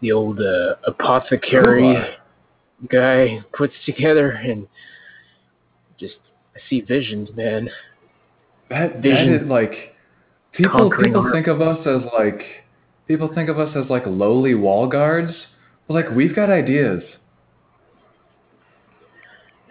the 0.00 0.12
old 0.12 0.40
uh, 0.40 0.74
apothecary 0.86 1.96
oh, 1.96 2.04
guy 2.90 3.38
puts 3.56 3.74
together 3.86 4.30
and 4.30 4.66
just 5.98 6.16
I 6.56 6.60
see 6.68 6.80
visions, 6.80 7.30
man. 7.34 7.70
That 8.68 9.00
Vision 9.00 9.32
that 9.32 9.42
is 9.42 9.48
like 9.48 9.94
people 10.52 10.90
people 11.02 11.30
think 11.32 11.46
of 11.46 11.60
us 11.60 11.86
as 11.86 12.02
like 12.12 12.42
people 13.06 13.30
think 13.34 13.48
of 13.48 13.58
us 13.58 13.74
as 13.76 13.88
like 13.90 14.04
lowly 14.06 14.54
wall 14.54 14.86
guards, 14.86 15.32
but 15.86 15.94
like 15.94 16.10
we've 16.10 16.34
got 16.34 16.50
ideas. 16.50 17.02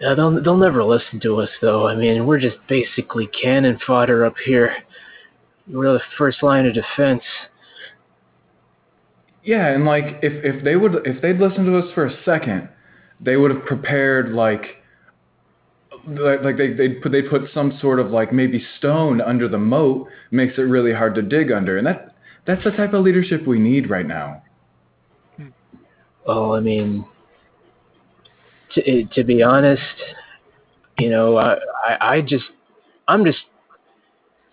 Yeah, 0.02 0.14
they'll 0.14 0.42
they'll 0.42 0.56
never 0.56 0.82
listen 0.82 1.20
to 1.20 1.40
us 1.40 1.48
though. 1.60 1.86
I 1.86 1.94
mean, 1.94 2.26
we're 2.26 2.40
just 2.40 2.56
basically 2.68 3.28
cannon 3.28 3.78
fodder 3.86 4.24
up 4.24 4.34
here. 4.44 4.74
We're 5.68 5.92
the 5.92 6.00
first 6.18 6.42
line 6.42 6.66
of 6.66 6.74
defense. 6.74 7.22
Yeah, 9.44 9.68
and 9.68 9.84
like 9.84 10.18
if 10.20 10.44
if 10.44 10.64
they 10.64 10.74
would 10.74 11.06
if 11.06 11.22
they'd 11.22 11.38
listened 11.38 11.66
to 11.66 11.78
us 11.78 11.94
for 11.94 12.06
a 12.06 12.24
second, 12.24 12.68
they 13.20 13.36
would 13.36 13.52
have 13.52 13.64
prepared 13.64 14.32
like 14.32 14.82
like 16.08 16.56
they 16.56 16.72
they 16.72 16.88
put 16.94 17.12
they 17.12 17.22
put 17.22 17.42
some 17.54 17.78
sort 17.80 18.00
of 18.00 18.10
like 18.10 18.32
maybe 18.32 18.66
stone 18.78 19.20
under 19.20 19.46
the 19.46 19.58
moat 19.58 20.08
makes 20.32 20.58
it 20.58 20.62
really 20.62 20.92
hard 20.92 21.14
to 21.14 21.22
dig 21.22 21.52
under, 21.52 21.78
and 21.78 21.86
that 21.86 22.16
that's 22.44 22.64
the 22.64 22.72
type 22.72 22.92
of 22.92 23.04
leadership 23.04 23.46
we 23.46 23.60
need 23.60 23.88
right 23.88 24.06
now. 24.06 24.42
Well, 26.26 26.56
I 26.56 26.60
mean, 26.60 27.04
to, 28.74 29.04
to 29.04 29.24
be 29.24 29.42
honest, 29.42 29.82
you 30.98 31.10
know, 31.10 31.36
I, 31.36 31.54
I, 31.86 32.14
I 32.16 32.20
just, 32.20 32.44
I'm 33.08 33.24
just, 33.24 33.38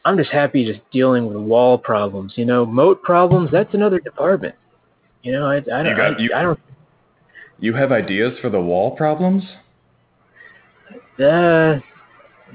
I'm 0.05 0.17
just 0.17 0.31
happy 0.31 0.65
just 0.65 0.79
dealing 0.91 1.27
with 1.27 1.37
wall 1.37 1.77
problems. 1.77 2.33
You 2.35 2.45
know, 2.45 2.65
moat 2.65 3.03
problems. 3.03 3.49
That's 3.51 3.73
another 3.73 3.99
department. 3.99 4.55
You 5.23 5.33
know, 5.33 5.45
I, 5.45 5.57
I 5.57 5.59
don't. 5.61 5.85
You 5.85 5.95
got- 5.95 6.17
I, 6.17 6.19
you- 6.21 6.33
I 6.35 6.41
don't. 6.41 6.59
You 7.61 7.73
have 7.73 7.91
ideas 7.91 8.39
for 8.41 8.49
the 8.49 8.61
wall 8.61 8.95
problems? 8.95 9.43
Uh, 11.21 11.79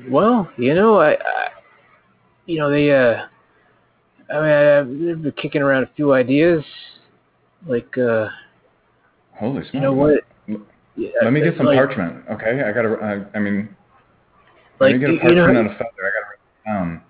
well, 0.09 0.51
you 0.57 0.75
know, 0.75 0.99
I, 0.99 1.13
I 1.13 1.49
you 2.47 2.59
know, 2.59 2.71
they, 2.71 2.91
uh, 2.91 3.27
I 4.31 4.41
mean, 4.41 4.51
I, 4.51 4.83
they've 5.13 5.23
been 5.23 5.33
kicking 5.33 5.61
around 5.63 5.85
a 5.85 5.91
few 5.95 6.13
ideas, 6.15 6.65
like, 7.67 7.97
uh, 7.99 8.29
Holy 9.35 9.61
smokes. 9.61 9.75
you 9.75 9.81
know 9.81 9.93
what? 9.93 10.21
Yeah, 10.97 11.11
Let 11.23 11.33
me 11.33 11.41
get 11.41 11.57
some 11.57 11.67
like, 11.67 11.77
parchment, 11.77 12.25
okay? 12.31 12.63
I 12.63 12.73
gotta. 12.73 12.97
I, 13.35 13.37
I 13.37 13.41
mean, 13.41 13.69
Like, 14.79 14.93
let 14.93 14.95
me 14.95 14.99
get 15.01 15.11
a 15.11 15.13
you- 15.13 15.19
you 15.31 15.35
know- 15.35 15.45
parchment 15.45 15.59
and 15.59 15.67
a 15.69 15.73
feather. 15.73 15.85
I 15.99 16.11
gotta 16.11 16.27
write 16.29 16.39
it 16.39 16.65
down. 16.67 17.03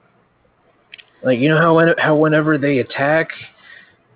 Like, 1.23 1.39
you 1.39 1.49
know 1.49 1.59
how 1.59 1.75
when, 1.77 1.95
how 1.99 2.17
whenever 2.17 2.59
they 2.59 2.79
attack, 2.79 3.29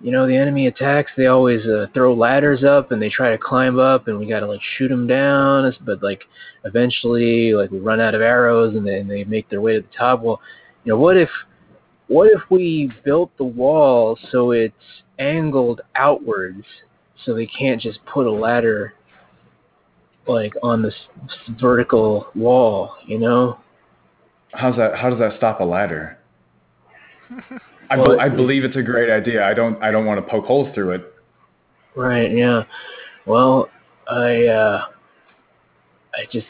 you 0.01 0.11
know, 0.11 0.27
the 0.27 0.35
enemy 0.35 0.67
attacks, 0.67 1.11
they 1.17 1.25
always 1.27 1.65
uh, 1.65 1.87
throw 1.93 2.13
ladders 2.13 2.63
up 2.63 2.91
and 2.91 3.01
they 3.01 3.09
try 3.09 3.31
to 3.31 3.37
climb 3.37 3.79
up, 3.79 4.07
and 4.07 4.19
we 4.19 4.25
gotta 4.25 4.47
like 4.47 4.61
shoot 4.77 4.87
them 4.89 5.05
down. 5.07 5.71
But 5.81 6.01
like, 6.01 6.23
eventually, 6.65 7.53
like 7.53 7.69
we 7.69 7.79
run 7.79 7.99
out 7.99 8.15
of 8.15 8.21
arrows, 8.21 8.75
and 8.75 8.87
then 8.87 9.07
they 9.07 9.23
make 9.23 9.49
their 9.49 9.61
way 9.61 9.73
to 9.75 9.81
the 9.81 9.97
top. 9.97 10.21
Well, 10.21 10.41
you 10.83 10.91
know, 10.91 10.97
what 10.97 11.15
if, 11.17 11.29
what 12.07 12.31
if 12.31 12.41
we 12.49 12.91
built 13.03 13.29
the 13.37 13.43
wall 13.43 14.17
so 14.31 14.51
it's 14.51 14.73
angled 15.19 15.81
outwards, 15.95 16.63
so 17.25 17.33
they 17.35 17.45
can't 17.45 17.81
just 17.81 17.99
put 18.05 18.25
a 18.25 18.31
ladder 18.31 18.93
like 20.29 20.53
on 20.63 20.81
this 20.81 20.93
vertical 21.59 22.27
wall, 22.35 22.93
you 23.05 23.17
know? 23.19 23.59
How's 24.53 24.75
that? 24.77 24.95
How 24.95 25.09
does 25.09 25.19
that 25.19 25.37
stop 25.37 25.59
a 25.59 25.63
ladder? 25.63 26.17
I, 27.89 27.97
Well, 27.97 28.13
be- 28.13 28.19
I 28.19 28.29
believe 28.29 28.63
it's 28.63 28.75
a 28.75 28.81
great 28.81 29.09
idea. 29.11 29.43
I 29.45 29.53
don't. 29.53 29.81
I 29.83 29.91
don't 29.91 30.05
want 30.05 30.23
to 30.23 30.29
poke 30.31 30.45
holes 30.45 30.73
through 30.73 30.91
it. 30.91 31.13
Right, 31.95 32.31
yeah. 32.31 32.63
Well, 33.25 33.69
I 34.09 34.45
uh 34.47 34.85
I 36.15 36.25
just 36.31 36.47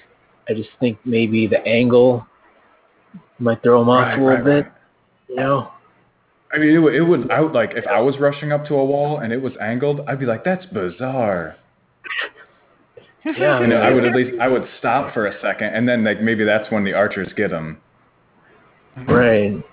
I 0.49 0.53
just 0.53 0.69
think 0.79 0.97
maybe 1.05 1.47
the 1.47 1.59
angle 1.65 2.25
might 3.39 3.61
throw 3.63 3.79
them 3.79 3.89
off 3.89 4.01
Right, 4.05 4.19
a 4.19 4.21
little 4.23 4.35
right, 4.37 4.43
bit, 4.45 4.51
right. 4.65 4.71
you 5.29 5.35
know. 5.37 5.71
I 6.53 6.57
mean, 6.57 6.69
it 6.69 6.77
would, 6.79 6.95
it 6.95 7.01
would. 7.03 7.29
I 7.31 7.41
would 7.41 7.53
like 7.53 7.71
if 7.75 7.85
I 7.87 7.99
was 7.99 8.17
rushing 8.19 8.51
up 8.51 8.65
to 8.67 8.75
a 8.75 8.83
wall 8.85 9.19
and 9.19 9.31
it 9.33 9.41
was 9.41 9.53
angled. 9.61 10.01
I'd 10.07 10.19
be 10.19 10.25
like, 10.25 10.43
"That's 10.43 10.65
bizarre." 10.67 11.55
Yeah, 13.25 13.61
You 13.61 13.67
know, 13.67 13.77
I 13.77 13.91
would 13.91 14.05
at 14.05 14.15
least. 14.15 14.39
I 14.39 14.47
would 14.47 14.67
stop 14.79 15.13
for 15.13 15.27
a 15.27 15.39
second, 15.41 15.73
and 15.73 15.87
then 15.87 16.03
like 16.03 16.21
maybe 16.21 16.43
that's 16.43 16.71
when 16.71 16.83
the 16.83 16.93
archers 16.93 17.29
get 17.35 17.51
them. 17.51 17.77
Mm-hmm. 18.97 19.11
right. 19.11 19.63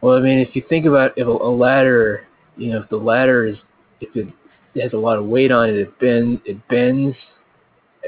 Well, 0.00 0.16
I 0.16 0.20
mean, 0.20 0.38
if 0.38 0.54
you 0.54 0.62
think 0.68 0.86
about 0.86 1.12
if 1.16 1.26
a, 1.26 1.30
a 1.30 1.50
ladder, 1.50 2.26
you 2.56 2.72
know, 2.72 2.82
if 2.82 2.88
the 2.88 2.96
ladder 2.96 3.46
is 3.46 3.56
if 4.00 4.14
it 4.14 4.32
has 4.80 4.92
a 4.92 4.96
lot 4.96 5.18
of 5.18 5.26
weight 5.26 5.50
on 5.50 5.68
it, 5.68 5.76
it 5.76 5.98
bend 5.98 6.40
it 6.44 6.66
bends 6.68 7.16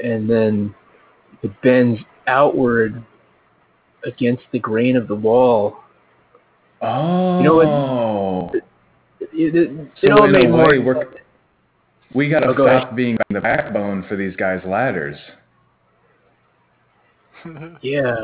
and 0.01 0.29
then 0.29 0.73
it 1.43 1.51
bends 1.61 1.99
outward 2.27 3.03
against 4.05 4.43
the 4.51 4.59
grain 4.59 4.95
of 4.95 5.07
the 5.07 5.15
wall. 5.15 5.77
Oh. 6.81 7.37
You 7.37 7.43
know 7.43 7.55
what? 7.55 7.67
Oh. 7.67 8.51
It, 8.53 8.63
it, 9.33 9.55
it 9.55 9.91
So 10.01 10.13
all 10.13 10.27
made 10.27 10.49
more 10.49 10.79
we're, 10.79 11.13
we 12.13 12.29
got 12.29 12.41
to 12.41 12.47
Oh, 12.47 12.53
go 12.53 12.65
stop 12.65 12.95
being 12.95 13.17
the 13.29 13.41
backbone 13.41 14.05
for 14.07 14.15
these 14.15 14.35
guys' 14.35 14.61
ladders. 14.65 15.17
Yeah. 17.81 18.15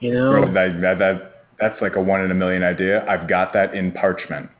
You 0.00 0.12
know, 0.12 0.30
Bro, 0.32 0.52
that, 0.52 0.80
that, 0.82 0.98
that, 0.98 1.46
that's 1.58 1.80
like 1.80 1.96
a 1.96 2.00
one 2.02 2.20
in 2.20 2.30
a 2.30 2.34
million 2.34 2.62
idea. 2.62 3.06
I've 3.08 3.26
got 3.26 3.54
that 3.54 3.74
in 3.74 3.90
parchment. 3.92 4.50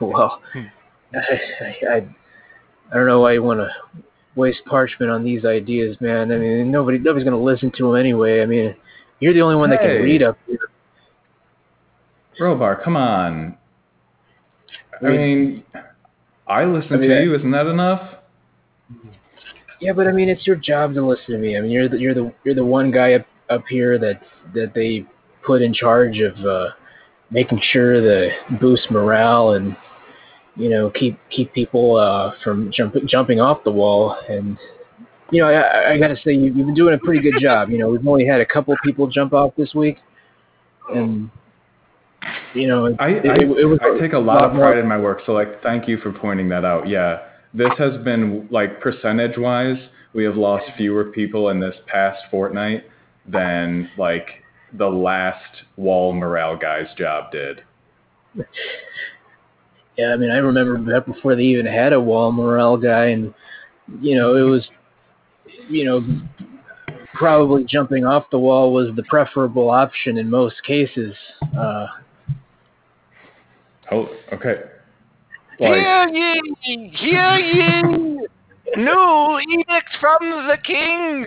well, 0.00 0.40
I, 0.54 1.18
I, 1.18 1.86
I, 1.90 1.96
I 2.90 2.94
don't 2.94 3.06
know 3.06 3.20
why 3.20 3.34
you 3.34 3.42
want 3.42 3.60
to 3.60 3.68
waste 4.34 4.64
parchment 4.64 5.12
on 5.12 5.22
these 5.24 5.44
ideas, 5.44 5.98
man. 6.00 6.32
I 6.32 6.38
mean, 6.38 6.70
nobody, 6.70 6.98
nobody's 6.98 7.24
going 7.28 7.36
to 7.36 7.44
listen 7.44 7.70
to 7.76 7.88
them 7.88 7.96
anyway. 7.96 8.40
I 8.40 8.46
mean, 8.46 8.74
you're 9.20 9.34
the 9.34 9.42
only 9.42 9.56
one 9.56 9.68
that 9.70 9.80
can 9.80 10.02
read 10.02 10.22
up 10.22 10.38
here. 10.46 10.58
Robar, 12.40 12.82
come 12.82 12.96
on. 12.96 13.56
I 15.02 15.06
I 15.06 15.10
mean, 15.10 15.64
I 16.48 16.64
listen 16.64 16.94
I 16.94 16.96
mean, 16.96 17.10
to 17.10 17.22
you. 17.22 17.34
Isn't 17.34 17.50
that 17.50 17.66
enough? 17.66 18.14
Yeah, 19.80 19.92
but 19.92 20.06
I 20.06 20.12
mean, 20.12 20.28
it's 20.28 20.46
your 20.46 20.56
job 20.56 20.94
to 20.94 21.06
listen 21.06 21.34
to 21.34 21.38
me. 21.38 21.56
I 21.56 21.60
mean, 21.60 21.70
you're 21.70 21.88
the, 21.88 21.98
you're 21.98 22.14
the, 22.14 22.32
you're 22.42 22.54
the 22.54 22.64
one 22.64 22.90
guy 22.90 23.12
up, 23.12 23.26
up 23.48 23.64
here 23.68 23.98
that, 23.98 24.22
that 24.54 24.72
they 24.74 25.06
put 25.46 25.62
in 25.62 25.72
charge 25.72 26.18
of, 26.18 26.36
uh, 26.44 26.68
making 27.30 27.60
sure 27.70 28.00
to 28.00 28.30
boost 28.60 28.90
morale 28.90 29.52
and, 29.52 29.76
you 30.56 30.68
know, 30.68 30.90
keep, 30.90 31.18
keep 31.30 31.52
people, 31.52 31.96
uh, 31.96 32.32
from 32.42 32.72
jump, 32.72 32.96
jumping 33.06 33.40
off 33.40 33.62
the 33.62 33.70
wall. 33.70 34.16
And, 34.28 34.58
you 35.30 35.42
know, 35.42 35.48
I, 35.48 35.92
I 35.92 35.98
gotta 35.98 36.16
say, 36.16 36.32
you, 36.32 36.46
you've 36.46 36.66
been 36.66 36.74
doing 36.74 36.94
a 36.94 36.98
pretty 36.98 37.20
good 37.20 37.40
job. 37.40 37.70
You 37.70 37.78
know, 37.78 37.90
we've 37.90 38.06
only 38.08 38.26
had 38.26 38.40
a 38.40 38.46
couple 38.46 38.74
people 38.82 39.06
jump 39.06 39.32
off 39.32 39.52
this 39.56 39.74
week. 39.74 39.98
And, 40.92 41.30
you 42.58 42.66
know, 42.66 42.86
it, 42.86 42.96
I, 42.98 43.08
it, 43.08 43.26
I, 43.26 43.34
it, 43.60 43.64
was 43.64 43.78
I 43.80 43.98
take 43.98 44.12
a 44.12 44.18
lot 44.18 44.44
of 44.44 44.52
more- 44.52 44.70
pride 44.70 44.78
in 44.78 44.88
my 44.88 44.98
work. 44.98 45.20
So, 45.24 45.32
like, 45.32 45.62
thank 45.62 45.88
you 45.88 45.98
for 45.98 46.12
pointing 46.12 46.48
that 46.48 46.64
out. 46.64 46.88
Yeah, 46.88 47.20
this 47.54 47.70
has 47.78 47.96
been 48.04 48.48
like 48.50 48.80
percentage 48.80 49.38
wise, 49.38 49.78
we 50.12 50.24
have 50.24 50.36
lost 50.36 50.64
fewer 50.76 51.04
people 51.04 51.50
in 51.50 51.60
this 51.60 51.76
past 51.86 52.20
fortnight 52.30 52.84
than 53.26 53.88
like 53.98 54.26
the 54.72 54.86
last 54.86 55.62
wall 55.76 56.12
morale 56.12 56.56
guy's 56.56 56.92
job 56.96 57.30
did. 57.30 57.62
Yeah, 59.96 60.12
I 60.12 60.16
mean, 60.16 60.30
I 60.30 60.38
remember 60.38 60.78
back 60.78 61.06
before 61.06 61.36
they 61.36 61.42
even 61.42 61.66
had 61.66 61.92
a 61.92 62.00
wall 62.00 62.32
morale 62.32 62.76
guy, 62.76 63.06
and 63.06 63.34
you 64.00 64.16
know, 64.16 64.36
it 64.36 64.42
was, 64.42 64.68
you 65.68 65.84
know, 65.84 66.04
probably 67.14 67.64
jumping 67.64 68.04
off 68.04 68.30
the 68.30 68.38
wall 68.38 68.72
was 68.72 68.94
the 68.94 69.02
preferable 69.04 69.70
option 69.70 70.18
in 70.18 70.30
most 70.30 70.62
cases. 70.64 71.14
Uh, 71.58 71.86
Oh, 73.90 74.08
okay. 74.32 74.56
Like, 75.60 75.74
Hear 75.74 76.08
ye! 76.08 76.90
Hear 76.94 77.34
ye! 77.38 77.82
New 78.76 79.40
edict 79.50 79.96
from 79.98 80.18
the 80.20 80.58
king! 80.62 81.26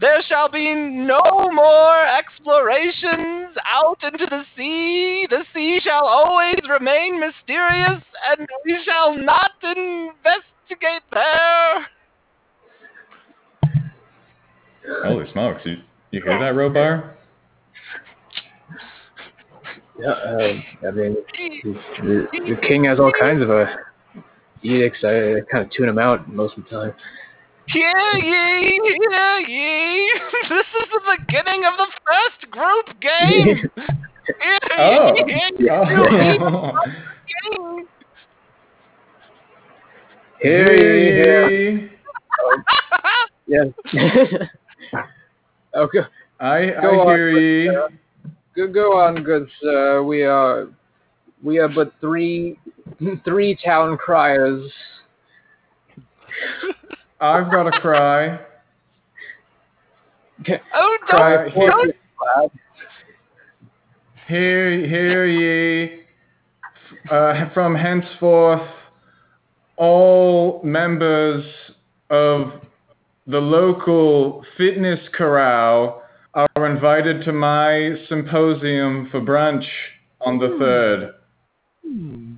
There 0.00 0.22
shall 0.26 0.48
be 0.48 0.74
no 0.74 1.50
more 1.52 2.06
explorations 2.06 3.54
out 3.70 3.98
into 4.02 4.26
the 4.26 4.44
sea. 4.56 5.26
The 5.28 5.44
sea 5.54 5.78
shall 5.82 6.06
always 6.06 6.60
remain 6.68 7.20
mysterious, 7.20 8.02
and 8.30 8.48
we 8.64 8.78
shall 8.84 9.14
not 9.16 9.52
investigate 9.62 11.02
there. 11.12 11.86
holy 15.04 15.30
smokes! 15.32 15.62
You 15.66 15.76
you 16.12 16.22
hear 16.22 16.38
that, 16.38 16.54
Robar? 16.54 17.14
Yeah, 20.00 20.10
uh, 20.10 20.88
I 20.88 20.90
mean, 20.92 21.16
the, 21.62 22.26
the 22.32 22.56
king 22.66 22.84
has 22.84 22.98
all 22.98 23.12
kinds 23.18 23.42
of 23.42 23.50
uh, 23.50 23.66
edicts. 24.62 24.98
I, 25.04 25.08
I 25.08 25.40
kind 25.50 25.64
of 25.64 25.70
tune 25.72 25.88
him 25.88 25.98
out 25.98 26.28
most 26.32 26.56
of 26.56 26.64
the 26.64 26.70
time. 26.70 26.94
Hear 27.68 28.12
ye! 28.16 28.80
Hear 28.82 29.40
ye! 29.46 30.20
This 30.48 30.66
is 30.80 30.88
the 30.92 31.16
beginning 31.18 31.64
of 31.64 31.74
the 31.76 31.86
first 32.06 32.50
group 32.50 33.00
game! 33.00 33.70
Oh. 34.78 35.12
ye! 35.16 35.24
Hear 35.58 35.80
ye! 35.82 36.38
oh. 36.40 36.72
Here, 40.40 40.72
here, 40.76 41.48
Hey. 41.48 41.90
yeah. 43.46 43.64
okay. 45.76 45.98
I 46.38 46.66
Go 46.80 46.88
I 46.90 46.96
on, 46.96 47.06
hear 47.08 47.30
ye. 47.38 47.70
Go, 48.60 48.66
go 48.66 49.00
on, 49.00 49.22
good 49.22 49.48
sir. 49.62 50.02
We 50.02 50.22
are, 50.22 50.68
we 51.42 51.58
are 51.58 51.68
but 51.68 51.94
three, 51.98 52.58
three 53.24 53.58
town 53.64 53.96
criers. 53.96 54.70
I've 57.20 57.50
got 57.50 57.70
to 57.70 57.80
cry. 57.80 58.38
Oh, 60.74 60.98
Cry. 61.06 61.36
don't, 61.36 61.52
Hear, 61.54 61.70
don't 61.70 62.52
hear, 64.28 64.86
hear 64.86 65.26
ye. 65.26 66.00
Uh, 67.10 67.48
from 67.54 67.74
henceforth, 67.74 68.68
all 69.78 70.60
members 70.62 71.44
of 72.10 72.52
the 73.26 73.38
local 73.38 74.44
fitness 74.58 75.00
corral 75.14 75.99
are 76.34 76.66
invited 76.66 77.24
to 77.24 77.32
my 77.32 77.94
symposium 78.08 79.08
for 79.10 79.20
brunch 79.20 79.64
on 80.20 80.38
the 80.38 80.48
hmm. 80.48 80.58
third. 80.58 81.14
Hmm. 81.84 82.34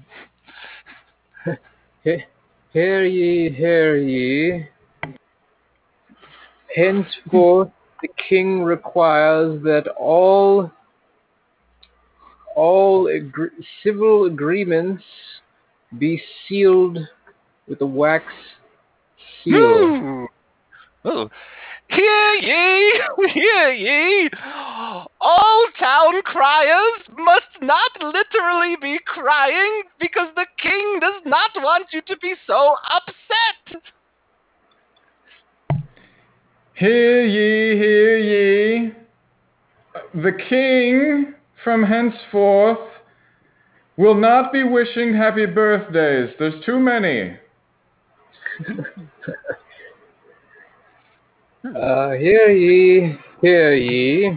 Hear 2.73 3.05
ye, 3.05 3.51
hear 3.51 3.97
ye. 3.97 4.67
Henceforth, 6.75 7.71
the 8.01 8.09
king 8.29 8.63
requires 8.63 9.63
that 9.65 9.89
all 10.01 10.71
all 12.57 13.09
agr- 13.09 13.53
civil 13.83 14.25
agreements 14.25 15.03
be 15.99 16.21
sealed 16.49 16.99
with 17.69 17.81
a 17.83 17.87
wax 17.87 18.25
seal. 19.45 19.55
Ooh. 19.55 20.29
Ooh. 21.07 21.31
Hear 21.95 22.35
ye, 22.37 23.03
hear 23.35 23.73
ye! 23.73 24.31
All 25.21 25.67
town 25.79 26.23
criers 26.23 27.03
must 27.19 27.61
not 27.61 27.91
literally 28.01 28.77
be 28.81 28.99
crying 29.05 29.83
because 30.01 30.29
the 30.35 30.47
king 30.63 30.99
does 31.01 31.23
not 31.27 31.51
want 31.57 31.87
you 31.93 32.01
to 32.03 32.17
be 32.19 32.35
so 32.47 32.77
upset. 32.91 33.83
Hear 36.75 37.25
ye, 37.27 37.77
hear 37.77 38.17
ye. 38.17 38.93
The 40.15 40.33
king 40.49 41.35
from 41.63 41.83
henceforth 41.85 42.89
will 43.99 44.15
not 44.15 44.51
be 44.53 44.63
wishing 44.63 45.15
happy 45.15 45.45
birthdays. 45.45 46.35
There's 46.39 46.65
too 46.65 46.81
many. 46.81 47.37
Uh, 51.65 52.11
hear 52.15 52.51
ye, 52.51 53.17
hear 53.41 53.73
ye. 53.73 54.33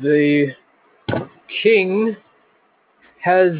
The 0.00 0.52
king 1.62 2.16
has 3.20 3.50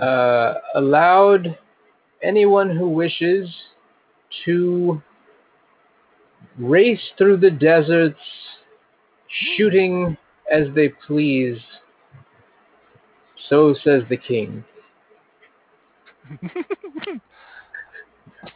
uh, 0.00 0.54
allowed 0.74 1.56
anyone 2.20 2.76
who 2.76 2.88
wishes 2.88 3.48
to 4.44 5.00
race 6.58 7.12
through 7.16 7.36
the 7.36 7.50
deserts, 7.52 8.18
shooting 9.56 10.16
as 10.52 10.66
they 10.74 10.88
please. 11.06 11.60
So 13.48 13.72
says 13.84 14.02
the 14.08 14.16
king. 14.16 14.64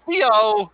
Theo, 0.06 0.72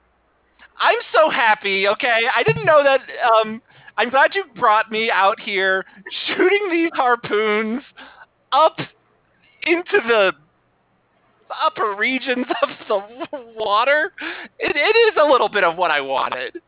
I'm 0.80 0.98
so 1.12 1.30
happy, 1.30 1.86
okay? 1.88 2.20
I 2.34 2.42
didn't 2.42 2.64
know 2.64 2.82
that. 2.82 3.00
Um, 3.24 3.62
I'm 3.96 4.10
glad 4.10 4.34
you 4.34 4.44
brought 4.58 4.90
me 4.90 5.10
out 5.12 5.38
here 5.40 5.84
shooting 6.26 6.68
these 6.70 6.90
harpoons 6.94 7.82
up 8.52 8.78
into 9.66 10.00
the 10.06 10.32
upper 11.62 11.94
regions 11.96 12.46
of 12.62 12.68
the 12.88 13.00
water. 13.56 14.12
It, 14.58 14.74
it 14.74 14.96
is 14.96 15.14
a 15.20 15.30
little 15.30 15.48
bit 15.48 15.64
of 15.64 15.76
what 15.76 15.90
I 15.90 16.00
wanted. 16.00 16.60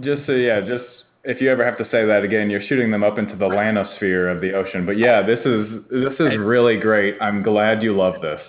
Just 0.00 0.26
so 0.26 0.32
yeah, 0.32 0.60
just 0.60 0.84
if 1.24 1.40
you 1.40 1.50
ever 1.50 1.64
have 1.64 1.78
to 1.78 1.84
say 1.90 2.04
that 2.04 2.22
again, 2.22 2.50
you're 2.50 2.62
shooting 2.66 2.90
them 2.90 3.04
up 3.04 3.18
into 3.18 3.36
the 3.36 3.46
lanosphere 3.46 4.34
of 4.34 4.40
the 4.40 4.52
ocean. 4.52 4.84
But 4.86 4.98
yeah, 4.98 5.22
this 5.22 5.40
is 5.44 5.68
this 5.90 6.14
is 6.18 6.38
really 6.38 6.78
great. 6.78 7.16
I'm 7.20 7.42
glad 7.42 7.82
you 7.82 7.96
love 7.96 8.20
this. 8.20 8.40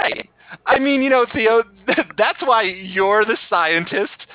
Hey, 0.00 0.28
I 0.66 0.78
mean, 0.78 1.02
you 1.02 1.10
know, 1.10 1.26
Theo, 1.32 1.62
that's 2.18 2.40
why 2.42 2.62
you're 2.62 3.24
the 3.24 3.38
scientist. 3.48 4.26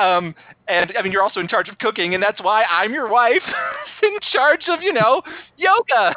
Um, 0.00 0.34
and 0.68 0.92
I 0.98 1.02
mean, 1.02 1.12
you're 1.12 1.22
also 1.22 1.40
in 1.40 1.48
charge 1.48 1.68
of 1.68 1.78
cooking, 1.78 2.14
and 2.14 2.22
that's 2.22 2.42
why 2.42 2.64
I'm 2.64 2.92
your 2.92 3.08
wife, 3.08 3.42
in 4.02 4.16
charge 4.32 4.64
of, 4.68 4.82
you 4.82 4.92
know, 4.92 5.22
yoga. 5.56 6.14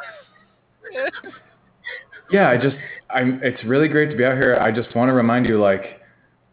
Yeah, 2.30 2.50
I 2.50 2.58
just 2.58 2.76
I'm 3.10 3.40
it's 3.42 3.62
really 3.64 3.88
great 3.88 4.10
to 4.10 4.16
be 4.16 4.24
out 4.24 4.36
here. 4.36 4.56
I 4.56 4.70
just 4.70 4.94
want 4.94 5.08
to 5.08 5.14
remind 5.14 5.46
you 5.46 5.58
like 5.58 6.00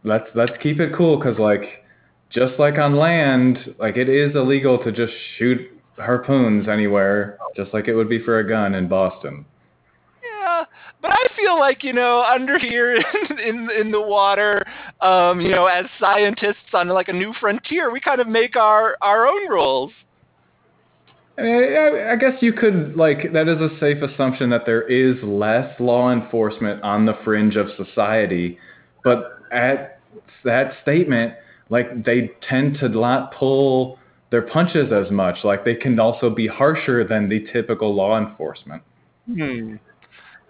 let's 0.03 0.25
let's 0.33 0.53
keep 0.63 0.79
it 0.79 0.95
cool 0.95 1.21
cuz 1.21 1.37
like 1.37 1.83
just 2.29 2.57
like 2.59 2.77
on 2.77 2.95
land, 2.95 3.75
like 3.77 3.97
it 3.97 4.07
is 4.07 4.35
illegal 4.35 4.81
to 4.83 4.91
just 4.91 5.13
shoot 5.37 5.59
harpoons 5.97 6.67
anywhere 6.67 7.37
just 7.55 7.73
like 7.73 7.87
it 7.87 7.95
would 7.95 8.09
be 8.09 8.19
for 8.19 8.39
a 8.39 8.47
gun 8.47 8.75
in 8.75 8.87
Boston. 8.87 9.45
But 11.05 11.13
I 11.13 11.35
feel 11.35 11.59
like 11.59 11.83
you 11.83 11.93
know, 11.93 12.23
under 12.23 12.57
here 12.57 12.95
in 12.95 13.03
in, 13.39 13.69
in 13.79 13.91
the 13.91 14.01
water, 14.01 14.65
um, 15.01 15.39
you 15.39 15.51
know, 15.51 15.67
as 15.67 15.85
scientists 15.99 16.73
on 16.73 16.87
like 16.87 17.09
a 17.09 17.13
new 17.13 17.31
frontier, 17.39 17.91
we 17.91 17.99
kind 17.99 18.19
of 18.19 18.27
make 18.27 18.55
our 18.55 18.97
our 19.01 19.27
own 19.27 19.47
rules. 19.47 19.91
I, 21.37 21.41
mean, 21.43 21.53
I, 21.53 22.13
I 22.13 22.15
guess 22.15 22.41
you 22.41 22.53
could 22.53 22.95
like 22.95 23.33
that 23.33 23.47
is 23.47 23.59
a 23.59 23.79
safe 23.79 24.01
assumption 24.01 24.49
that 24.49 24.65
there 24.65 24.81
is 24.81 25.21
less 25.21 25.79
law 25.79 26.11
enforcement 26.11 26.81
on 26.81 27.05
the 27.05 27.13
fringe 27.23 27.55
of 27.55 27.67
society, 27.77 28.57
but 29.03 29.37
at 29.51 29.99
that 30.43 30.71
statement, 30.81 31.33
like 31.69 32.03
they 32.03 32.31
tend 32.49 32.79
to 32.79 32.89
not 32.89 33.31
pull 33.31 33.99
their 34.31 34.41
punches 34.41 34.91
as 34.91 35.11
much. 35.11 35.35
Like 35.43 35.65
they 35.65 35.75
can 35.75 35.99
also 35.99 36.31
be 36.31 36.47
harsher 36.47 37.07
than 37.07 37.29
the 37.29 37.45
typical 37.53 37.93
law 37.93 38.17
enforcement. 38.17 38.81
Hmm. 39.31 39.75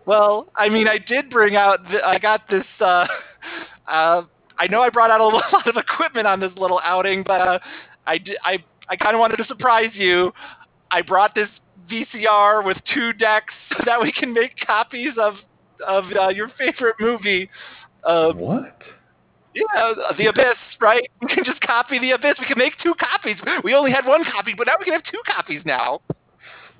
Well, 0.05 0.47
I 0.55 0.69
mean, 0.69 0.87
I 0.87 0.97
did 0.97 1.29
bring 1.29 1.55
out. 1.55 1.79
The, 1.83 2.05
I 2.05 2.19
got 2.19 2.41
this. 2.49 2.65
Uh, 2.79 3.07
uh, 3.87 4.23
I 4.57 4.67
know 4.69 4.81
I 4.81 4.89
brought 4.89 5.11
out 5.11 5.21
a 5.21 5.25
lot 5.27 5.67
of 5.67 5.75
equipment 5.77 6.27
on 6.27 6.39
this 6.39 6.51
little 6.57 6.79
outing, 6.83 7.23
but 7.25 7.41
uh, 7.41 7.59
I 8.07 8.17
did, 8.17 8.37
I 8.43 8.57
I 8.89 8.95
kind 8.95 9.15
of 9.15 9.19
wanted 9.19 9.37
to 9.37 9.45
surprise 9.45 9.91
you. 9.93 10.31
I 10.91 11.01
brought 11.01 11.33
this 11.35 11.49
VCR 11.89 12.63
with 12.65 12.77
two 12.93 13.13
decks 13.13 13.53
so 13.71 13.83
that 13.85 14.01
we 14.01 14.11
can 14.11 14.33
make 14.33 14.51
copies 14.65 15.13
of 15.19 15.35
of 15.85 16.05
uh, 16.19 16.29
your 16.29 16.49
favorite 16.57 16.95
movie. 16.99 17.49
Uh, 18.03 18.31
What? 18.33 18.77
yeah, 19.53 19.93
The 20.17 20.27
Abyss, 20.27 20.57
right? 20.79 21.09
We 21.21 21.27
can 21.33 21.43
just 21.43 21.59
copy 21.61 21.99
The 21.99 22.11
Abyss. 22.11 22.35
We 22.39 22.45
can 22.45 22.57
make 22.57 22.73
two 22.83 22.93
copies. 22.99 23.37
We 23.63 23.73
only 23.73 23.91
had 23.91 24.05
one 24.05 24.23
copy, 24.23 24.53
but 24.57 24.67
now 24.67 24.73
we 24.79 24.85
can 24.85 24.93
have 24.93 25.03
two 25.03 25.21
copies 25.25 25.61
now. 25.65 26.01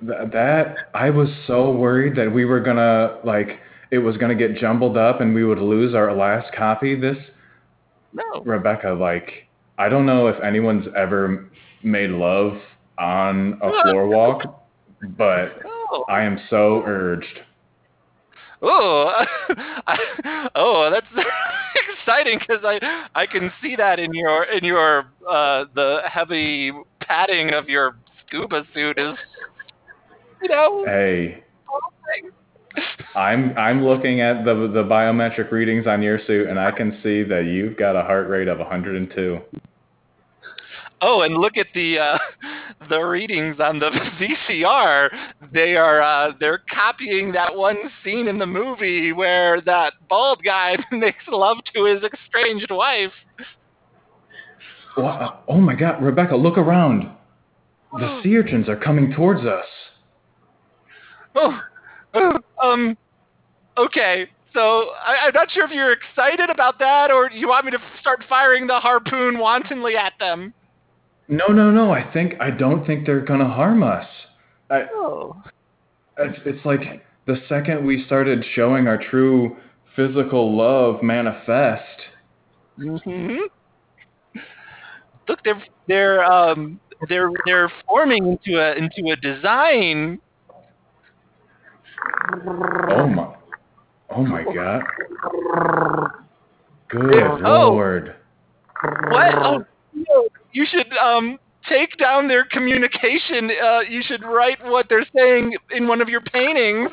Th- 0.00 0.30
that 0.32 0.76
I 0.94 1.10
was 1.10 1.28
so 1.46 1.70
worried 1.72 2.16
that 2.16 2.32
we 2.32 2.44
were 2.44 2.60
gonna 2.60 3.18
like 3.24 3.60
it 3.90 3.98
was 3.98 4.16
gonna 4.16 4.34
get 4.34 4.56
jumbled 4.56 4.96
up 4.96 5.20
and 5.20 5.34
we 5.34 5.44
would 5.44 5.58
lose 5.58 5.94
our 5.94 6.14
last 6.14 6.52
copy. 6.54 6.94
This 6.94 7.16
No. 8.12 8.42
Rebecca, 8.44 8.90
like 8.90 9.48
I 9.78 9.88
don't 9.88 10.06
know 10.06 10.26
if 10.26 10.42
anyone's 10.42 10.86
ever 10.96 11.50
made 11.82 12.10
love 12.10 12.58
on 12.98 13.58
a 13.62 13.70
floor 13.82 14.06
walk, 14.08 14.64
but 15.16 15.60
Oh. 15.88 16.04
I 16.08 16.22
am 16.22 16.40
so 16.50 16.82
urged. 16.84 17.40
Oh, 18.62 19.24
oh, 20.56 20.90
that's 20.90 21.06
exciting 22.00 22.38
because 22.38 22.64
I 22.64 23.06
I 23.14 23.26
can 23.26 23.52
see 23.62 23.76
that 23.76 23.98
in 23.98 24.14
your 24.14 24.44
in 24.44 24.64
your 24.64 25.06
uh 25.28 25.66
the 25.74 26.00
heavy 26.10 26.72
padding 27.00 27.52
of 27.52 27.68
your 27.68 27.96
scuba 28.26 28.64
suit 28.74 28.98
is 28.98 29.16
you 30.46 30.54
know 30.54 30.84
Hey, 30.86 31.42
I'm 33.16 33.56
I'm 33.56 33.84
looking 33.84 34.20
at 34.20 34.44
the 34.44 34.54
the 34.72 34.84
biometric 34.84 35.50
readings 35.50 35.86
on 35.86 36.02
your 36.02 36.18
suit 36.26 36.48
and 36.48 36.58
I 36.58 36.70
can 36.70 36.92
see 37.02 37.22
that 37.24 37.44
you've 37.46 37.76
got 37.76 37.96
a 37.96 38.02
heart 38.02 38.28
rate 38.28 38.48
of 38.48 38.58
102. 38.58 39.40
oh 41.02 41.22
and 41.22 41.36
look 41.38 41.56
at 41.56 41.66
the 41.74 41.98
uh 41.98 42.18
the 42.88 43.00
readings 43.00 43.56
on 43.58 43.78
the 43.78 43.90
VCR 44.50 45.08
they 45.52 45.74
are 45.76 46.00
uh 46.02 46.32
they're 46.38 46.62
copying 46.72 47.32
that 47.32 47.54
one 47.54 47.76
scene 48.04 48.28
in 48.28 48.38
the 48.38 48.46
movie 48.46 49.12
where 49.12 49.60
that 49.62 49.94
bald 50.08 50.40
guy 50.44 50.76
makes 50.92 51.24
love 51.28 51.56
to 51.74 51.84
his 51.86 52.02
estranged 52.04 52.70
wife 52.70 53.12
Wha- 54.96 55.40
Oh 55.48 55.60
my 55.60 55.74
God, 55.74 56.02
Rebecca, 56.02 56.36
look 56.36 56.56
around. 56.56 57.10
The 57.92 58.20
sea 58.22 58.36
urchins 58.38 58.68
are 58.68 58.76
coming 58.76 59.12
towards 59.12 59.44
us. 59.46 59.66
Oh, 61.36 61.60
um, 62.62 62.96
okay. 63.76 64.26
So 64.52 64.90
I, 65.06 65.26
I'm 65.26 65.34
not 65.34 65.50
sure 65.50 65.64
if 65.64 65.70
you're 65.70 65.92
excited 65.92 66.48
about 66.48 66.78
that, 66.78 67.10
or 67.10 67.30
you 67.30 67.48
want 67.48 67.66
me 67.66 67.72
to 67.72 67.78
start 68.00 68.24
firing 68.28 68.66
the 68.66 68.80
harpoon 68.80 69.38
wantonly 69.38 69.96
at 69.96 70.14
them. 70.18 70.54
No, 71.28 71.48
no, 71.48 71.70
no. 71.70 71.92
I 71.92 72.10
think 72.12 72.34
I 72.40 72.50
don't 72.50 72.86
think 72.86 73.04
they're 73.04 73.24
gonna 73.24 73.48
harm 73.48 73.82
us. 73.82 74.06
I, 74.70 74.82
Oh. 74.94 75.36
it's, 76.18 76.38
it's 76.44 76.64
like 76.64 77.04
the 77.26 77.36
second 77.48 77.84
we 77.84 78.04
started 78.06 78.44
showing 78.54 78.88
our 78.88 78.98
true 78.98 79.56
physical 79.94 80.56
love 80.56 81.02
manifest. 81.02 81.82
Mm-hmm. 82.78 83.36
Look, 85.28 85.40
they're 85.44 85.62
they're 85.88 86.24
um 86.24 86.80
they're 87.08 87.30
they're 87.46 87.72
forming 87.86 88.26
into 88.26 88.60
a 88.60 88.74
into 88.74 89.12
a 89.12 89.16
design. 89.16 90.20
Oh 92.90 93.06
my, 93.06 93.34
oh 94.10 94.22
my 94.24 94.44
God. 94.44 94.82
Good 96.88 97.42
Oh. 97.44 97.70
lord. 97.70 98.16
What? 99.08 99.34
Oh, 99.34 100.28
you 100.52 100.66
should 100.66 100.92
um 100.96 101.38
take 101.68 101.96
down 101.98 102.28
their 102.28 102.44
communication. 102.44 103.50
Uh, 103.62 103.80
you 103.80 104.02
should 104.02 104.22
write 104.22 104.64
what 104.64 104.86
they're 104.88 105.06
saying 105.14 105.56
in 105.70 105.88
one 105.88 106.00
of 106.00 106.08
your 106.08 106.20
paintings. 106.20 106.90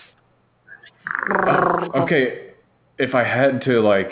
Uh, 1.32 1.88
okay, 1.96 2.52
if 2.98 3.14
I 3.14 3.24
had 3.24 3.62
to 3.66 3.82
like, 3.82 4.12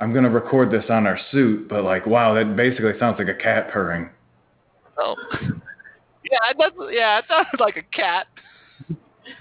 I'm 0.00 0.12
gonna 0.12 0.30
record 0.30 0.70
this 0.70 0.84
on 0.88 1.06
our 1.06 1.18
suit, 1.30 1.68
but 1.68 1.84
like, 1.84 2.06
wow, 2.06 2.34
that 2.34 2.56
basically 2.56 2.92
sounds 2.98 3.18
like 3.18 3.28
a 3.28 3.34
cat 3.34 3.70
purring. 3.70 4.10
Oh. 4.98 5.16
Yeah, 6.30 6.38
that's 6.56 6.76
yeah. 6.92 7.18
It 7.18 7.24
sounded 7.28 7.58
like 7.58 7.76
a 7.76 7.82
cat. 7.82 8.28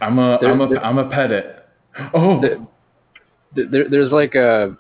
I'm 0.02 0.20
a 0.20 0.38
There- 0.42 0.52
am 0.52 0.62
a 0.62 0.68
there- 0.68 0.84
am 0.86 0.98
a 0.98 1.10
pet 1.10 1.32
it. 1.32 1.66
Oh, 2.14 2.40
There- 2.42 2.60
there, 3.56 3.90
there's 3.90 4.12
like 4.12 4.36
a 4.36 4.78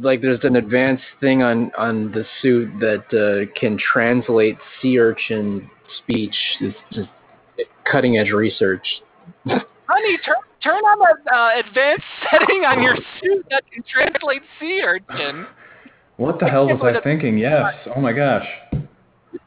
like 0.00 0.22
there's 0.22 0.42
an 0.44 0.56
advanced 0.56 1.04
thing 1.20 1.42
on 1.42 1.70
on 1.76 2.10
the 2.12 2.24
suit 2.40 2.70
that 2.80 3.04
uh, 3.12 3.50
can 3.58 3.76
translate 3.78 4.56
sea 4.80 4.98
urchin 4.98 5.68
speech. 5.98 6.34
It's 6.60 6.76
just 6.92 7.08
cutting 7.90 8.16
edge 8.18 8.30
research. 8.30 8.86
Honey, 9.46 10.18
turn 10.24 10.36
turn 10.62 10.82
on 10.84 10.98
that 10.98 11.34
uh, 11.34 11.60
advanced 11.68 12.04
setting 12.30 12.64
on 12.64 12.82
your 12.82 12.96
suit 13.20 13.46
that 13.50 13.62
can 13.70 13.82
translate 13.92 14.42
sea 14.60 14.80
urchin. 14.82 15.46
what 16.16 16.38
the 16.40 16.46
hell 16.46 16.66
was 16.66 16.80
I 16.82 17.00
thinking? 17.02 17.38
Yes. 17.38 17.74
Oh 17.94 18.00
my 18.00 18.12
gosh. 18.12 18.46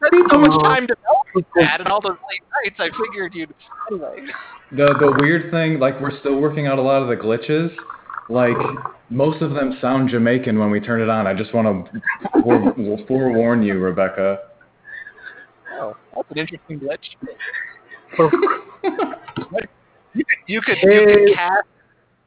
Spent 0.05 0.31
so 0.31 0.38
much 0.38 0.51
uh, 0.51 0.63
time 0.63 0.88
developing 0.88 1.45
that 1.55 1.81
and 1.81 1.89
all 1.89 2.01
those 2.01 2.17
late 2.30 2.41
nights. 2.63 2.76
I 2.80 2.89
figured 3.05 3.34
you'd 3.35 3.53
anyway. 3.91 4.26
The 4.71 4.93
the 4.99 5.17
weird 5.19 5.51
thing, 5.51 5.80
like 5.80 5.99
we're 5.99 6.17
still 6.19 6.39
working 6.39 6.67
out 6.67 6.80
a 6.80 6.81
lot 6.81 7.01
of 7.01 7.09
the 7.09 7.15
glitches. 7.15 7.76
Like 8.30 8.57
most 9.09 9.41
of 9.41 9.51
them 9.53 9.77
sound 9.81 10.09
Jamaican 10.09 10.57
when 10.57 10.71
we 10.71 10.80
turn 10.80 11.01
it 11.01 11.09
on. 11.09 11.27
I 11.27 11.34
just 11.34 11.53
want 11.53 11.91
to 11.91 12.01
fore, 12.41 12.99
forewarn 13.07 13.63
you, 13.63 13.80
Rebecca. 13.80 14.39
Oh, 15.73 15.95
that's 16.15 16.31
an 16.31 16.38
interesting 16.38 16.80
glitch. 16.80 17.15
You 20.15 20.26
could 20.26 20.38
you 20.47 20.61
could, 20.61 20.77
you 20.81 21.05
could 21.05 21.35
cast 21.35 21.67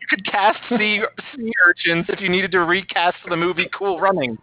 you 0.00 0.06
could 0.08 0.24
cast 0.24 0.58
sea 0.68 1.02
sea 1.34 1.52
urchins 1.66 2.06
if 2.08 2.20
you 2.20 2.28
needed 2.28 2.52
to 2.52 2.60
recast 2.60 3.16
the 3.28 3.36
movie 3.36 3.68
Cool 3.76 4.00
Running. 4.00 4.38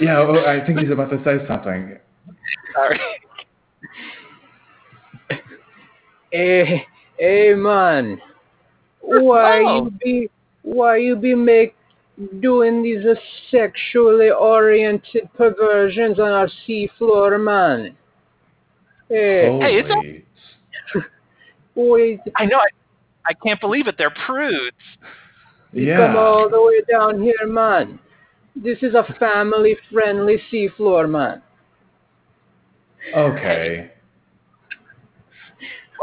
Yeah, 0.00 0.18
oh, 0.18 0.44
I 0.46 0.64
think 0.64 0.78
he's 0.78 0.90
about 0.90 1.10
to 1.10 1.22
say 1.24 1.46
something. 1.48 1.96
Sorry. 2.74 3.00
Hey, 6.30 6.84
hey 7.18 7.54
man, 7.54 8.20
why 9.00 9.62
Oh. 9.64 9.84
you 9.84 9.90
be 10.02 10.30
why 10.62 10.96
you 10.96 11.16
be 11.16 11.34
make 11.34 11.74
doing 12.40 12.82
these 12.82 13.04
uh, 13.06 13.14
sexually 13.50 14.30
oriented 14.30 15.28
perversions 15.36 16.18
on 16.18 16.32
our 16.32 16.48
seafloor, 16.66 17.42
man? 17.42 17.96
Hey, 19.08 19.58
Hey, 19.60 19.76
it's 19.78 19.88
Holy. 19.88 20.24
wait, 21.74 22.20
I 22.36 22.44
know. 22.46 22.58
I, 22.58 22.68
I 23.28 23.32
can't 23.44 23.60
believe 23.60 23.86
it. 23.86 23.94
They're 23.96 24.10
prudes. 24.26 24.76
you 25.72 25.86
Yeah. 25.86 26.08
come 26.08 26.16
all 26.16 26.48
the 26.50 26.60
way 26.60 26.80
down 26.90 27.22
here, 27.22 27.46
man. 27.46 27.98
This 28.56 28.78
is 28.82 28.94
a 28.94 29.04
family-friendly 29.18 30.42
seafloor, 30.50 31.08
man. 31.10 31.42
Okay. 33.14 33.90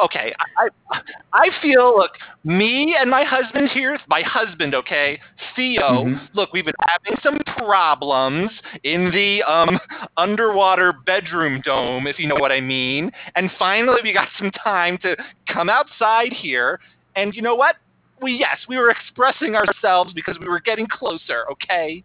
Okay, 0.04 0.34
I, 0.58 0.68
I 0.92 1.02
I 1.34 1.62
feel 1.62 1.96
look, 1.96 2.12
me 2.44 2.96
and 3.00 3.10
my 3.10 3.24
husband 3.24 3.70
here, 3.74 3.98
my 4.08 4.22
husband, 4.24 4.74
okay, 4.74 5.20
Theo. 5.56 6.06
Mhm. 6.06 6.30
Look, 6.34 6.52
we've 6.52 6.66
been 6.66 6.74
having 6.82 7.20
some 7.22 7.38
problems 7.58 8.50
in 8.84 9.12
the 9.12 9.44
um 9.44 9.80
underwater 10.18 10.94
bedroom 11.06 11.62
dome, 11.64 12.08
if 12.08 12.18
you 12.18 12.28
know 12.28 12.36
what 12.36 12.52
I 12.52 12.60
mean. 12.60 13.12
And 13.36 13.52
finally, 13.60 14.02
we 14.04 14.14
got 14.14 14.30
some 14.38 14.52
time 14.52 14.98
to 15.00 15.16
come 15.48 15.70
outside 15.70 16.34
here. 16.34 16.80
And 17.16 17.36
you 17.36 17.44
know 17.44 17.56
what? 17.56 17.76
We 18.22 18.34
yes, 18.34 18.58
we 18.68 18.78
were 18.78 18.90
expressing 18.90 19.56
ourselves 19.56 20.12
because 20.14 20.40
we 20.40 20.48
were 20.48 20.62
getting 20.62 20.88
closer. 20.88 21.46
Okay. 21.52 22.04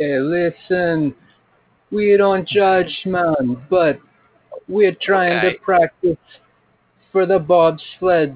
Hey, 0.00 0.18
listen, 0.18 1.14
we 1.90 2.16
don't 2.16 2.48
judge, 2.48 2.90
man, 3.04 3.62
but 3.68 4.00
we're 4.66 4.96
trying 5.02 5.36
Okay. 5.36 5.52
to 5.52 5.58
practice 5.60 6.16
for 7.12 7.26
the 7.26 7.38
bobsled 7.38 8.34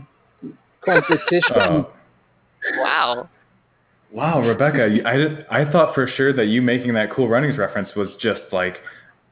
competition. 0.84 1.56
Oh. 1.56 1.90
Wow. 2.76 3.30
Wow, 4.12 4.42
Rebecca, 4.42 4.90
I 5.06 5.62
I 5.62 5.72
thought 5.72 5.94
for 5.94 6.06
sure 6.06 6.34
that 6.34 6.48
you 6.48 6.60
making 6.60 6.92
that 6.94 7.10
Cool 7.10 7.30
Runnings 7.30 7.56
reference 7.56 7.88
was 7.96 8.10
just 8.20 8.42
like 8.52 8.76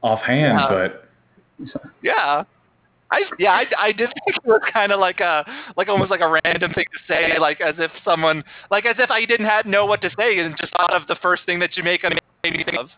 offhand, 0.01 0.57
Yeah. 0.59 0.67
but 0.69 1.09
Yeah. 2.01 2.45
I 3.13 3.21
yeah, 3.37 3.51
I, 3.51 3.65
I 3.77 3.91
did 3.91 4.09
think 4.09 4.37
it 4.37 4.45
was 4.45 4.61
kind 4.73 4.91
of 4.91 4.99
like 4.99 5.19
a 5.19 5.45
like 5.77 5.87
almost 5.87 6.09
like 6.09 6.21
a 6.21 6.39
random 6.43 6.73
thing 6.73 6.85
to 6.85 7.13
say, 7.13 7.37
like 7.39 7.61
as 7.61 7.75
if 7.77 7.91
someone 8.03 8.43
like 8.71 8.85
as 8.85 8.95
if 8.97 9.11
I 9.11 9.25
didn't 9.25 9.45
have 9.45 9.67
know 9.67 9.85
what 9.85 10.01
to 10.01 10.09
say 10.17 10.39
and 10.39 10.55
just 10.57 10.73
thought 10.73 10.93
of 10.93 11.07
the 11.07 11.15
first 11.21 11.45
thing 11.45 11.59
that 11.59 11.71
Jamaica 11.73 12.09
made 12.43 12.53
me 12.53 12.63
think 12.63 12.77
of. 12.77 12.89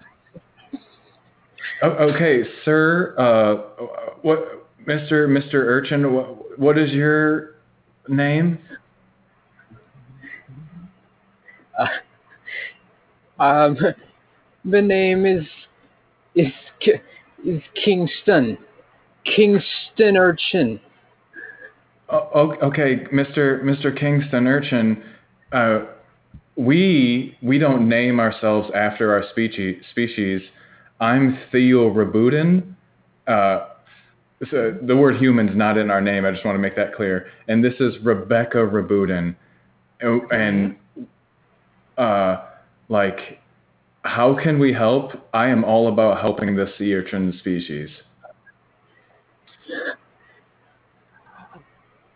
oh, 1.84 1.90
okay, 1.90 2.44
sir, 2.64 3.14
uh, 3.18 3.84
what, 4.22 4.70
Mr. 4.88 5.28
Mr. 5.28 5.56
Urchin, 5.56 6.14
what, 6.14 6.60
what 6.60 6.78
is 6.78 6.92
your 6.92 7.56
name? 8.08 8.58
Um, 13.38 13.78
the 14.66 14.82
name 14.82 15.26
is 15.26 15.44
is 16.36 16.54
is 17.44 17.62
Kingston, 17.84 18.58
Kingston 19.26 20.18
Urchin. 20.18 20.80
Oh, 22.10 22.56
okay, 22.62 23.06
Mr. 23.12 23.64
Mr. 23.64 23.98
Kingston 23.98 24.48
Urchin, 24.48 25.04
uh, 25.52 25.86
we 26.56 27.38
we 27.42 27.58
don't 27.58 27.90
name 27.90 28.20
ourselves 28.20 28.70
after 28.76 29.12
our 29.12 29.24
species. 29.32 29.82
Species. 29.92 30.42
I'm 31.00 31.38
Theo 31.52 31.90
Rabudin. 31.90 32.76
Uh, 33.28 33.68
so 34.52 34.78
the 34.82 34.96
word 34.96 35.18
human's 35.18 35.56
not 35.56 35.78
in 35.78 35.90
our 35.90 36.02
name. 36.02 36.26
I 36.26 36.32
just 36.32 36.46
want 36.46 36.56
to 36.56 36.60
make 36.60 36.76
that 36.76 36.96
clear. 36.96 37.28
And 37.48 37.64
this 37.64 37.74
is 37.80 37.96
Rebecca 38.04 38.58
Rabudin. 38.58 39.36
Oh, 40.04 40.22
And 40.32 40.76
uh, 41.98 42.46
like, 42.90 43.40
how 44.04 44.38
can 44.42 44.60
we 44.60 44.74
help? 44.74 45.12
I 45.34 45.48
am 45.48 45.64
all 45.64 45.88
about 45.88 46.22
helping 46.22 46.56
the 46.56 46.68
sea 46.78 46.94
urchin 46.94 47.34
species. 47.40 47.90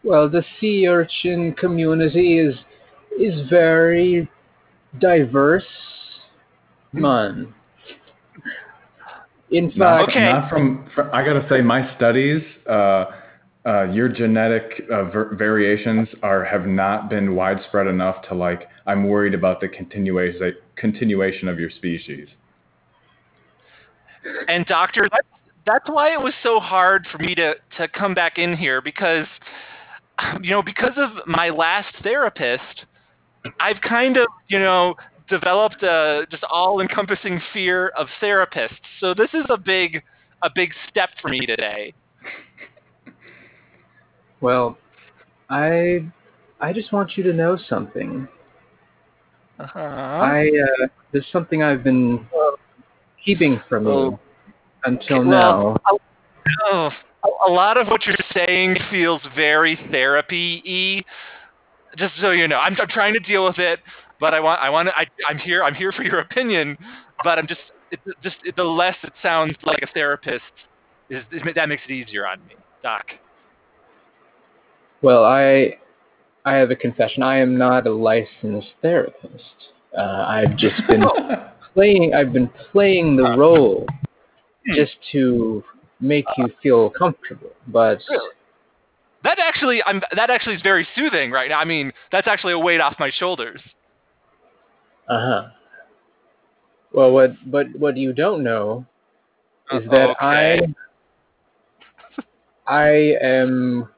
Well, 0.03 0.29
the 0.29 0.43
sea 0.59 0.87
urchin 0.87 1.53
community 1.53 2.39
is 2.39 2.55
is 3.19 3.49
very 3.49 4.29
diverse, 4.99 5.65
man. 6.93 7.53
In 9.51 9.71
Not, 9.75 9.99
fact, 10.05 10.09
Okay. 10.11 10.25
not 10.25 10.49
from, 10.49 10.89
fr 10.93 11.01
I 11.11 11.25
gotta 11.25 11.45
say, 11.49 11.61
my 11.61 11.93
studies, 11.95 12.43
uh, 12.67 13.05
uh, 13.65 13.83
your 13.91 14.07
genetic 14.07 14.83
uh, 14.91 15.05
ver- 15.05 15.35
variations 15.35 16.07
are 16.23 16.45
have 16.45 16.65
not 16.65 17.09
been 17.09 17.35
widespread 17.35 17.87
enough 17.87 18.21
to 18.29 18.35
like. 18.35 18.69
I'm 18.85 19.07
worried 19.07 19.33
about 19.33 19.59
the 19.59 19.67
continuation 19.67 20.55
continuation 20.75 21.47
of 21.47 21.59
your 21.59 21.69
species. 21.69 22.29
And 24.47 24.65
doctor, 24.65 25.07
that's 25.11 25.27
that's 25.69 25.87
why 25.87 26.11
it 26.11 26.19
was 26.19 26.33
so 26.41 26.59
hard 26.59 27.05
for 27.11 27.19
me 27.19 27.35
to 27.35 27.53
to 27.77 27.87
come 27.89 28.15
back 28.15 28.39
in 28.39 28.57
here 28.57 28.81
because 28.81 29.27
you 30.41 30.49
know 30.49 30.63
because 30.63 30.93
of 30.97 31.27
my 31.27 31.49
last 31.49 31.93
therapist, 32.01 32.85
I've 33.59 33.79
kind 33.81 34.17
of 34.17 34.27
you 34.47 34.57
know 34.57 34.95
developed 35.29 35.83
a 35.83 36.25
just 36.31 36.43
all-encompassing 36.49 37.39
fear 37.53 37.89
of 37.89 38.07
therapists. 38.19 38.79
So 38.99 39.13
this 39.13 39.29
is 39.33 39.45
a 39.49 39.57
big 39.57 40.01
a 40.41 40.49
big 40.53 40.71
step 40.89 41.09
for 41.21 41.27
me 41.27 41.45
today. 41.45 41.93
well, 44.41 44.75
I 45.51 46.03
I 46.59 46.73
just 46.73 46.91
want 46.91 47.15
you 47.15 47.23
to 47.23 47.33
know 47.33 47.59
something. 47.69 48.27
Uh-huh. 49.59 49.79
I 49.79 50.47
uh, 50.47 50.87
there's 51.11 51.27
something 51.31 51.61
I've 51.61 51.83
been 51.83 52.25
keeping 53.23 53.61
from 53.69 53.85
you. 53.85 54.19
Until 54.85 55.25
Well, 55.25 55.79
now. 55.87 55.99
Oh, 56.71 56.89
a- 57.47 57.51
lot 57.51 57.77
of 57.77 57.87
what 57.87 58.05
you're 58.05 58.15
saying 58.33 58.77
feels 58.89 59.21
very 59.35 59.77
therapy-y. 59.91 61.03
Just 61.97 62.13
so 62.21 62.31
you 62.31 62.47
know, 62.47 62.57
I'm, 62.57 62.77
I'm 62.79 62.87
trying 62.87 63.13
to 63.13 63.19
deal 63.19 63.45
with 63.45 63.57
it, 63.57 63.79
but 64.19 64.33
I 64.33 64.39
want 64.39 64.61
I 64.61 64.69
want 64.69 64.89
I 64.89 65.07
I'm 65.27 65.37
here 65.37 65.63
I'm 65.63 65.73
here 65.73 65.91
for 65.91 66.03
your 66.03 66.19
opinion, 66.19 66.77
but 67.23 67.39
I'm 67.39 67.47
just 67.47 67.61
it, 67.91 67.99
just 68.23 68.37
it, 68.43 68.55
the 68.55 68.63
less 68.63 68.95
it 69.03 69.13
sounds 69.21 69.55
like 69.63 69.79
a 69.81 69.87
therapist 69.87 70.43
is, 71.09 71.23
is 71.31 71.41
that 71.55 71.67
makes 71.67 71.81
it 71.87 71.91
easier 71.91 72.27
on 72.27 72.39
me, 72.47 72.55
Doc. 72.83 73.05
Well, 75.01 75.23
I 75.25 75.77
I 76.45 76.53
have 76.55 76.71
a 76.71 76.75
confession. 76.75 77.23
I 77.23 77.39
am 77.39 77.57
not 77.57 77.87
a 77.87 77.91
licensed 77.93 78.69
therapist. 78.81 79.43
Uh, 79.97 80.01
I've 80.27 80.55
just 80.57 80.75
been 80.87 81.03
playing. 81.73 82.13
I've 82.13 82.31
been 82.31 82.49
playing 82.71 83.15
the 83.15 83.35
role 83.35 83.85
Hmm. 83.89 83.95
Just 84.75 84.93
to 85.11 85.63
make 85.99 86.25
you 86.37 86.49
feel 86.61 86.89
comfortable. 86.89 87.49
But 87.67 87.99
Really? 88.09 88.29
That 89.23 89.37
actually 89.39 89.83
I'm 89.83 90.01
that 90.15 90.29
actually 90.29 90.55
is 90.55 90.61
very 90.61 90.87
soothing 90.95 91.31
right 91.31 91.49
now. 91.49 91.59
I 91.59 91.65
mean, 91.65 91.91
that's 92.11 92.27
actually 92.27 92.53
a 92.53 92.59
weight 92.59 92.79
off 92.79 92.95
my 92.99 93.11
shoulders. 93.11 93.61
uh 95.09 95.19
huh. 95.19 95.47
Well, 96.93 97.11
what 97.11 97.31
but 97.51 97.67
what 97.77 97.97
you 97.97 98.13
don't 98.13 98.43
know 98.43 98.85
is 99.71 99.83
that 99.91 100.11
Okay. 100.11 100.67
I 100.67 102.21
I 102.67 102.89
am 103.21 103.89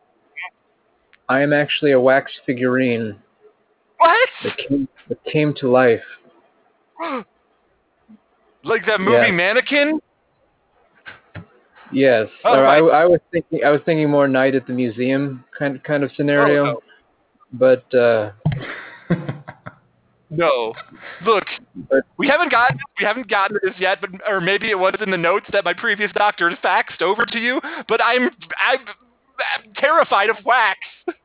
I 1.30 1.42
am 1.42 1.54
actually 1.54 1.92
a 1.92 2.00
wax 2.00 2.32
figurine 2.46 3.16
What? 4.00 4.30
that 4.44 4.58
came, 4.58 4.88
that 5.08 5.24
came 5.26 5.54
to 5.56 5.70
life. 5.70 6.04
like 8.64 8.86
that 8.88 9.00
movie 9.00 9.28
Yeah. 9.28 9.32
Mannequin? 9.32 10.02
Yes, 11.94 12.28
Oh, 12.46 12.54
I, 12.54 12.78
I 12.78 13.06
was 13.06 13.20
thinking 13.32 13.64
I 13.66 13.70
was 13.70 13.82
thinking 13.86 14.10
more 14.10 14.28
night 14.28 14.56
at 14.56 14.66
the 14.68 14.74
museum 14.74 15.44
kind 15.58 15.84
kind 15.84 16.04
of 16.04 16.12
scenario, 16.16 16.66
Oh, 16.66 16.84
but 17.54 17.94
uh, 17.94 18.32
no. 20.30 20.74
Look, 21.26 21.46
But- 21.90 22.06
we 22.18 22.28
haven't 22.28 22.52
gotten 22.52 22.78
we 23.00 23.06
haven't 23.06 23.30
gotten 23.30 23.58
this 23.64 23.74
yet, 23.78 24.00
but 24.00 24.10
or 24.28 24.40
maybe 24.40 24.70
it 24.70 24.80
was 24.80 24.96
in 25.02 25.12
the 25.12 25.18
notes 25.18 25.48
that 25.52 25.66
my 25.66 25.74
previous 25.74 26.12
doctor 26.14 26.50
faxed 26.64 27.02
over 27.02 27.26
to 27.26 27.40
you. 27.40 27.60
But 27.88 28.02
I'm 28.02 28.30
I'm, 28.60 28.80
I'm 28.88 29.74
terrified 29.76 30.30
of 30.30 30.38
wax. 30.46 30.80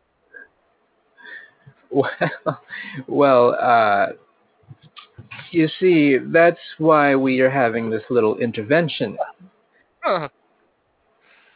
well, 1.91 2.11
well, 3.07 3.57
uh, 3.61 4.07
you 5.51 5.69
see, 5.79 6.19
that's 6.19 6.59
why 6.79 7.15
we 7.15 7.41
are 7.41 7.51
having 7.51 7.91
this 7.91 8.03
little 8.11 8.37
intervention. 8.39 9.17
Huh. 10.03 10.29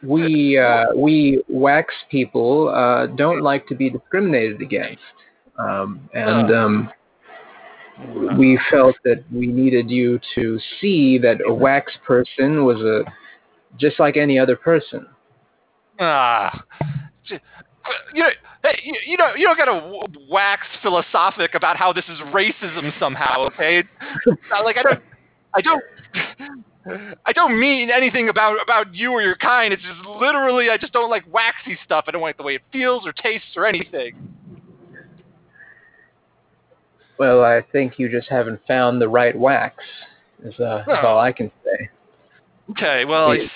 We 0.03 0.57
uh, 0.57 0.85
we 0.95 1.43
wax 1.47 1.93
people 2.09 2.69
uh, 2.69 3.07
don't 3.07 3.41
like 3.41 3.67
to 3.67 3.75
be 3.75 3.89
discriminated 3.89 4.61
against, 4.61 5.01
um, 5.59 6.09
and 6.13 6.51
um, 6.51 6.91
we 8.37 8.59
felt 8.71 8.95
that 9.03 9.23
we 9.31 9.47
needed 9.47 9.91
you 9.91 10.19
to 10.35 10.59
see 10.79 11.17
that 11.19 11.37
a 11.47 11.53
wax 11.53 11.91
person 12.05 12.65
was 12.65 12.81
a 12.81 13.03
just 13.79 13.99
like 13.99 14.17
any 14.17 14.39
other 14.39 14.55
person. 14.55 15.05
Ah, 15.99 16.63
you 18.13 18.23
know, 18.23 18.29
hey, 18.63 18.79
you, 19.05 19.17
know, 19.17 19.33
you 19.35 19.45
don't 19.45 19.57
gotta 19.57 20.07
wax 20.29 20.65
philosophic 20.81 21.55
about 21.55 21.77
how 21.77 21.93
this 21.93 22.05
is 22.05 22.19
racism 22.33 22.97
somehow, 22.99 23.47
okay? 23.47 23.83
Like 24.63 24.77
I 24.77 24.83
don't, 24.83 25.03
I 25.55 25.61
don't, 25.61 25.83
I 27.25 27.31
don't 27.33 27.59
mean 27.59 27.91
anything 27.91 28.29
about 28.29 28.57
about 28.61 28.93
you 28.95 29.11
or 29.11 29.21
your 29.21 29.35
kind. 29.35 29.73
It's 29.73 29.83
just 29.83 30.05
literally, 30.07 30.69
I 30.69 30.77
just 30.77 30.93
don't 30.93 31.09
like 31.11 31.23
waxy 31.31 31.77
stuff. 31.85 32.05
I 32.07 32.11
don't 32.11 32.21
like 32.21 32.37
the 32.37 32.43
way 32.43 32.55
it 32.55 32.61
feels 32.71 33.05
or 33.05 33.13
tastes 33.13 33.55
or 33.55 33.65
anything. 33.67 34.13
Well, 37.19 37.43
I 37.43 37.61
think 37.71 37.99
you 37.99 38.09
just 38.09 38.27
haven't 38.29 38.61
found 38.67 38.99
the 38.99 39.07
right 39.07 39.37
wax. 39.37 39.75
Is, 40.43 40.59
uh, 40.59 40.83
is 40.87 40.97
Oh. 41.03 41.07
all 41.07 41.19
I 41.19 41.31
can 41.31 41.51
say. 41.63 41.89
Okay, 42.71 43.05
well, 43.05 43.31
it's, 43.31 43.51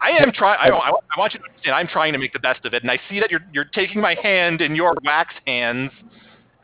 I 0.00 0.10
am 0.10 0.32
trying. 0.32 0.58
I, 0.60 0.68
I, 0.70 0.90
want 1.18 1.34
you 1.34 1.38
to 1.38 1.44
understand. 1.46 1.76
I'm 1.76 1.86
trying 1.86 2.12
to 2.14 2.18
make 2.18 2.32
the 2.32 2.38
best 2.40 2.64
of 2.64 2.74
it, 2.74 2.82
and 2.82 2.90
I 2.90 2.98
see 3.08 3.20
that 3.20 3.30
you're 3.30 3.44
you're 3.52 3.66
taking 3.66 4.00
my 4.00 4.16
hand 4.22 4.60
in 4.60 4.74
your 4.74 4.94
wax 5.04 5.32
hands. 5.46 5.92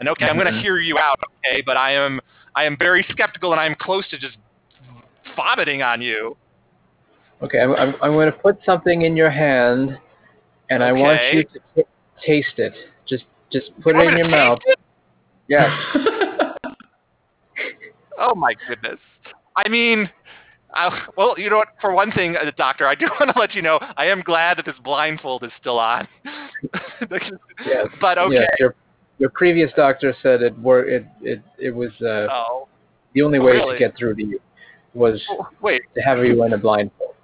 And 0.00 0.08
okay, 0.08 0.26
I'm 0.26 0.36
going 0.36 0.46
to 0.46 0.58
Mhm. 0.58 0.62
hear 0.62 0.78
you 0.78 0.98
out, 0.98 1.18
okay? 1.46 1.62
But 1.64 1.76
I 1.76 1.92
am 1.92 2.20
I 2.54 2.64
am 2.64 2.76
very 2.76 3.04
skeptical, 3.10 3.52
and 3.52 3.60
I 3.60 3.66
am 3.66 3.76
close 3.76 4.08
to 4.08 4.18
just 4.18 4.36
vomiting 5.36 5.82
on 5.82 6.00
you. 6.00 6.36
Okay, 7.42 7.60
I'm, 7.60 7.72
I'm, 7.74 7.94
I'm 8.02 8.12
going 8.12 8.30
to 8.30 8.36
put 8.38 8.58
something 8.64 9.02
in 9.02 9.16
your 9.16 9.30
hand, 9.30 9.98
and 10.68 10.82
I 10.82 10.92
want 10.92 11.20
you 11.32 11.44
to 11.44 11.58
t- 11.74 11.82
taste 12.24 12.58
it. 12.58 12.74
Just 13.08 13.24
just 13.50 13.70
put 13.80 13.96
You 13.96 14.02
it 14.02 14.08
in 14.12 14.18
your 14.18 14.28
mouth. 14.28 14.60
it? 14.66 14.78
Yes. 15.48 15.70
Oh 18.20 18.34
my 18.34 18.54
goodness. 18.68 18.98
I 19.56 19.68
mean, 19.68 20.08
I, 20.74 21.06
well, 21.16 21.34
you 21.38 21.48
know 21.48 21.56
what? 21.56 21.68
For 21.80 21.92
one 21.92 22.12
thing, 22.12 22.36
uh, 22.36 22.50
doctor, 22.56 22.86
I 22.86 22.94
do 22.94 23.06
want 23.20 23.32
to 23.34 23.38
let 23.40 23.54
you 23.54 23.62
know 23.62 23.78
I 23.96 24.04
am 24.06 24.20
glad 24.20 24.58
that 24.58 24.66
this 24.66 24.74
blindfold 24.84 25.42
is 25.42 25.50
still 25.58 25.78
on. 25.78 26.06
Yes. 27.66 27.86
But 28.00 28.18
okay. 28.18 28.34
Yes, 28.34 28.48
your 28.58 28.74
your 29.18 29.30
previous 29.30 29.70
doctor 29.74 30.14
said 30.22 30.42
it 30.42 30.58
were 30.58 30.84
it 30.84 31.06
it 31.22 31.42
it 31.58 31.74
was 31.74 31.90
uh, 32.02 32.26
Oh, 32.30 32.68
the 33.14 33.22
only 33.22 33.38
way 33.38 33.52
really? 33.52 33.74
to 33.74 33.78
get 33.78 33.96
through 33.96 34.14
to 34.16 34.22
you 34.22 34.40
was 34.94 35.22
oh, 35.30 35.46
wait. 35.60 35.82
to 35.94 36.00
have 36.00 36.18
you 36.24 36.42
in 36.44 36.52
a 36.52 36.58
blindfold. 36.58 37.14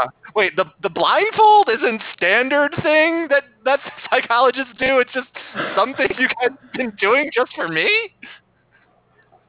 Uh, 0.00 0.08
wait, 0.34 0.54
the 0.56 0.64
the 0.82 0.90
blindfold 0.90 1.70
isn't 1.70 2.02
standard 2.16 2.72
thing 2.82 3.28
that 3.30 3.44
that 3.64 3.80
psychologists 4.10 4.72
do. 4.78 4.98
It's 4.98 5.12
just 5.12 5.28
something 5.74 6.06
you 6.18 6.28
guys 6.28 6.50
have 6.60 6.72
been 6.74 6.92
doing 7.00 7.30
just 7.34 7.52
for 7.54 7.68
me. 7.68 7.88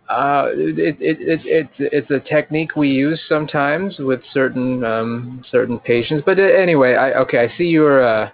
Uh, 0.10 0.48
it, 0.54 0.80
it, 0.80 0.98
it, 1.02 1.18
it, 1.22 1.40
it's 1.46 1.74
it's 1.78 2.12
a 2.12 2.20
technique 2.30 2.78
we 2.78 2.88
use 2.90 3.22
sometimes 3.28 3.98
with 4.00 4.22
certain 4.32 4.84
um, 4.86 5.44
certain 5.52 5.80
patients. 5.80 6.24
But 6.26 6.40
uh, 6.40 6.44
anyway, 6.44 6.94
I 6.96 7.12
okay. 7.20 7.40
I 7.40 7.58
see 7.58 7.66
you're 7.66 8.02
uh, 8.08 8.30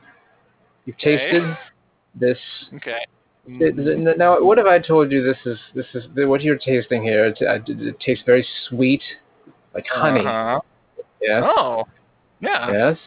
you've 0.86 0.96
Okay. 0.98 1.18
tasted 1.18 1.58
this. 2.14 2.38
Okay. 2.76 3.00
It- 3.48 3.78
it- 3.78 4.18
Now, 4.18 4.40
what 4.42 4.60
if 4.60 4.66
I 4.68 4.78
told 4.80 5.12
you 5.12 5.24
this 5.24 5.38
is 5.46 5.58
this 5.74 5.88
is 5.96 6.06
what 6.16 6.42
you're 6.44 6.60
tasting 6.60 7.02
here? 7.02 7.26
It, 7.26 7.40
uh, 7.42 7.60
it 7.68 8.00
tastes 8.00 8.24
very 8.24 8.46
sweet, 8.70 9.02
like 9.74 9.86
honey. 9.92 10.22
Uh-huh. 10.22 10.60
Yes. 11.22 11.44
Oh. 11.46 11.84
Yeah. 12.42 12.72
Yes. 12.72 12.98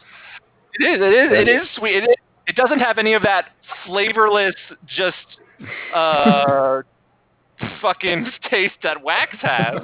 It 0.73 0.83
is. 0.83 1.01
It 1.01 1.13
is. 1.13 1.31
It 1.31 1.49
is 1.49 1.67
sweet. 1.75 1.95
It, 1.97 2.03
is, 2.03 2.15
it 2.47 2.55
doesn't 2.55 2.79
have 2.79 2.97
any 2.97 3.13
of 3.13 3.21
that 3.23 3.49
flavorless, 3.85 4.55
just 4.87 5.15
uh, 5.93 6.81
fucking 7.81 8.27
taste 8.49 8.75
that 8.83 9.01
wax 9.03 9.35
has. 9.41 9.81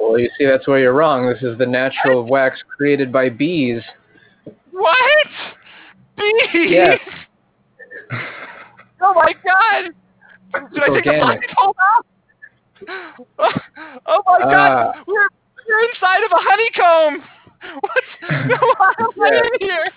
Well, 0.00 0.18
you 0.18 0.30
see, 0.38 0.46
that's 0.46 0.66
where 0.66 0.78
you're 0.78 0.94
wrong. 0.94 1.28
This 1.28 1.42
is 1.42 1.58
the 1.58 1.66
natural 1.66 2.24
wax 2.24 2.58
created 2.76 3.12
by 3.12 3.28
bees. 3.28 3.82
What? 4.70 4.96
Bees? 6.16 6.70
Yes. 6.70 6.98
Oh 9.00 9.14
my 9.14 9.32
god! 9.44 9.92
Did 10.72 10.82
I 10.82 10.86
take 10.94 11.04
the 11.04 11.10
organic. 11.10 11.22
blindfold 11.22 11.76
off? 11.96 12.06
Oh, 12.88 13.24
oh 14.06 14.22
my 14.26 14.38
god! 14.40 14.94
Ah. 14.96 15.02
We're 15.06 15.28
we're 15.68 15.84
inside 15.90 16.22
of 16.24 16.32
a 16.32 16.40
honeycomb. 16.40 17.28
What? 17.80 18.02
Why 18.28 18.92
am 18.98 19.22
I 19.22 19.28
in 19.36 19.68
here? 19.68 19.90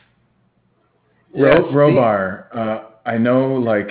Yes, 1.33 1.61
Ro- 1.71 1.89
Robar, 1.89 2.55
uh, 2.55 2.83
I 3.07 3.17
know 3.17 3.55
like 3.55 3.89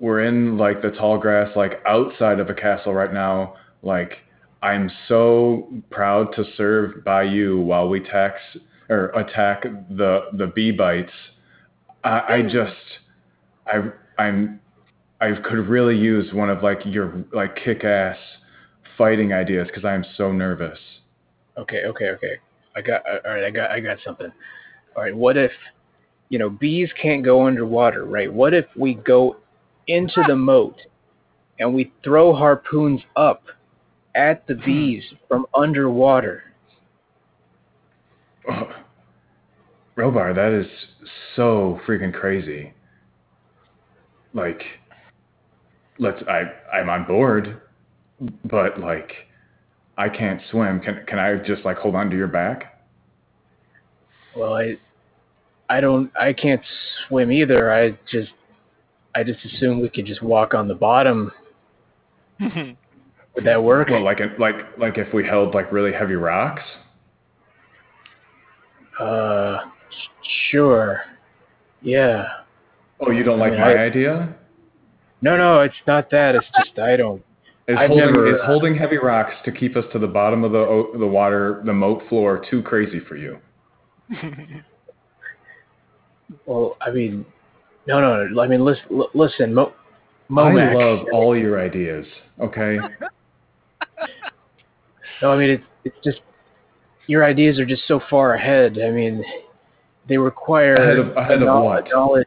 we're 0.00 0.24
in 0.24 0.58
like 0.58 0.82
the 0.82 0.90
tall 0.90 1.16
grass, 1.16 1.50
like 1.56 1.80
outside 1.86 2.40
of 2.40 2.50
a 2.50 2.54
castle 2.54 2.92
right 2.92 3.12
now. 3.12 3.54
Like 3.82 4.18
I'm 4.62 4.90
so 5.06 5.68
proud 5.90 6.34
to 6.34 6.44
serve 6.56 7.04
by 7.04 7.22
you 7.22 7.60
while 7.60 7.88
we 7.88 8.00
tax 8.00 8.40
or 8.88 9.06
attack 9.10 9.62
the 9.90 10.26
the 10.32 10.48
bee 10.48 10.72
bites. 10.72 11.12
I, 12.04 12.20
I 12.28 12.42
just 12.42 12.74
I 13.66 13.90
I'm 14.18 14.60
I 15.20 15.32
could 15.32 15.68
really 15.68 15.96
use 15.96 16.32
one 16.32 16.50
of 16.50 16.62
like 16.62 16.80
your 16.84 17.24
like 17.32 17.56
kick 17.56 17.84
ass 17.84 18.18
fighting 18.98 19.32
ideas 19.32 19.66
because 19.68 19.84
I 19.84 19.94
am 19.94 20.04
so 20.16 20.32
nervous. 20.32 20.78
Okay, 21.56 21.84
okay, 21.86 22.10
okay. 22.10 22.36
I 22.74 22.82
got 22.82 23.02
all 23.08 23.32
right. 23.32 23.44
I 23.44 23.50
got 23.50 23.70
I 23.70 23.80
got 23.80 23.98
something. 24.04 24.30
All 24.94 25.02
right. 25.02 25.16
What 25.16 25.36
if 25.36 25.52
you 26.28 26.38
know 26.38 26.50
bees 26.50 26.90
can't 27.00 27.24
go 27.24 27.46
underwater, 27.46 28.04
right? 28.04 28.32
What 28.32 28.52
if 28.52 28.66
we 28.76 28.94
go 28.94 29.36
into 29.86 30.22
the 30.26 30.36
moat 30.36 30.76
and 31.58 31.74
we 31.74 31.92
throw 32.04 32.34
harpoons 32.34 33.00
up 33.16 33.44
at 34.14 34.46
the 34.46 34.54
hmm. 34.54 34.64
bees 34.64 35.04
from 35.28 35.46
underwater? 35.54 36.42
Oh, 38.48 38.68
Robar, 39.96 40.34
that 40.34 40.52
is 40.52 40.66
so 41.34 41.80
freaking 41.86 42.12
crazy. 42.12 42.74
Like, 44.34 44.62
let's. 45.98 46.22
I 46.28 46.42
I'm 46.76 46.88
on 46.88 47.04
board, 47.04 47.60
but 48.44 48.78
like, 48.80 49.12
I 49.96 50.08
can't 50.08 50.40
swim. 50.50 50.80
Can 50.80 51.04
can 51.06 51.18
I 51.18 51.36
just 51.36 51.64
like 51.64 51.76
hold 51.78 51.94
on 51.94 52.10
to 52.10 52.16
your 52.16 52.28
back? 52.28 52.82
Well, 54.36 54.54
I 54.54 54.76
I 55.68 55.80
don't 55.80 56.10
I 56.20 56.32
can't 56.32 56.62
swim 57.08 57.32
either. 57.32 57.72
I 57.72 57.98
just 58.10 58.32
I 59.14 59.22
just 59.24 59.44
assume 59.44 59.80
we 59.80 59.88
could 59.88 60.06
just 60.06 60.22
walk 60.22 60.54
on 60.54 60.68
the 60.68 60.74
bottom. 60.74 61.32
Would 62.40 63.44
that 63.44 63.62
work? 63.62 63.88
Well, 63.88 64.02
like 64.04 64.20
it- 64.20 64.38
like 64.38 64.54
like 64.78 64.98
if 64.98 65.12
we 65.14 65.24
held 65.26 65.54
like 65.54 65.72
really 65.72 65.92
heavy 65.92 66.14
rocks. 66.14 66.62
Uh, 68.98 69.58
sure. 70.50 71.02
Yeah. 71.82 72.24
Oh, 73.00 73.10
you 73.10 73.22
don't 73.24 73.38
like 73.38 73.52
mean, 73.52 73.60
my 73.60 73.74
I- 73.74 73.78
idea? 73.84 74.34
No, 75.22 75.36
no, 75.36 75.60
it's 75.60 75.74
not 75.86 76.10
that. 76.10 76.34
It's 76.34 76.46
just 76.64 76.78
I 76.78 76.96
don't. 76.96 77.22
Is 77.68 77.76
I've 77.78 77.88
holding 77.88 78.06
never- 78.06 78.36
is 78.36 78.40
holding 78.44 78.76
heavy 78.76 78.98
rocks 78.98 79.34
to 79.44 79.50
keep 79.52 79.76
us 79.76 79.84
to 79.92 79.98
the 79.98 80.06
bottom 80.06 80.44
of 80.44 80.52
the 80.52 80.90
the 80.98 81.06
water, 81.06 81.62
the 81.64 81.72
moat 81.72 82.02
floor, 82.08 82.44
too 82.50 82.62
crazy 82.62 83.00
for 83.00 83.16
you? 83.16 83.38
Well, 86.44 86.76
I 86.80 86.90
mean, 86.90 87.24
no, 87.86 88.00
no. 88.00 88.40
I 88.42 88.48
mean, 88.48 88.64
listen, 88.64 88.82
listen, 89.14 89.54
Mo, 89.54 89.72
I 90.36 90.72
love 90.74 91.06
all 91.12 91.36
your 91.36 91.60
ideas. 91.60 92.06
Okay. 92.40 92.78
No, 95.22 95.30
I 95.32 95.38
mean 95.38 95.48
it's 95.48 95.64
it's 95.84 95.96
just 96.04 96.20
your 97.06 97.24
ideas 97.24 97.58
are 97.58 97.64
just 97.64 97.86
so 97.88 98.00
far 98.10 98.34
ahead. 98.34 98.78
I 98.78 98.90
mean, 98.90 99.24
they 100.06 100.18
require 100.18 100.74
Ahead 100.74 100.98
of- 100.98 101.16
ahead 101.16 101.40
of 101.42 101.48
what? 101.64 101.88
knowledge. 101.90 102.26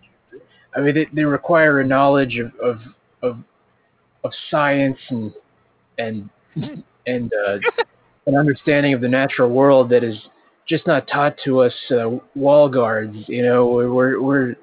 I 0.76 0.82
mean, 0.82 0.96
they, 0.96 1.08
they 1.14 1.24
require 1.24 1.80
a 1.80 1.86
knowledge 1.86 2.38
of 2.38 2.52
of 2.60 2.80
of, 3.22 3.38
of 4.24 4.32
science 4.50 4.98
and 5.10 5.34
and 5.98 6.30
and 7.08 7.32
uh, 7.48 7.58
an 8.28 8.36
understanding 8.36 8.94
of 8.94 9.02
the 9.02 9.08
natural 9.08 9.50
world 9.50 9.90
that 9.90 10.04
is 10.04 10.16
just 10.68 10.86
not 10.86 11.08
taught 11.08 11.36
to 11.46 11.62
us 11.62 11.74
uh, 11.92 12.10
wall 12.36 12.70
guards. 12.70 13.16
You 13.28 13.44
know, 13.44 13.68
we're 13.68 14.22
we're 14.22 14.56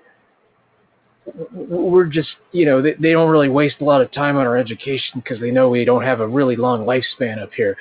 we're 1.53 2.05
just 2.05 2.29
you 2.53 2.65
know 2.65 2.81
they, 2.81 2.95
they 2.95 3.13
don't 3.13 3.31
really 3.31 3.49
waste 3.49 3.77
a 3.81 3.85
lot 3.85 4.01
of 4.01 4.13
time 4.13 4.37
on 4.37 4.47
our 4.47 4.57
education 4.57 5.15
because 5.17 5.41
they 5.41 5.51
know 5.51 5.69
we 5.69 5.85
don't 5.85 6.05
have 6.05 6.21
a 6.21 6.27
really 6.27 6.57
long 6.57 6.87
lifespan 6.87 7.43
up 7.43 7.51
here. 7.55 7.77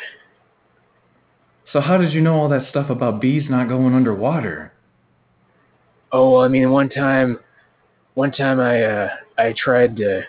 So 1.72 1.82
how 1.82 1.98
did 1.98 2.14
you 2.14 2.22
know 2.22 2.36
all 2.36 2.50
that 2.50 2.70
stuff 2.70 2.90
about 2.90 3.22
bees 3.22 3.44
not 3.50 3.68
going 3.68 3.94
underwater? 3.94 4.72
Oh, 6.12 6.38
I 6.38 6.48
mean, 6.48 6.72
one 6.72 6.90
time, 6.90 7.40
one 8.16 8.32
time 8.32 8.60
I 8.60 8.82
uh, 8.84 9.10
I 9.38 9.54
tried 9.58 9.96
to, 9.98 10.24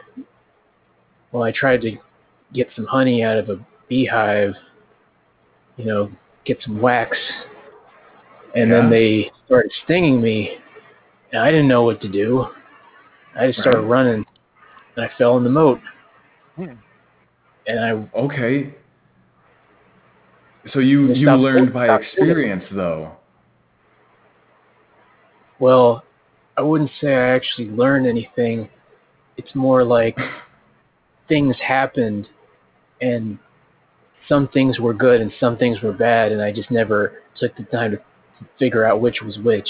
well, 1.33 1.43
I 1.43 1.53
tried 1.53 1.81
to 1.83 1.97
get 2.53 2.69
some 2.77 2.85
honey 2.87 3.23
out 3.23 3.39
of 3.39 3.49
a 3.49 3.65
beehive, 3.89 4.55
you 5.77 5.85
know, 5.87 6.11
get 6.45 6.59
some 6.63 6.81
wax, 6.81 7.17
and 8.55 8.71
Yeah. 8.71 8.81
then 8.83 8.91
they 8.91 9.31
started 9.47 9.73
stinging 9.85 10.21
me, 10.21 10.59
and 11.33 11.41
I 11.43 11.51
didn't 11.51 11.69
know 11.69 11.83
what 11.85 12.01
to 12.03 12.09
do. 12.09 12.47
I 13.39 13.47
just 13.47 13.61
started 13.61 13.81
Right. 13.81 13.89
running, 13.89 14.27
and 14.97 15.05
I 15.05 15.11
fell 15.17 15.37
in 15.37 15.45
the 15.45 15.51
moat, 15.51 15.81
Hmm. 16.57 16.75
and 17.67 17.81
I 17.81 18.19
Okay. 18.19 18.75
So 20.73 20.81
you 20.81 21.13
you 21.13 21.31
learned 21.31 21.73
by 21.73 21.87
experience 21.91 22.65
though. 22.73 23.13
well, 25.61 26.06
I 26.57 26.63
wouldn't 26.63 26.91
say 27.01 27.15
I 27.15 27.35
actually 27.35 27.69
learned 27.69 28.07
anything. 28.07 28.69
It's 29.37 29.55
more 29.55 29.85
like 29.85 30.17
things 31.29 31.57
happened 31.67 32.29
and 33.01 33.39
some 34.29 34.49
things 34.49 34.79
were 34.79 34.95
good 34.95 35.21
and 35.21 35.31
some 35.39 35.57
things 35.59 35.81
were 35.83 35.93
bad 35.93 36.33
and 36.33 36.41
I 36.43 36.53
just 36.53 36.71
never 36.71 37.23
took 37.39 37.55
the 37.57 37.65
time 37.65 37.91
to 37.93 37.99
figure 38.59 38.85
out 38.85 39.01
which 39.01 39.21
was 39.23 39.39
which. 39.39 39.69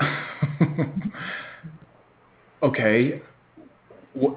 okay. 2.62 3.22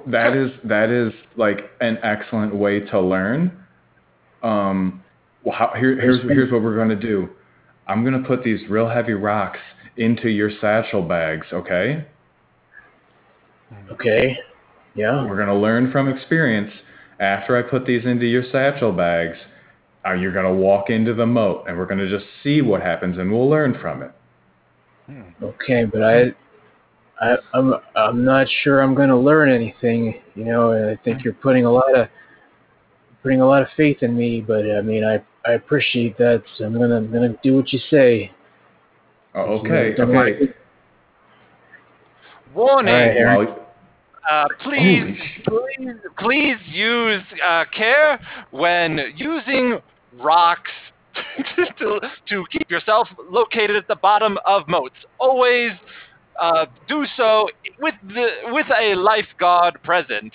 That 0.06 0.34
is 0.34 0.52
that 0.64 0.88
is 0.90 1.12
like 1.36 1.70
an 1.80 1.98
excellent 2.02 2.54
way 2.54 2.80
to 2.80 3.00
learn. 3.00 3.64
Um, 4.42 5.02
well, 5.44 5.54
how, 5.54 5.72
here, 5.78 6.00
here's 6.00 6.22
here's 6.22 6.50
what 6.50 6.62
we're 6.62 6.76
gonna 6.76 6.96
do. 6.96 7.28
I'm 7.86 8.02
gonna 8.04 8.22
put 8.26 8.42
these 8.42 8.60
real 8.70 8.88
heavy 8.88 9.12
rocks 9.12 9.58
into 9.96 10.28
your 10.28 10.50
satchel 10.60 11.02
bags. 11.02 11.46
Okay. 11.52 12.06
Okay. 13.90 14.36
Yeah. 14.94 15.26
We're 15.26 15.38
gonna 15.38 15.58
learn 15.58 15.90
from 15.90 16.08
experience. 16.08 16.72
After 17.18 17.56
I 17.56 17.62
put 17.62 17.86
these 17.86 18.04
into 18.04 18.26
your 18.26 18.44
satchel 18.52 18.92
bags, 18.92 19.38
uh, 20.06 20.12
you're 20.12 20.32
gonna 20.32 20.54
walk 20.54 20.90
into 20.90 21.14
the 21.14 21.26
moat, 21.26 21.64
and 21.66 21.76
we're 21.76 21.86
gonna 21.86 22.08
just 22.08 22.26
see 22.42 22.62
what 22.62 22.82
happens, 22.82 23.18
and 23.18 23.30
we'll 23.30 23.48
learn 23.48 23.78
from 23.80 24.02
it. 24.02 24.12
Okay, 25.42 25.84
but 25.84 26.02
I 26.02 26.34
I 27.20 27.36
I'm 27.54 27.74
I'm 27.94 28.24
not 28.24 28.46
sure 28.62 28.80
I'm 28.80 28.94
going 28.94 29.08
to 29.08 29.16
learn 29.16 29.50
anything, 29.50 30.20
you 30.34 30.44
know, 30.44 30.72
and 30.72 30.90
I 30.90 30.96
think 31.02 31.24
you're 31.24 31.34
putting 31.34 31.64
a 31.64 31.70
lot 31.70 31.94
of 31.94 32.08
putting 33.22 33.40
a 33.40 33.46
lot 33.46 33.62
of 33.62 33.68
faith 33.76 34.02
in 34.02 34.16
me, 34.16 34.40
but 34.40 34.70
I 34.70 34.80
mean, 34.82 35.04
I 35.04 35.22
I 35.48 35.52
appreciate 35.52 36.18
that. 36.18 36.42
So 36.56 36.64
I'm 36.64 36.74
going 36.74 36.90
to 36.90 36.96
I'm 36.96 37.10
going 37.10 37.32
to 37.32 37.38
do 37.42 37.54
what 37.54 37.72
you 37.72 37.78
say. 37.90 38.32
Oh, 39.36 39.58
okay. 39.58 39.92
Don't. 39.94 40.16
Okay. 40.16 40.52
Warning. 42.54 42.94
All 42.94 43.00
right, 43.00 43.16
Aaron. 43.16 43.46
Well, 43.46 43.62
Uh, 44.28 44.48
please, 44.64 45.16
please, 45.46 45.94
please 46.18 46.56
use 46.66 47.22
uh, 47.46 47.64
care 47.72 48.18
when 48.50 48.98
using 49.14 49.78
rocks 50.18 50.70
to, 51.78 52.00
to 52.28 52.44
keep 52.50 52.68
yourself 52.68 53.06
located 53.30 53.76
at 53.76 53.86
the 53.86 53.94
bottom 53.94 54.36
of 54.44 54.66
moats. 54.66 54.96
Always 55.20 55.72
uh, 56.40 56.66
do 56.88 57.04
so 57.16 57.48
with 57.78 57.94
the 58.02 58.26
with 58.46 58.66
a 58.80 58.94
lifeguard 58.96 59.80
present. 59.84 60.32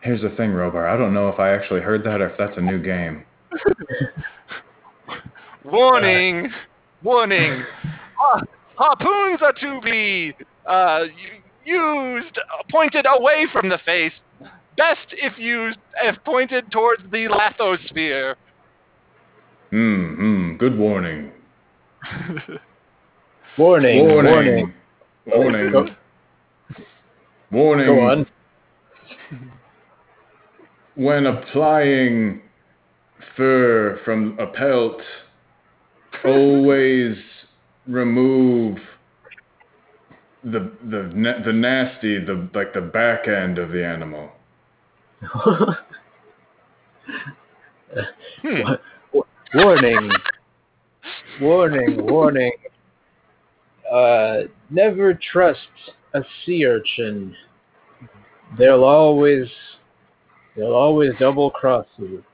Here's 0.00 0.22
the 0.22 0.30
thing, 0.30 0.50
Robar. 0.50 0.88
I 0.88 0.96
don't 0.96 1.12
know 1.12 1.28
if 1.28 1.40
I 1.40 1.50
actually 1.50 1.80
heard 1.80 2.04
that 2.04 2.20
or 2.20 2.28
if 2.30 2.38
that's 2.38 2.56
a 2.56 2.60
new 2.60 2.80
game. 2.80 3.24
Warning, 5.66 6.50
warning. 7.02 7.64
Ha- 8.18 8.42
harpoons 8.76 9.40
are 9.42 9.52
to 9.52 9.80
be 9.84 10.32
uh, 10.66 11.04
used 11.64 12.38
uh, 12.38 12.62
pointed 12.70 13.06
away 13.06 13.46
from 13.52 13.68
the 13.68 13.78
face. 13.84 14.12
Best 14.76 15.06
if 15.10 15.38
used 15.38 15.78
if 16.04 16.16
pointed 16.24 16.70
towards 16.70 17.02
the 17.10 17.26
lithosphere. 17.26 18.34
Hmm, 19.70 20.14
hmm. 20.14 20.56
Good 20.56 20.78
warning. 20.78 21.32
Warning, 23.58 24.04
warning. 24.04 24.74
Warning. 25.26 25.72
Go, 25.72 25.86
Warning. 27.50 27.86
go 27.86 28.00
on. 28.00 28.26
When 30.94 31.26
applying 31.26 32.42
fur 33.36 33.98
from 34.04 34.38
a 34.38 34.46
pelt, 34.46 35.00
always 36.24 37.16
remove 37.86 38.78
the 40.44 40.70
the 40.84 41.42
the 41.44 41.52
nasty, 41.52 42.18
the 42.24 42.48
like 42.54 42.72
the 42.72 42.80
back 42.80 43.28
end 43.28 43.58
of 43.58 43.70
the 43.70 43.84
animal. 43.84 44.30
Hmm. 48.42 48.74
warning. 49.54 50.10
warning, 51.40 52.06
warning. 52.06 52.52
Uh, 53.92 54.42
never 54.70 55.18
trust 55.32 55.60
a 56.14 56.22
sea 56.44 56.66
urchin. 56.66 57.34
They'll 58.58 58.84
always, 58.84 59.48
they'll 60.56 60.74
always 60.74 61.12
double 61.18 61.50
cross 61.50 61.86
you. 61.98 62.24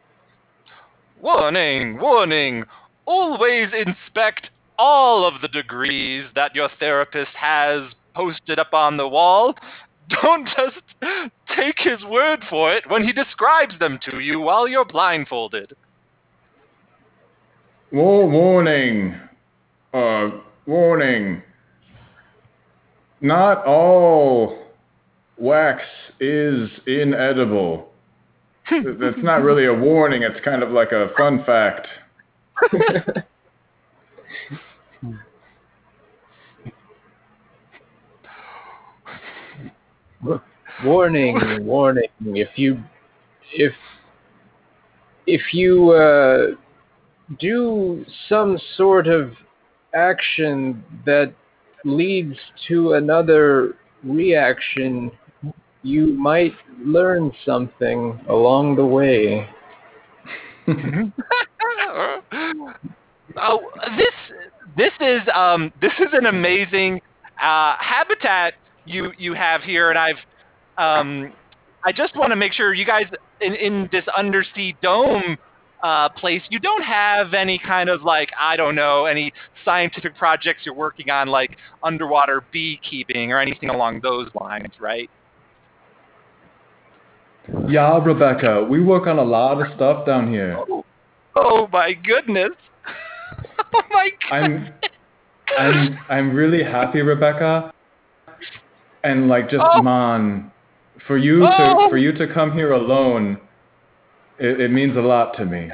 Warning, 1.20 1.98
warning. 1.98 2.64
Always 3.06 3.68
inspect 3.72 4.50
all 4.78 5.26
of 5.26 5.40
the 5.40 5.48
degrees 5.48 6.26
that 6.34 6.54
your 6.54 6.68
therapist 6.78 7.32
has 7.34 7.82
posted 8.14 8.58
up 8.58 8.72
on 8.72 8.96
the 8.96 9.08
wall. 9.08 9.54
Don't 10.22 10.46
just 10.46 10.82
take 11.56 11.76
his 11.78 12.04
word 12.04 12.44
for 12.50 12.72
it 12.72 12.84
when 12.88 13.04
he 13.04 13.12
describes 13.12 13.78
them 13.78 13.98
to 14.10 14.18
you 14.18 14.40
while 14.40 14.66
you're 14.68 14.84
blindfolded. 14.84 15.74
War- 17.92 18.28
warning. 18.28 19.14
Uh, 19.94 20.30
warning. 20.66 21.42
Not 23.20 23.64
all 23.64 24.58
wax 25.38 25.82
is 26.18 26.68
inedible. 26.86 27.88
Th- 28.68 28.82
That's 29.00 29.22
not 29.22 29.42
really 29.42 29.66
a 29.66 29.74
warning, 29.74 30.22
it's 30.22 30.42
kind 30.44 30.62
of 30.62 30.70
like 30.70 30.92
a 30.92 31.10
fun 31.16 31.44
fact. 31.44 31.86
warning, 40.84 41.64
warning. 41.64 42.08
If 42.20 42.48
you, 42.56 42.82
if, 43.52 43.72
if 45.26 45.40
you 45.52 45.90
uh, 45.92 46.46
do 47.40 48.04
some 48.28 48.58
sort 48.76 49.06
of 49.06 49.32
action 49.94 50.82
that 51.06 51.32
leads 51.84 52.36
to 52.68 52.94
another 52.94 53.74
reaction, 54.04 55.10
you 55.82 56.08
might 56.08 56.54
learn 56.84 57.32
something 57.44 58.20
along 58.28 58.76
the 58.76 58.86
way. 58.86 59.48
oh, 63.36 63.60
this 63.96 64.14
this 64.76 64.92
is 65.00 65.20
um 65.34 65.72
this 65.80 65.92
is 65.98 66.08
an 66.12 66.26
amazing 66.26 67.00
uh, 67.42 67.76
habitat 67.78 68.54
you 68.84 69.12
you 69.18 69.34
have 69.34 69.62
here, 69.62 69.90
and 69.90 69.98
I've 69.98 70.16
um 70.78 71.32
I 71.84 71.92
just 71.92 72.16
want 72.16 72.30
to 72.30 72.36
make 72.36 72.52
sure 72.52 72.72
you 72.72 72.86
guys 72.86 73.06
in 73.40 73.54
in 73.54 73.88
this 73.92 74.04
undersea 74.16 74.76
dome 74.82 75.36
uh, 75.82 76.08
place 76.10 76.42
you 76.48 76.60
don't 76.60 76.82
have 76.82 77.34
any 77.34 77.58
kind 77.58 77.88
of 77.88 78.02
like 78.02 78.30
I 78.40 78.56
don't 78.56 78.76
know 78.76 79.06
any 79.06 79.32
scientific 79.64 80.16
projects 80.16 80.60
you're 80.64 80.74
working 80.74 81.10
on 81.10 81.28
like 81.28 81.56
underwater 81.82 82.44
beekeeping 82.52 83.32
or 83.32 83.40
anything 83.40 83.68
along 83.68 84.00
those 84.00 84.28
lines, 84.40 84.72
right? 84.80 85.10
Yeah, 87.68 87.98
Rebecca, 88.02 88.64
we 88.68 88.80
work 88.80 89.08
on 89.08 89.18
a 89.18 89.24
lot 89.24 89.60
of 89.60 89.74
stuff 89.74 90.06
down 90.06 90.30
here. 90.30 90.56
Oh, 90.70 90.81
oh 91.36 91.68
my 91.72 91.92
goodness. 91.92 92.52
oh 93.74 93.82
my 93.90 94.10
I'm 94.30 94.68
I'm 95.58 95.98
I'm 96.08 96.34
really 96.34 96.62
happy, 96.62 97.02
Rebecca. 97.02 97.72
And 99.04 99.28
like 99.28 99.50
just 99.50 99.62
Oh. 99.64 99.82
man, 99.82 100.50
for 101.06 101.16
you 101.16 101.44
Oh. 101.46 101.84
to 101.84 101.90
for 101.90 101.98
you 101.98 102.12
to 102.12 102.32
come 102.32 102.52
here 102.52 102.72
alone, 102.72 103.38
it, 104.38 104.60
it 104.60 104.70
means 104.70 104.96
a 104.96 105.00
lot 105.00 105.36
to 105.36 105.44
me. 105.44 105.70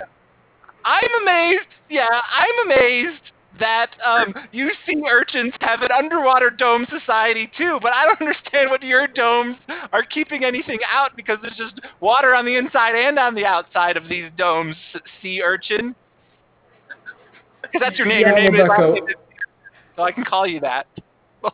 I'm 0.85 1.23
amazed. 1.23 1.69
Yeah, 1.91 2.09
I'm 2.09 2.67
amazed 2.73 3.23
that 3.59 3.91
um, 4.05 4.35
you 4.53 4.71
sea 4.87 5.03
urchins 5.11 5.53
have 5.61 5.83
an 5.83 5.91
underwater 5.93 6.51
dome 6.51 6.87
society 6.91 7.51
too, 7.57 7.79
but 7.83 7.93
I 7.93 8.05
don't 8.05 8.21
understand 8.21 8.71
what 8.71 8.83
your 8.83 9.07
domes 9.07 9.57
are 9.93 10.05
keeping 10.05 10.45
anything 10.45 10.79
out 10.89 11.17
because 11.17 11.39
there's 11.43 11.57
just 11.57 11.81
water 12.01 12.35
on 12.35 12.45
the 12.45 12.57
inside 12.57 12.95
and 12.95 13.19
on 13.19 13.35
the 13.35 13.45
outside 13.45 13.97
of 13.97 14.09
these 14.09 14.31
domes, 14.37 14.77
sea 15.23 15.43
urchin. 15.43 15.95
Because 17.63 17.81
that's 17.81 17.99
your 17.99 18.07
name. 18.07 18.21
Yeah, 18.21 18.29
your 18.29 18.37
name 18.37 18.53
Rebecca. 18.53 18.95
is 18.95 19.15
so 19.97 20.03
I 20.03 20.13
can 20.13 20.25
call 20.25 20.47
you 20.47 20.61
that. 20.61 20.87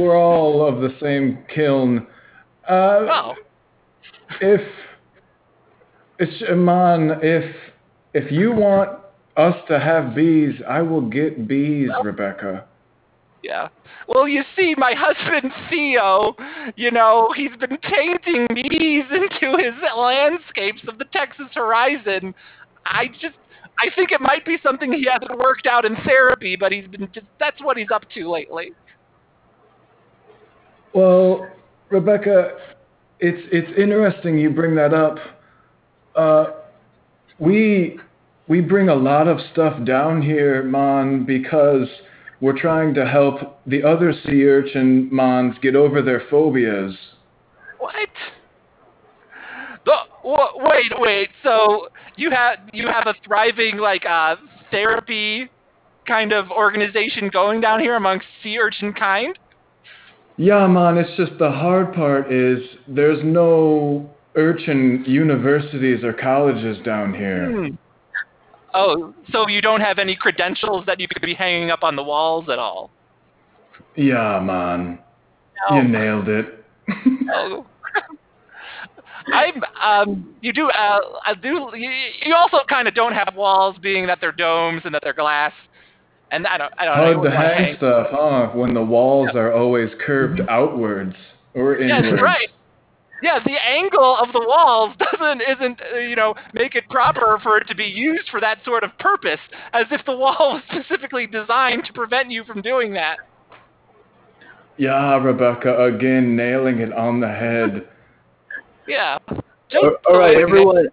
We're 0.00 0.16
all 0.16 0.66
of 0.66 0.80
the 0.80 0.94
same 1.00 1.44
kiln. 1.54 2.06
Uh, 2.68 3.06
Oh, 3.10 3.34
if 4.40 4.60
it's 6.18 6.42
man, 6.50 7.18
if 7.22 7.54
if 8.12 8.30
you 8.32 8.52
want 8.52 8.98
us 9.38 9.54
to 9.68 9.78
have 9.78 10.14
bees, 10.14 10.60
I 10.68 10.82
will 10.82 11.08
get 11.08 11.46
bees, 11.46 11.90
Rebecca. 12.02 12.66
yeah. 13.42 13.68
Well, 14.08 14.26
you 14.26 14.42
see, 14.56 14.74
my 14.76 14.94
husband 14.96 15.52
Theo, 15.70 16.34
you 16.76 16.90
know, 16.90 17.32
he's 17.36 17.54
been 17.58 17.78
painting 17.78 18.46
bees 18.52 19.04
into 19.12 19.56
his 19.56 19.74
landscapes 19.96 20.82
of 20.88 20.98
the 20.98 21.04
Texas 21.12 21.46
horizon. 21.54 22.34
I 22.84 23.06
just, 23.20 23.36
I 23.78 23.94
think 23.94 24.10
it 24.10 24.20
might 24.20 24.44
be 24.44 24.56
something 24.62 24.92
he 24.92 25.06
hasn't 25.10 25.38
worked 25.38 25.66
out 25.66 25.84
in 25.84 25.94
therapy, 26.04 26.56
but 26.56 26.72
he's 26.72 26.88
been 26.88 27.08
just, 27.14 27.26
that's 27.38 27.62
what 27.62 27.76
he's 27.76 27.90
up 27.94 28.04
to 28.14 28.30
lately. 28.30 28.72
Well, 30.94 31.46
Rebecca, 31.90 32.56
it's 33.20 33.46
it's 33.52 33.78
interesting 33.78 34.38
you 34.38 34.50
bring 34.50 34.74
that 34.76 34.94
up. 34.94 35.18
Uh, 36.16 36.46
we 37.38 38.00
we 38.48 38.60
bring 38.60 38.88
a 38.88 38.94
lot 38.94 39.28
of 39.28 39.38
stuff 39.52 39.84
down 39.84 40.22
here, 40.22 40.62
man, 40.62 41.24
because 41.24 41.86
we're 42.40 42.58
trying 42.58 42.94
to 42.94 43.06
help 43.06 43.60
the 43.66 43.82
other 43.82 44.12
sea 44.24 44.44
urchin 44.44 45.08
mons 45.12 45.56
get 45.60 45.76
over 45.76 46.00
their 46.02 46.22
phobias. 46.30 46.94
What? 47.78 48.08
The, 49.84 49.94
wait, 50.24 50.92
wait. 50.98 51.28
So 51.42 51.88
you 52.16 52.30
have 52.30 52.58
you 52.72 52.86
have 52.86 53.06
a 53.06 53.14
thriving 53.24 53.78
like 53.78 54.04
uh, 54.06 54.36
therapy 54.70 55.48
kind 56.06 56.32
of 56.32 56.50
organization 56.50 57.28
going 57.32 57.60
down 57.60 57.80
here 57.80 57.96
amongst 57.96 58.26
sea 58.42 58.58
urchin 58.58 58.92
kind? 58.92 59.38
Yeah, 60.36 60.66
man, 60.66 60.96
it's 60.96 61.16
just 61.16 61.38
the 61.38 61.50
hard 61.50 61.92
part 61.92 62.32
is 62.32 62.60
there's 62.86 63.18
no 63.24 64.08
urchin 64.36 65.04
universities 65.06 66.04
or 66.04 66.12
colleges 66.12 66.78
down 66.84 67.12
here. 67.12 67.50
Hmm. 67.50 67.74
Oh, 68.74 69.14
so 69.32 69.48
you 69.48 69.60
don't 69.62 69.80
have 69.80 69.98
any 69.98 70.14
credentials 70.14 70.84
that 70.86 71.00
you 71.00 71.08
could 71.08 71.22
be 71.22 71.34
hanging 71.34 71.70
up 71.70 71.82
on 71.82 71.96
the 71.96 72.02
walls 72.02 72.48
at 72.50 72.58
all? 72.58 72.90
Yeah, 73.96 74.40
man, 74.40 74.98
No. 75.70 75.76
you 75.76 75.88
nailed 75.88 76.28
it. 76.28 76.64
Oh. 77.34 77.66
I'm 79.32 79.62
um 79.82 80.34
you 80.40 80.54
do 80.54 80.70
uh 80.70 81.00
I 81.26 81.34
do 81.34 81.70
you, 81.74 81.90
you 82.24 82.34
also 82.34 82.58
kind 82.68 82.88
of 82.88 82.94
don't 82.94 83.12
have 83.12 83.34
walls 83.36 83.76
being 83.82 84.06
that 84.06 84.18
they're 84.22 84.32
domes 84.32 84.82
and 84.86 84.94
that 84.94 85.02
they're 85.04 85.12
glass 85.12 85.52
and 86.30 86.46
I 86.46 86.56
don't 86.56 86.72
I 86.78 86.84
don't 86.86 86.96
Hard 86.96 87.24
to 87.24 87.30
hang 87.30 87.76
stuff, 87.76 88.06
huh? 88.10 88.46
When 88.54 88.72
the 88.72 88.82
walls 88.82 89.30
are 89.34 89.52
always 89.52 89.90
curved 90.06 90.40
outwards 90.48 91.14
or 91.54 91.76
inwards. 91.76 91.90
Yes, 91.90 92.04
inwards. 92.04 92.22
right. 92.22 92.48
Yeah, 93.22 93.40
the 93.44 93.56
angle 93.66 94.16
of 94.16 94.32
the 94.32 94.40
walls 94.40 94.94
doesn't 94.98 95.42
isn't 95.42 95.80
uh, 95.94 95.98
you 95.98 96.16
know 96.16 96.34
make 96.54 96.74
it 96.74 96.88
proper 96.88 97.38
for 97.42 97.58
it 97.58 97.66
to 97.68 97.74
be 97.74 97.84
used 97.84 98.28
for 98.30 98.40
that 98.40 98.58
sort 98.64 98.84
of 98.84 98.96
purpose, 98.98 99.40
as 99.72 99.86
if 99.90 100.04
the 100.06 100.12
wall 100.16 100.36
was 100.54 100.62
specifically 100.70 101.26
designed 101.26 101.84
to 101.86 101.92
prevent 101.92 102.30
you 102.30 102.44
from 102.44 102.62
doing 102.62 102.92
that. 102.94 103.18
Yeah, 104.76 105.16
Rebecca, 105.16 105.84
again 105.84 106.36
nailing 106.36 106.78
it 106.78 106.92
on 106.92 107.20
the 107.20 107.28
head. 107.28 107.88
Yeah. 108.86 109.18
All 109.28 109.96
all 110.08 110.18
right, 110.18 110.38
everyone. 110.38 110.88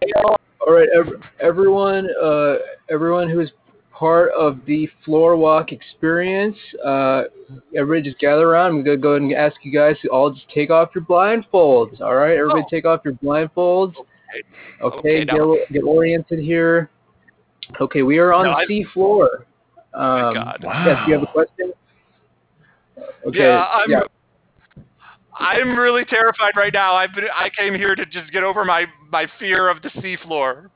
All 0.60 0.74
right, 0.74 0.90
ev- 0.94 1.22
everyone. 1.40 2.10
Uh, 2.22 2.56
everyone 2.90 3.30
who 3.30 3.40
is 3.40 3.52
part 3.98 4.32
of 4.38 4.60
the 4.66 4.90
floor 5.04 5.36
walk 5.38 5.72
experience. 5.72 6.58
Uh, 6.84 7.24
everybody, 7.76 8.10
just 8.10 8.20
gather 8.20 8.50
around. 8.50 8.68
I'm 8.72 8.84
gonna 8.84 8.98
go 8.98 9.12
ahead 9.12 9.22
and 9.22 9.34
ask 9.34 9.56
you 9.64 9.72
guys 9.72 9.96
to 10.02 10.10
all 10.10 10.32
just 10.32 10.50
take 10.54 10.70
off 10.70 10.90
your 10.94 11.04
blindfolds. 11.06 12.02
All 12.02 12.16
right, 12.16 12.38
everybody, 12.38 12.64
Oh. 12.64 12.68
take 12.70 12.86
off 12.86 13.02
your 13.06 13.14
blindfolds. 13.16 13.94
Okay, 14.82 14.98
Okay, 15.00 15.26
get, 15.26 15.34
now- 15.38 15.56
get 15.72 15.84
oriented 15.84 16.40
here. 16.40 16.90
Okay, 17.80 18.04
we 18.04 18.18
are 18.20 18.34
on 18.34 18.46
No, 18.46 18.52
the 18.52 18.58
I- 18.58 18.66
sea 18.66 18.84
floor. 18.94 19.46
Um, 19.94 20.04
my 20.04 20.34
God. 20.34 20.64
Wow. 20.64 20.84
Yes, 20.86 21.08
you 21.08 21.14
have 21.14 21.24
a 21.24 21.28
question. 21.28 21.72
Okay. 23.28 23.40
yeah, 23.40 23.66
I'm 23.72 23.90
yeah. 23.90 24.02
I'm 25.38 25.78
really 25.78 26.06
terrified 26.06 26.54
right 26.56 26.72
now. 26.74 26.96
I've 26.96 27.14
been 27.14 27.26
I 27.34 27.50
came 27.50 27.74
here 27.76 27.96
to 27.96 28.06
just 28.06 28.32
get 28.32 28.44
over 28.44 28.64
my 28.66 28.86
my 29.12 29.28
fear 29.40 29.70
of 29.70 29.82
the 29.82 29.90
seafloor. 29.90 30.70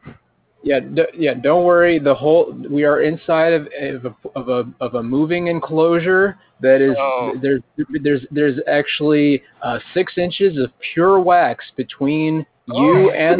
Yeah, 0.61 0.81
d- 0.81 1.03
yeah. 1.17 1.35
Don't 1.35 1.63
worry. 1.63 1.99
The 1.99 2.13
whole 2.13 2.51
we 2.69 2.83
are 2.83 3.01
inside 3.01 3.53
of, 3.53 3.67
of 3.81 4.05
a 4.05 4.15
of 4.39 4.49
a 4.49 4.83
of 4.83 4.95
a 4.95 5.03
moving 5.03 5.47
enclosure 5.47 6.37
that 6.61 6.81
is 6.81 6.95
Oh. 6.97 7.33
there's 7.41 7.61
there's 8.03 8.25
there's 8.31 8.59
actually 8.67 9.41
uh, 9.63 9.79
six 9.93 10.17
inches 10.17 10.57
of 10.57 10.71
pure 10.93 11.19
wax 11.21 11.63
between 11.77 12.45
you 12.67 13.09
Oh. 13.09 13.11
and 13.11 13.39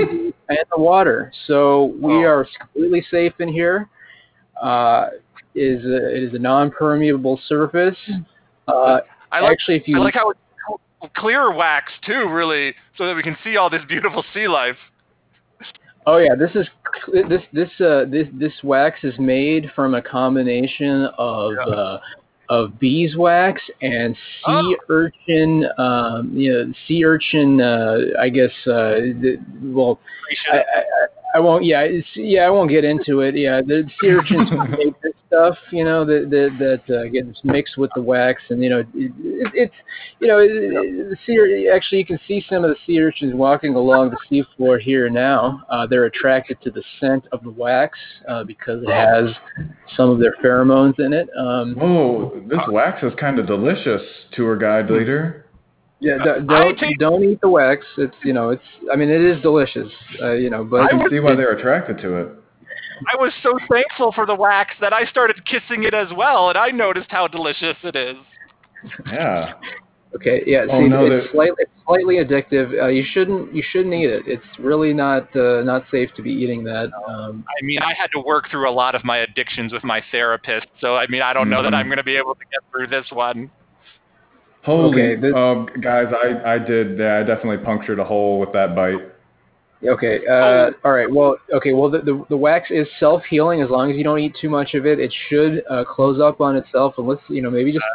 and 0.50 0.66
the 0.76 0.82
water. 0.82 1.32
So 1.46 1.94
we 2.02 2.14
Oh. 2.14 2.24
are 2.24 2.48
completely 2.60 3.06
safe 3.12 3.34
in 3.40 3.50
here. 3.50 3.90
Uh, 4.62 5.08
is 5.56 5.84
a, 5.84 6.16
it 6.16 6.24
is 6.24 6.34
a 6.36 6.40
non-permeable 6.40 7.40
surface. 7.48 7.98
Uh, 8.68 9.00
I 9.32 9.40
like 9.41 9.52
actually, 9.54 9.78
if 9.78 9.88
you 9.88 9.98
I 9.98 10.00
like 10.00 10.14
how 10.14 10.30
it's 10.30 10.40
clear 11.18 11.52
wax 11.54 11.91
too, 12.06 12.30
really, 12.30 12.74
so 12.98 13.06
that 13.08 13.16
we 13.16 13.24
can 13.24 13.36
see 13.44 13.58
all 13.58 13.70
this 13.70 13.82
beautiful 13.88 14.24
sea 14.34 14.48
life. 14.48 14.78
Oh 16.06 16.18
yeah, 16.18 16.36
this 16.36 16.52
is 16.56 16.68
this 17.30 17.42
this 17.54 17.70
uh 17.82 18.06
this 18.10 18.28
this 18.34 18.54
wax 18.64 19.00
is 19.04 19.14
made 19.20 19.72
from 19.76 19.96
a 19.96 20.02
combination 20.02 21.08
of 21.18 21.54
Yeah. 21.54 21.74
uh, 21.74 22.00
of 22.50 22.80
beeswax 22.80 23.62
and 23.82 24.16
sea 24.16 24.42
Oh. 24.48 24.76
urchin 24.90 25.68
um 25.78 26.32
you 26.36 26.52
know 26.52 26.74
sea 26.88 27.06
urchin 27.06 27.62
uh 27.62 27.98
I 28.20 28.30
guess 28.30 28.50
uh 28.66 29.14
the, 29.22 29.38
well 29.62 30.00
I, 30.52 30.58
I 30.58 30.64
I- 31.36 31.40
won't 31.42 31.64
yeah 31.64 31.82
it's, 31.82 32.08
yeah 32.16 32.42
I 32.48 32.50
won't 32.50 32.72
get 32.72 32.84
into 32.84 33.20
it 33.22 33.36
yeah 33.36 33.62
the 33.62 33.88
sea 34.02 34.10
urchins 34.10 34.50
make 34.72 35.00
this 35.02 35.14
stuff 35.30 35.56
you 35.72 35.84
know 35.84 36.03
that 36.03 36.27
that 36.31 36.81
that 36.88 36.95
uh, 36.99 37.07
gets 37.10 37.39
mixed 37.43 37.77
with 37.77 37.91
the 37.95 38.01
wax 38.01 38.41
and 38.49 38.64
you 38.64 38.69
know 38.69 38.80
it, 38.80 38.88
it, 38.95 39.51
it's 39.53 39.73
you 40.19 40.27
know 40.27 40.39
it, 40.39 40.49
it, 40.51 41.10
the 41.10 41.18
sea 41.26 41.69
actually 41.73 41.99
you 41.99 42.06
can 42.06 42.19
see 42.27 42.43
some 42.49 42.64
of 42.64 42.72
the 42.72 42.76
sea 42.85 42.99
urchins 42.99 43.34
walking 43.35 43.76
along 43.76 44.10
the 44.10 44.18
seafloor 44.60 44.81
here 44.81 45.07
now 45.07 45.61
uh, 45.69 45.85
they're 45.85 46.06
attracted 46.06 46.60
to 46.64 46.72
the 46.72 46.84
scent 46.99 47.23
of 47.31 47.43
the 47.43 47.51
wax 47.51 47.97
uh, 48.27 48.43
because 48.43 48.81
it 48.84 48.89
has 48.89 49.30
some 49.95 50.10
of 50.10 50.19
their 50.19 50.34
pheromones 50.43 50.99
in 50.99 51.14
it 51.14 51.30
um, 51.38 51.77
Oh, 51.80 52.41
this 52.47 52.60
wax 52.69 53.03
is 53.03 53.14
kind 53.19 53.38
of 53.38 53.45
delicious, 53.45 54.01
tour 54.31 54.57
guide 54.57 54.89
leader. 54.89 55.45
yeah 55.99 56.18
d- 56.23 56.30
I 56.49 56.73
don't 56.73 56.97
don't 56.99 57.23
eat 57.23 57.39
the 57.41 57.49
wax 57.49 57.85
it's 57.99 58.15
you 58.23 58.34
know 58.34 58.49
it's 58.49 58.64
I 58.91 58.95
mean 58.95 59.10
it 59.10 59.22
is 59.22 59.39
delicious 59.43 59.91
uh, 60.23 60.31
you 60.31 60.49
know 60.49 60.64
but 60.64 60.81
I 60.81 60.85
I 60.85 60.89
can 60.89 61.07
see 61.10 61.19
why 61.19 61.35
they're 61.35 61.51
attracted 61.53 61.99
to 61.99 62.15
it. 62.15 62.30
I 63.12 63.16
was 63.18 63.32
so 63.42 63.58
thankful 63.72 64.12
for 64.12 64.26
the 64.26 64.36
wax 64.36 64.76
that 64.82 64.94
I 64.94 65.06
started 65.06 65.46
kissing 65.46 65.84
it 65.84 65.94
as 65.94 66.08
well, 66.16 66.50
and 66.50 66.58
I 66.58 66.70
noticed 66.70 67.08
how 67.10 67.28
delicious 67.28 67.78
it 67.84 67.96
is. 67.96 68.18
Yeah. 69.12 69.54
Okay, 70.16 70.42
yeah. 70.48 70.66
Oh, 70.72 70.82
no, 70.82 71.06
it's 71.06 71.28
the- 71.28 71.32
slightly 71.32 71.56
it's 71.60 71.72
slightly 71.86 72.16
addictive. 72.16 72.82
Uh, 72.82 72.88
you 72.88 73.04
shouldn't 73.12 73.54
you 73.54 73.62
shouldn't 73.72 73.94
eat 73.94 74.10
it. 74.10 74.24
It's 74.26 74.46
really 74.58 74.92
not 74.94 75.34
uh, 75.36 75.62
not 75.64 75.84
safe 75.92 76.10
to 76.16 76.24
be 76.24 76.32
eating 76.32 76.64
that. 76.64 76.90
Um, 77.08 77.46
I 77.48 77.64
mean, 77.64 77.80
I 77.80 77.94
had 77.94 78.08
to 78.14 78.20
work 78.20 78.50
through 78.50 78.68
a 78.68 78.72
lot 78.72 78.96
of 78.96 79.04
my 79.04 79.18
addictions 79.18 79.72
with 79.72 79.84
my 79.84 80.02
therapist, 80.12 80.66
so 80.82 80.96
I 80.96 81.06
mean, 81.08 81.22
I 81.22 81.32
don't 81.34 81.50
know 81.50 81.62
that 81.62 81.74
Mhm. 81.74 81.78
I'm 81.78 81.86
going 81.88 81.98
to 81.98 82.04
be 82.04 82.16
able 82.18 82.34
to 82.36 82.42
get 82.52 82.60
through 82.72 82.88
this 82.88 83.12
one. 83.12 83.52
Holy, 84.64 84.90
Okay, 85.02 85.16
this- 85.16 85.34
uh, 85.34 85.66
guys, 85.80 86.08
I, 86.12 86.54
I 86.56 86.58
did, 86.58 86.98
yeah, 87.00 87.20
I 87.20 87.24
definitely 87.24 87.64
punctured 87.64 87.98
a 88.00 88.04
hole 88.04 88.40
with 88.40 88.52
that 88.54 88.76
bite. 88.76 89.00
Okay. 89.85 90.19
Uh, 90.27 90.72
all 90.84 90.91
right. 90.91 91.11
Well, 91.11 91.38
okay. 91.53 91.73
Well, 91.73 91.89
the, 91.89 91.99
the 91.99 92.26
the 92.30 92.38
wax 92.38 92.69
is 92.72 92.88
self 92.99 93.23
healing 93.30 93.61
as 93.61 93.69
long 93.69 93.91
as 93.91 93.97
you 93.97 94.03
don't 94.03 94.19
eat 94.19 94.35
too 94.39 94.49
much 94.49 94.73
of 94.73 94.85
it. 94.85 94.99
It 94.99 95.14
should 95.30 95.64
uh, 95.69 95.84
close 95.85 96.19
up 96.22 96.41
on 96.41 96.56
itself 96.56 96.95
unless 96.97 97.19
you 97.30 97.41
know 97.41 97.49
maybe 97.49 97.72
just 97.72 97.85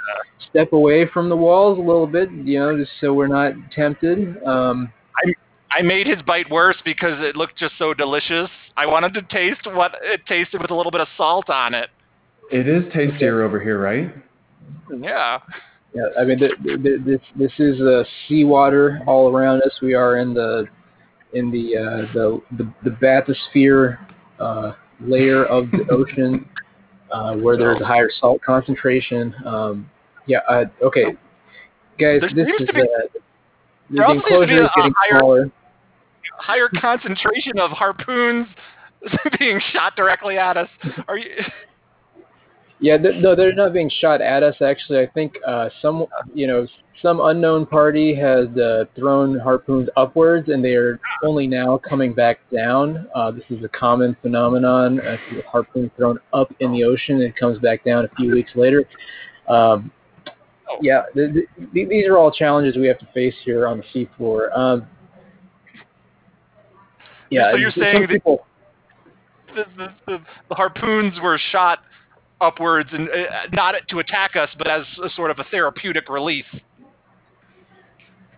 step 0.50 0.72
away 0.72 1.06
from 1.08 1.28
the 1.28 1.36
walls 1.36 1.78
a 1.78 1.82
little 1.82 2.06
bit. 2.06 2.30
You 2.30 2.60
know, 2.60 2.76
just 2.76 2.92
so 3.00 3.12
we're 3.12 3.26
not 3.26 3.52
tempted. 3.74 4.42
Um, 4.44 4.92
I 5.74 5.82
made 5.82 6.06
his 6.06 6.22
bite 6.22 6.48
worse 6.50 6.76
because 6.84 7.18
it 7.20 7.34
looked 7.34 7.58
just 7.58 7.74
so 7.78 7.94
delicious. 7.94 8.48
I 8.76 8.86
wanted 8.86 9.12
to 9.14 9.22
taste 9.22 9.66
what 9.66 9.92
it 10.02 10.24
tasted 10.26 10.60
with 10.62 10.70
a 10.70 10.74
little 10.74 10.92
bit 10.92 11.00
of 11.00 11.08
salt 11.16 11.50
on 11.50 11.74
it. 11.74 11.90
It 12.52 12.68
is 12.68 12.84
tastier 12.92 13.42
over 13.42 13.58
here, 13.60 13.80
right? 13.80 14.14
Yeah. 14.96 15.40
Yeah, 15.92 16.02
I 16.18 16.24
mean, 16.24 16.38
th 16.38 16.52
th 16.64 17.04
this 17.04 17.20
this 17.36 17.52
is 17.58 17.80
uh, 17.80 18.04
seawater 18.26 19.00
all 19.06 19.34
around 19.34 19.62
us. 19.62 19.72
We 19.80 19.94
are 19.94 20.18
in 20.18 20.34
the 20.34 20.66
in 21.34 21.50
the 21.50 21.76
uh, 21.76 22.12
the, 22.14 22.40
the 22.56 22.72
the 22.84 22.90
bathysphere 22.90 23.98
uh, 24.40 24.72
layer 25.00 25.44
of 25.44 25.70
the 25.70 25.86
ocean, 25.90 26.48
uh, 27.10 27.34
where 27.36 27.56
there's 27.56 27.80
a 27.80 27.84
higher 27.84 28.10
salt 28.20 28.40
concentration. 28.42 29.34
Um, 29.44 29.90
yeah. 30.26 30.38
Uh, 30.48 30.64
okay, 30.82 31.04
guys, 31.98 32.20
There 32.20 32.30
this 32.34 32.48
is 32.60 32.68
be- 32.72 32.80
uh, 32.80 33.18
the 33.90 34.02
also 34.04 34.20
seems 34.20 34.22
to 34.22 34.28
be 34.28 34.34
enclosure 34.34 34.64
is 34.64 34.70
getting 34.76 34.94
higher- 34.96 35.18
smaller. 35.20 35.50
Higher 36.38 36.68
concentration 36.80 37.58
of 37.58 37.70
harpoons 37.70 38.46
being 39.38 39.60
shot 39.72 39.94
directly 39.94 40.38
at 40.38 40.56
us. 40.56 40.68
Are 41.06 41.18
you? 41.18 41.30
Yeah, 42.80 42.98
th- 42.98 43.22
no, 43.22 43.34
they're 43.34 43.54
not 43.54 43.72
being 43.72 43.90
shot 44.00 44.20
at 44.20 44.42
us. 44.42 44.56
Actually, 44.60 45.00
I 45.00 45.06
think 45.06 45.34
uh, 45.46 45.68
some, 45.80 46.06
you 46.34 46.46
know, 46.46 46.66
some 47.00 47.20
unknown 47.20 47.66
party 47.66 48.14
had 48.14 48.58
uh, 48.58 48.86
thrown 48.96 49.38
harpoons 49.38 49.88
upwards, 49.96 50.48
and 50.48 50.64
they 50.64 50.74
are 50.74 50.98
only 51.22 51.46
now 51.46 51.78
coming 51.78 52.12
back 52.12 52.38
down. 52.52 53.06
Uh, 53.14 53.30
this 53.30 53.44
is 53.50 53.62
a 53.64 53.68
common 53.68 54.16
phenomenon. 54.22 55.00
a 55.00 55.18
harpoon 55.50 55.90
thrown 55.96 56.18
up 56.32 56.52
in 56.60 56.72
the 56.72 56.84
ocean 56.84 57.16
and 57.16 57.24
it 57.24 57.36
comes 57.36 57.58
back 57.58 57.84
down 57.84 58.04
a 58.04 58.08
few 58.16 58.32
weeks 58.32 58.50
later. 58.54 58.84
Um, 59.48 59.92
yeah, 60.80 61.02
th- 61.14 61.32
th- 61.34 61.48
these 61.72 62.06
are 62.06 62.16
all 62.16 62.30
challenges 62.30 62.76
we 62.76 62.86
have 62.86 62.98
to 62.98 63.08
face 63.12 63.34
here 63.44 63.66
on 63.66 63.78
the 63.78 63.84
seafloor. 64.18 64.56
Um, 64.56 64.86
yeah, 67.30 67.52
So 67.52 67.56
you're 67.56 67.70
saying 67.72 68.06
people, 68.06 68.46
The, 69.54 69.64
the, 69.76 69.94
the, 70.06 70.20
the 70.48 70.54
harpoons 70.54 71.20
were 71.22 71.38
shot 71.50 71.80
upwards 72.40 72.90
and 72.92 73.08
uh, 73.08 73.46
not 73.52 73.74
to 73.88 73.98
attack 73.98 74.36
us, 74.36 74.48
but 74.58 74.66
as 74.68 74.84
a 75.04 75.08
sort 75.10 75.30
of 75.30 75.38
a 75.38 75.44
therapeutic 75.44 76.08
release. 76.08 76.44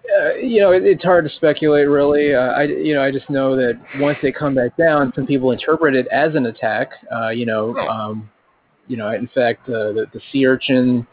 Uh, 0.07 0.35
you 0.35 0.61
know, 0.61 0.71
it, 0.71 0.85
it's 0.85 1.03
hard 1.03 1.25
to 1.29 1.35
speculate, 1.35 1.89
really. 1.89 2.33
Uh, 2.33 2.53
I, 2.53 2.63
you 2.65 2.95
know, 2.95 3.03
I 3.03 3.11
just 3.11 3.29
know 3.29 3.57
that 3.57 3.79
once 3.97 4.17
they 4.23 4.31
come 4.31 4.55
back 4.55 4.77
down, 4.77 5.13
some 5.17 5.27
people 5.27 5.51
interpret 5.51 5.97
it 5.97 6.07
as 6.09 6.35
an 6.35 6.47
attack. 6.47 6.91
Uh, 7.15 7.31
you 7.31 7.45
know, 7.45 7.75
Oh. 7.77 7.89
um, 7.89 8.31
you 8.87 8.97
know, 8.97 9.11
in 9.11 9.27
fact, 9.35 9.69
uh, 9.69 9.91
the, 9.93 10.07
the 10.13 10.21
sea 10.31 10.47
urchin, 10.47 11.05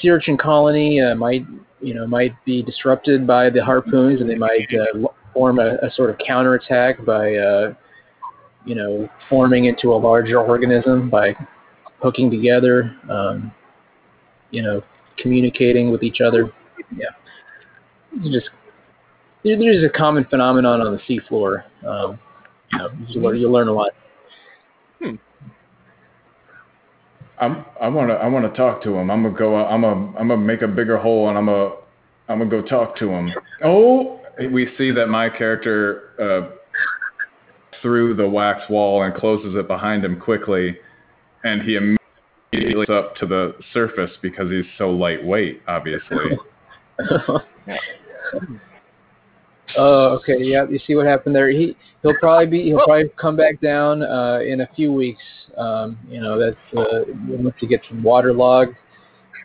sea 0.00 0.10
urchin 0.10 0.36
colony 0.36 1.00
uh, 1.00 1.14
might, 1.14 1.46
you 1.80 1.94
know, 1.94 2.08
might 2.08 2.34
be 2.44 2.60
disrupted 2.60 3.24
by 3.24 3.50
the 3.50 3.64
harpoons, 3.64 4.20
and 4.20 4.28
they 4.28 4.34
might 4.34 4.66
uh, 4.74 5.06
form 5.32 5.60
a, 5.60 5.76
a 5.76 5.90
sort 5.94 6.10
of 6.10 6.18
counterattack 6.18 7.04
by, 7.04 7.36
uh, 7.36 7.72
you 8.64 8.74
know, 8.74 9.08
forming 9.28 9.66
into 9.66 9.92
a 9.92 9.96
larger 9.96 10.40
organism 10.40 11.08
by 11.08 11.36
hooking 12.04 12.30
together, 12.30 12.94
um, 13.08 13.50
you 14.50 14.62
know, 14.62 14.82
communicating 15.16 15.90
with 15.90 16.02
each 16.02 16.20
other. 16.20 16.52
Yeah, 16.94 17.06
it's 18.12 18.28
just 18.28 18.50
there- 19.42 19.56
there's 19.56 19.82
a 19.82 19.88
common 19.88 20.24
phenomenon 20.24 20.82
on 20.82 20.92
the 20.92 20.98
seafloor. 21.08 21.64
Um, 21.82 22.18
you 22.72 22.78
know, 22.78 22.90
you 23.08 23.20
learn, 23.22 23.36
you 23.38 23.50
learn 23.50 23.68
a 23.68 23.72
lot. 23.72 23.92
I'm 27.38 27.64
I 27.80 27.88
want 27.88 28.10
to 28.10 28.14
I 28.14 28.28
want 28.28 28.50
to 28.50 28.56
talk 28.56 28.82
to 28.84 28.94
him. 28.94 29.10
I'm 29.10 29.22
gonna 29.22 29.36
go. 29.36 29.56
I'm 29.56 29.80
gonna 29.80 30.12
I'm 30.18 30.28
gonna 30.28 30.36
make 30.36 30.62
a 30.62 30.68
bigger 30.68 30.98
hole 30.98 31.30
and 31.30 31.36
I'm 31.36 31.46
gonna 31.46 31.74
I'm 32.28 32.38
gonna 32.38 32.50
go 32.50 32.62
talk 32.62 32.96
to 32.98 33.08
him. 33.08 33.34
Oh, 33.62 34.20
we 34.52 34.68
see 34.78 34.92
that 34.92 35.08
my 35.08 35.28
character 35.28 36.12
uh, 36.20 36.54
through 37.82 38.14
the 38.14 38.28
wax 38.28 38.68
wall 38.70 39.02
and 39.02 39.14
closes 39.14 39.56
it 39.56 39.66
behind 39.66 40.04
him 40.04 40.20
quickly, 40.20 40.78
and 41.44 41.62
he 41.62 41.76
immediately 41.76 42.86
gets 42.86 42.90
up 42.90 43.16
to 43.16 43.26
the 43.26 43.54
surface 43.72 44.10
because 44.22 44.50
he's 44.50 44.64
so 44.76 44.90
lightweight. 44.90 45.62
Obviously, 45.68 46.38
Oh, 49.76 50.18
okay. 50.20 50.36
Yeah, 50.40 50.66
you 50.68 50.78
see 50.86 50.94
what 50.94 51.06
happened 51.06 51.34
there. 51.34 51.50
He 51.50 51.76
he'll 52.02 52.14
probably 52.14 52.46
be 52.46 52.62
he'll 52.64 52.84
probably 52.84 53.10
come 53.20 53.36
back 53.36 53.60
down 53.60 54.02
uh, 54.02 54.40
in 54.46 54.60
a 54.60 54.68
few 54.76 54.92
weeks. 54.92 55.22
Um, 55.56 55.98
you 56.08 56.20
know, 56.20 56.38
that's 56.38 56.56
uh, 56.76 57.04
once 57.28 57.54
he 57.58 57.66
gets 57.66 57.84
waterlogged. 58.02 58.76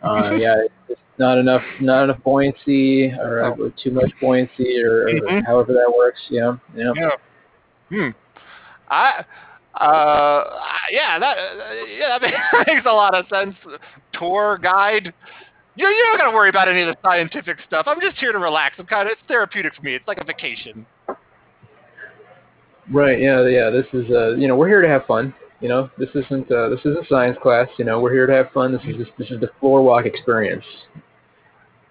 Uh, 0.02 0.30
yeah, 0.30 0.56
it's 0.88 0.98
not 1.18 1.36
enough 1.36 1.60
not 1.78 2.04
enough 2.04 2.16
buoyancy 2.24 3.12
or 3.20 3.44
uh, 3.44 3.54
too 3.84 3.90
much 3.90 4.10
buoyancy 4.18 4.82
or, 4.82 5.02
or 5.02 5.12
Mhm. 5.12 5.44
however 5.44 5.74
that 5.74 5.92
works. 5.94 6.20
Yeah, 6.30 6.56
yeah. 6.74 6.92
Yeah. 6.96 7.10
Hmm. 7.90 8.08
I. 8.88 9.24
Uh, 9.80 10.44
yeah, 10.90 11.18
that 11.18 11.38
uh, 11.38 11.72
yeah 11.88 12.18
that 12.18 12.66
makes 12.66 12.84
a 12.84 12.92
lot 12.92 13.14
of 13.14 13.26
sense. 13.28 13.56
Tour 14.12 14.58
guide. 14.62 15.12
You 15.74 15.86
you 15.86 16.04
don't 16.04 16.18
gotta 16.18 16.36
worry 16.36 16.50
about 16.50 16.68
any 16.68 16.82
of 16.82 16.88
the 16.88 16.96
scientific 17.02 17.56
stuff. 17.66 17.86
I'm 17.88 18.00
just 18.00 18.18
here 18.18 18.32
to 18.32 18.38
relax. 18.38 18.76
I'm 18.78 18.84
kind 18.84 19.08
of 19.08 19.12
it's 19.12 19.22
therapeutic 19.26 19.74
for 19.74 19.82
me. 19.82 19.94
It's 19.94 20.06
like 20.06 20.18
a 20.18 20.24
vacation. 20.24 20.84
Right. 22.92 23.20
Yeah. 23.20 23.46
Yeah. 23.46 23.70
This 23.70 23.86
is 23.94 24.10
uh, 24.10 24.34
you 24.36 24.48
know, 24.48 24.56
we're 24.56 24.68
here 24.68 24.82
to 24.82 24.88
have 24.88 25.06
fun. 25.06 25.32
You 25.60 25.68
know, 25.68 25.90
this 25.96 26.10
isn't 26.14 26.50
uh, 26.52 26.68
this 26.68 26.80
isn't 26.80 27.06
science 27.08 27.38
class. 27.42 27.68
You 27.78 27.86
know, 27.86 28.00
we're 28.00 28.12
here 28.12 28.26
to 28.26 28.34
have 28.34 28.50
fun. 28.52 28.72
This 28.72 28.82
is 28.86 28.96
just, 28.96 29.10
this 29.16 29.30
is 29.30 29.40
the 29.40 29.48
floor 29.60 29.82
walk 29.82 30.04
experience. 30.04 30.64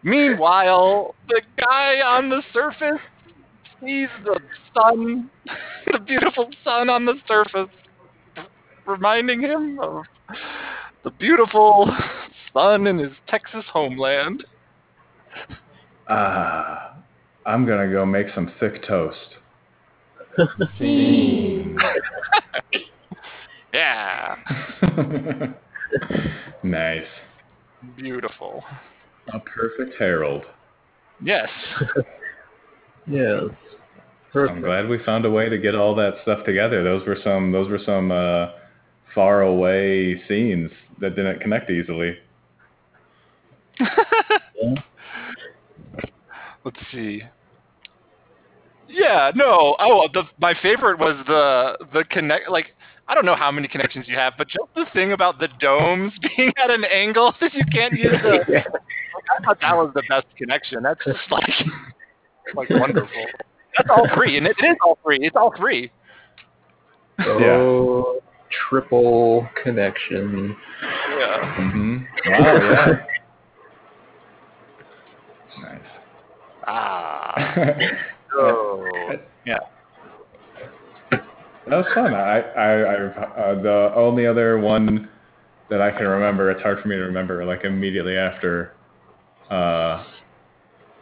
Meanwhile, 0.03 1.15
the 1.27 1.41
guy 1.57 2.01
on 2.01 2.29
the 2.29 2.43
surface 2.53 3.01
sees 3.81 4.09
the 4.23 4.39
sun, 4.73 5.29
the 5.91 5.99
beautiful 5.99 6.49
sun 6.63 6.89
on 6.89 7.05
the 7.05 7.15
surface, 7.27 7.73
reminding 8.85 9.41
him 9.41 9.79
of 9.81 10.03
the 11.03 11.11
beautiful 11.11 11.89
sun 12.53 12.87
in 12.87 12.97
his 12.97 13.13
Texas 13.27 13.65
homeland. 13.71 14.43
ah, 16.09 16.95
I'm 17.45 17.65
gonna 17.65 17.91
go 17.91 18.05
make 18.05 18.27
some 18.33 18.51
thick 18.59 18.83
toast. 18.87 19.17
Yeah, 23.71 24.35
nice, 26.63 27.03
beautiful. 27.95 28.63
a 29.31 29.39
perfect 29.39 29.95
Harold. 29.99 30.43
Yes. 31.21 31.49
Yeah. 33.09 33.41
I'm 34.35 34.61
glad 34.61 34.87
we 34.87 34.99
found 35.03 35.25
a 35.25 35.31
way 35.31 35.49
to 35.49 35.57
get 35.57 35.73
all 35.75 35.95
that 35.95 36.15
stuff 36.21 36.45
together. 36.45 36.83
Those 36.83 37.05
were 37.07 37.17
some 37.23 37.51
those 37.51 37.67
were 37.67 37.79
some 37.83 38.11
uh, 38.11 38.49
far 39.15 39.41
away 39.41 40.21
scenes 40.27 40.69
that 40.99 41.15
didn't 41.15 41.39
connect 41.41 41.71
easily. 41.71 42.15
Let's 46.63 46.77
see. 46.91 47.23
Yeah, 48.87 49.31
no. 49.35 49.75
Oh, 49.79 50.07
the 50.13 50.23
my 50.39 50.53
favorite 50.61 50.99
was 50.99 51.23
the 51.25 51.77
the 51.93 52.03
connect. 52.03 52.49
Like 52.49 52.75
I 53.07 53.15
don't 53.15 53.25
know 53.25 53.35
how 53.35 53.51
many 53.51 53.67
connections 53.67 54.05
you 54.07 54.15
have, 54.15 54.33
but 54.37 54.47
just 54.47 54.67
the 54.75 54.85
thing 54.93 55.11
about 55.13 55.39
the 55.39 55.47
domes 55.59 56.13
being 56.37 56.51
at 56.63 56.69
an 56.69 56.83
angle 56.85 57.33
that 57.41 57.53
you 57.55 57.63
can't 57.71 57.93
use 57.93 58.17
the. 58.21 58.45
Yeah. 58.47 58.63
I 59.37 59.43
thought 59.43 59.59
that 59.61 59.75
was 59.75 59.91
the 59.95 60.03
best 60.09 60.27
connection. 60.37 60.83
That's 60.83 61.03
just 61.05 61.19
like 61.31 61.49
like 62.55 62.69
wonderful. 62.69 63.25
That's 63.77 63.89
all 63.89 64.07
free, 64.15 64.37
and 64.37 64.47
it, 64.47 64.55
it 64.59 64.65
is 64.65 64.77
all 64.83 64.97
free. 65.03 65.19
It's 65.21 65.35
all 65.35 65.53
free. 65.57 65.91
Oh, 67.19 68.19
triple 68.69 69.47
connection. 69.61 70.55
Yeah. 71.17 71.55
hmm 71.55 71.97
Wow, 72.25 72.39
yeah. 72.39 72.91
nice. 75.61 75.79
Ah. 76.67 77.55
Oh. 78.31 79.09
Yeah. 79.43 79.57
That 81.11 81.21
was 81.67 81.85
fun. 81.95 82.13
I, 82.13 82.39
I, 82.39 82.71
I 82.71 82.95
uh, 82.95 83.61
the 83.61 83.91
only 83.95 84.27
other 84.27 84.59
one 84.59 85.09
that 85.69 85.81
I 85.81 85.91
can 85.91 86.07
remember. 86.07 86.51
It's 86.51 86.61
hard 86.61 86.79
for 86.79 86.87
me 86.87 86.95
to 86.95 87.01
remember. 87.03 87.43
Like 87.45 87.63
immediately 87.63 88.17
after, 88.17 88.73
uh, 89.49 90.03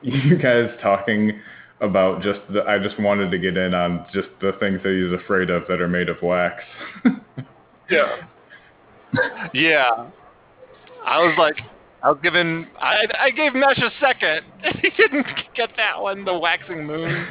you 0.02 0.38
guys 0.38 0.70
talking 0.82 1.40
about 1.82 2.22
just 2.22 2.40
the. 2.52 2.64
I 2.64 2.80
just 2.80 3.00
wanted 3.00 3.32
to 3.32 3.38
get 3.38 3.58
in 3.58 3.74
on 3.74 4.06
just 4.14 4.30
the 4.42 4.54
things 4.60 4.82
that 4.84 4.92
he's 4.92 5.24
afraid 5.24 5.50
of 5.50 5.64
that 5.68 5.82
are 5.82 5.88
made 5.88 6.10
of 6.10 6.22
wax. 6.22 6.64
Yeah. 7.90 8.18
Yeah. 9.54 10.10
I 11.06 11.20
was 11.20 11.36
like, 11.38 11.58
I 12.04 12.10
was 12.12 12.20
giving, 12.22 12.68
I, 12.80 13.06
I 13.20 13.30
gave 13.32 13.54
Mesh 13.54 13.78
a 13.78 13.90
second. 14.02 14.42
he 14.82 14.90
didn't 14.90 15.26
get 15.56 15.70
that 15.78 16.02
one, 16.02 16.26
the 16.26 16.38
waxing 16.38 16.86
moon. 16.86 17.28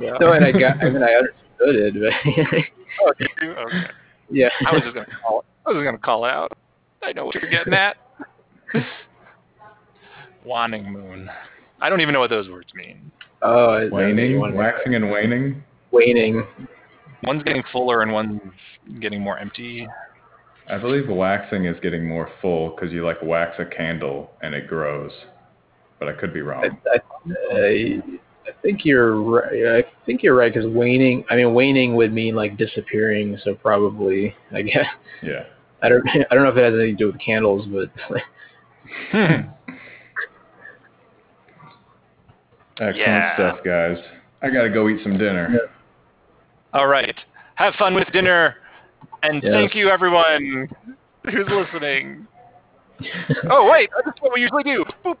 Yeah. 0.00 0.12
No, 0.20 0.32
and 0.32 0.44
I 0.44 0.52
got. 0.52 0.82
I 0.82 0.90
mean, 0.90 1.02
I 1.02 1.12
understood 1.14 1.74
it, 1.74 1.94
but 1.94 2.64
Oh, 3.02 3.12
did 3.18 3.28
you? 3.40 3.50
Okay. 3.50 3.86
yeah. 4.30 4.48
I 4.66 4.72
was 4.72 4.82
just 4.82 4.94
gonna 4.94 5.06
call 5.22 5.40
it. 5.40 5.46
I 5.66 5.70
was 5.70 5.76
just 5.76 5.84
gonna 5.84 5.98
call 5.98 6.24
out. 6.24 6.52
I 7.02 7.12
know 7.12 7.26
what 7.26 7.34
you're 7.34 7.50
getting 7.50 7.72
at. 7.72 7.96
Wanting 10.44 10.90
moon. 10.90 11.30
I 11.80 11.88
don't 11.88 12.00
even 12.00 12.12
know 12.12 12.20
what 12.20 12.30
those 12.30 12.48
words 12.48 12.72
mean. 12.74 13.10
Oh, 13.42 13.88
waning, 13.90 14.38
waxing 14.54 14.94
and 14.94 15.10
waning. 15.10 15.62
Waning. 15.92 16.46
One's 17.22 17.42
getting 17.42 17.62
fuller 17.72 18.02
and 18.02 18.12
one's 18.12 18.40
getting 19.00 19.20
more 19.20 19.38
empty. 19.38 19.88
I 20.68 20.78
believe 20.78 21.08
waxing 21.08 21.64
is 21.64 21.76
getting 21.80 22.06
more 22.06 22.30
full 22.40 22.70
because 22.70 22.92
you 22.92 23.04
like 23.04 23.20
wax 23.22 23.56
a 23.58 23.64
candle 23.64 24.30
and 24.42 24.54
it 24.54 24.68
grows, 24.68 25.10
but 25.98 26.08
I 26.08 26.12
could 26.12 26.32
be 26.32 26.42
wrong. 26.42 26.78
I, 26.92 27.00
I, 27.52 28.02
I 28.46 28.52
think 28.62 28.84
you're 28.84 29.20
right. 29.20 29.84
I 29.84 30.04
think 30.06 30.22
you're 30.22 30.36
right 30.36 30.52
because 30.52 30.68
waning. 30.70 31.24
I 31.30 31.36
mean, 31.36 31.54
waning 31.54 31.96
would 31.96 32.12
mean 32.12 32.34
like 32.34 32.56
disappearing. 32.56 33.38
So 33.42 33.54
probably, 33.54 34.34
I 34.52 34.62
guess. 34.62 34.86
Yeah. 35.22 35.44
I 35.82 35.88
don't. 35.88 36.06
I 36.30 36.34
don't 36.34 36.44
know 36.44 36.50
if 36.50 36.56
it 36.56 36.64
has 36.64 36.74
anything 36.74 36.96
to 36.96 37.04
do 37.04 37.06
with 37.06 37.20
candles, 37.20 37.66
but. 37.66 37.90
Hmm. 39.12 39.48
Excellent 42.80 42.96
yeah. 42.96 43.34
stuff, 43.34 43.58
guys. 43.64 43.98
I 44.42 44.48
got 44.48 44.62
to 44.62 44.70
go 44.70 44.88
eat 44.88 45.02
some 45.02 45.18
dinner. 45.18 45.50
Yeah. 45.52 46.78
All 46.78 46.86
right. 46.86 47.14
Have 47.56 47.74
fun 47.74 47.94
with 47.94 48.10
dinner. 48.12 48.56
And 49.22 49.42
yes. 49.42 49.52
thank 49.52 49.74
you, 49.74 49.90
everyone 49.90 50.68
who's 51.24 51.46
listening 51.50 52.26
oh 53.50 53.70
wait, 53.70 53.90
that's 54.04 54.20
what 54.20 54.32
we 54.34 54.40
usually 54.42 54.64
do. 54.64 54.84
Boop 55.04 55.20